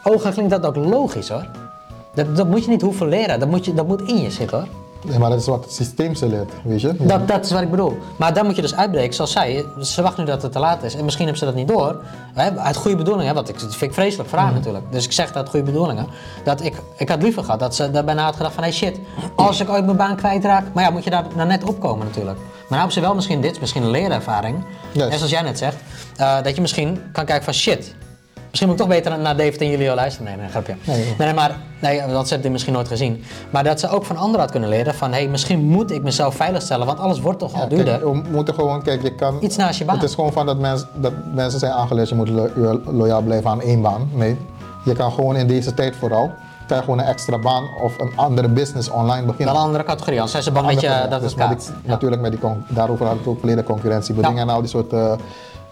ogen 0.03 0.33
klinkt 0.33 0.51
dat 0.51 0.65
ook 0.65 0.75
logisch 0.75 1.29
hoor. 1.29 1.45
Dat, 2.13 2.35
dat 2.35 2.47
moet 2.47 2.63
je 2.63 2.69
niet 2.69 2.81
hoeven 2.81 3.07
leren, 3.07 3.39
dat 3.39 3.49
moet, 3.49 3.65
je, 3.65 3.73
dat 3.73 3.87
moet 3.87 4.01
in 4.01 4.21
je 4.21 4.31
zitten 4.31 4.57
hoor. 4.57 4.67
Nee, 5.05 5.19
maar 5.19 5.29
dat 5.29 5.39
is 5.39 5.45
wat 5.45 5.63
het 5.63 5.73
systeem 5.73 6.15
ze 6.15 6.27
leert, 6.27 6.51
weet 6.63 6.81
je? 6.81 6.95
Dat, 6.97 7.27
dat 7.27 7.45
is 7.45 7.51
wat 7.51 7.61
ik 7.61 7.69
bedoel. 7.69 7.97
Maar 8.17 8.33
dan 8.33 8.45
moet 8.45 8.55
je 8.55 8.61
dus 8.61 8.75
uitbreken, 8.75 9.13
zoals 9.13 9.31
zij. 9.31 9.65
Ze 9.79 10.01
wacht 10.01 10.17
nu 10.17 10.25
dat 10.25 10.41
het 10.41 10.51
te 10.51 10.59
laat 10.59 10.83
is. 10.83 10.95
En 10.95 11.03
misschien 11.03 11.25
hebben 11.25 11.45
ze 11.45 11.53
dat 11.53 11.55
niet 11.55 11.67
door. 11.67 12.03
Hè, 12.33 12.57
uit 12.57 12.75
goede 12.75 12.97
bedoelingen, 12.97 13.33
want 13.33 13.49
ik, 13.49 13.59
dat 13.59 13.75
vind 13.75 13.91
ik 13.91 13.93
vreselijk 13.93 14.29
voor 14.29 14.39
haar 14.39 14.53
natuurlijk. 14.53 14.85
Dus 14.91 15.05
ik 15.05 15.11
zeg 15.11 15.27
dat 15.27 15.35
uit 15.35 15.49
goede 15.49 15.65
bedoelingen. 15.65 16.07
Dat 16.43 16.63
ik, 16.63 16.75
ik 16.97 17.09
had 17.09 17.21
liever 17.21 17.43
gehad 17.43 17.59
dat 17.59 17.75
ze 17.75 17.91
daarbij 17.91 18.13
na 18.13 18.23
had 18.23 18.35
gedacht 18.35 18.53
van... 18.53 18.63
Hey 18.63 18.73
shit, 18.73 18.99
als 19.35 19.59
ik 19.59 19.69
ooit 19.69 19.85
mijn 19.85 19.97
baan 19.97 20.15
kwijtraak... 20.15 20.65
Maar 20.73 20.83
ja, 20.83 20.89
moet 20.89 21.03
je 21.03 21.09
daar 21.09 21.25
nou 21.35 21.47
net 21.47 21.63
opkomen 21.63 22.05
natuurlijk. 22.05 22.37
Maar 22.37 22.47
nou 22.67 22.75
hebben 22.75 22.93
ze 22.93 23.01
wel 23.01 23.15
misschien 23.15 23.41
dit, 23.41 23.51
is 23.51 23.59
misschien 23.59 23.83
een 23.83 23.91
leerervaring. 23.91 24.63
En 24.93 25.17
zoals 25.17 25.31
jij 25.31 25.41
net 25.41 25.57
zegt, 25.57 25.75
eh, 26.17 26.43
dat 26.43 26.55
je 26.55 26.61
misschien 26.61 27.01
kan 27.11 27.25
kijken 27.25 27.43
van 27.43 27.53
shit... 27.53 27.95
Misschien 28.51 28.69
moet 28.71 28.79
ik 28.79 28.85
toch 28.85 28.95
beter 28.95 29.19
naar 29.19 29.37
David 29.37 29.57
en 29.61 29.69
Julio 29.69 29.95
luisteren. 29.95 30.27
Nee, 30.27 30.37
nee, 30.41 30.49
grapje. 30.49 30.75
Nee, 30.83 30.97
Nee, 30.97 31.15
nee. 31.17 31.33
maar 31.33 31.55
nee, 31.81 31.99
want 32.01 32.11
ze 32.11 32.15
hebben 32.33 32.41
dit 32.41 32.51
misschien 32.51 32.73
nooit 32.73 32.87
gezien. 32.87 33.23
Maar 33.49 33.63
dat 33.63 33.79
ze 33.79 33.89
ook 33.89 34.05
van 34.05 34.17
anderen 34.17 34.39
had 34.39 34.51
kunnen 34.51 34.69
leren 34.69 34.93
van... 34.95 35.11
hey, 35.11 35.27
misschien 35.27 35.59
moet 35.59 35.91
ik 35.91 36.03
mezelf 36.03 36.35
veiligstellen, 36.35 36.85
want 36.85 36.99
alles 36.99 37.19
wordt 37.19 37.39
toch 37.39 37.53
al 37.61 37.67
duurder. 37.67 37.99
kijk, 37.99 38.03
we 38.03 38.21
moeten 38.31 38.53
gewoon, 38.53 38.81
kijk, 38.83 39.01
je 39.01 39.15
kan... 39.15 39.37
Iets 39.39 39.55
naast 39.57 39.79
je 39.79 39.85
baan. 39.85 39.95
Het 39.95 40.03
is 40.03 40.15
gewoon 40.15 40.31
van 40.33 40.45
dat, 40.45 40.59
mens, 40.59 40.85
dat 40.93 41.13
mensen 41.33 41.59
zijn 41.59 41.71
aangeleerd, 41.71 42.09
je 42.09 42.15
moet 42.15 42.29
lo- 42.29 42.49
lo- 42.55 42.81
loyaal 42.85 43.21
blijven 43.21 43.49
aan 43.49 43.61
één 43.61 43.81
baan. 43.81 44.09
Nee, 44.13 44.37
je 44.85 44.93
kan 44.93 45.11
gewoon 45.11 45.35
in 45.35 45.47
deze 45.47 45.73
tijd 45.73 45.95
vooral, 45.95 46.31
kan 46.67 46.77
je 46.77 46.83
gewoon 46.83 46.99
een 46.99 47.05
extra 47.05 47.39
baan 47.39 47.63
of 47.83 47.99
een 47.99 48.11
andere 48.15 48.47
business 48.47 48.89
online 48.89 49.25
beginnen. 49.25 49.47
Wel 49.53 49.55
een 49.63 49.67
andere 49.67 49.83
categorie, 49.83 50.13
anders 50.21 50.31
zijn 50.31 50.43
ze 50.43 50.51
bang 50.51 50.67
dat, 50.71 50.81
je, 50.81 51.05
dat 51.09 51.21
dus 51.21 51.29
het 51.29 51.39
met 51.39 51.47
gaat. 51.47 51.65
die- 51.65 51.75
Ja. 51.83 51.89
Natuurlijk 51.89 52.21
met 52.21 52.31
die, 52.31 52.39
daarover 52.67 53.05
had 53.05 53.15
ik 53.15 53.27
ook 53.27 53.39
verleden 53.39 53.63
concurrentiebedingen 53.63 54.35
Ja. 54.35 54.41
en 54.41 54.49
al 54.49 54.59
die 54.61 54.69
soort 54.69 54.93
eh, 54.93 55.13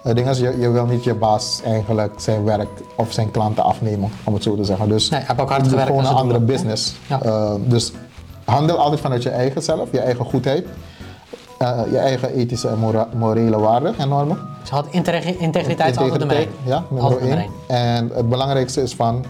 eh, 0.03 0.13
dingen. 0.15 0.25
Dus 0.29 0.39
je, 0.39 0.55
je 0.59 0.69
wil 0.69 0.85
niet 0.85 1.03
je 1.03 1.13
baas 1.13 1.61
eigenlijk 1.65 2.13
zijn 2.17 2.43
werk 2.43 2.67
of 2.95 3.11
zijn 3.13 3.31
klanten 3.31 3.63
afnemen, 3.63 4.09
om 4.23 4.33
het 4.33 4.43
zo 4.43 4.55
te 4.55 4.63
zeggen. 4.63 4.89
Dus 4.89 5.09
Nee, 5.09 5.19
heeft 5.25 5.39
ook 5.41 5.49
hard 5.49 5.67
gewerkt 5.67 5.87
gewoon 5.87 6.05
een 6.05 6.13
andere 6.13 6.39
business. 6.39 6.95
Ja. 7.07 7.21
Eh, 7.21 7.53
dus 7.65 7.91
handel 8.45 8.77
altijd 8.77 9.01
vanuit 9.01 9.23
je 9.23 9.29
eigen 9.29 9.61
zelf, 9.63 9.91
je 9.91 9.99
eigen 9.99 10.25
goedheid, 10.25 10.65
eh, 11.57 11.79
je 11.91 11.97
eigen 11.97 12.33
ethische 12.33 12.67
en 12.67 12.77
mora- 12.77 13.07
morele 13.15 13.59
waarden 13.59 13.93
en 13.97 14.09
normen. 14.09 14.37
Ze 14.63 14.73
had 14.73 14.85
integri- 14.89 15.35
integriteit 15.39 15.91
is 15.91 15.97
altijd 16.01 16.19
nummer 16.19 16.37
één. 16.37 16.47
Ja, 16.63 16.83
nummer 16.89 17.17
één. 17.21 17.37
één. 17.37 17.49
En 17.67 18.11
het 18.13 18.29
belangrijkste 18.29 18.81
is 18.81 18.95
van 18.95 19.25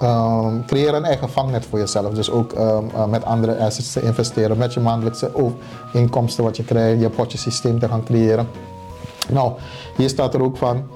ehm, 0.00 0.64
creëer 0.66 0.94
een 0.94 1.04
eigen 1.04 1.30
vangnet 1.30 1.66
voor 1.66 1.78
jezelf. 1.78 2.14
Dus 2.14 2.30
ook 2.30 2.52
ehm, 2.52 2.84
eh, 2.94 3.04
met 3.06 3.24
andere 3.24 3.58
assets 3.58 3.92
te 3.92 4.02
investeren, 4.02 4.56
met 4.58 4.74
je 4.74 4.80
maandelijkse 4.80 5.30
inkomsten 5.92 6.44
wat 6.44 6.56
je 6.56 6.64
krijgt, 6.64 7.00
je 7.00 7.08
potjesysteem 7.08 7.78
te 7.78 7.88
gaan 7.88 8.04
creëren. 8.04 8.48
Nou, 9.28 9.52
hier 9.96 10.08
staat 10.08 10.34
er 10.34 10.42
ook 10.42 10.56
van. 10.56 10.86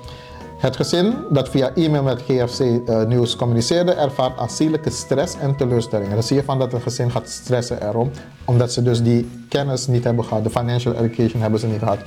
Het 0.56 0.76
gezin 0.76 1.14
dat 1.30 1.48
via 1.48 1.74
e-mail 1.74 2.02
met 2.02 2.22
GFC 2.22 2.60
eh, 2.60 3.04
Nieuws 3.04 3.36
communiceerde, 3.36 3.92
ervaart 3.92 4.38
aanzienlijke 4.38 4.90
stress 4.90 5.36
en 5.38 5.56
teleurstellingen. 5.56 6.12
Dan 6.12 6.22
zie 6.22 6.36
je 6.36 6.42
van 6.42 6.58
dat 6.58 6.72
een 6.72 6.80
gezin 6.80 7.10
gaat 7.10 7.28
stressen 7.28 7.88
erom, 7.88 8.10
omdat 8.44 8.72
ze 8.72 8.82
dus 8.82 9.02
die 9.02 9.46
kennis 9.48 9.86
niet 9.86 10.04
hebben 10.04 10.24
gehad, 10.24 10.44
de 10.44 10.50
financial 10.50 10.94
education 10.94 11.42
hebben 11.42 11.60
ze 11.60 11.66
niet 11.66 11.78
gehad. 11.78 11.98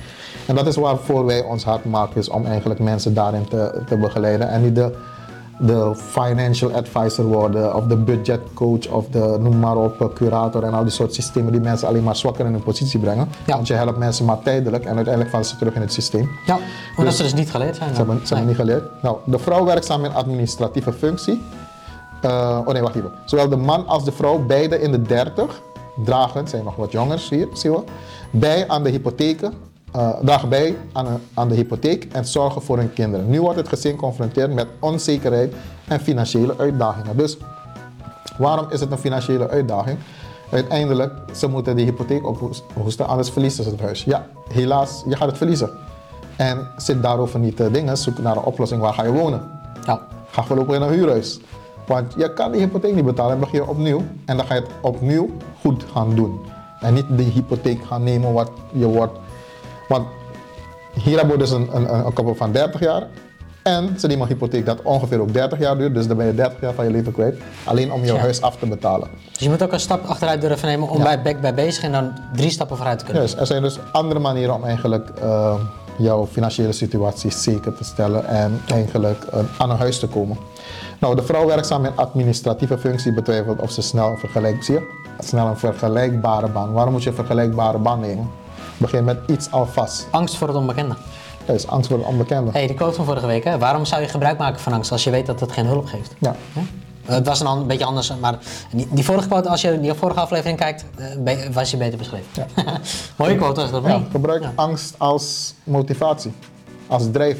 En 0.46 0.54
dat 0.54 0.66
is 0.66 0.76
waarvoor 0.76 1.24
wij 1.24 1.42
ons 1.42 1.64
hard 1.64 1.84
maken, 1.84 2.16
is 2.16 2.28
om 2.28 2.46
eigenlijk 2.46 2.80
mensen 2.80 3.14
daarin 3.14 3.48
te, 3.48 3.82
te 3.86 3.96
begeleiden 3.96 4.48
en 4.48 4.62
niet 4.62 4.74
de, 4.74 4.96
de 5.60 5.92
financial 5.94 6.72
advisor 6.72 7.24
worden, 7.24 7.74
of 7.74 7.84
de 7.84 7.96
budget 7.96 8.40
coach, 8.54 8.88
of 8.88 9.06
de 9.06 9.36
noem 9.40 9.58
maar 9.58 9.76
op, 9.76 10.00
eh, 10.00 10.08
curator 10.14 10.62
en 10.62 10.72
al 10.72 10.82
die 10.82 10.92
soort 10.92 11.14
systemen 11.14 11.52
die 11.52 11.60
mensen 11.60 11.88
alleen 11.88 12.02
maar 12.02 12.16
zwakker 12.16 12.46
in 12.46 12.52
hun 12.52 12.62
positie 12.62 13.00
brengen. 13.00 13.28
Ja. 13.46 13.54
Want 13.54 13.66
je 13.66 13.74
helpt 13.74 13.98
mensen 13.98 14.24
maar 14.24 14.42
tijdelijk 14.42 14.84
en 14.84 14.94
uiteindelijk 14.94 15.30
vallen 15.30 15.46
ze 15.46 15.56
terug 15.56 15.74
in 15.74 15.80
het 15.80 15.92
systeem. 15.92 16.30
Ja, 16.46 16.58
omdat 16.96 17.14
ze 17.14 17.22
dus 17.22 17.34
niet 17.34 17.50
geleerd 17.50 17.76
zijn. 17.76 17.90
Ze 17.90 17.96
hebben, 17.96 18.20
ze 18.26 18.34
hebben 18.34 18.46
niet 18.46 18.56
geleerd. 18.56 19.02
Nou, 19.02 19.16
de 19.24 19.38
vrouw 19.38 19.64
werkzaam 19.64 20.04
in 20.04 20.14
administratieve 20.14 20.92
functie. 20.92 21.42
Eh, 22.20 22.58
oh 22.64 22.72
nee, 22.72 22.82
wacht 22.82 22.94
even. 22.94 23.12
Zowel 23.24 23.48
de 23.48 23.56
man 23.56 23.86
als 23.86 24.04
de 24.04 24.12
vrouw, 24.12 24.38
beide 24.38 24.80
in 24.80 24.92
de 24.92 25.02
30, 25.02 25.62
dragen, 26.04 26.48
zijn 26.48 26.64
nog 26.64 26.76
wat 26.76 26.92
jonger 26.92 27.26
hier, 27.30 27.48
zien 27.52 27.72
we, 27.72 27.82
bij 28.30 28.68
aan 28.68 28.82
de 28.82 28.90
hypotheken. 28.90 29.52
Eh, 29.92 30.08
dragen 30.22 30.48
bij 30.48 30.76
aan, 30.92 31.06
een- 31.06 31.20
aan 31.34 31.48
de 31.48 31.54
hypotheek 31.54 32.08
en 32.12 32.24
zorgen 32.24 32.62
voor 32.62 32.76
hun 32.78 32.92
kinderen. 32.92 33.30
Nu 33.30 33.40
wordt 33.40 33.56
het 33.58 33.68
gezin 33.68 33.90
geconfronteerd 33.92 34.54
met 34.54 34.66
onzekerheid 34.78 35.54
en 35.88 36.00
financiële 36.00 36.54
uitdagingen. 36.58 37.16
Dus 37.16 37.36
waarom 38.38 38.66
is 38.70 38.80
het 38.80 38.90
een 38.90 38.98
financiële 38.98 39.48
uitdaging? 39.48 39.98
Uiteindelijk, 40.50 41.12
ze 41.36 41.48
moeten 41.48 41.76
die 41.76 41.84
hypotheek 41.84 42.26
ophoesten, 42.26 43.06
anders 43.08 43.30
verliezen 43.30 43.64
ze 43.64 43.70
het 43.70 43.80
huis. 43.80 44.04
Ja, 44.04 44.26
helaas, 44.52 45.02
je 45.08 45.16
gaat 45.16 45.28
het 45.28 45.36
verliezen. 45.36 45.70
En 46.36 46.66
zit 46.76 47.02
daarover 47.02 47.38
niet 47.40 47.56
te 47.56 47.70
dingen, 47.70 47.96
zoek 47.96 48.18
naar 48.18 48.36
een 48.36 48.42
oplossing, 48.42 48.80
waar 48.80 48.92
ga 48.92 49.02
je 49.04 49.12
wonen? 49.12 49.50
Ja. 49.86 50.00
Ga 50.30 50.42
voorlopig 50.42 50.74
in 50.74 50.82
een 50.82 50.92
huurhuis. 50.92 51.40
Want 51.86 52.14
je 52.16 52.32
kan 52.32 52.52
die 52.52 52.60
hypotheek 52.60 52.94
niet 52.94 53.04
betalen 53.04 53.32
en 53.34 53.40
begin 53.40 53.60
je 53.62 53.68
opnieuw. 53.68 54.02
En 54.24 54.36
dan 54.36 54.46
ga 54.46 54.54
je 54.54 54.60
het 54.60 54.70
opnieuw 54.80 55.30
goed 55.60 55.84
gaan 55.92 56.14
doen. 56.14 56.40
En 56.80 56.94
niet 56.94 57.04
de 57.16 57.22
hypotheek 57.22 57.84
gaan 57.84 58.02
nemen 58.02 58.32
wat 58.32 58.50
je 58.72 58.86
wordt. 58.86 59.18
Want 59.90 60.06
hier 60.92 61.16
hebben 61.18 61.34
we 61.36 61.42
dus 61.42 61.50
een, 61.50 61.68
een, 61.76 61.94
een 61.94 62.12
koppel 62.12 62.34
van 62.34 62.52
30 62.52 62.80
jaar. 62.80 63.06
En 63.62 63.94
ze 64.00 64.06
nemen 64.06 64.22
een 64.22 64.28
hypotheek 64.28 64.66
dat 64.66 64.82
ongeveer 64.82 65.20
ook 65.20 65.32
30 65.32 65.58
jaar 65.58 65.78
duurt. 65.78 65.94
Dus 65.94 66.06
dan 66.06 66.16
ben 66.16 66.26
je 66.26 66.34
30 66.34 66.60
jaar 66.60 66.72
van 66.72 66.84
je 66.84 66.90
leven 66.90 67.12
kwijt. 67.12 67.36
Alleen 67.64 67.92
om 67.92 68.00
je 68.04 68.12
Ja. 68.12 68.18
huis 68.18 68.42
af 68.42 68.56
te 68.56 68.66
betalen. 68.66 69.08
Dus 69.32 69.42
je 69.42 69.48
moet 69.48 69.62
ook 69.62 69.72
een 69.72 69.80
stap 69.80 70.04
achteruit 70.06 70.40
durven 70.40 70.68
nemen 70.68 70.88
om 70.88 70.96
Ja. 70.98 71.02
bij 71.04 71.22
back 71.22 71.40
bij 71.40 71.54
bezig 71.54 71.82
en 71.84 71.92
dan 71.92 72.12
drie 72.36 72.50
stappen 72.50 72.76
vooruit 72.76 72.98
te 72.98 73.04
kunnen. 73.04 73.38
Er 73.38 73.46
zijn 73.46 73.62
dus 73.62 73.78
andere 73.92 74.20
manieren 74.20 74.54
om 74.54 74.64
eigenlijk 74.64 75.10
eh, 75.22 75.54
jouw 75.98 76.26
financiële 76.26 76.72
situatie 76.72 77.30
zeker 77.30 77.74
te 77.74 77.84
stellen 77.84 78.26
en 78.26 78.60
eigenlijk 78.66 79.24
eh, 79.24 79.38
aan 79.58 79.70
een 79.70 79.76
huis 79.78 79.98
te 79.98 80.06
komen. 80.06 80.36
Nou, 81.00 81.14
de 81.16 81.22
vrouw 81.22 81.46
werkzaam 81.46 81.84
in 81.84 81.96
administratieve 81.96 82.78
functie 82.78 83.12
betwijfelt 83.14 83.60
of 83.60 83.70
ze 83.70 83.82
snel 83.82 84.08
een 84.10 84.18
vergelijk, 84.18 84.62
zie 84.62 84.74
je? 84.74 84.98
Snel 85.18 85.46
een 85.46 85.56
vergelijkbare 85.58 86.48
baan. 86.48 86.72
Waarom 86.72 86.92
moet 86.92 87.02
je 87.02 87.08
een 87.08 87.14
vergelijkbare 87.14 87.78
baan 87.78 88.00
nemen? 88.00 88.30
Begin 88.80 89.04
met 89.04 89.18
iets 89.26 89.50
alvast. 89.50 90.06
Angst 90.10 90.36
voor 90.36 90.46
het 90.48 90.56
onbekende. 90.56 90.94
Dat 91.44 91.56
is 91.56 91.66
angst 91.66 91.88
voor 91.90 91.98
het 91.98 92.06
onbekende. 92.06 92.50
hey, 92.50 92.66
die 92.66 92.76
quote 92.76 92.94
van 92.94 93.04
vorige 93.04 93.26
week. 93.26 93.44
Hè? 93.44 93.58
Waarom 93.58 93.84
zou 93.84 94.02
je 94.02 94.08
gebruik 94.08 94.38
maken 94.38 94.60
van 94.60 94.72
angst 94.72 94.92
als 94.92 95.04
je 95.04 95.10
weet 95.10 95.26
dat 95.26 95.40
het 95.40 95.52
geen 95.52 95.66
hulp 95.66 95.86
geeft? 95.86 96.14
Ja. 96.18 96.34
Ja? 96.54 96.60
Eh, 97.06 97.14
Het 97.14 97.26
was 97.26 97.40
een, 97.40 97.66
beetje 97.66 97.84
anders, 97.84 98.12
maar 98.20 98.38
die, 98.72 98.88
die 98.90 99.04
vorige 99.04 99.28
quote, 99.28 99.48
als 99.48 99.60
je 99.60 99.80
die 99.80 99.94
vorige 99.94 100.20
aflevering 100.20 100.58
kijkt, 100.58 100.84
eh, 101.24 101.36
was 101.52 101.70
je 101.70 101.76
beter 101.76 101.98
beschreven. 101.98 102.26
Mooie 103.16 103.36
quote 103.36 103.60
was 103.60 103.70
dat, 103.70 103.84
Ja, 103.86 104.00
gebruik 104.10 104.42
Ja. 104.42 104.52
angst 104.54 104.94
als 104.98 105.54
motivatie. 105.64 106.32
Als 106.86 107.02
drijf... 107.12 107.36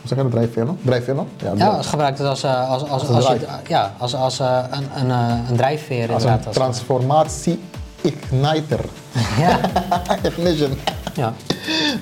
Hoe 0.00 0.14
zeg 0.14 0.16
je 0.18 0.22
dat? 0.22 0.32
Drijfveer? 0.32 0.66
Drijfveer? 0.82 1.14
Ja, 1.14 1.52
Ja, 1.56 1.68
als 1.68 1.86
gebruikt 1.86 2.18
het 2.18 2.26
als, 2.28 2.42
eh, 2.42 2.70
als, 2.70 2.88
als, 2.88 3.08
een 3.08 3.14
als, 3.14 3.26
je, 3.26 3.34
drive. 3.36 3.46
ja, 3.66 3.92
als, 3.98 4.14
als 4.14 4.38
eh, 4.40 4.58
een, 4.70 4.84
een, 5.02 5.10
eh, 5.10 5.38
een 5.48 5.56
drijfveer 5.56 6.12
als 6.12 6.22
een 6.24 6.28
inderdaad. 6.28 6.54
Transformatie-igniter. 8.10 8.80
ja, 9.38 9.60
Ignition. 10.28 10.78
ja. 11.14 11.34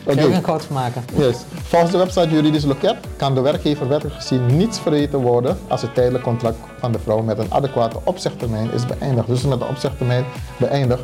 Oké. 0.07 0.21
Een 0.23 0.43
maken? 0.71 1.05
Yes. 1.17 1.37
Volgens 1.63 1.91
de 1.93 1.99
website 1.99 2.29
Juridisch 2.29 2.65
Loket 2.65 2.97
kan 3.17 3.35
de 3.35 3.41
werkgever 3.41 3.89
wettelijk 3.89 4.17
gezien 4.21 4.57
niets 4.57 4.79
verweten 4.79 5.19
worden 5.19 5.59
als 5.69 5.83
het 5.83 5.95
tijdelijk 5.95 6.25
contract 6.25 6.57
van 6.79 6.93
de 6.93 6.99
vrouw 6.99 7.23
met 7.23 7.39
een 7.39 7.53
adequate 7.53 7.97
opzegtermijn 8.05 8.73
is 8.73 8.87
beëindigd. 8.87 9.27
Dus 9.27 9.43
met 9.43 9.59
de 9.59 9.65
opzegtermijn 9.65 10.25
beëindigd. 10.57 11.03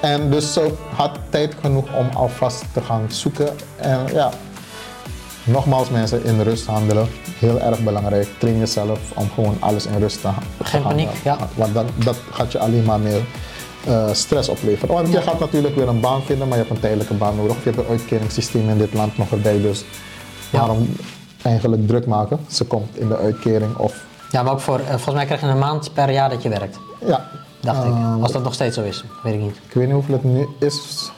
En 0.00 0.30
dus 0.30 0.52
ze 0.52 0.72
had 0.94 1.18
tijd 1.28 1.54
genoeg 1.60 1.84
om 1.96 2.08
alvast 2.14 2.64
te 2.72 2.80
gaan 2.80 3.04
zoeken. 3.08 3.48
En 3.76 3.98
ja, 4.12 4.30
nogmaals 5.44 5.90
mensen, 5.90 6.24
in 6.24 6.40
rust 6.40 6.66
handelen. 6.66 7.08
Heel 7.38 7.60
erg 7.60 7.80
belangrijk. 7.84 8.28
Train 8.38 8.58
jezelf 8.58 8.98
om 9.14 9.30
gewoon 9.34 9.56
alles 9.60 9.86
in 9.86 9.98
rust 9.98 10.20
te, 10.20 10.28
te 10.58 10.64
Geen 10.64 10.80
gaan. 10.82 10.90
paniek, 10.90 11.08
ja. 11.24 11.36
Want 11.54 11.74
dan, 11.74 11.86
dat 11.94 12.16
gaat 12.30 12.52
je 12.52 12.58
alleen 12.58 12.84
maar 12.84 13.00
meer 13.00 13.20
eh, 13.86 14.12
stress 14.12 14.48
opleveren. 14.48 14.94
Want 14.94 15.12
je 15.12 15.20
gaat 15.22 15.40
natuurlijk 15.40 15.74
weer 15.76 15.88
een 15.88 16.00
baan 16.00 16.22
vinden, 16.22 16.48
maar 16.48 16.56
je 16.58 16.62
hebt 16.64 16.74
een 16.76 16.80
tijdelijke 16.82 17.14
baan 17.14 17.36
nodig. 17.36 17.56
Je 17.56 17.62
hebt 17.70 17.76
een 17.78 17.90
uitkeringssysteem 17.90 18.68
in 18.68 18.78
dit 18.78 18.94
land 18.94 19.18
nog 19.18 19.30
erbij. 19.30 19.60
Dus 19.60 19.84
Ja. 20.50 20.58
waarom 20.58 20.88
eigenlijk 21.42 21.86
druk 21.86 22.06
maken? 22.06 22.38
Ze 22.48 22.64
komt 22.64 22.96
in 22.98 23.08
de 23.08 23.16
uitkering 23.16 23.76
of 23.76 24.04
Ja, 24.30 24.42
maar 24.42 24.52
ook 24.52 24.60
voor, 24.60 24.78
eh, 24.78 24.86
volgens 24.88 25.14
mij 25.14 25.24
krijg 25.24 25.40
je 25.40 25.46
een 25.46 25.58
maand 25.58 25.92
per 25.92 26.10
jaar 26.10 26.30
dat 26.30 26.42
je 26.42 26.48
werkt. 26.48 26.78
ja, 27.06 27.28
Dacht 27.60 27.82
Eh, 27.82 27.88
ik. 28.16 28.22
Als 28.22 28.32
dat 28.32 28.42
nog 28.42 28.54
steeds 28.54 28.74
zo 28.76 28.82
is, 28.82 29.04
weet 29.22 29.34
ik 29.34 29.40
niet. 29.40 29.56
Ik 29.68 29.74
weet 29.74 29.84
niet 29.84 29.94
hoeveel 29.94 30.14
het 30.14 30.24
nu 30.24 30.48
is. 30.58 31.10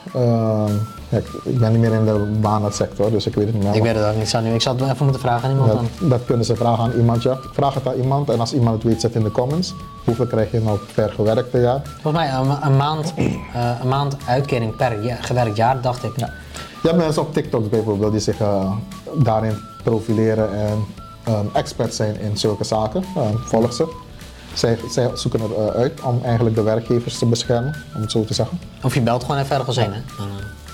Ja, 1.13 1.19
ik, 1.43 1.59
ben 1.59 1.71
niet 1.71 1.81
meer 1.81 1.93
in 1.93 2.05
de 2.05 2.37
banensector, 2.41 3.11
dus 3.11 3.25
ik 3.25 3.35
weet 3.35 3.45
het 3.45 3.53
niet 3.53 3.63
meer. 3.63 3.75
Ik 3.75 3.81
weet 3.81 3.95
het 3.95 4.05
ook 4.05 4.13
niet. 4.13 4.21
Ik 4.23 4.29
zou, 4.29 4.43
nu, 4.43 4.53
ik 4.53 4.61
zou 4.61 4.77
het 4.77 4.91
even 4.91 5.03
moeten 5.03 5.21
vragen 5.21 5.49
aan 5.49 5.51
iemand 5.51 5.71
dan. 5.71 5.87
dat, 5.99 6.09
dat 6.09 6.25
kunnen 6.25 6.45
ze 6.45 6.55
vragen 6.55 6.83
aan 6.83 6.91
iemand, 6.91 7.23
ja. 7.23 7.37
Vraag 7.51 7.73
het 7.73 7.87
aan 7.87 7.95
iemand 7.95 8.29
en 8.29 8.39
als 8.39 8.53
iemand 8.53 8.75
het 8.75 8.91
weet, 8.91 9.01
zet 9.01 9.15
in 9.15 9.23
de 9.23 9.31
comments. 9.31 9.73
Hoeveel 10.03 10.25
krijg 10.25 10.51
je 10.51 10.59
nou 10.59 10.79
per 10.95 11.09
gewerkte 11.09 11.59
jaar? 11.59 11.81
Volgens 12.01 12.23
mij 12.23 12.33
een, 12.33 12.65
een 12.65 12.77
maand, 12.77 13.13
eh, 13.15 13.71
een 13.81 13.87
maand 13.87 14.15
uitkering 14.27 14.75
per 14.75 15.03
jaar, 15.03 15.23
gewerkt 15.23 15.55
jaar, 15.55 15.81
dacht 15.81 16.03
ik. 16.03 16.11
Ja. 16.15 16.29
Je 16.81 16.89
hebt 16.89 17.01
mensen 17.01 17.21
op 17.21 17.33
TikTok 17.33 17.69
bijvoorbeeld 17.69 18.11
die 18.11 18.21
zich 18.21 18.39
eh, 18.39 18.71
daarin 19.23 19.57
profileren 19.83 20.53
en 20.53 20.85
ehm, 21.23 21.45
expert 21.53 21.93
zijn 21.93 22.19
in 22.19 22.37
zulke 22.37 22.63
zaken. 22.63 23.03
Uh, 23.17 23.23
volg 23.45 23.73
ze. 23.73 23.87
Zij, 24.53 24.77
zij 24.89 25.09
zoeken 25.13 25.39
eruit 25.41 25.75
uit 25.75 26.01
om 26.01 26.19
eigenlijk 26.23 26.55
de 26.55 26.61
werkgevers 26.61 27.17
te 27.17 27.25
beschermen, 27.25 27.75
om 27.95 28.01
het 28.01 28.11
zo 28.11 28.25
te 28.25 28.33
zeggen. 28.33 28.59
Of 28.83 28.93
je 28.93 29.01
belt 29.01 29.23
gewoon 29.23 29.41
even 29.41 29.55
ergens 29.55 29.77
heen, 29.77 29.93
hè? 29.93 29.99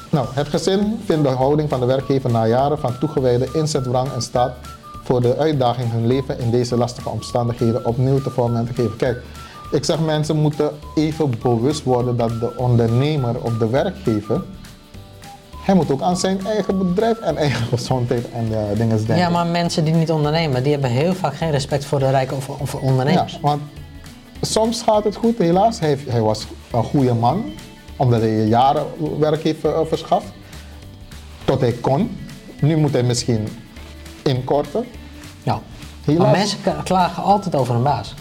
Nou, 0.10 0.28
het 0.34 0.48
gezin 0.48 1.02
vindt 1.06 1.24
de 1.24 1.30
houding 1.30 1.70
van 1.70 1.80
de 1.80 1.86
werkgever 1.86 2.32
na 2.32 2.48
jaren 2.48 2.80
van 2.80 2.98
toegewijde 2.98 3.48
inzet, 3.54 3.84
drang 3.84 4.12
en 4.12 4.22
staat 4.22 4.54
voor 5.04 5.22
de 5.22 5.38
uitdaging 5.38 5.92
hun 5.92 6.08
leven 6.08 6.40
in 6.40 6.52
deze 6.52 6.78
lastige 6.78 7.10
omstandigheden 7.10 7.86
opnieuw 7.86 8.22
te 8.22 8.30
vormen 8.30 8.60
en 8.60 8.66
te 8.66 8.74
geven. 8.74 8.96
Kijk, 8.96 9.22
ik 9.72 9.86
zeg 9.86 10.00
mensen 10.00 10.36
moeten 10.36 10.72
even 10.96 11.34
bewust 11.42 11.84
worden 11.84 12.18
dat 12.18 12.30
de 12.40 12.58
ondernemer 12.58 13.42
of 13.42 13.58
de 13.58 13.70
werkgever, 13.70 14.42
hij 15.66 15.76
moet 15.76 15.92
ook 15.92 16.02
aan 16.02 16.18
zijn 16.18 16.46
eigen 16.46 16.78
bedrijf 16.78 17.20
en 17.20 17.38
eigen 17.38 17.66
gezondheid 17.78 18.32
en 18.32 18.46
eh, 18.52 18.78
dingen 18.78 18.98
denken. 18.98 19.18
Ja, 19.18 19.30
maar 19.30 19.46
mensen 19.46 19.84
die 19.84 19.94
niet 19.94 20.12
ondernemen, 20.12 20.64
die 20.64 20.72
hebben 20.72 20.90
heel 20.90 21.14
vaak 21.14 21.36
geen 21.36 21.52
respect 21.52 21.86
voor 21.86 22.00
de 22.00 22.10
rijken 22.10 22.38
of, 22.38 22.50
of 22.50 22.76
ondernemers. 22.76 23.34
Ja, 23.34 23.40
want 23.42 23.62
soms 24.42 24.82
gaat 24.82 25.04
het 25.04 25.16
goed, 25.16 25.38
helaas. 25.38 25.80
Hij, 25.80 25.98
hij 26.08 26.22
was 26.22 26.48
een 26.72 26.84
goede 26.84 27.14
man, 27.14 27.44
omdat 28.00 28.22
hij 28.22 28.46
jaren 28.46 28.86
werk 29.20 29.44
heeft 29.44 29.66
eh, 29.66 29.80
verschaft. 29.88 30.28
Tot 31.46 31.62
hij 31.62 31.72
kon. 31.72 32.18
Nu 32.62 32.78
moet 32.78 32.94
hij 32.94 33.04
misschien 33.04 33.48
inkorten. 34.24 34.86
Ja. 35.44 35.60
Helaas. 36.06 36.24
Maar 36.24 36.38
mensen 36.38 36.60
klagen 36.84 37.24
altijd 37.24 37.56
over 37.56 37.76
een 37.76 37.84
baas. 37.84 38.14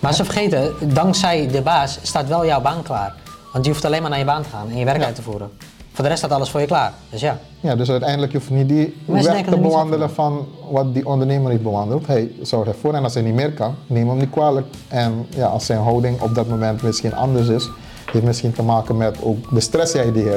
Maar 0.00 0.14
ze 0.14 0.24
vergeten, 0.24 0.74
dankzij 0.94 1.46
de 1.48 1.62
baas 1.62 1.98
staat 2.02 2.28
wel 2.28 2.46
jouw 2.46 2.60
baan 2.60 2.82
klaar. 2.82 3.14
Want 3.52 3.64
je 3.64 3.70
hoeft 3.70 3.84
alleen 3.84 4.00
maar 4.00 4.10
naar 4.10 4.18
je 4.18 4.24
baan 4.24 4.42
te 4.42 4.48
gaan 4.48 4.70
en 4.70 4.78
je 4.78 4.84
werk 4.84 5.00
Ja. 5.00 5.06
uit 5.06 5.14
te 5.14 5.22
voeren. 5.22 5.50
Voor 5.92 6.04
de 6.04 6.10
rest 6.10 6.22
staat 6.24 6.36
alles 6.36 6.50
voor 6.50 6.60
je 6.60 6.66
klaar. 6.66 6.92
Dus 7.10 7.20
ja. 7.20 7.38
Ja, 7.60 7.76
dus 7.76 7.90
uiteindelijk 7.90 8.32
hoef 8.32 8.48
je 8.48 8.54
niet 8.54 8.68
die 8.68 8.96
Mensen 9.04 9.32
weg 9.32 9.44
te 9.44 9.58
bewandelen 9.58 10.10
van 10.10 10.46
wat 10.70 10.94
die 10.94 11.06
ondernemer 11.06 11.52
niet 11.52 11.62
bewandelt. 11.62 12.06
Hij 12.06 12.30
zorgt 12.42 12.68
ervoor 12.68 12.94
en 12.94 13.02
als 13.02 13.14
hij 13.14 13.22
niet 13.22 13.34
meer 13.34 13.52
kan, 13.52 13.74
neem 13.86 14.08
hem 14.08 14.18
niet 14.18 14.30
kwalijk. 14.30 14.66
En 14.88 15.26
ja, 15.28 15.46
als 15.46 15.66
zijn 15.66 15.78
houding 15.80 16.20
op 16.20 16.34
dat 16.34 16.48
moment 16.48 16.82
misschien 16.82 17.14
anders 17.14 17.48
is, 17.48 17.68
heeft 18.10 18.24
misschien 18.24 18.52
te 18.52 18.62
maken 18.62 18.96
met 18.96 19.16
ook 19.22 19.54
de 19.54 19.60
stress 19.60 19.92
die 19.92 20.24
uh, 20.24 20.32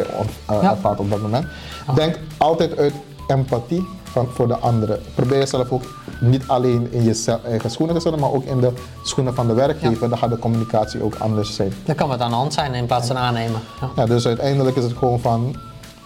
Ja. 0.47 0.61
ervaart 0.71 0.99
op 0.99 1.09
dat 1.09 1.21
moment. 1.21 1.45
Denk 1.95 2.19
altijd 2.37 2.77
uit 2.77 2.93
empathie 3.27 3.87
van, 4.03 4.27
voor 4.33 4.47
de 4.47 4.57
anderen. 4.57 4.99
Probeer 5.15 5.37
jezelf 5.37 5.71
ook 5.71 5.83
niet 6.19 6.43
alleen 6.47 6.87
in 6.91 7.03
je 7.03 7.39
eigen 7.45 7.71
schoenen 7.71 7.95
te 7.95 8.01
zetten, 8.01 8.21
maar 8.21 8.31
ook 8.31 8.43
in 8.43 8.59
de 8.59 8.73
schoenen 9.03 9.35
van 9.35 9.47
de 9.47 9.53
werkgever. 9.53 10.09
Dan 10.09 10.17
gaat 10.17 10.29
de 10.29 10.39
communicatie 10.39 11.03
ook 11.03 11.15
anders 11.15 11.55
zijn. 11.55 11.73
Dan 11.85 11.95
kan 11.95 12.07
wat 12.07 12.19
aan 12.19 12.29
de 12.29 12.35
hand 12.35 12.53
zijn 12.53 12.73
in 12.73 12.85
plaats 12.85 13.07
van 13.07 13.17
aannemen. 13.17 13.59
Ja. 13.81 13.89
Ja, 13.95 14.05
dus 14.05 14.27
uiteindelijk 14.27 14.75
is 14.75 14.83
het 14.83 14.97
gewoon 14.97 15.19
van 15.19 15.55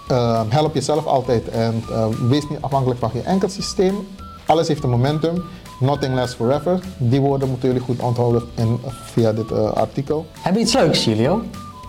eh, 0.07 0.41
help 0.49 0.74
jezelf 0.74 1.05
altijd 1.05 1.49
en 1.49 1.84
eh, 1.91 2.05
wees 2.28 2.49
niet 2.49 2.61
afhankelijk 2.61 2.99
van 2.99 3.09
geen 3.09 3.26
enkel 3.26 3.49
systeem. 3.49 4.07
Alles 4.45 4.68
heeft 4.68 4.84
een 4.84 4.89
momentum. 4.89 5.43
Nothing 5.80 6.16
lasts 6.16 6.36
forever. 6.36 6.80
Die 6.98 7.20
woorden 7.22 7.50
moeten 7.50 7.68
jullie 7.68 7.84
goed 7.84 8.00
onthouden 8.00 8.44
in, 8.56 8.80
via 9.14 9.32
dit 9.34 9.52
eh, 9.52 9.72
artikel. 9.72 10.26
Hebben 10.34 10.54
we 10.54 10.68
iets 10.68 10.74
leuks, 10.74 11.04
Julio? 11.06 11.42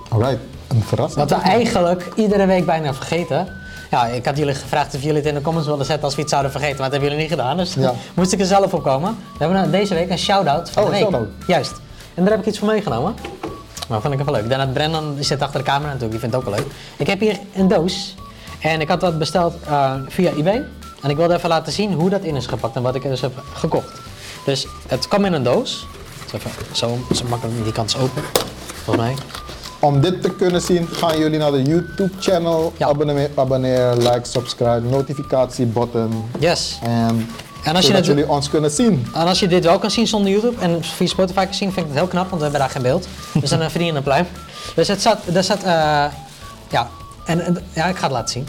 Alright, 0.08 0.38
een 0.68 0.82
verrassing. 0.82 1.28
Wat 1.28 1.38
we 1.42 1.44
eigenlijk 1.48 2.12
iedere 2.16 2.46
week 2.46 2.66
bijna 2.66 2.94
vergeten. 2.94 3.48
Ja, 3.90 4.06
ik 4.06 4.24
had 4.24 4.36
jullie 4.38 4.54
gevraagd 4.54 4.94
of 4.94 5.00
jullie 5.02 5.16
het 5.16 5.26
in 5.26 5.34
de 5.34 5.40
comments 5.40 5.66
wilden 5.68 5.86
zetten 5.86 6.04
als 6.04 6.14
we 6.14 6.20
iets 6.20 6.30
zouden 6.30 6.50
vergeten, 6.52 6.76
maar 6.80 6.90
dat 6.90 7.00
hebben 7.00 7.10
jullie 7.10 7.24
niet 7.30 7.38
gedaan. 7.40 7.56
Dus 7.56 7.74
Ja. 7.74 7.92
moest 8.14 8.32
ik 8.32 8.40
er 8.40 8.46
zelf 8.46 8.74
op 8.74 8.82
komen. 8.82 9.10
We 9.32 9.38
hebben 9.38 9.56
nou 9.56 9.70
deze 9.70 9.94
week 9.94 10.10
een 10.10 10.18
shout-out 10.18 10.70
van 10.70 10.82
Oh, 10.82 10.88
de 10.88 10.94
week. 10.94 11.02
shout-out. 11.02 11.28
Juist. 11.46 11.72
En 12.14 12.22
daar 12.24 12.32
heb 12.32 12.40
ik 12.40 12.46
iets 12.46 12.58
voor 12.58 12.68
meegenomen. 12.68 13.14
Maar 13.88 14.00
vond 14.00 14.14
ik 14.14 14.20
even 14.20 14.32
leuk. 14.32 14.48
Daarna 14.48 14.66
Brennan 14.66 15.16
zit 15.20 15.42
achter 15.42 15.58
de 15.60 15.66
camera 15.66 15.84
natuurlijk, 15.92 16.10
die 16.10 16.20
vindt 16.20 16.34
het 16.34 16.44
ook 16.44 16.50
wel 16.50 16.58
leuk. 16.58 16.72
Ik 16.96 17.06
heb 17.06 17.20
hier 17.20 17.38
een 17.54 17.68
doos. 17.68 18.14
En 18.60 18.80
ik 18.80 18.88
had 18.88 19.00
dat 19.00 19.18
besteld 19.18 19.54
eh, 19.68 19.92
via 20.08 20.30
eBay. 20.30 20.62
En 21.04 21.10
ik 21.10 21.16
wilde 21.16 21.34
even 21.34 21.48
laten 21.48 21.72
zien 21.72 21.92
hoe 21.92 22.10
dat 22.10 22.22
in 22.22 22.36
is 22.36 22.46
gepakt 22.46 22.76
en 22.76 22.82
wat 22.82 22.94
ik 22.94 23.02
dus 23.02 23.20
heb 23.20 23.32
gekocht. 23.52 23.90
Dus 24.44 24.66
het 24.88 25.08
kwam 25.08 25.24
in 25.24 25.32
een 25.32 25.42
doos. 25.42 25.86
Dus 26.24 26.32
even 26.32 26.50
zo, 26.72 26.98
zo 27.14 27.24
makkelijk, 27.28 27.64
die 27.64 27.72
kant 27.72 27.88
is 27.88 27.96
open. 27.96 28.22
Volgens 28.84 29.06
mij. 29.06 29.14
Om 29.80 30.00
dit 30.00 30.22
te 30.22 30.30
kunnen 30.30 30.60
zien, 30.60 30.88
gaan 30.92 31.18
jullie 31.18 31.38
naar 31.38 31.50
de 31.50 31.62
YouTube 31.62 32.10
channel. 32.20 32.72
Ja. 32.76 32.86
Abonneer, 32.86 33.30
abonneer, 33.34 33.94
like, 33.96 34.20
subscribe, 34.22 34.80
notificatiebutton. 34.80 36.24
Yes. 36.38 36.78
En, 36.82 37.28
En 37.64 37.76
als 37.76 37.86
je 37.86 37.92
het- 37.94 38.06
jullie 38.06 38.28
ons 38.28 38.50
kunnen 38.50 38.70
zien. 38.70 39.06
En 39.14 39.26
als 39.26 39.38
je 39.40 39.48
dit 39.48 39.64
wel 39.64 39.78
kan 39.78 39.90
zien 39.90 40.06
zonder 40.06 40.30
YouTube 40.32 40.60
en 40.60 40.84
via 40.84 41.06
Spotify 41.06 41.44
kan 41.44 41.54
zien, 41.54 41.72
vind 41.72 41.86
ik 41.86 41.92
het 41.92 42.00
heel 42.00 42.08
knap, 42.10 42.24
want 42.28 42.36
we 42.36 42.42
hebben 42.42 42.60
daar 42.60 42.70
geen 42.70 42.82
beeld. 42.82 43.06
Dus 43.32 43.50
dan 43.50 43.58
verdien 43.70 43.86
je 43.86 43.92
een 43.92 44.02
pluim. 44.02 44.26
Dus 44.74 44.88
het 44.88 45.02
zat, 45.02 45.18
er 45.34 45.44
zat, 45.44 45.62
eh, 45.62 46.04
ja, 46.70 46.88
en- 47.24 47.64
ja, 47.72 47.84
ik 47.86 47.96
ga 47.96 48.02
het 48.02 48.12
laten 48.12 48.28
zien. 48.28 48.48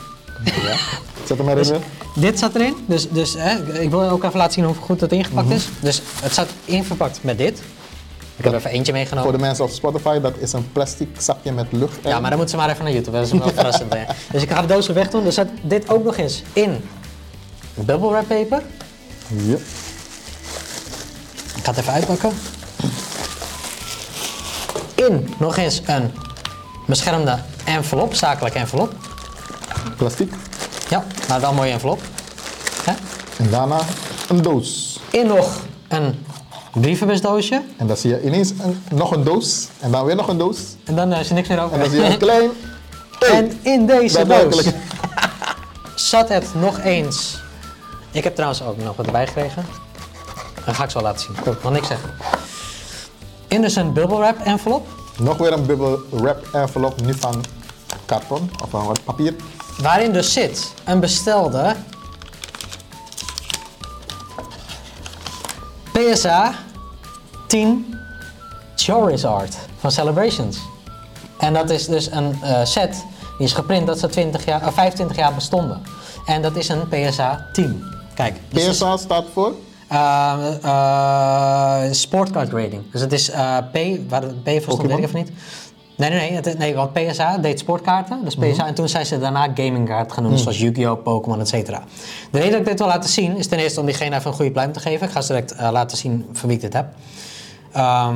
Zet 1.26 1.38
hem 1.38 1.50
erin. 1.50 1.64
weer. 1.68 1.80
Dit 2.16 2.40
zat 2.40 2.56
erin, 2.56 2.76
dus, 2.88 3.10
dus 3.10 3.34
hè, 3.38 3.80
ik 3.82 3.90
wil 3.90 4.10
ook 4.10 4.24
even 4.24 4.38
laten 4.38 4.54
zien 4.54 4.64
hoe 4.66 4.76
goed 4.76 5.02
het 5.02 5.12
ingepakt 5.12 5.50
is. 5.50 5.68
Dus 5.80 6.02
het 6.22 6.34
zat 6.34 6.48
inverpakt 6.66 7.20
met 7.22 7.38
dit. 7.38 7.62
Ik 8.38 8.44
heb 8.44 8.54
even 8.54 8.70
eentje 8.70 8.86
Voor 8.92 8.94
meegenomen. 9.02 9.32
de 9.32 9.38
mensen 9.38 9.64
op 9.66 9.70
Spotify, 9.72 10.20
dat 10.20 10.34
is 10.38 10.54
een 10.54 10.72
plastic 10.72 11.08
zakje 11.18 11.52
met 11.52 11.68
lucht. 11.70 11.98
Ja, 12.04 12.20
maar 12.20 12.30
dan 12.30 12.40
moeten 12.40 12.50
ze 12.50 12.56
maar 12.56 12.70
even 12.70 12.84
naar 12.84 12.94
YouTube, 12.94 13.18
dat 13.18 13.26
is 13.26 13.32
wel 13.32 13.50
verrassend. 13.56 13.94
hè. 13.94 14.04
Dus 14.32 14.42
ik 14.42 14.52
ga 14.52 14.62
de 14.62 14.68
doos 14.68 14.88
weg 14.88 15.10
doen. 15.10 15.26
Er 15.26 15.32
zat 15.32 15.48
dit 15.62 15.90
ook 15.90 16.04
nog 16.04 16.18
eens 16.18 16.42
in 16.54 16.84
bubble 17.74 18.10
wrap 18.10 18.28
paper. 18.28 18.62
Ja. 19.28 19.56
Ik 21.56 21.64
ga 21.64 21.70
het 21.70 21.78
even 21.78 21.94
uitpakken. 21.94 22.32
In 24.96 25.34
nog 25.40 25.58
eens 25.58 25.82
een 25.86 26.12
beschermde 26.88 27.38
envelop, 27.66 28.14
zakelijke 28.14 28.58
envelop. 28.60 28.94
Plastic. 29.96 30.34
Ja, 30.90 31.04
maar 31.28 31.40
wel 31.40 31.50
een 31.50 31.56
mooie 31.56 31.72
envelop. 31.72 32.02
Hè? 32.84 32.94
En 33.38 33.50
daarna 33.50 33.80
een 34.30 34.42
doos. 34.42 35.00
In 35.10 35.28
nog 35.28 35.60
een 35.88 36.26
brievenbusdoosje. 36.74 37.62
En 37.78 37.88
dan 37.88 37.98
zie 37.98 38.10
je 38.10 38.24
ineens 38.24 38.50
een, 38.50 38.84
nog 38.92 39.12
een 39.12 39.24
doos. 39.24 39.68
En 39.80 39.92
dan 39.92 40.06
weer 40.06 40.16
nog 40.16 40.28
een 40.28 40.38
doos. 40.38 40.58
En 40.84 40.96
dan 40.96 41.14
is 41.14 41.30
er 41.30 41.36
niks 41.36 41.48
meer 41.48 41.58
En 41.58 41.64
over. 41.64 41.80
dan 41.80 41.90
zie 41.90 42.00
je 42.02 42.06
een 42.06 42.18
klein. 42.18 42.50
En 43.34 43.60
in 43.62 43.86
deze 43.86 44.26
doos 44.26 44.64
zat 46.10 46.30
het 46.30 46.46
nog 46.54 46.80
eens. 46.80 47.40
Ik 48.12 48.24
heb 48.24 48.34
trouwens 48.36 48.64
ook 48.64 48.78
nog 48.78 48.96
wat 48.96 49.06
erbij 49.06 49.28
gekregen. 49.28 49.66
Dat 50.66 50.76
ga 50.76 50.84
ik 50.84 50.90
zo 50.90 51.02
laten 51.02 51.20
zien. 51.22 51.54
Ik 51.54 51.60
wil 51.62 51.72
niks 51.72 51.88
zeggen. 51.88 52.10
In 53.48 53.62
dus 53.62 53.76
een 53.76 53.94
bubble 53.94 54.18
wrap 54.18 54.40
envelop. 54.40 54.88
Nog 55.18 55.38
weer 55.38 55.54
een 55.54 55.66
bubble 55.66 56.00
wrap 56.10 56.48
envelop, 56.52 57.02
nu 57.02 57.14
van 57.14 57.44
karton 58.06 58.52
of 58.64 58.70
van 58.70 58.96
papier. 59.04 59.36
Waarin 59.82 60.12
dus 60.12 60.34
zit 60.34 60.74
een 60.84 61.00
bestelde 61.00 61.76
PSA 65.92 66.54
10 67.48 67.96
Charizard 68.76 69.56
van 69.80 69.92
Celebrations. 69.92 70.58
En 71.38 71.54
dat 71.54 71.70
is 71.70 71.88
dus 71.88 72.12
een 72.12 72.40
eh, 72.42 72.66
set 72.66 73.06
die 73.38 73.48
is 73.48 73.54
geprint 73.54 73.88
dat 73.88 74.00
ze 74.00 74.08
20 74.08 74.46
jaar, 74.46 74.68
of 74.68 74.74
25 74.74 75.18
jaar 75.18 75.34
bestonden. 75.34 75.84
En 76.26 76.42
dat 76.42 76.56
is 76.56 76.70
een 76.70 76.88
PSA 76.88 77.48
10. 77.54 77.84
Kijk, 78.14 78.36
dus 78.50 78.66
is, 78.66 78.78
PSA 78.78 78.98
staat 78.98 79.26
voor 79.34 79.54
eh, 79.88 80.56
eh, 80.64 81.92
sportcard 81.92 82.50
grading. 82.50 82.92
Dus 82.92 83.02
het 83.02 83.14
is 83.14 83.30
eh, 83.30 83.58
P, 83.58 83.78
waar 84.10 84.24
P 84.24 84.50
voor 84.50 84.62
stond, 84.62 84.82
weet 84.82 84.98
ik 84.98 85.04
even 85.04 85.20
niet. 85.20 85.32
Nee, 85.96 86.10
nee, 86.10 86.20
nee, 86.20 86.32
het, 86.32 86.58
nee, 86.58 86.76
want 86.76 86.94
PSA 86.94 87.38
deed 87.38 87.60
sportkaarten. 87.60 88.24
Dus 88.24 88.36
PSA, 88.36 88.68
en 88.68 88.74
toen 88.74 88.90
zijn 88.90 89.06
ze 89.06 89.20
daarna 89.20 89.50
gamingkaart 89.56 90.12
genoemd, 90.12 90.40
zoals 90.40 90.60
Yu-Gi-Oh!, 90.60 91.04
Pokémon, 91.04 91.40
et 91.40 91.48
cetera. 91.48 91.84
De 92.32 92.38
reden 92.38 92.52
dat 92.52 92.60
ik 92.60 92.68
dit 92.68 92.80
wil 92.80 92.88
laten 92.88 93.10
zien, 93.10 93.38
is 93.38 93.48
ten 93.48 93.60
eerste 93.60 93.80
om 93.80 93.86
diegene 93.86 94.16
even 94.16 94.28
een 94.28 94.36
goede 94.36 94.52
pluim 94.52 94.72
te 94.72 94.80
geven. 94.80 95.08
Ik 95.08 95.14
ga 95.14 95.20
direct 95.20 95.52
eh, 95.52 95.70
laten 95.72 95.98
zien 95.98 96.26
van 96.32 96.48
wie 96.48 96.58
ik 96.58 96.64
dit 96.64 96.74
heb. 96.74 96.86
Ehm, 97.72 98.16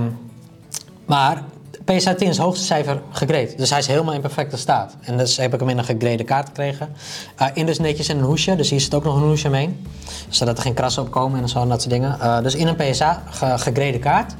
maar 1.05 1.43
PSA 1.85 2.13
10 2.13 2.27
is 2.27 2.37
het 2.37 2.45
hoogste 2.45 2.65
cijfer 2.65 3.01
gegrade. 3.11 3.53
Dus 3.57 3.69
hij 3.69 3.79
is 3.79 3.87
helemaal 3.87 4.13
in 4.13 4.21
perfecte 4.21 4.57
staat. 4.57 4.95
En 5.01 5.17
dus 5.17 5.37
heb 5.37 5.53
ik 5.53 5.59
hem 5.59 5.69
in 5.69 5.77
een 5.77 5.85
gegrade 5.85 6.23
kaart 6.23 6.47
gekregen. 6.47 6.89
Eh, 7.35 7.47
in 7.53 7.65
dus 7.65 7.79
netjes 7.79 8.09
in 8.09 8.17
een 8.17 8.23
hoesje. 8.23 8.55
Dus 8.55 8.69
hier 8.69 8.81
zit 8.81 8.93
ook 8.93 9.03
nog 9.03 9.15
een 9.15 9.21
hoesje 9.21 9.49
mee. 9.49 9.79
Zodat 10.29 10.57
er 10.57 10.63
geen 10.63 10.73
krassen 10.73 11.03
op 11.03 11.11
komen 11.11 11.41
en 11.41 11.49
zo 11.49 11.61
en 11.61 11.69
dat 11.69 11.81
soort 11.81 11.93
dingen. 11.93 12.19
Eh, 12.19 12.41
dus 12.41 12.55
in 12.55 12.67
een 12.67 12.75
PSA 12.75 13.23
ge 13.31 13.99
kaart. 13.99 14.35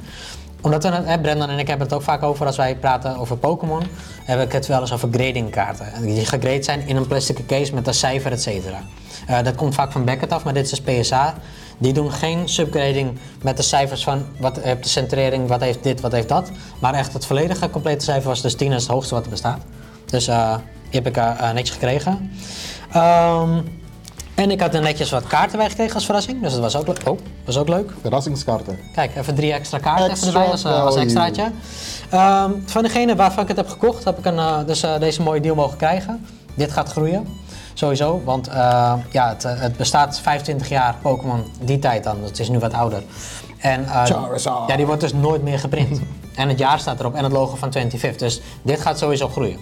Omdat 0.60 0.82
we, 0.82 0.88
hè, 0.90 1.18
Brendan 1.18 1.48
en 1.48 1.58
ik 1.58 1.68
hebben 1.68 1.86
het 1.86 1.96
ook 1.96 2.02
vaak 2.02 2.22
over 2.22 2.46
als 2.46 2.56
wij 2.56 2.76
praten 2.76 3.16
over 3.16 3.36
Pokémon. 3.36 3.82
Heb 4.24 4.40
ik 4.40 4.52
het 4.52 4.66
wel 4.66 4.80
eens 4.80 4.92
over 4.92 5.08
grading 5.12 5.50
kaarten. 5.50 5.92
En 5.92 6.02
Die 6.02 6.26
gegrade 6.26 6.62
zijn 6.62 6.88
in 6.88 6.96
een 6.96 7.06
plastic 7.06 7.46
case 7.46 7.74
met 7.74 7.86
een 7.86 7.94
cijfer, 7.94 8.32
et 8.32 8.42
cetera. 8.42 8.78
Eh, 9.26 9.42
dat 9.42 9.54
komt 9.54 9.74
vaak 9.74 9.92
van 9.92 10.04
Beckett 10.04 10.32
af, 10.32 10.44
maar 10.44 10.54
dit 10.54 10.64
is 10.64 10.70
dus 10.70 11.00
PSA. 11.00 11.34
Die 11.78 11.92
doen 11.92 12.12
geen 12.12 12.48
subgrading 12.48 13.18
met 13.42 13.56
de 13.56 13.62
cijfers 13.62 14.04
van 14.04 14.24
wat 14.38 14.60
heeft 14.60 14.82
de 14.82 14.88
centrering, 14.88 15.48
wat 15.48 15.60
heeft 15.60 15.82
dit, 15.82 16.00
wat 16.00 16.12
heeft 16.12 16.28
dat. 16.28 16.50
Maar 16.80 16.94
echt 16.94 17.12
het 17.12 17.26
volledige 17.26 17.70
complete 17.70 18.04
cijfer 18.04 18.28
was 18.28 18.42
dus 18.42 18.54
10 18.54 18.72
is 18.72 18.82
het 18.82 18.92
hoogste 18.92 19.14
wat 19.14 19.24
er 19.24 19.30
bestaat. 19.30 19.62
Dus 20.04 20.28
eh, 20.28 20.54
die 20.90 21.00
heb 21.00 21.06
ik 21.06 21.16
eh, 21.16 21.48
eh, 21.48 21.54
netjes 21.54 21.70
gekregen. 21.70 22.30
Ehm, 22.92 23.60
en 24.42 24.50
ik 24.50 24.60
had 24.60 24.74
er 24.74 24.80
netjes 24.80 25.10
wat 25.10 25.26
kaarten 25.26 25.58
bij 25.58 25.68
gekregen 25.68 25.94
als 25.94 26.04
verrassing. 26.04 26.42
Dus 26.42 26.52
dat 26.52 26.60
was 26.60 26.76
ook, 26.76 26.86
le- 26.86 27.10
oh, 27.10 27.18
was 27.44 27.56
ook 27.56 27.68
leuk. 27.68 27.92
Verrassingskaarten. 28.00 28.78
Kijk, 28.94 29.16
even 29.16 29.34
drie 29.34 29.52
extra 29.52 29.78
kaarten 29.78 30.10
Extra 30.10 30.26
erbij 30.26 30.46
als, 30.46 30.64
eh, 30.64 30.84
als 30.84 30.96
extraatje. 30.96 31.50
Ehm, 32.10 32.50
van 32.64 32.82
degene 32.82 33.16
waarvan 33.16 33.42
ik 33.42 33.48
het 33.48 33.56
heb 33.56 33.68
gekocht, 33.68 34.04
heb 34.04 34.18
ik 34.18 34.24
een, 34.24 34.38
eh, 34.38 34.58
dus, 34.66 34.82
eh, 34.82 34.98
deze 34.98 35.22
mooie 35.22 35.40
deal 35.40 35.54
mogen 35.54 35.76
krijgen. 35.76 36.26
Dit 36.54 36.72
gaat 36.72 36.88
groeien, 36.88 37.26
sowieso. 37.74 38.22
Want 38.24 38.48
ja, 39.10 39.28
het, 39.28 39.42
het 39.42 39.76
bestaat 39.76 40.20
25 40.20 40.68
jaar 40.68 40.94
Pokémon, 41.02 41.44
die 41.60 41.78
tijd 41.78 42.04
dan. 42.04 42.16
Het 42.24 42.38
is 42.38 42.48
nu 42.48 42.58
wat 42.58 42.72
ouder. 42.72 43.02
En 43.58 43.86
ja, 44.66 44.76
die 44.76 44.86
wordt 44.86 45.00
dus 45.00 45.12
nooit 45.12 45.42
meer 45.42 45.58
geprint. 45.58 46.00
en 46.34 46.48
het 46.48 46.58
jaar 46.58 46.78
staat 46.78 47.00
erop 47.00 47.14
en 47.14 47.24
het 47.24 47.32
logo 47.32 47.56
van 47.56 47.70
25th. 47.70 48.18
Dus 48.18 48.40
dit 48.62 48.80
gaat 48.80 48.98
sowieso 48.98 49.28
groeien. 49.28 49.58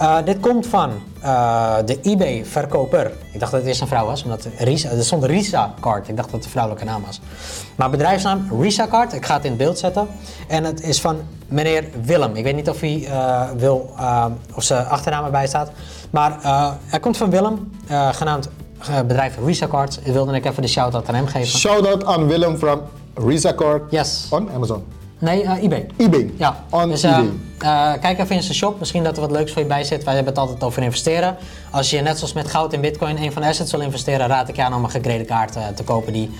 Eh, 0.00 0.16
dit 0.24 0.40
komt 0.40 0.66
van 0.66 0.90
eh, 1.20 1.76
de 1.84 2.00
eBay-verkoper. 2.00 3.12
Ik 3.32 3.40
dacht 3.40 3.52
dat 3.52 3.60
het 3.60 3.68
eerst 3.68 3.80
een 3.80 3.86
vrouw 3.86 4.06
was, 4.06 4.22
omdat 4.22 4.48
Risa, 4.58 4.88
er 4.88 5.04
stond 5.04 5.24
Risa 5.24 5.74
Card. 5.80 6.08
Ik 6.08 6.16
dacht 6.16 6.28
dat 6.28 6.36
het 6.36 6.44
een 6.44 6.50
vrouwelijke 6.50 6.86
naam 6.86 7.02
was. 7.06 7.20
Maar 7.76 7.90
bedrijfsnaam 7.90 8.48
Risa 8.60 8.86
Card. 8.86 9.12
Ik 9.12 9.26
ga 9.26 9.34
het 9.34 9.44
in 9.44 9.56
beeld 9.56 9.78
zetten. 9.78 10.08
En 10.48 10.64
het 10.64 10.82
is 10.82 11.00
van 11.00 11.20
meneer 11.48 11.84
Willem. 12.04 12.34
Ik 12.34 12.44
weet 12.44 12.54
niet 12.54 12.68
of 12.68 12.80
hij 12.80 13.04
eh, 13.06 13.50
wil, 13.56 13.94
of 14.54 14.62
zijn 14.62 14.86
achternaam 14.86 15.24
erbij 15.24 15.46
staat. 15.46 15.70
Maar 16.10 16.38
hij 16.86 17.00
komt 17.00 17.16
van 17.16 17.30
Willem, 17.30 17.70
genaamd 18.12 18.48
bedrijf 19.06 19.38
Risa 19.44 19.66
Card. 19.66 20.00
Ik 20.02 20.12
wilde 20.12 20.34
ik 20.34 20.44
even 20.44 20.62
de 20.62 20.68
shout-out 20.68 21.08
aan 21.08 21.14
hem 21.14 21.26
geven. 21.26 21.58
Shout-out 21.58 22.04
aan 22.04 22.26
Willem 22.26 22.58
van 22.58 22.80
Rizakord 23.14 23.90
Yes. 23.90 24.26
on 24.30 24.50
Amazon. 24.54 24.99
Nee, 25.20 25.42
eh, 25.42 25.62
eBay. 25.64 25.86
eBay. 25.96 26.30
Ja, 26.36 26.64
On 26.70 26.88
dus 26.88 27.02
eh, 27.02 27.10
eBay. 27.10 27.30
eh, 27.58 27.92
kijk 28.00 28.18
even 28.18 28.36
in 28.36 28.42
zijn 28.42 28.54
shop. 28.54 28.78
Misschien 28.78 29.04
dat 29.04 29.14
er 29.16 29.20
wat 29.20 29.30
leuks 29.30 29.52
voor 29.52 29.62
je 29.62 29.68
bij 29.68 29.84
zit. 29.84 30.04
Wij 30.04 30.14
hebben 30.14 30.32
het 30.32 30.42
altijd 30.42 30.62
over 30.64 30.82
investeren. 30.82 31.36
Als 31.70 31.90
je 31.90 32.00
net 32.00 32.16
zoals 32.16 32.32
met 32.32 32.48
goud 32.50 32.72
en 32.72 32.80
bitcoin 32.80 33.22
een 33.22 33.32
van 33.32 33.42
de 33.42 33.48
assets 33.48 33.70
wil 33.72 33.80
investeren, 33.80 34.26
raad 34.26 34.48
ik 34.48 34.56
je 34.56 34.62
aan 34.64 34.74
om 34.74 34.84
een 34.84 34.90
gegrade 34.90 35.24
kaart 35.24 35.52
te 35.74 35.82
kopen 35.84 36.12
die 36.12 36.30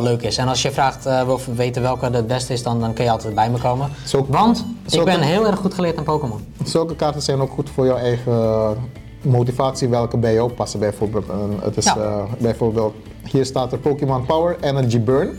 leuk 0.00 0.22
is. 0.22 0.36
En 0.38 0.48
als 0.48 0.62
je 0.62 0.70
vraagt, 0.70 1.04
wil 1.04 1.40
weten 1.54 1.82
welke 1.82 2.04
het 2.10 2.26
beste 2.26 2.52
is, 2.52 2.62
dan, 2.62 2.80
dan 2.80 2.92
kun 2.92 3.04
je 3.04 3.10
altijd 3.10 3.34
bij 3.34 3.50
me 3.50 3.58
komen. 3.58 3.90
Zo- 4.06 4.26
Want 4.28 4.64
ik 4.88 5.04
ben 5.04 5.20
heel 5.20 5.46
erg 5.46 5.58
goed 5.58 5.74
geleerd 5.74 5.98
aan 5.98 6.04
Pokémon. 6.04 6.44
Zulke 6.64 6.96
kaarten 6.96 7.22
zijn 7.22 7.40
ook 7.40 7.50
goed 7.50 7.70
voor 7.74 7.86
jouw 7.86 7.96
eigen 7.96 8.76
motivatie, 9.22 9.88
welke 9.88 10.16
bij 10.16 10.32
jou 10.34 10.52
passen. 10.52 10.80
Bijvoorbeeld, 10.80 11.24
het 11.62 11.76
is, 11.76 11.84
Ja. 11.84 12.24
bijvoorbeeld 12.38 12.94
hier 13.30 13.44
staat 13.44 13.72
er 13.72 13.78
Pokémon 13.78 14.26
Power 14.26 14.56
Energy 14.60 15.00
Burn. 15.00 15.38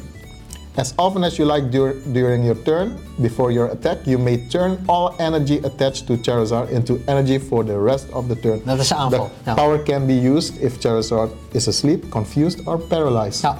As 0.76 0.94
often 0.96 1.24
as 1.24 1.36
you 1.36 1.54
like 1.54 1.70
dur- 1.70 1.96
during 2.06 2.44
your 2.44 2.62
turn, 2.64 2.98
before 3.16 3.52
your 3.54 3.70
attack, 3.72 3.98
you 4.06 4.20
may 4.20 4.48
turn 4.48 4.78
all 4.86 5.12
energy 5.18 5.60
attached 5.64 6.06
to 6.08 6.18
Charizard 6.22 6.70
into 6.70 7.00
energy 7.06 7.40
for 7.40 7.66
the 7.66 7.78
rest 7.84 8.06
of 8.12 8.28
the 8.28 8.40
turn. 8.40 8.62
Dat 8.66 8.80
is 8.80 8.88
de 8.88 8.96
aanval, 8.96 9.30
The 9.44 9.50
ja. 9.50 9.54
power 9.54 9.84
can 9.84 10.06
be 10.06 10.22
used 10.36 10.54
if 10.62 10.80
Charizard 10.80 11.30
is 11.52 11.68
asleep, 11.68 12.10
confused 12.10 12.68
or 12.68 12.78
paralyzed. 12.78 13.42
Ja, 13.42 13.58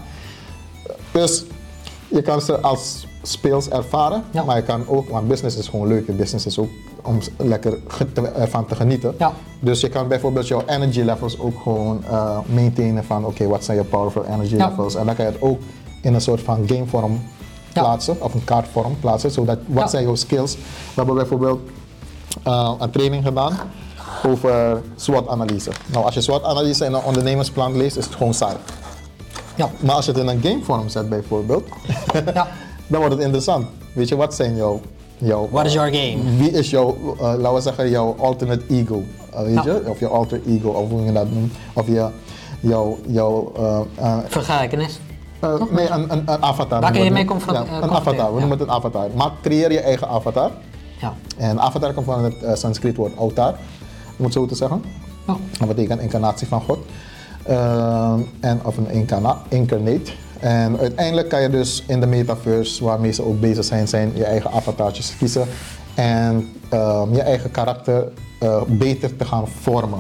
Dus 1.12 1.46
je 2.08 2.22
kan 2.22 2.42
ze 2.42 2.60
als 2.60 3.08
speels 3.22 3.70
ervaren, 3.70 4.24
Ja. 4.32 4.44
maar 4.44 4.56
je 4.56 4.64
kan 4.64 4.84
ook, 4.88 5.10
want 5.10 5.28
business 5.28 5.58
is 5.58 5.68
gewoon 5.68 5.88
leuk. 5.88 6.18
Business 6.18 6.46
is 6.46 6.60
ook 6.60 6.70
om 7.04 7.20
lekker 7.38 7.78
te- 8.14 8.22
ervan 8.22 8.66
te 8.66 8.76
genieten. 8.76 9.16
Ja. 9.18 9.34
Dus 9.60 9.82
je 9.82 9.90
kan 9.90 10.08
bijvoorbeeld 10.08 10.48
jouw 10.48 10.64
energy 10.66 11.02
levels 11.02 11.40
ook 11.40 11.60
gewoon 11.64 12.04
eh 12.10 12.38
maintainen 12.54 13.04
van 13.04 13.26
oké, 13.26 13.48
wat 13.48 13.64
zijn 13.64 13.78
je 13.78 13.84
powerful 13.84 14.26
energy 14.26 14.56
levels. 14.56 14.96
En 14.96 15.06
dan 15.06 15.16
kan 15.16 15.26
je 15.26 15.32
het 15.32 15.42
ook 15.42 15.60
in 16.02 16.14
een 16.14 16.22
soort 16.22 16.42
van 16.42 16.64
gamevorm 16.68 17.22
Ja. 17.74 17.82
plaatsen, 17.82 18.22
of 18.22 18.34
een 18.34 18.44
kaartvorm 18.44 19.00
plaatsen, 19.00 19.32
zodat 19.32 19.58
wat 19.68 19.84
Ja. 19.84 19.88
zijn 19.90 20.04
jouw 20.04 20.16
skills. 20.16 20.56
We 20.56 20.62
hebben 20.96 21.16
bijvoorbeeld 21.16 21.60
eh, 22.44 22.72
een 22.80 22.90
training 22.90 23.24
gedaan 23.26 23.58
over 24.26 24.82
SWOT-analyse. 24.96 25.72
Nou, 25.92 26.06
als 26.06 26.14
je 26.14 26.22
SWOT-analyse 26.22 26.86
in 26.86 26.94
een 26.94 27.04
ondernemersplan 27.04 27.78
leest, 27.78 27.98
is 27.98 28.06
het 28.06 28.16
gewoon 28.16 28.34
saai. 28.34 28.56
ja, 29.56 29.70
Maar 29.80 29.96
als 29.96 30.06
je 30.06 30.12
het 30.12 30.20
in 30.22 30.28
een 30.28 30.42
gamevorm 30.42 30.90
zet 30.90 31.10
bijvoorbeeld, 31.10 31.64
ja. 32.34 32.48
dan 32.88 33.00
wordt 33.00 33.14
het 33.16 33.24
interessant. 33.24 33.68
Weet 33.94 34.08
je, 34.08 34.16
wat 34.16 34.36
zijn 34.36 34.56
jouw... 34.56 34.82
jouw 35.18 35.48
What 35.52 35.66
is 35.66 35.74
your 35.74 35.94
game? 35.94 36.36
Wie 36.38 36.52
is 36.52 36.70
jouw, 36.70 36.96
eh, 37.20 37.22
laten 37.22 37.54
we 37.54 37.62
zeggen, 37.62 37.90
jouw 37.90 38.16
alternate 38.20 38.64
ego? 38.70 39.04
eh, 39.34 39.42
weet 39.42 39.64
je? 39.64 39.82
Of 39.86 40.00
je 40.00 40.08
alter 40.08 40.42
ego, 40.48 40.70
of 40.70 40.90
hoe 40.90 41.02
je 41.02 41.12
dat 41.12 41.32
noemt. 41.32 41.54
Of 41.74 41.88
je, 41.88 42.08
jouw, 42.60 42.98
jouw 43.08 43.52
eh, 43.58 43.80
eh, 43.96 44.18
Vergelijkenis. 44.28 45.00
Eh, 45.40 45.62
nee, 45.72 45.90
een, 45.90 46.12
een, 46.12 46.24
een 46.26 46.44
avatar. 46.44 46.82
Waar 46.82 46.92
kun 46.92 47.04
je 47.04 47.10
mee 47.12 47.22
het. 47.22 47.32
confront- 47.32 47.58
Ja, 47.58 47.64
eh, 47.66 47.72
Een 47.74 47.80
confronteren, 47.80 48.12
avatar, 48.20 48.28
we 48.28 48.34
ja. 48.34 48.40
noemen 48.40 48.58
het 48.58 48.68
een 48.68 48.74
avatar. 48.74 49.08
Maar 49.16 49.32
creëer 49.42 49.72
je 49.72 49.80
eigen 49.80 50.08
avatar. 50.08 50.52
Ja. 51.02 51.14
En 51.38 51.60
avatar 51.60 51.94
komt 51.94 52.06
van 52.06 52.24
het 52.24 52.44
eh, 52.44 52.54
Sanskriet 52.56 52.96
woord 52.96 53.12
avatar, 53.20 53.56
om 54.18 54.24
het 54.24 54.34
zo 54.34 54.46
te 54.46 54.56
zeggen. 54.56 54.84
Oh. 55.28 55.36
Dat 55.60 55.68
betekent 55.68 56.02
incarnatie 56.02 56.48
van 56.48 56.62
God. 56.62 56.78
En, 58.40 58.60
of 58.64 58.78
een 58.78 58.90
incarna, 58.90 59.38
incarnate. 59.48 60.12
En 60.40 60.78
uiteindelijk 60.80 61.30
kan 61.30 61.42
je 61.42 61.50
dus 61.50 61.84
in 61.88 62.00
de 62.00 62.06
metaverse, 62.06 62.84
waarmee 62.84 63.12
ze 63.12 63.24
ook 63.26 63.40
bezig 63.40 63.64
zijn, 63.64 63.88
zijn 63.88 64.12
je 64.16 64.26
eigen 64.26 64.52
avatartjes 64.52 65.18
kiezen. 65.18 65.48
En 65.96 66.50
ehm, 66.70 67.14
je 67.14 67.22
eigen 67.22 67.52
karakter 67.52 68.08
eh, 68.40 68.62
beter 68.68 69.16
te 69.16 69.26
gaan 69.26 69.48
vormen. 69.48 70.00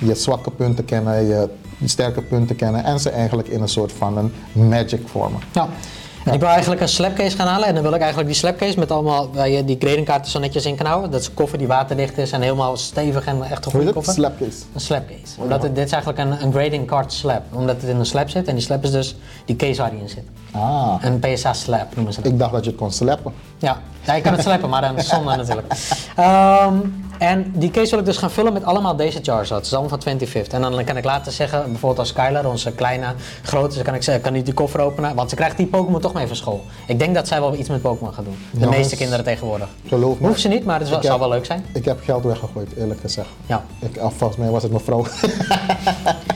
Je 0.00 0.14
zwakke 0.14 0.50
punten 0.50 0.84
kennen, 0.84 1.26
je 1.26 1.48
sterke 1.84 2.22
punten 2.22 2.56
kennen. 2.56 2.84
En 2.84 3.00
ze 3.00 3.10
eigenlijk 3.10 3.48
in 3.48 3.60
een 3.62 3.68
soort 3.68 3.92
van 3.92 4.16
een 4.18 4.32
magic 4.68 5.08
vormen. 5.08 5.40
Ja. 5.52 5.68
Ik 6.32 6.40
wil 6.40 6.48
eigenlijk 6.48 6.80
een 6.80 6.88
slapcase 6.88 7.36
gaan 7.36 7.46
halen 7.46 7.68
en 7.68 7.74
dan 7.74 7.82
wil 7.82 7.92
ik 7.92 7.98
eigenlijk 8.00 8.28
die 8.28 8.38
slapcase 8.38 8.78
met 8.78 8.90
allemaal 8.90 9.30
waar 9.32 9.48
je 9.48 9.64
die 9.64 9.76
gradingkaarten 9.78 10.30
zo 10.30 10.38
netjes 10.38 10.66
in 10.66 10.76
kan 10.76 10.86
houden. 10.86 11.10
Dat 11.10 11.20
is 11.20 11.26
een 11.26 11.34
koffer 11.34 11.58
die 11.58 11.66
waterdicht 11.66 12.18
is 12.18 12.32
en 12.32 12.40
helemaal 12.40 12.76
stevig 12.76 13.24
en 13.26 13.42
echt 13.42 13.64
een 13.66 13.70
goede 13.72 13.92
koffer. 13.92 14.12
Slapcase. 14.14 14.58
Een 14.74 14.80
slapcase. 14.80 15.40
Omdat 15.40 15.62
het, 15.62 15.74
dit 15.74 15.84
is 15.84 15.92
eigenlijk 15.92 16.22
een, 16.30 16.42
een 16.42 16.52
grading 16.52 16.86
card 16.86 17.12
slab. 17.12 17.42
Omdat 17.52 17.80
het 17.80 17.90
in 17.90 17.96
een 17.96 18.06
slab 18.06 18.28
zit 18.30 18.48
en 18.48 18.54
die 18.54 18.64
slab 18.64 18.84
is 18.84 18.90
dus 18.90 19.16
die 19.44 19.56
case 19.56 19.80
waar 19.80 19.90
die 19.90 20.00
in 20.00 20.08
zit. 20.08 20.24
Ah, 20.50 20.94
Een 21.00 21.18
PSA 21.18 21.52
slab 21.52 21.94
noemen 21.94 22.12
ze 22.12 22.20
dat. 22.22 22.32
ik 22.32 22.38
dacht 22.38 22.52
dat 22.52 22.64
je 22.64 22.70
het 22.70 22.78
kon 22.78 22.90
slappen. 22.92 23.32
Ja, 23.58 23.80
ja 24.04 24.14
je 24.14 24.22
kan 24.22 24.32
het 24.32 24.42
slappen, 24.42 24.68
maar 24.68 24.80
dan 24.80 25.00
zonder 25.02 25.36
natuurlijk. 25.36 25.72
Ehm, 26.16 26.74
en 27.18 27.52
die 27.54 27.70
case 27.70 27.90
wil 27.90 27.98
ik 27.98 28.04
dus 28.04 28.16
gaan 28.16 28.30
vullen 28.30 28.52
met 28.52 28.64
allemaal 28.64 28.96
deze 28.96 29.18
Charizards. 29.22 29.48
Dat 29.48 29.64
is 29.64 29.72
allemaal 29.72 29.98
van 29.98 30.18
25th. 30.18 30.52
En 30.52 30.60
dan 30.60 30.84
kan 30.84 30.96
ik 30.96 31.04
later 31.04 31.32
zeggen, 31.32 31.62
bijvoorbeeld 31.64 31.98
als 31.98 32.08
Skylar, 32.08 32.46
onze 32.46 32.72
kleine, 32.72 33.06
grote, 33.42 33.82
kan 33.82 33.94
ik 33.94 34.02
zeggen, 34.02 34.22
kan 34.24 34.32
niet 34.32 34.44
die 34.44 34.54
koffer 34.54 34.80
openen. 34.80 35.14
Want 35.14 35.30
ze 35.30 35.36
krijgt 35.36 35.56
die 35.56 35.66
Pokémon 35.66 36.00
toch 36.00 36.12
mee 36.12 36.26
van 36.26 36.36
school. 36.36 36.64
Ik 36.86 36.98
denk 36.98 37.14
dat 37.14 37.28
zij 37.28 37.40
wel 37.40 37.54
iets 37.54 37.68
met 37.68 37.82
Pokémon 37.82 38.14
gaat 38.14 38.24
doen. 38.24 38.38
De 38.50 38.58
Jongens, 38.58 38.76
meeste 38.76 38.96
kinderen 38.96 39.24
tegenwoordig. 39.24 39.68
Geloof 39.88 40.18
me. 40.18 40.26
Hoeft 40.26 40.40
ze 40.40 40.48
niet, 40.48 40.64
maar 40.64 40.74
het 40.74 40.84
is 40.84 40.90
wel- 41.08 41.18
heb- 41.20 41.28
leuk 41.30 41.44
zijn. 41.46 41.64
Ik 41.72 41.84
heb 41.84 42.00
geld 42.04 42.24
weggegooid, 42.24 42.68
eerlijk 42.76 43.00
gezegd. 43.00 43.28
Ja. 43.46 43.64
Ik, 43.78 44.00
volgens 44.00 44.36
mij 44.36 44.50
was 44.50 44.62
het 44.62 44.72
mijn 44.72 44.84
vrouw. 44.84 45.04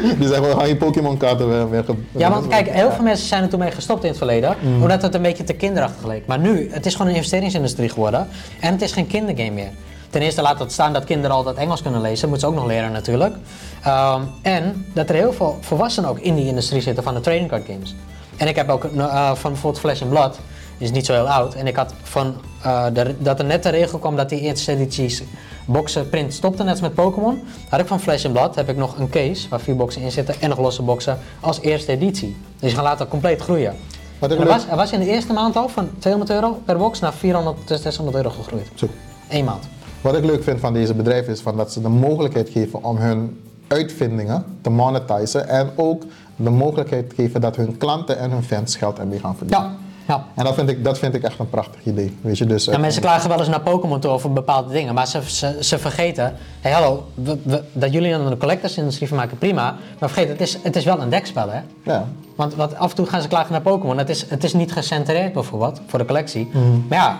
Die 0.18 0.28
we 0.28 0.54
gaan 0.56 0.68
je 0.68 0.76
Pokémon 0.76 1.16
kaarten 1.16 1.70
weer, 1.70 1.84
Ja, 2.12 2.30
want 2.30 2.48
kijk, 2.48 2.68
heel 2.68 2.90
veel 2.90 3.04
mensen 3.04 3.26
zijn 3.26 3.42
er 3.42 3.48
toen 3.48 3.58
mee 3.58 3.70
gestopt 3.70 4.02
in 4.02 4.08
het 4.08 4.18
verleden, 4.18 4.56
omdat 4.82 5.02
het 5.02 5.14
een 5.14 5.22
beetje 5.22 5.44
te 5.44 5.52
kinderachtig 5.52 6.06
leek. 6.06 6.26
Maar 6.26 6.38
nu, 6.38 6.70
het 6.70 6.86
is 6.86 6.92
gewoon 6.92 7.06
een 7.06 7.14
investeringsindustrie 7.14 7.88
geworden 7.88 8.28
en 8.60 8.72
het 8.72 8.82
is 8.82 8.92
geen 8.92 9.06
kindergame 9.06 9.50
meer. 9.50 9.70
Ten 10.10 10.22
eerste 10.22 10.42
laat 10.42 10.58
het 10.58 10.72
staan 10.72 10.92
dat 10.92 11.04
kinderen 11.04 11.36
altijd 11.36 11.56
Engels 11.56 11.82
kunnen 11.82 12.00
lezen, 12.00 12.28
moeten 12.28 12.48
ze 12.48 12.54
ook 12.54 12.60
nog 12.60 12.70
leren 12.70 12.92
natuurlijk. 12.92 13.34
Ehm, 13.82 14.20
en 14.42 14.86
dat 14.94 15.08
er 15.08 15.14
heel 15.14 15.32
veel 15.32 15.58
volwassenen 15.60 16.10
ook 16.10 16.18
in 16.18 16.34
die 16.34 16.46
industrie 16.46 16.80
zitten 16.80 17.02
van 17.04 17.14
de 17.14 17.20
trading 17.20 17.48
card 17.48 17.64
games. 17.66 17.94
En 18.36 18.48
ik 18.48 18.56
heb 18.56 18.68
ook 18.68 18.84
eh, 18.84 19.32
van 19.34 19.52
bijvoorbeeld 19.52 19.82
Flash 19.82 20.02
and 20.02 20.10
Blood, 20.10 20.38
die 20.78 20.86
is 20.86 20.92
niet 20.92 21.06
zo 21.06 21.12
heel 21.12 21.28
oud. 21.28 21.54
En 21.54 21.66
ik 21.66 21.76
had 21.76 21.94
van 22.02 22.34
eh, 22.62 22.86
de, 22.92 23.14
dat 23.18 23.38
er 23.38 23.44
net 23.44 23.62
de 23.62 23.68
regel 23.68 23.98
kwam 23.98 24.16
dat 24.16 24.28
die 24.28 24.40
eerste 24.40 24.72
edities 24.72 25.22
boxen 25.64 26.08
print 26.08 26.34
stopte, 26.34 26.62
net 26.62 26.72
als 26.72 26.80
met 26.80 26.94
Pokémon. 26.94 27.42
Had 27.68 27.80
ik 27.80 27.86
van 27.86 28.00
Flash 28.00 28.24
and 28.24 28.34
Blood 28.34 28.54
heb 28.54 28.68
ik 28.68 28.76
nog 28.76 28.98
een 28.98 29.08
case 29.08 29.48
waar 29.48 29.60
vier 29.60 29.76
boxen 29.76 30.02
in 30.02 30.10
zitten 30.10 30.34
en 30.40 30.48
nog 30.48 30.58
losse 30.58 30.82
boxen 30.82 31.18
als 31.40 31.60
eerste 31.60 31.92
editie. 31.92 32.36
Dus 32.58 32.72
gaan 32.72 32.82
later 32.82 33.08
compleet 33.08 33.40
groeien. 33.40 33.74
Wat 34.18 34.30
er, 34.30 34.46
was, 34.46 34.66
er 34.70 34.76
was 34.76 34.92
in 34.92 35.00
de 35.00 35.06
eerste 35.06 35.32
maand 35.32 35.56
al 35.56 35.68
van 35.68 35.90
200 35.98 36.32
euro 36.32 36.60
per 36.64 36.76
box 36.76 37.00
naar 37.00 37.12
400 37.12 37.66
tot 37.66 37.80
600 37.80 38.16
euro 38.16 38.30
gegroeid. 38.30 38.70
Zo. 38.74 38.88
Eén 39.28 39.44
maand. 39.44 39.68
Wat 40.00 40.16
ik 40.16 40.24
leuk 40.24 40.42
vind 40.42 40.60
van 40.60 40.72
deze 40.72 40.94
bedrijven 40.94 41.32
is 41.32 41.40
van 41.40 41.56
dat 41.56 41.72
ze 41.72 41.80
de 41.80 41.88
mogelijkheid 41.88 42.48
geven 42.48 42.84
om 42.84 42.96
hun 42.96 43.40
uitvindingen 43.66 44.44
te 44.60 44.70
monetizen 44.70 45.48
en 45.48 45.70
ook 45.74 46.02
de 46.36 46.50
mogelijkheid 46.50 47.12
geven 47.16 47.40
dat 47.40 47.56
hun 47.56 47.76
klanten 47.76 48.18
en 48.18 48.30
hun 48.30 48.42
fans 48.42 48.76
geld 48.76 48.98
ermee 48.98 49.18
gaan 49.18 49.36
verdienen. 49.36 49.68
Ja, 49.68 49.76
ja. 50.06 50.24
En 50.34 50.44
dat 50.44 50.54
vind, 50.54 50.68
ik, 50.68 50.84
dat 50.84 50.98
vind 50.98 51.14
ik 51.14 51.22
echt 51.22 51.38
een 51.38 51.50
prachtig 51.50 51.84
idee. 51.84 52.16
Weet 52.20 52.38
je, 52.38 52.46
dus, 52.46 52.64
Ja, 52.64 52.78
mensen 52.78 53.02
klagen 53.02 53.28
wel 53.28 53.38
eens 53.38 53.48
naar 53.48 53.60
Pokémon 53.60 54.00
toe 54.00 54.10
over 54.10 54.32
bepaalde 54.32 54.72
dingen, 54.72 54.94
maar 54.94 55.06
ze, 55.06 55.20
ze, 55.26 55.56
ze 55.60 55.78
vergeten, 55.78 56.34
hey, 56.60 56.72
hallo, 56.72 57.06
we- 57.14 57.38
we- 57.42 57.62
dat 57.72 57.92
jullie 57.92 58.10
dan 58.10 58.26
een 58.26 58.38
collectors-industrie 58.38 59.08
van 59.08 59.16
maken, 59.16 59.38
prima, 59.38 59.76
maar 59.98 60.08
vergeet, 60.10 60.28
het 60.28 60.40
is, 60.40 60.58
het 60.62 60.76
is 60.76 60.84
wel 60.84 61.00
een 61.00 61.08
dekspel, 61.10 61.48
hè? 61.50 61.60
ja. 61.82 62.04
Want 62.36 62.54
wat, 62.54 62.74
af 62.76 62.90
en 62.90 62.96
toe 62.96 63.06
gaan 63.06 63.22
ze 63.22 63.28
klagen 63.28 63.52
naar 63.52 63.60
Pokémon, 63.60 63.98
het 63.98 64.08
is, 64.08 64.24
het 64.30 64.44
is 64.44 64.52
niet 64.52 64.72
gecentreerd 64.72 65.32
bijvoorbeeld, 65.32 65.80
voor 65.86 65.98
de 65.98 66.04
collectie. 66.04 66.48
Mhm. 66.52 66.62
Maar 66.88 66.98
ja, 66.98 67.18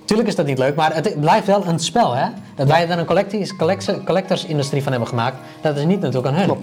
natuurlijk 0.00 0.28
is 0.28 0.36
dat 0.36 0.46
niet 0.46 0.58
leuk, 0.58 0.74
maar 0.76 0.94
het 0.94 1.20
blijft 1.20 1.46
wel 1.46 1.66
een 1.66 1.78
spel, 1.78 2.14
hè? 2.14 2.26
Dat 2.56 2.68
wij 2.68 2.88
er 2.88 2.98
een 2.98 3.06
collectors-industrie 4.04 4.82
van 4.82 4.92
hebben 4.92 5.08
gemaakt, 5.08 5.36
dat 5.60 5.76
is 5.76 5.84
niet 5.84 6.00
natuurlijk 6.00 6.26
aan 6.26 6.34
hun. 6.34 6.44
Klopt. 6.44 6.62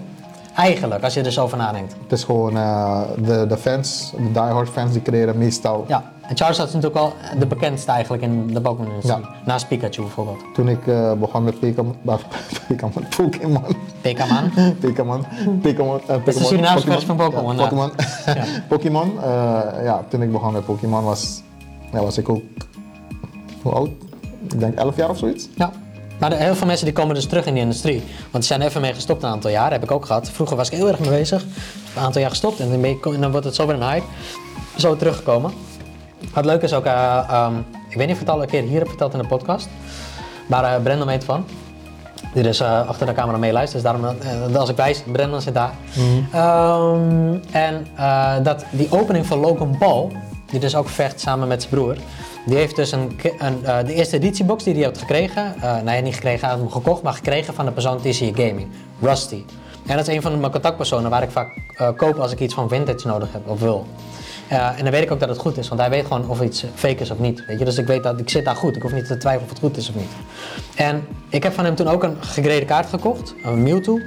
Eigenlijk, 0.60 1.04
als 1.04 1.14
je 1.14 1.22
er 1.22 1.32
zo 1.32 1.44
over 1.44 1.58
nadenkt. 1.58 1.96
Het 2.02 2.12
is 2.12 2.24
gewoon 2.24 2.58
eh, 2.58 3.02
de, 3.18 3.46
de 3.48 3.58
fans, 3.58 4.12
de 4.18 4.32
diehard 4.32 4.70
fans, 4.70 4.92
die 4.92 5.02
creëren 5.02 5.38
meestal. 5.38 5.86
Ja, 5.88 6.12
en 6.30 6.38
Charizard 6.38 6.68
is 6.68 6.74
natuurlijk 6.74 7.02
wel 7.02 7.14
de 7.40 7.46
bekendste 7.46 7.92
eigenlijk 7.92 8.24
in 8.24 8.48
de 8.48 8.62
Pokémon-industrie. 8.62 9.22
Ja. 9.22 9.30
Naast 9.46 9.68
Pikachu 9.68 10.02
bijvoorbeeld. 10.02 10.38
Toen 10.54 10.70
ik 10.70 10.88
eh, 10.88 11.14
begon 11.14 11.44
met 11.44 11.60
Pokemon, 11.60 11.96
Pokémon, 13.18 13.64
Pikaman. 14.02 14.52
Pokémon, 14.82 15.26
Pokémon, 15.62 16.00
eh, 16.00 16.02
is 16.02 16.08
de 16.08 16.20
Pokémon, 16.20 16.44
Surinaamse 16.44 16.86
versie 16.86 17.08
van 17.08 17.16
Pokémon, 17.16 17.56
Ja, 17.56 17.62
ja. 17.62 17.68
Pokémon, 17.68 17.92
Pokémon, 18.70 19.24
eh, 19.24 19.84
ja, 19.84 20.04
toen 20.10 20.22
ik 20.22 20.32
begon 20.32 20.54
met 20.54 20.66
Pokémon 20.66 21.04
was, 21.04 21.42
ja, 21.92 22.02
was 22.02 22.18
ik 22.18 22.30
ook, 22.30 22.42
hoe 23.62 23.72
oud? 23.72 23.90
Ik 24.50 24.60
denk 24.60 24.78
11 24.78 24.96
jaar 24.96 25.10
of 25.10 25.18
zoiets. 25.18 25.50
Ja. 25.56 25.72
Maar 26.20 26.30
de- 26.30 26.36
heel 26.36 26.56
veel 26.56 26.68
mensen 26.68 26.86
die 26.86 26.94
komen 26.94 27.16
dus 27.16 27.26
terug 27.26 27.46
in 27.46 27.54
die 27.54 27.62
industrie. 27.64 28.00
Want 28.22 28.32
die 28.32 28.44
zijn 28.44 28.62
even 28.62 28.82
mee 28.82 28.94
gestopt 28.94 29.24
een 29.24 29.30
aantal 29.30 29.52
jaar. 29.52 29.72
Heb 29.72 29.84
ik 29.84 29.92
ook 29.92 30.06
gehad. 30.06 30.30
Vroeger 30.30 30.58
was 30.58 30.70
ik 30.70 30.78
heel 30.78 30.88
erg 30.88 31.00
mee 31.00 31.10
bezig. 31.10 31.44
Een 31.96 32.02
aantal 32.02 32.22
jaar 32.22 32.30
gestopt. 32.30 32.60
En 32.60 32.70
dan, 32.72 32.82
ben 32.82 32.90
je- 32.90 33.14
en 33.14 33.22
dan 33.22 33.32
wordt 33.32 33.46
het 33.46 33.56
zo 33.56 33.66
weer 33.66 33.76
een 33.76 33.84
hype. 33.90 34.06
Zo 34.78 34.96
teruggekomen. 34.96 35.52
Wat 36.34 36.46
leuk 36.46 36.62
is 36.62 36.74
ook, 36.74 36.86
eh, 36.86 37.18
ehm, 37.30 37.54
ik 37.90 37.96
weet 37.98 38.08
niet 38.08 38.16
of 38.16 38.22
ik 38.22 38.28
het 38.28 38.30
al 38.36 38.42
een 38.42 38.48
keer 38.50 38.64
hier 38.64 38.80
heb 38.80 38.88
verteld 38.88 39.14
in 39.14 39.20
de 39.22 39.28
podcast. 39.28 39.70
Maar 40.48 40.64
eh 40.64 40.82
Brendan 40.84 41.08
weet 41.08 41.24
van. 41.24 41.46
Die 42.34 42.44
dus 42.44 42.60
eh, 42.60 42.88
achter 42.88 43.06
de 43.06 43.14
camera 43.14 43.38
meeluistert. 43.38 43.84
Dus 43.84 43.92
daarom, 43.92 44.18
als 44.56 44.70
ik 44.70 44.76
wijs, 44.76 45.04
Brendan 45.12 45.42
zit 45.42 45.54
daar. 45.54 45.74
Ehm, 46.32 47.36
en 47.52 47.88
dat, 48.44 48.66
die 48.72 48.88
opening 48.92 49.26
van 49.26 49.40
Logan 49.40 49.76
Paul, 49.78 50.12
die 50.52 50.60
dus 50.60 50.76
ook 50.76 50.90
vecht 50.90 51.20
samen 51.20 51.48
met 51.48 51.62
zijn 51.62 51.74
broer. 51.74 51.96
Die 52.50 52.58
heeft 52.58 52.76
dus 52.76 52.92
een, 52.92 53.20
een, 53.40 53.66
eh, 53.66 53.78
de 53.86 53.94
eerste 53.94 54.16
editiebox 54.16 54.64
die 54.64 54.74
hij 54.74 54.84
had 54.84 54.98
gekregen. 54.98 55.54
eh 55.62 55.82
nee, 55.82 56.02
niet 56.02 56.14
gekregen, 56.14 56.40
hij 56.40 56.50
had 56.50 56.60
hem 56.60 56.72
gekocht, 56.72 57.02
maar 57.02 57.14
gekregen 57.14 57.54
van 57.54 57.66
de 57.66 57.72
persoon 57.72 57.98
TCA 58.02 58.26
Gaming. 58.34 58.68
Rusty. 59.02 59.44
En 59.86 59.98
dat 59.98 60.08
is 60.08 60.16
een 60.16 60.22
van 60.22 60.40
mijn 60.40 60.52
contactpersonen 60.52 61.10
waar 61.10 61.24
ik 61.24 61.32
vaak 61.32 61.58
eh, 61.76 61.90
koop 61.98 62.20
als 62.20 62.32
ik 62.32 62.40
iets 62.40 62.54
van 62.54 62.70
vintage 62.70 63.08
nodig 63.08 63.32
heb 63.32 63.42
of 63.50 63.60
wil. 63.60 63.88
Ja, 64.50 64.76
en 64.78 64.84
dan 64.84 64.92
weet 64.92 65.04
ik 65.04 65.12
ook 65.12 65.20
dat 65.20 65.30
het 65.30 65.38
goed 65.38 65.58
is, 65.58 65.68
want 65.68 65.82
hij 65.82 65.90
weet 65.90 66.06
gewoon 66.06 66.30
of 66.30 66.42
iets 66.42 66.64
fake 66.76 66.96
is 67.02 67.12
of 67.12 67.20
niet. 67.20 67.44
Weet 67.48 67.60
je? 67.60 67.66
Dus 67.66 67.78
ik 67.78 67.88
weet 67.88 68.04
dat 68.04 68.20
ik 68.20 68.30
zit 68.30 68.46
daar 68.46 68.56
goed. 68.56 68.76
Ik 68.76 68.82
hoef 68.82 68.92
niet 68.94 69.06
te 69.08 69.18
twijfelen 69.18 69.44
of 69.44 69.50
het 69.50 69.60
goed 69.60 69.78
is 69.78 69.90
of 69.90 69.96
niet. 69.96 70.10
En 70.76 71.08
ik 71.30 71.44
heb 71.44 71.54
van 71.54 71.66
hem 71.66 71.76
toen 71.76 71.88
ook 71.88 72.04
een 72.04 72.16
gegrade 72.20 72.66
kaart 72.66 72.90
gekocht, 72.90 73.34
een 73.44 73.64
Mewtwo. 73.64 74.00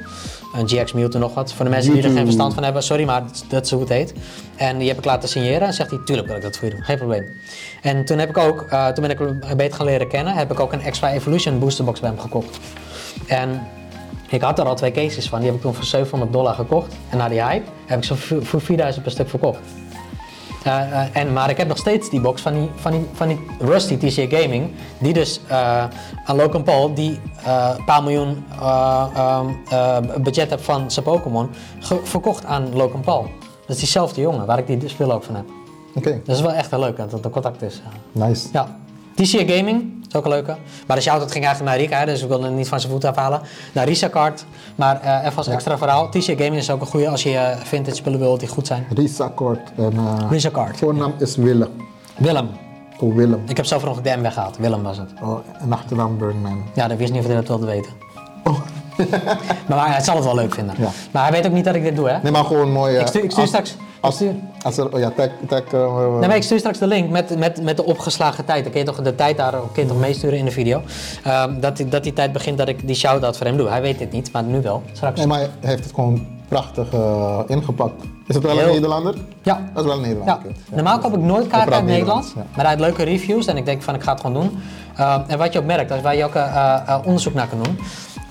Een 0.54 0.68
GX 0.68 0.92
Mewtwo 0.92 1.18
nog 1.18 1.34
wat. 1.34 1.52
Voor 1.52 1.64
de 1.64 1.70
mensen 1.70 1.92
die 1.92 2.02
er 2.02 2.10
geen 2.10 2.24
verstand 2.24 2.54
van 2.54 2.62
hebben, 2.64 2.82
sorry, 2.82 3.04
maar 3.04 3.22
dat- 3.22 3.44
dat 3.48 3.64
is 3.64 3.70
hoe 3.70 3.80
het 3.80 3.88
heet. 3.88 4.14
En 4.56 4.78
die 4.78 4.88
heb 4.88 4.98
ik 4.98 5.04
laten 5.04 5.28
signeren 5.28 5.66
en 5.66 5.74
zegt 5.74 5.90
hij, 5.90 5.98
tuurlijk 6.04 6.28
wil 6.28 6.36
ik 6.36 6.42
dat 6.42 6.56
voor 6.56 6.68
je 6.68 6.74
doen, 6.74 6.84
geen 6.84 6.96
probleem. 6.96 7.24
En 7.82 8.04
toen 8.04 8.18
heb 8.18 8.28
ik 8.28 8.38
ook, 8.38 8.62
eh, 8.62 8.86
toen 8.86 9.06
ben 9.06 9.10
ik 9.10 9.18
hem 9.18 9.56
beter 9.56 9.76
gaan 9.76 9.86
leren 9.86 10.08
kennen, 10.08 10.34
heb 10.34 10.52
ik 10.52 10.60
ook 10.60 10.72
een 10.72 10.90
X-Y 10.90 11.04
Evolution 11.04 11.58
boosterbox 11.58 12.00
bij 12.00 12.08
hem 12.08 12.18
gekocht. 12.18 12.58
En 13.26 13.66
ik 14.28 14.42
had 14.42 14.58
er 14.58 14.64
al 14.64 14.74
twee 14.74 14.92
cases 14.92 15.28
van, 15.28 15.38
die 15.38 15.46
heb 15.46 15.56
ik 15.56 15.62
toen 15.62 15.74
voor 15.74 15.84
700 15.84 16.32
dollar 16.32 16.54
gekocht. 16.54 16.94
En 17.08 17.18
na 17.18 17.28
die 17.28 17.42
hype 17.42 17.66
heb 17.86 17.98
ik 17.98 18.04
ze 18.04 18.16
voor 18.16 18.44
voor 18.44 18.60
4000 18.60 19.02
per 19.02 19.12
stuk 19.12 19.28
verkocht. 19.28 19.60
Eh, 20.64 20.80
eh, 20.80 21.16
en, 21.16 21.32
maar 21.32 21.50
ik 21.50 21.56
heb 21.56 21.68
nog 21.68 21.76
steeds 21.76 22.10
die 22.10 22.20
box 22.20 22.42
van 22.42 22.54
die, 22.54 22.70
van 22.74 22.92
die, 22.92 23.08
van 23.12 23.28
die 23.28 23.40
Rusty 23.60 23.96
TCA 23.96 24.36
Gaming, 24.36 24.70
die 24.98 25.12
dus 25.12 25.40
eh, 25.46 25.84
aan 26.24 26.36
Logan 26.36 26.62
Paul, 26.62 26.94
die 26.94 27.20
een 27.44 27.84
paar 27.84 28.02
miljoen 28.02 28.44
eh, 28.60 29.06
ehm, 29.14 29.48
eh, 29.68 29.98
budget 30.22 30.50
heeft 30.50 30.62
van 30.62 30.90
zijn 30.90 31.04
Pokémon, 31.04 31.50
verkocht 32.02 32.44
aan 32.44 32.74
Logan 32.74 33.00
Paul. 33.00 33.30
Dat 33.66 33.76
is 33.76 33.78
diezelfde 33.78 34.20
jongen 34.20 34.46
waar 34.46 34.58
ik 34.58 34.80
die 34.80 34.88
speel 34.88 35.12
ook 35.12 35.24
van 35.24 35.34
heb. 35.34 35.44
Oké, 35.94 36.20
Dat 36.24 36.36
is 36.36 36.42
wel 36.42 36.52
echt 36.52 36.70
heel 36.70 36.80
leuk 36.80 36.96
dat 36.96 37.12
het 37.12 37.24
een 37.24 37.30
contact 37.30 37.62
is. 37.62 37.82
nice. 38.12 38.48
Ja. 38.52 38.76
TCA 39.14 39.54
Gaming, 39.54 40.04
is 40.08 40.14
ook 40.14 40.24
een 40.24 40.30
leuke. 40.30 40.56
Maar 40.86 40.96
de 40.96 41.02
shout-out 41.02 41.32
ging 41.32 41.44
eigenlijk 41.44 41.74
naar 41.76 41.84
Rika, 41.84 41.98
hè, 41.98 42.04
dus 42.06 42.22
ik 42.22 42.28
wilde 42.28 42.50
niet 42.50 42.68
van 42.68 42.80
zijn 42.80 42.92
voet 42.92 43.04
afhalen. 43.04 43.40
Naar 43.72 43.84
Risa 43.86 44.08
Kart. 44.08 44.44
Maar 44.74 45.00
eh, 45.00 45.24
even 45.26 45.36
als 45.36 45.46
extra 45.48 45.78
verhaal, 45.78 46.08
TCA 46.08 46.20
Gaming 46.32 46.56
is 46.56 46.70
ook 46.70 46.80
een 46.80 46.86
goede 46.86 47.08
als 47.08 47.22
je 47.22 47.36
eh, 47.36 47.56
vintage 47.56 47.96
spullen 47.96 48.18
wil 48.18 48.38
die 48.38 48.48
goed 48.48 48.66
zijn. 48.66 48.86
Risa 48.94 49.28
Kort 49.34 49.72
en 49.76 49.92
uh, 49.94 50.14
Risa 50.30 50.48
Kart. 50.48 50.76
voornaam 50.78 51.12
is 51.18 51.36
Willem. 51.36 51.68
Willem. 52.16 52.48
Oh, 53.00 53.14
Willem. 53.14 53.42
Ik 53.48 53.56
heb 53.56 53.66
zelf 53.66 53.84
nog 53.84 54.00
de 54.00 54.14
M 54.16 54.22
weggehaald. 54.22 54.56
Willem 54.56 54.82
was 54.82 54.98
het. 54.98 55.10
Oh, 55.22 55.38
en 55.60 55.72
achternaam 55.72 56.18
Burnman. 56.18 56.62
Ja, 56.74 56.88
dat 56.88 56.98
wist 56.98 57.12
niet 57.12 57.20
of 57.20 57.26
hij 57.26 57.36
dat 57.36 57.48
wilde 57.48 57.66
weten. 57.66 57.90
maar 59.68 59.90
hij 59.92 60.00
zal 60.00 60.14
het 60.16 60.24
wel 60.24 60.34
leuk 60.34 60.54
vinden. 60.54 60.74
Ja. 60.78 60.88
Maar 61.10 61.22
hij 61.22 61.32
weet 61.32 61.46
ook 61.46 61.52
niet 61.52 61.64
dat 61.64 61.74
ik 61.74 61.82
dit 61.82 61.96
doe, 61.96 62.08
hè? 62.08 62.18
Nee, 62.22 62.32
maar 62.32 62.44
gewoon 62.44 62.72
mooi. 62.72 62.94
eh, 62.94 63.00
Ik 63.00 63.06
stuur, 63.06 63.24
ik 63.24 63.30
stuur 63.30 63.40
als- 63.42 63.50
straks... 63.50 63.76
Als, 64.02 64.14
stuur- 64.14 64.34
als 64.62 64.76
er, 64.78 64.92
oh 64.94 64.98
ja, 65.00 65.10
tag, 65.10 65.28
tag, 65.48 65.62
eh, 65.72 65.96
Nee, 66.18 66.28
maar 66.28 66.36
ik 66.36 66.42
stuur 66.42 66.58
straks 66.58 66.78
de 66.78 66.86
link 66.86 67.10
met, 67.10 67.38
met, 67.38 67.62
met 67.62 67.76
de 67.76 67.84
opgeslagen 67.84 68.44
tijd. 68.44 68.62
Dan 68.62 68.72
kun 68.72 68.80
je 68.80 68.86
toch 68.86 69.02
de 69.02 69.14
tijd 69.14 69.36
daar 69.36 69.52
kun 69.72 69.82
je 69.82 69.88
toch 69.88 69.98
meesturen 70.00 70.38
in 70.38 70.44
de 70.44 70.50
video. 70.50 70.80
Ehm, 71.24 71.60
dat, 71.60 71.76
die- 71.76 71.88
dat 71.88 72.02
die 72.02 72.12
tijd 72.12 72.32
begint 72.32 72.58
dat 72.58 72.68
ik 72.68 72.86
die 72.86 72.96
shout-out 72.96 73.36
voor 73.36 73.46
hem 73.46 73.56
doe. 73.56 73.68
Hij 73.68 73.80
weet 73.82 73.98
dit 73.98 74.12
niet, 74.12 74.32
maar 74.32 74.42
nu 74.42 74.60
wel. 74.62 74.82
Straks. 74.92 75.18
nee, 75.18 75.26
maar 75.26 75.38
hij 75.38 75.48
heeft 75.60 75.84
het 75.84 75.94
gewoon 75.94 76.26
prachtig 76.48 76.92
eh, 76.92 77.38
ingepakt. 77.46 78.02
Is 78.26 78.34
het 78.34 78.44
wel 78.44 78.56
Heel- 78.56 78.66
een 78.66 78.72
Nederlander? 78.72 79.14
Ja. 79.42 79.60
Dat 79.74 79.84
is 79.84 79.88
wel 79.90 79.96
een 79.96 80.02
Nederlander. 80.08 80.38
Ja. 80.44 80.74
normaal 80.74 80.98
koop 80.98 81.12
ik 81.14 81.20
nooit 81.20 81.46
kaarten 81.46 81.72
uit 81.74 81.84
Nederland, 81.84 82.32
ja. 82.36 82.42
maar 82.54 82.64
hij 82.64 82.68
heeft 82.68 82.80
leuke 82.80 83.02
reviews 83.02 83.46
en 83.46 83.56
ik 83.56 83.64
denk 83.64 83.82
van 83.82 83.94
ik 83.94 84.02
ga 84.02 84.12
het 84.12 84.20
gewoon 84.20 84.40
doen. 84.42 84.58
Ehm, 84.96 85.20
en 85.26 85.38
wat 85.38 85.52
je 85.52 85.58
ook 85.58 85.64
merkt, 85.64 85.90
als 85.90 86.00
waar 86.00 86.16
je 86.16 86.24
ook 86.24 86.36
onderzoek 87.06 87.34
naar 87.34 87.48
kan 87.48 87.62
doen, 87.62 87.78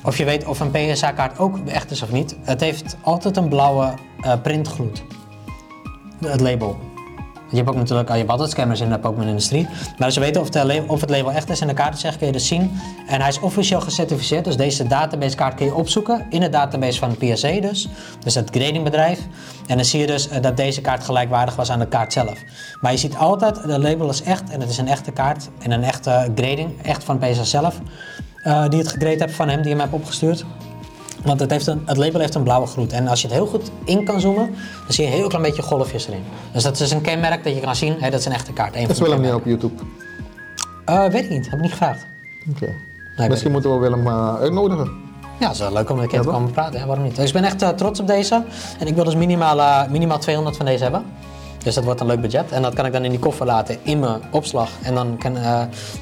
of 0.03 0.17
je 0.17 0.25
weet 0.25 0.45
of 0.45 0.59
een 0.59 0.71
PSA-kaart 0.71 1.39
ook 1.39 1.57
echt 1.65 1.91
is 1.91 2.01
of 2.01 2.11
niet, 2.11 2.35
het 2.43 2.61
heeft 2.61 2.97
altijd 3.01 3.37
een 3.37 3.49
blauwe 3.49 3.93
eh, 4.21 4.33
printgloed. 4.43 5.03
Het 6.25 6.41
label. 6.41 6.77
Je 7.49 7.57
hebt 7.57 7.69
ook 7.69 7.75
natuurlijk, 7.75 8.09
je 8.09 8.15
hebt 8.15 8.29
altijd 8.29 8.49
scammers 8.49 8.79
in 8.79 8.89
de 8.89 8.99
Pokémon-industrie. 8.99 9.67
Maar 9.97 10.05
als 10.05 10.13
je 10.13 10.19
weet 10.19 10.37
of, 10.37 10.49
de 10.49 10.59
het 10.59 11.09
label 11.09 11.31
echt 11.31 11.49
is 11.49 11.59
en 11.61 11.67
de 11.67 11.73
kaart 11.73 12.03
echt, 12.03 12.17
kun 12.17 12.27
je 12.27 12.33
dus 12.33 12.47
zien. 12.47 12.79
En 13.07 13.19
hij 13.19 13.29
is 13.29 13.39
officieel 13.39 13.81
gecertificeerd, 13.81 14.45
dus 14.45 14.57
deze 14.57 14.87
database-kaart 14.87 15.55
kun 15.55 15.65
je 15.65 15.73
opzoeken 15.73 16.25
in 16.29 16.39
de 16.39 16.49
database 16.49 16.99
van 16.99 17.17
PSA 17.17 17.59
dus. 17.59 17.87
Dus 18.23 18.35
het 18.35 18.49
gradingbedrijf. 18.49 19.19
En 19.67 19.75
dan 19.75 19.85
zie 19.85 19.99
je 19.99 20.07
dus 20.07 20.29
eh, 20.29 20.41
dat 20.41 20.57
deze 20.57 20.81
kaart 20.81 21.03
gelijkwaardig 21.03 21.55
was 21.55 21.71
aan 21.71 21.79
de 21.79 21.87
kaart 21.87 22.13
zelf. 22.13 22.39
Maar 22.81 22.91
je 22.91 22.97
ziet 22.97 23.15
altijd, 23.15 23.63
de 23.63 23.79
label 23.79 24.09
is 24.09 24.23
echt 24.23 24.49
en 24.49 24.59
het 24.61 24.69
is 24.69 24.77
een 24.77 24.87
echte 24.87 25.11
kaart 25.11 25.49
en 25.59 25.71
een 25.71 25.83
echte 25.83 26.31
grading, 26.35 26.81
echt 26.81 27.03
van 27.03 27.17
PSA 27.17 27.43
zelf. 27.43 27.79
eh, 28.43 28.69
die 28.69 28.79
het 28.79 28.87
gegrade 28.87 29.17
hebt 29.17 29.33
van 29.33 29.49
hem, 29.49 29.61
die 29.61 29.71
hem 29.71 29.79
heeft 29.79 29.93
opgestuurd. 29.93 30.45
Want 31.23 31.39
het, 31.39 31.51
heeft 31.51 31.67
een, 31.67 31.81
het 31.85 31.97
label 31.97 32.19
heeft 32.19 32.35
een 32.35 32.43
blauwe 32.43 32.67
gloed. 32.67 32.91
En 32.93 33.07
als 33.07 33.21
je 33.21 33.27
het 33.27 33.35
heel 33.35 33.45
goed 33.45 33.71
in 33.85 34.05
kan 34.05 34.19
zoomen, 34.21 34.45
dan 34.83 34.93
zie 34.93 35.05
je 35.05 35.11
een 35.11 35.17
heel 35.17 35.27
klein 35.27 35.43
beetje 35.43 35.61
golfjes 35.61 36.07
erin. 36.07 36.23
Dus 36.51 36.63
dat 36.63 36.79
is 36.79 36.91
een 36.91 37.01
kenmerk 37.01 37.43
dat 37.43 37.53
je 37.53 37.59
kan 37.59 37.75
zien, 37.75 37.95
hé, 37.99 38.09
dat 38.09 38.19
is 38.19 38.25
een 38.25 38.31
echte 38.31 38.53
kaart. 38.53 38.75
Een 38.75 38.89
is 38.89 38.99
Willem 38.99 39.21
niet 39.21 39.33
op 39.33 39.45
YouTube. 39.45 39.73
Eh, 40.85 41.05
weet 41.05 41.23
ik 41.23 41.29
niet, 41.29 41.45
heb 41.45 41.53
ik 41.53 41.61
niet 41.61 41.71
gevraagd. 41.71 42.05
Oké. 42.49 42.73
Misschien 43.29 43.51
moeten 43.51 43.73
we 43.73 43.77
Willem 43.79 44.07
eh, 44.07 44.35
uitnodigen. 44.35 44.91
Ja, 45.39 45.47
het 45.47 45.55
is 45.55 45.61
wel 45.61 45.73
leuk 45.73 45.89
om 45.89 45.99
een 45.99 46.07
keer 46.07 46.17
Ja, 46.17 46.25
te 46.25 46.31
komen 46.31 46.51
praten, 46.51 46.79
hè? 46.79 46.85
waarom 46.85 47.03
niet? 47.03 47.15
Dus 47.15 47.27
ik 47.27 47.33
ben 47.33 47.43
echt 47.43 47.61
eh, 47.61 47.69
trots 47.69 47.99
op 47.99 48.07
deze. 48.07 48.43
En 48.79 48.87
ik 48.87 48.95
wil 48.95 49.03
dus 49.03 49.15
minimaal, 49.15 49.87
minimaal 49.89 50.19
200 50.19 50.57
van 50.57 50.65
deze 50.65 50.83
hebben. 50.83 51.05
Dus 51.63 51.75
dat 51.75 51.83
wordt 51.83 51.99
een 51.99 52.07
leuk 52.07 52.21
budget. 52.21 52.51
En 52.51 52.61
dat 52.61 52.73
kan 52.73 52.85
ik 52.85 52.91
dan 52.91 53.03
in 53.03 53.09
die 53.09 53.19
koffer 53.19 53.45
laten 53.45 53.77
in 53.81 53.99
mijn 53.99 54.21
opslag. 54.31 54.69
En 54.81 54.93
dan 54.93 55.17
kan 55.17 55.37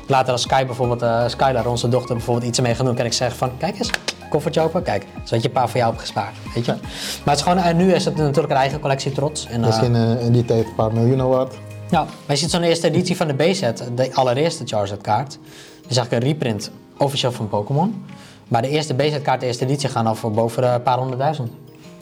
later 0.07 0.31
als 0.31 0.41
Sky 0.41 0.65
bijvoorbeeld, 0.65 1.01
eh 1.01 1.23
Skylar, 1.27 1.67
onze 1.67 1.89
dochter, 1.89 2.15
bijvoorbeeld 2.15 2.45
iets 2.47 2.57
ermee 2.57 2.75
gaan 2.75 2.85
doen, 2.85 2.95
kan 2.95 3.05
ik 3.05 3.13
zeggen 3.13 3.37
van, 3.37 3.51
kijk 3.57 3.79
eens, 3.79 3.89
koffertje 4.29 4.61
open, 4.61 4.83
kijk, 4.83 5.05
zo 5.23 5.33
had 5.33 5.41
je 5.41 5.47
een 5.47 5.53
paar 5.53 5.69
voor 5.69 5.79
jou 5.79 5.91
opgespaard, 5.93 6.35
weet 6.55 6.65
je. 6.65 6.71
Maar 6.71 6.81
het 7.23 7.35
is 7.35 7.41
gewoon, 7.41 7.57
en 7.57 7.77
nu 7.77 7.93
is 7.93 8.05
het 8.05 8.15
natuurlijk 8.17 8.53
een 8.53 8.59
eigen 8.59 8.79
collectie 8.79 9.11
trots. 9.11 9.45
En, 9.47 9.59
eh, 9.61 9.65
Misschien 9.67 9.95
eh, 9.95 10.25
in 10.25 10.31
die 10.31 10.45
tijd 10.45 10.65
een 10.65 10.75
paar 10.75 10.93
miljoenen 10.93 11.27
waard. 11.29 11.53
ja, 11.89 11.99
maar 12.03 12.09
je 12.27 12.35
ziet 12.35 12.51
zo'n 12.51 12.63
eerste 12.63 12.87
editie 12.87 13.15
van 13.17 13.27
de 13.27 13.33
B-set, 13.33 13.83
de 13.95 14.09
allereerste 14.13 14.63
Charizard 14.65 15.01
kaart. 15.01 15.37
Die 15.81 15.93
zag 15.93 16.05
ik 16.05 16.11
een 16.11 16.19
reprint, 16.19 16.71
officieel 16.97 17.31
van 17.31 17.49
Pokémon. 17.49 18.05
Maar 18.47 18.61
de 18.61 18.69
eerste 18.69 18.93
B-set 18.93 19.21
kaart, 19.21 19.39
de 19.39 19.45
eerste 19.45 19.65
editie, 19.65 19.89
gaan 19.89 20.07
al 20.07 20.15
voor 20.15 20.31
boven 20.31 20.73
een 20.73 20.83
paar 20.83 20.97
honderdduizend. 20.97 21.51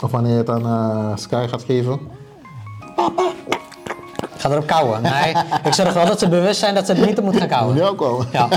Of 0.04 0.12
wanneer 0.12 0.32
je 0.32 0.38
het 0.38 0.50
aan 0.50 0.66
eh, 0.66 1.18
Sky 1.18 1.46
gaat 1.50 1.64
geven. 1.64 2.00
Ik 4.36 4.44
ga 4.44 4.50
erop 4.50 4.68
kouwen. 4.68 5.02
Nee, 5.02 5.36
ik 5.64 5.74
zorg 5.74 5.94
wel 5.94 6.06
dat 6.06 6.20
ze 6.20 6.28
bewust 6.30 6.60
zijn 6.60 6.76
dat 6.76 6.86
ze 6.86 6.94
het 6.94 7.06
niet 7.06 7.18
op 7.18 7.24
moeten 7.24 7.50
gaan 7.50 7.50
Moet 7.50 7.58
kouwen. 7.58 7.76
je 7.76 7.84
ook 7.84 7.98
komen. 7.98 8.28
Ja, 8.32 8.48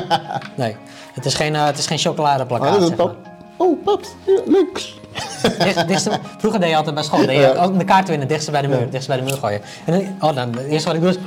nee. 0.57 0.77
Het 1.13 1.25
is 1.25 1.35
geen, 1.35 1.55
eh, 1.55 1.65
het 1.67 1.79
is 1.79 1.87
geen 1.87 1.99
chocoladeplakkaat, 1.99 2.73
dit 2.73 2.83
is 2.83 2.89
zeg 2.89 2.97
maar. 2.97 3.07
Oh, 3.61 3.85
paps. 3.85 4.09
Dicht- 5.59 5.89
dichtste- 5.89 6.19
vroeger 6.39 6.61
deed 6.61 6.69
je 6.71 6.77
altijd 6.77 6.95
bij 6.95 7.05
school, 7.05 7.27
deed 7.27 7.37
je 7.41 7.59
ook 7.59 7.79
de 7.79 7.85
kaart 7.85 8.09
winnen, 8.09 8.29
dichtste 8.29 8.51
bij 8.51 8.63
de 8.63 8.69
muur, 8.69 8.91
dichtste 8.91 9.07
bij 9.13 9.17
de 9.17 9.23
muur 9.31 9.37
gooien. 9.41 9.61
En 9.85 9.93
dan, 9.93 10.31
oh, 10.31 10.37
dan, 10.37 10.49
het 10.53 10.67
eerste 10.67 10.89
wat 10.89 10.97
ik 10.97 11.03
doe 11.03 11.11
is, 11.11 11.19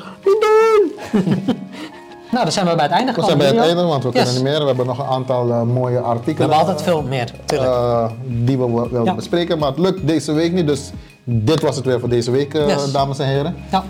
nou, 2.31 2.43
dan 2.43 2.51
zijn 2.51 2.65
we 2.67 2.75
bij 2.75 2.83
het 2.83 2.93
einde 2.93 3.11
We 3.13 3.21
gekomen. 3.21 3.25
zijn 3.25 3.37
bij 3.37 3.47
het 3.47 3.75
einde, 3.77 3.83
want 3.91 4.03
we 4.03 4.09
Yes. 4.09 4.17
kunnen 4.23 4.33
niet 4.33 4.43
meer. 4.51 4.59
We 4.59 4.65
hebben 4.67 4.85
nog 4.85 4.99
een 4.99 5.05
aantal 5.05 5.49
eh, 5.51 5.61
mooie 5.61 5.95
We 5.97 6.01
artikelen. 6.01 6.37
hebben 6.49 6.57
altijd 6.57 6.81
veel 6.81 7.01
meer, 7.01 7.31
eh, 7.47 8.09
die 8.25 8.57
we 8.57 8.71
wel- 8.71 8.89
willen 8.89 9.05
Ja. 9.05 9.13
bespreken. 9.15 9.57
Maar 9.59 9.69
het 9.69 9.79
lukt 9.79 10.07
deze 10.07 10.31
week 10.31 10.51
niet, 10.53 10.67
dus 10.67 10.89
dit 11.23 11.61
was 11.61 11.75
het 11.75 11.85
weer 11.85 11.99
voor 11.99 12.09
deze 12.09 12.31
week, 12.31 12.53
eh, 12.53 12.67
Yes. 12.67 12.91
dames 12.91 13.19
en 13.19 13.27
heren. 13.27 13.55
Ja, 13.71 13.83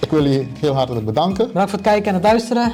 Ik 0.00 0.10
wil 0.10 0.22
jullie 0.22 0.48
heel 0.60 0.74
hartelijk 0.74 1.06
bedanken. 1.06 1.46
bedankt 1.46 1.70
voor 1.70 1.78
het 1.78 1.88
kijken 1.88 2.08
en 2.08 2.14
het 2.14 2.22
luisteren. 2.24 2.72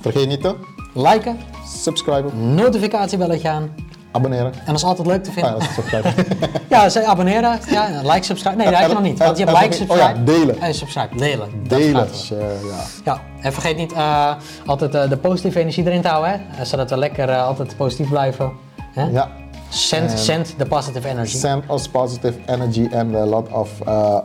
Vergeet 0.00 0.28
niet 0.28 0.40
te 0.40 0.54
Liken, 0.96 1.38
subscriben, 1.82 2.54
notificatiebelletje 2.54 3.48
aan. 3.48 3.74
Abonneren. 4.14 4.52
En 4.54 4.60
dat 4.66 4.74
is 4.74 4.84
altijd 4.84 5.06
leuk 5.06 5.22
te 5.24 5.30
Ah, 5.30 5.34
vinden. 5.34 5.52
ja, 5.54 5.68
is 5.68 5.74
subscriben. 5.74 6.14
Ja, 6.68 6.88
ze 6.88 7.04
abonneren. 7.06 7.58
Ja, 7.70 8.00
like, 8.02 8.22
subscribe. 8.22 8.56
Nee, 8.56 8.66
dat 8.70 8.74
had 8.74 8.86
je 8.88 8.94
nog 8.94 9.02
niet. 9.02 9.18
Want 9.18 9.38
je 9.38 9.44
hebt 9.44 9.58
like, 9.62 9.76
en- 9.78 9.90
oh 9.90 9.96
ja, 9.96 10.06
subscribe. 10.06 10.32
delen. 10.32 10.60
En 10.60 10.74
subscribe. 10.74 11.16
Delen. 11.16 11.48
Delen. 11.68 11.92
wel. 12.28 12.38
eh, 12.38 12.46
ja. 12.68 12.82
Ja, 13.04 13.20
en 13.40 13.52
vergeet 13.52 13.76
niet 13.76 13.92
eh, 13.92 14.32
altijd 14.66 14.94
eh, 14.94 15.08
de 15.08 15.16
positieve 15.16 15.60
energie 15.60 15.86
erin 15.86 16.02
te 16.02 16.08
houden. 16.08 16.40
Hè? 16.48 16.64
Zodat 16.64 16.90
we 16.90 16.96
lekker 16.96 17.36
altijd 17.36 17.76
positief 17.76 18.08
blijven. 18.08 18.52
Hè? 18.92 19.02
ja. 19.04 19.28
Send, 19.68 20.10
En- 20.12 20.18
send 20.18 20.54
the 20.58 20.66
positive 20.66 21.08
energy. 21.08 21.36
Send 21.36 21.64
us 21.70 21.88
positive 21.88 22.38
energy 22.46 22.88
and 22.94 23.14
a 23.14 23.24
lot 23.26 23.48
of 23.52 23.70
uh, 23.88 24.18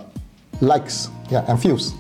likes 0.60 1.10
ja, 1.28 1.44
en 1.48 1.60
views. 1.60 1.92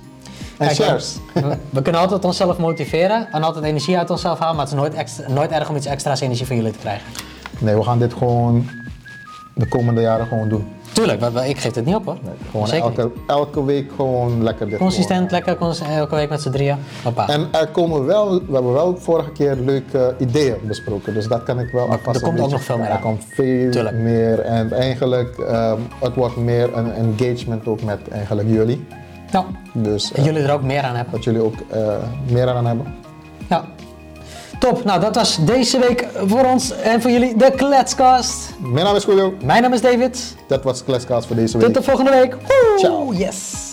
En 0.57 0.75
shares. 0.75 1.17
We, 1.33 1.57
we 1.69 1.81
kunnen 1.81 2.01
altijd 2.01 2.25
onszelf 2.25 2.57
motiveren 2.57 3.27
en 3.31 3.43
altijd 3.43 3.65
energie 3.65 3.97
uit 3.97 4.09
onszelf 4.09 4.39
halen, 4.39 4.55
maar 4.55 4.65
het 4.65 4.73
is 4.73 4.79
nooit, 4.79 4.93
extra, 4.93 5.29
nooit 5.29 5.51
erg 5.51 5.69
om 5.69 5.75
iets 5.75 5.85
extra's 5.85 6.19
energie 6.19 6.45
van 6.45 6.55
jullie 6.55 6.71
te 6.71 6.77
krijgen. 6.79 7.05
Nee, 7.59 7.75
we 7.75 7.83
gaan 7.83 7.99
dit 7.99 8.13
gewoon 8.13 8.65
de 9.55 9.67
komende 9.67 10.01
jaren 10.01 10.25
gewoon 10.27 10.49
doen. 10.49 10.67
Tuurlijk, 10.93 11.19
we- 11.21 11.47
ik 11.49 11.57
geef 11.57 11.75
het 11.75 11.85
niet 11.85 11.95
op 11.95 12.05
hoor. 12.05 12.17
Gewoon 12.51 12.67
Zeker 12.67 12.89
niet. 12.89 12.97
elke, 12.99 13.11
elke 13.27 13.65
week 13.65 13.91
gewoon 13.95 14.43
lekker 14.43 14.69
dit 14.69 14.77
Consistent, 14.77 15.31
lekker, 15.31 15.57
elke 15.97 16.15
week 16.15 16.29
met 16.29 16.41
z'n 16.41 16.49
drieën. 16.49 16.77
Hoppa. 17.03 17.25
gewoon. 17.25 17.47
En 17.53 17.59
er 17.59 17.67
komen 17.67 18.05
wel, 18.05 18.29
we 18.33 18.53
hebben 18.53 18.73
wel 18.73 18.97
vorige 18.97 19.31
keer 19.31 19.55
leuke 19.55 20.15
ideeën 20.19 20.55
besproken, 20.63 21.13
dus 21.13 21.27
dat 21.27 21.43
kan 21.43 21.59
ik 21.59 21.71
wel 21.71 21.89
alvast 21.89 22.19
er 22.21 22.27
komt 22.27 22.39
ook 22.39 22.49
nog 22.51 22.63
veel 22.63 22.77
meer 22.77 22.89
Er 22.89 22.99
komt 22.99 23.23
veel 23.29 23.71
Tuurlijk. 23.71 23.95
meer 23.97 24.39
en 24.39 24.71
eigenlijk, 24.73 25.37
ehm, 25.37 25.77
het 25.99 26.15
wordt 26.15 26.35
meer 26.37 26.77
een 26.77 26.91
engagement 26.93 27.67
ook 27.67 27.83
met 27.83 27.99
eigenlijk 28.11 28.47
jullie. 28.49 28.85
Ja, 29.31 29.45
Dus 29.73 30.11
en 30.11 30.17
eh, 30.19 30.25
jullie 30.25 30.41
er 30.43 30.51
ook 30.53 30.63
meer 30.63 30.81
aan 30.81 30.95
hebben. 30.95 31.13
dat 31.13 31.23
jullie 31.23 31.41
ook 31.43 31.55
eh, 31.69 31.81
meer 32.31 32.47
aan 32.49 32.65
hebben. 32.65 32.85
Top, 34.59 34.83
nou 34.83 34.99
dat 34.99 35.15
was 35.15 35.37
deze 35.45 35.79
week 35.79 36.07
voor 36.25 36.45
ons 36.45 36.71
en 36.71 37.01
voor 37.01 37.11
jullie 37.11 37.35
de 37.37 37.51
Kletscast. 37.55 38.49
Mijn 38.57 38.85
naam 38.85 38.95
is 38.95 39.03
Julio, 39.03 39.33
Mijn 39.43 39.61
naam 39.61 39.73
is 39.73 39.81
David. 39.81 40.35
dat 40.47 40.63
was 40.63 40.83
Kleskast 40.83 41.27
voor 41.27 41.35
deze 41.35 41.51
Tot 41.51 41.61
week. 41.61 41.73
de 41.73 41.83
volgende 41.83 42.11
week. 42.11 42.31
Woe! 42.33 42.77
Ciao. 42.77 43.13
Yes. 43.13 43.68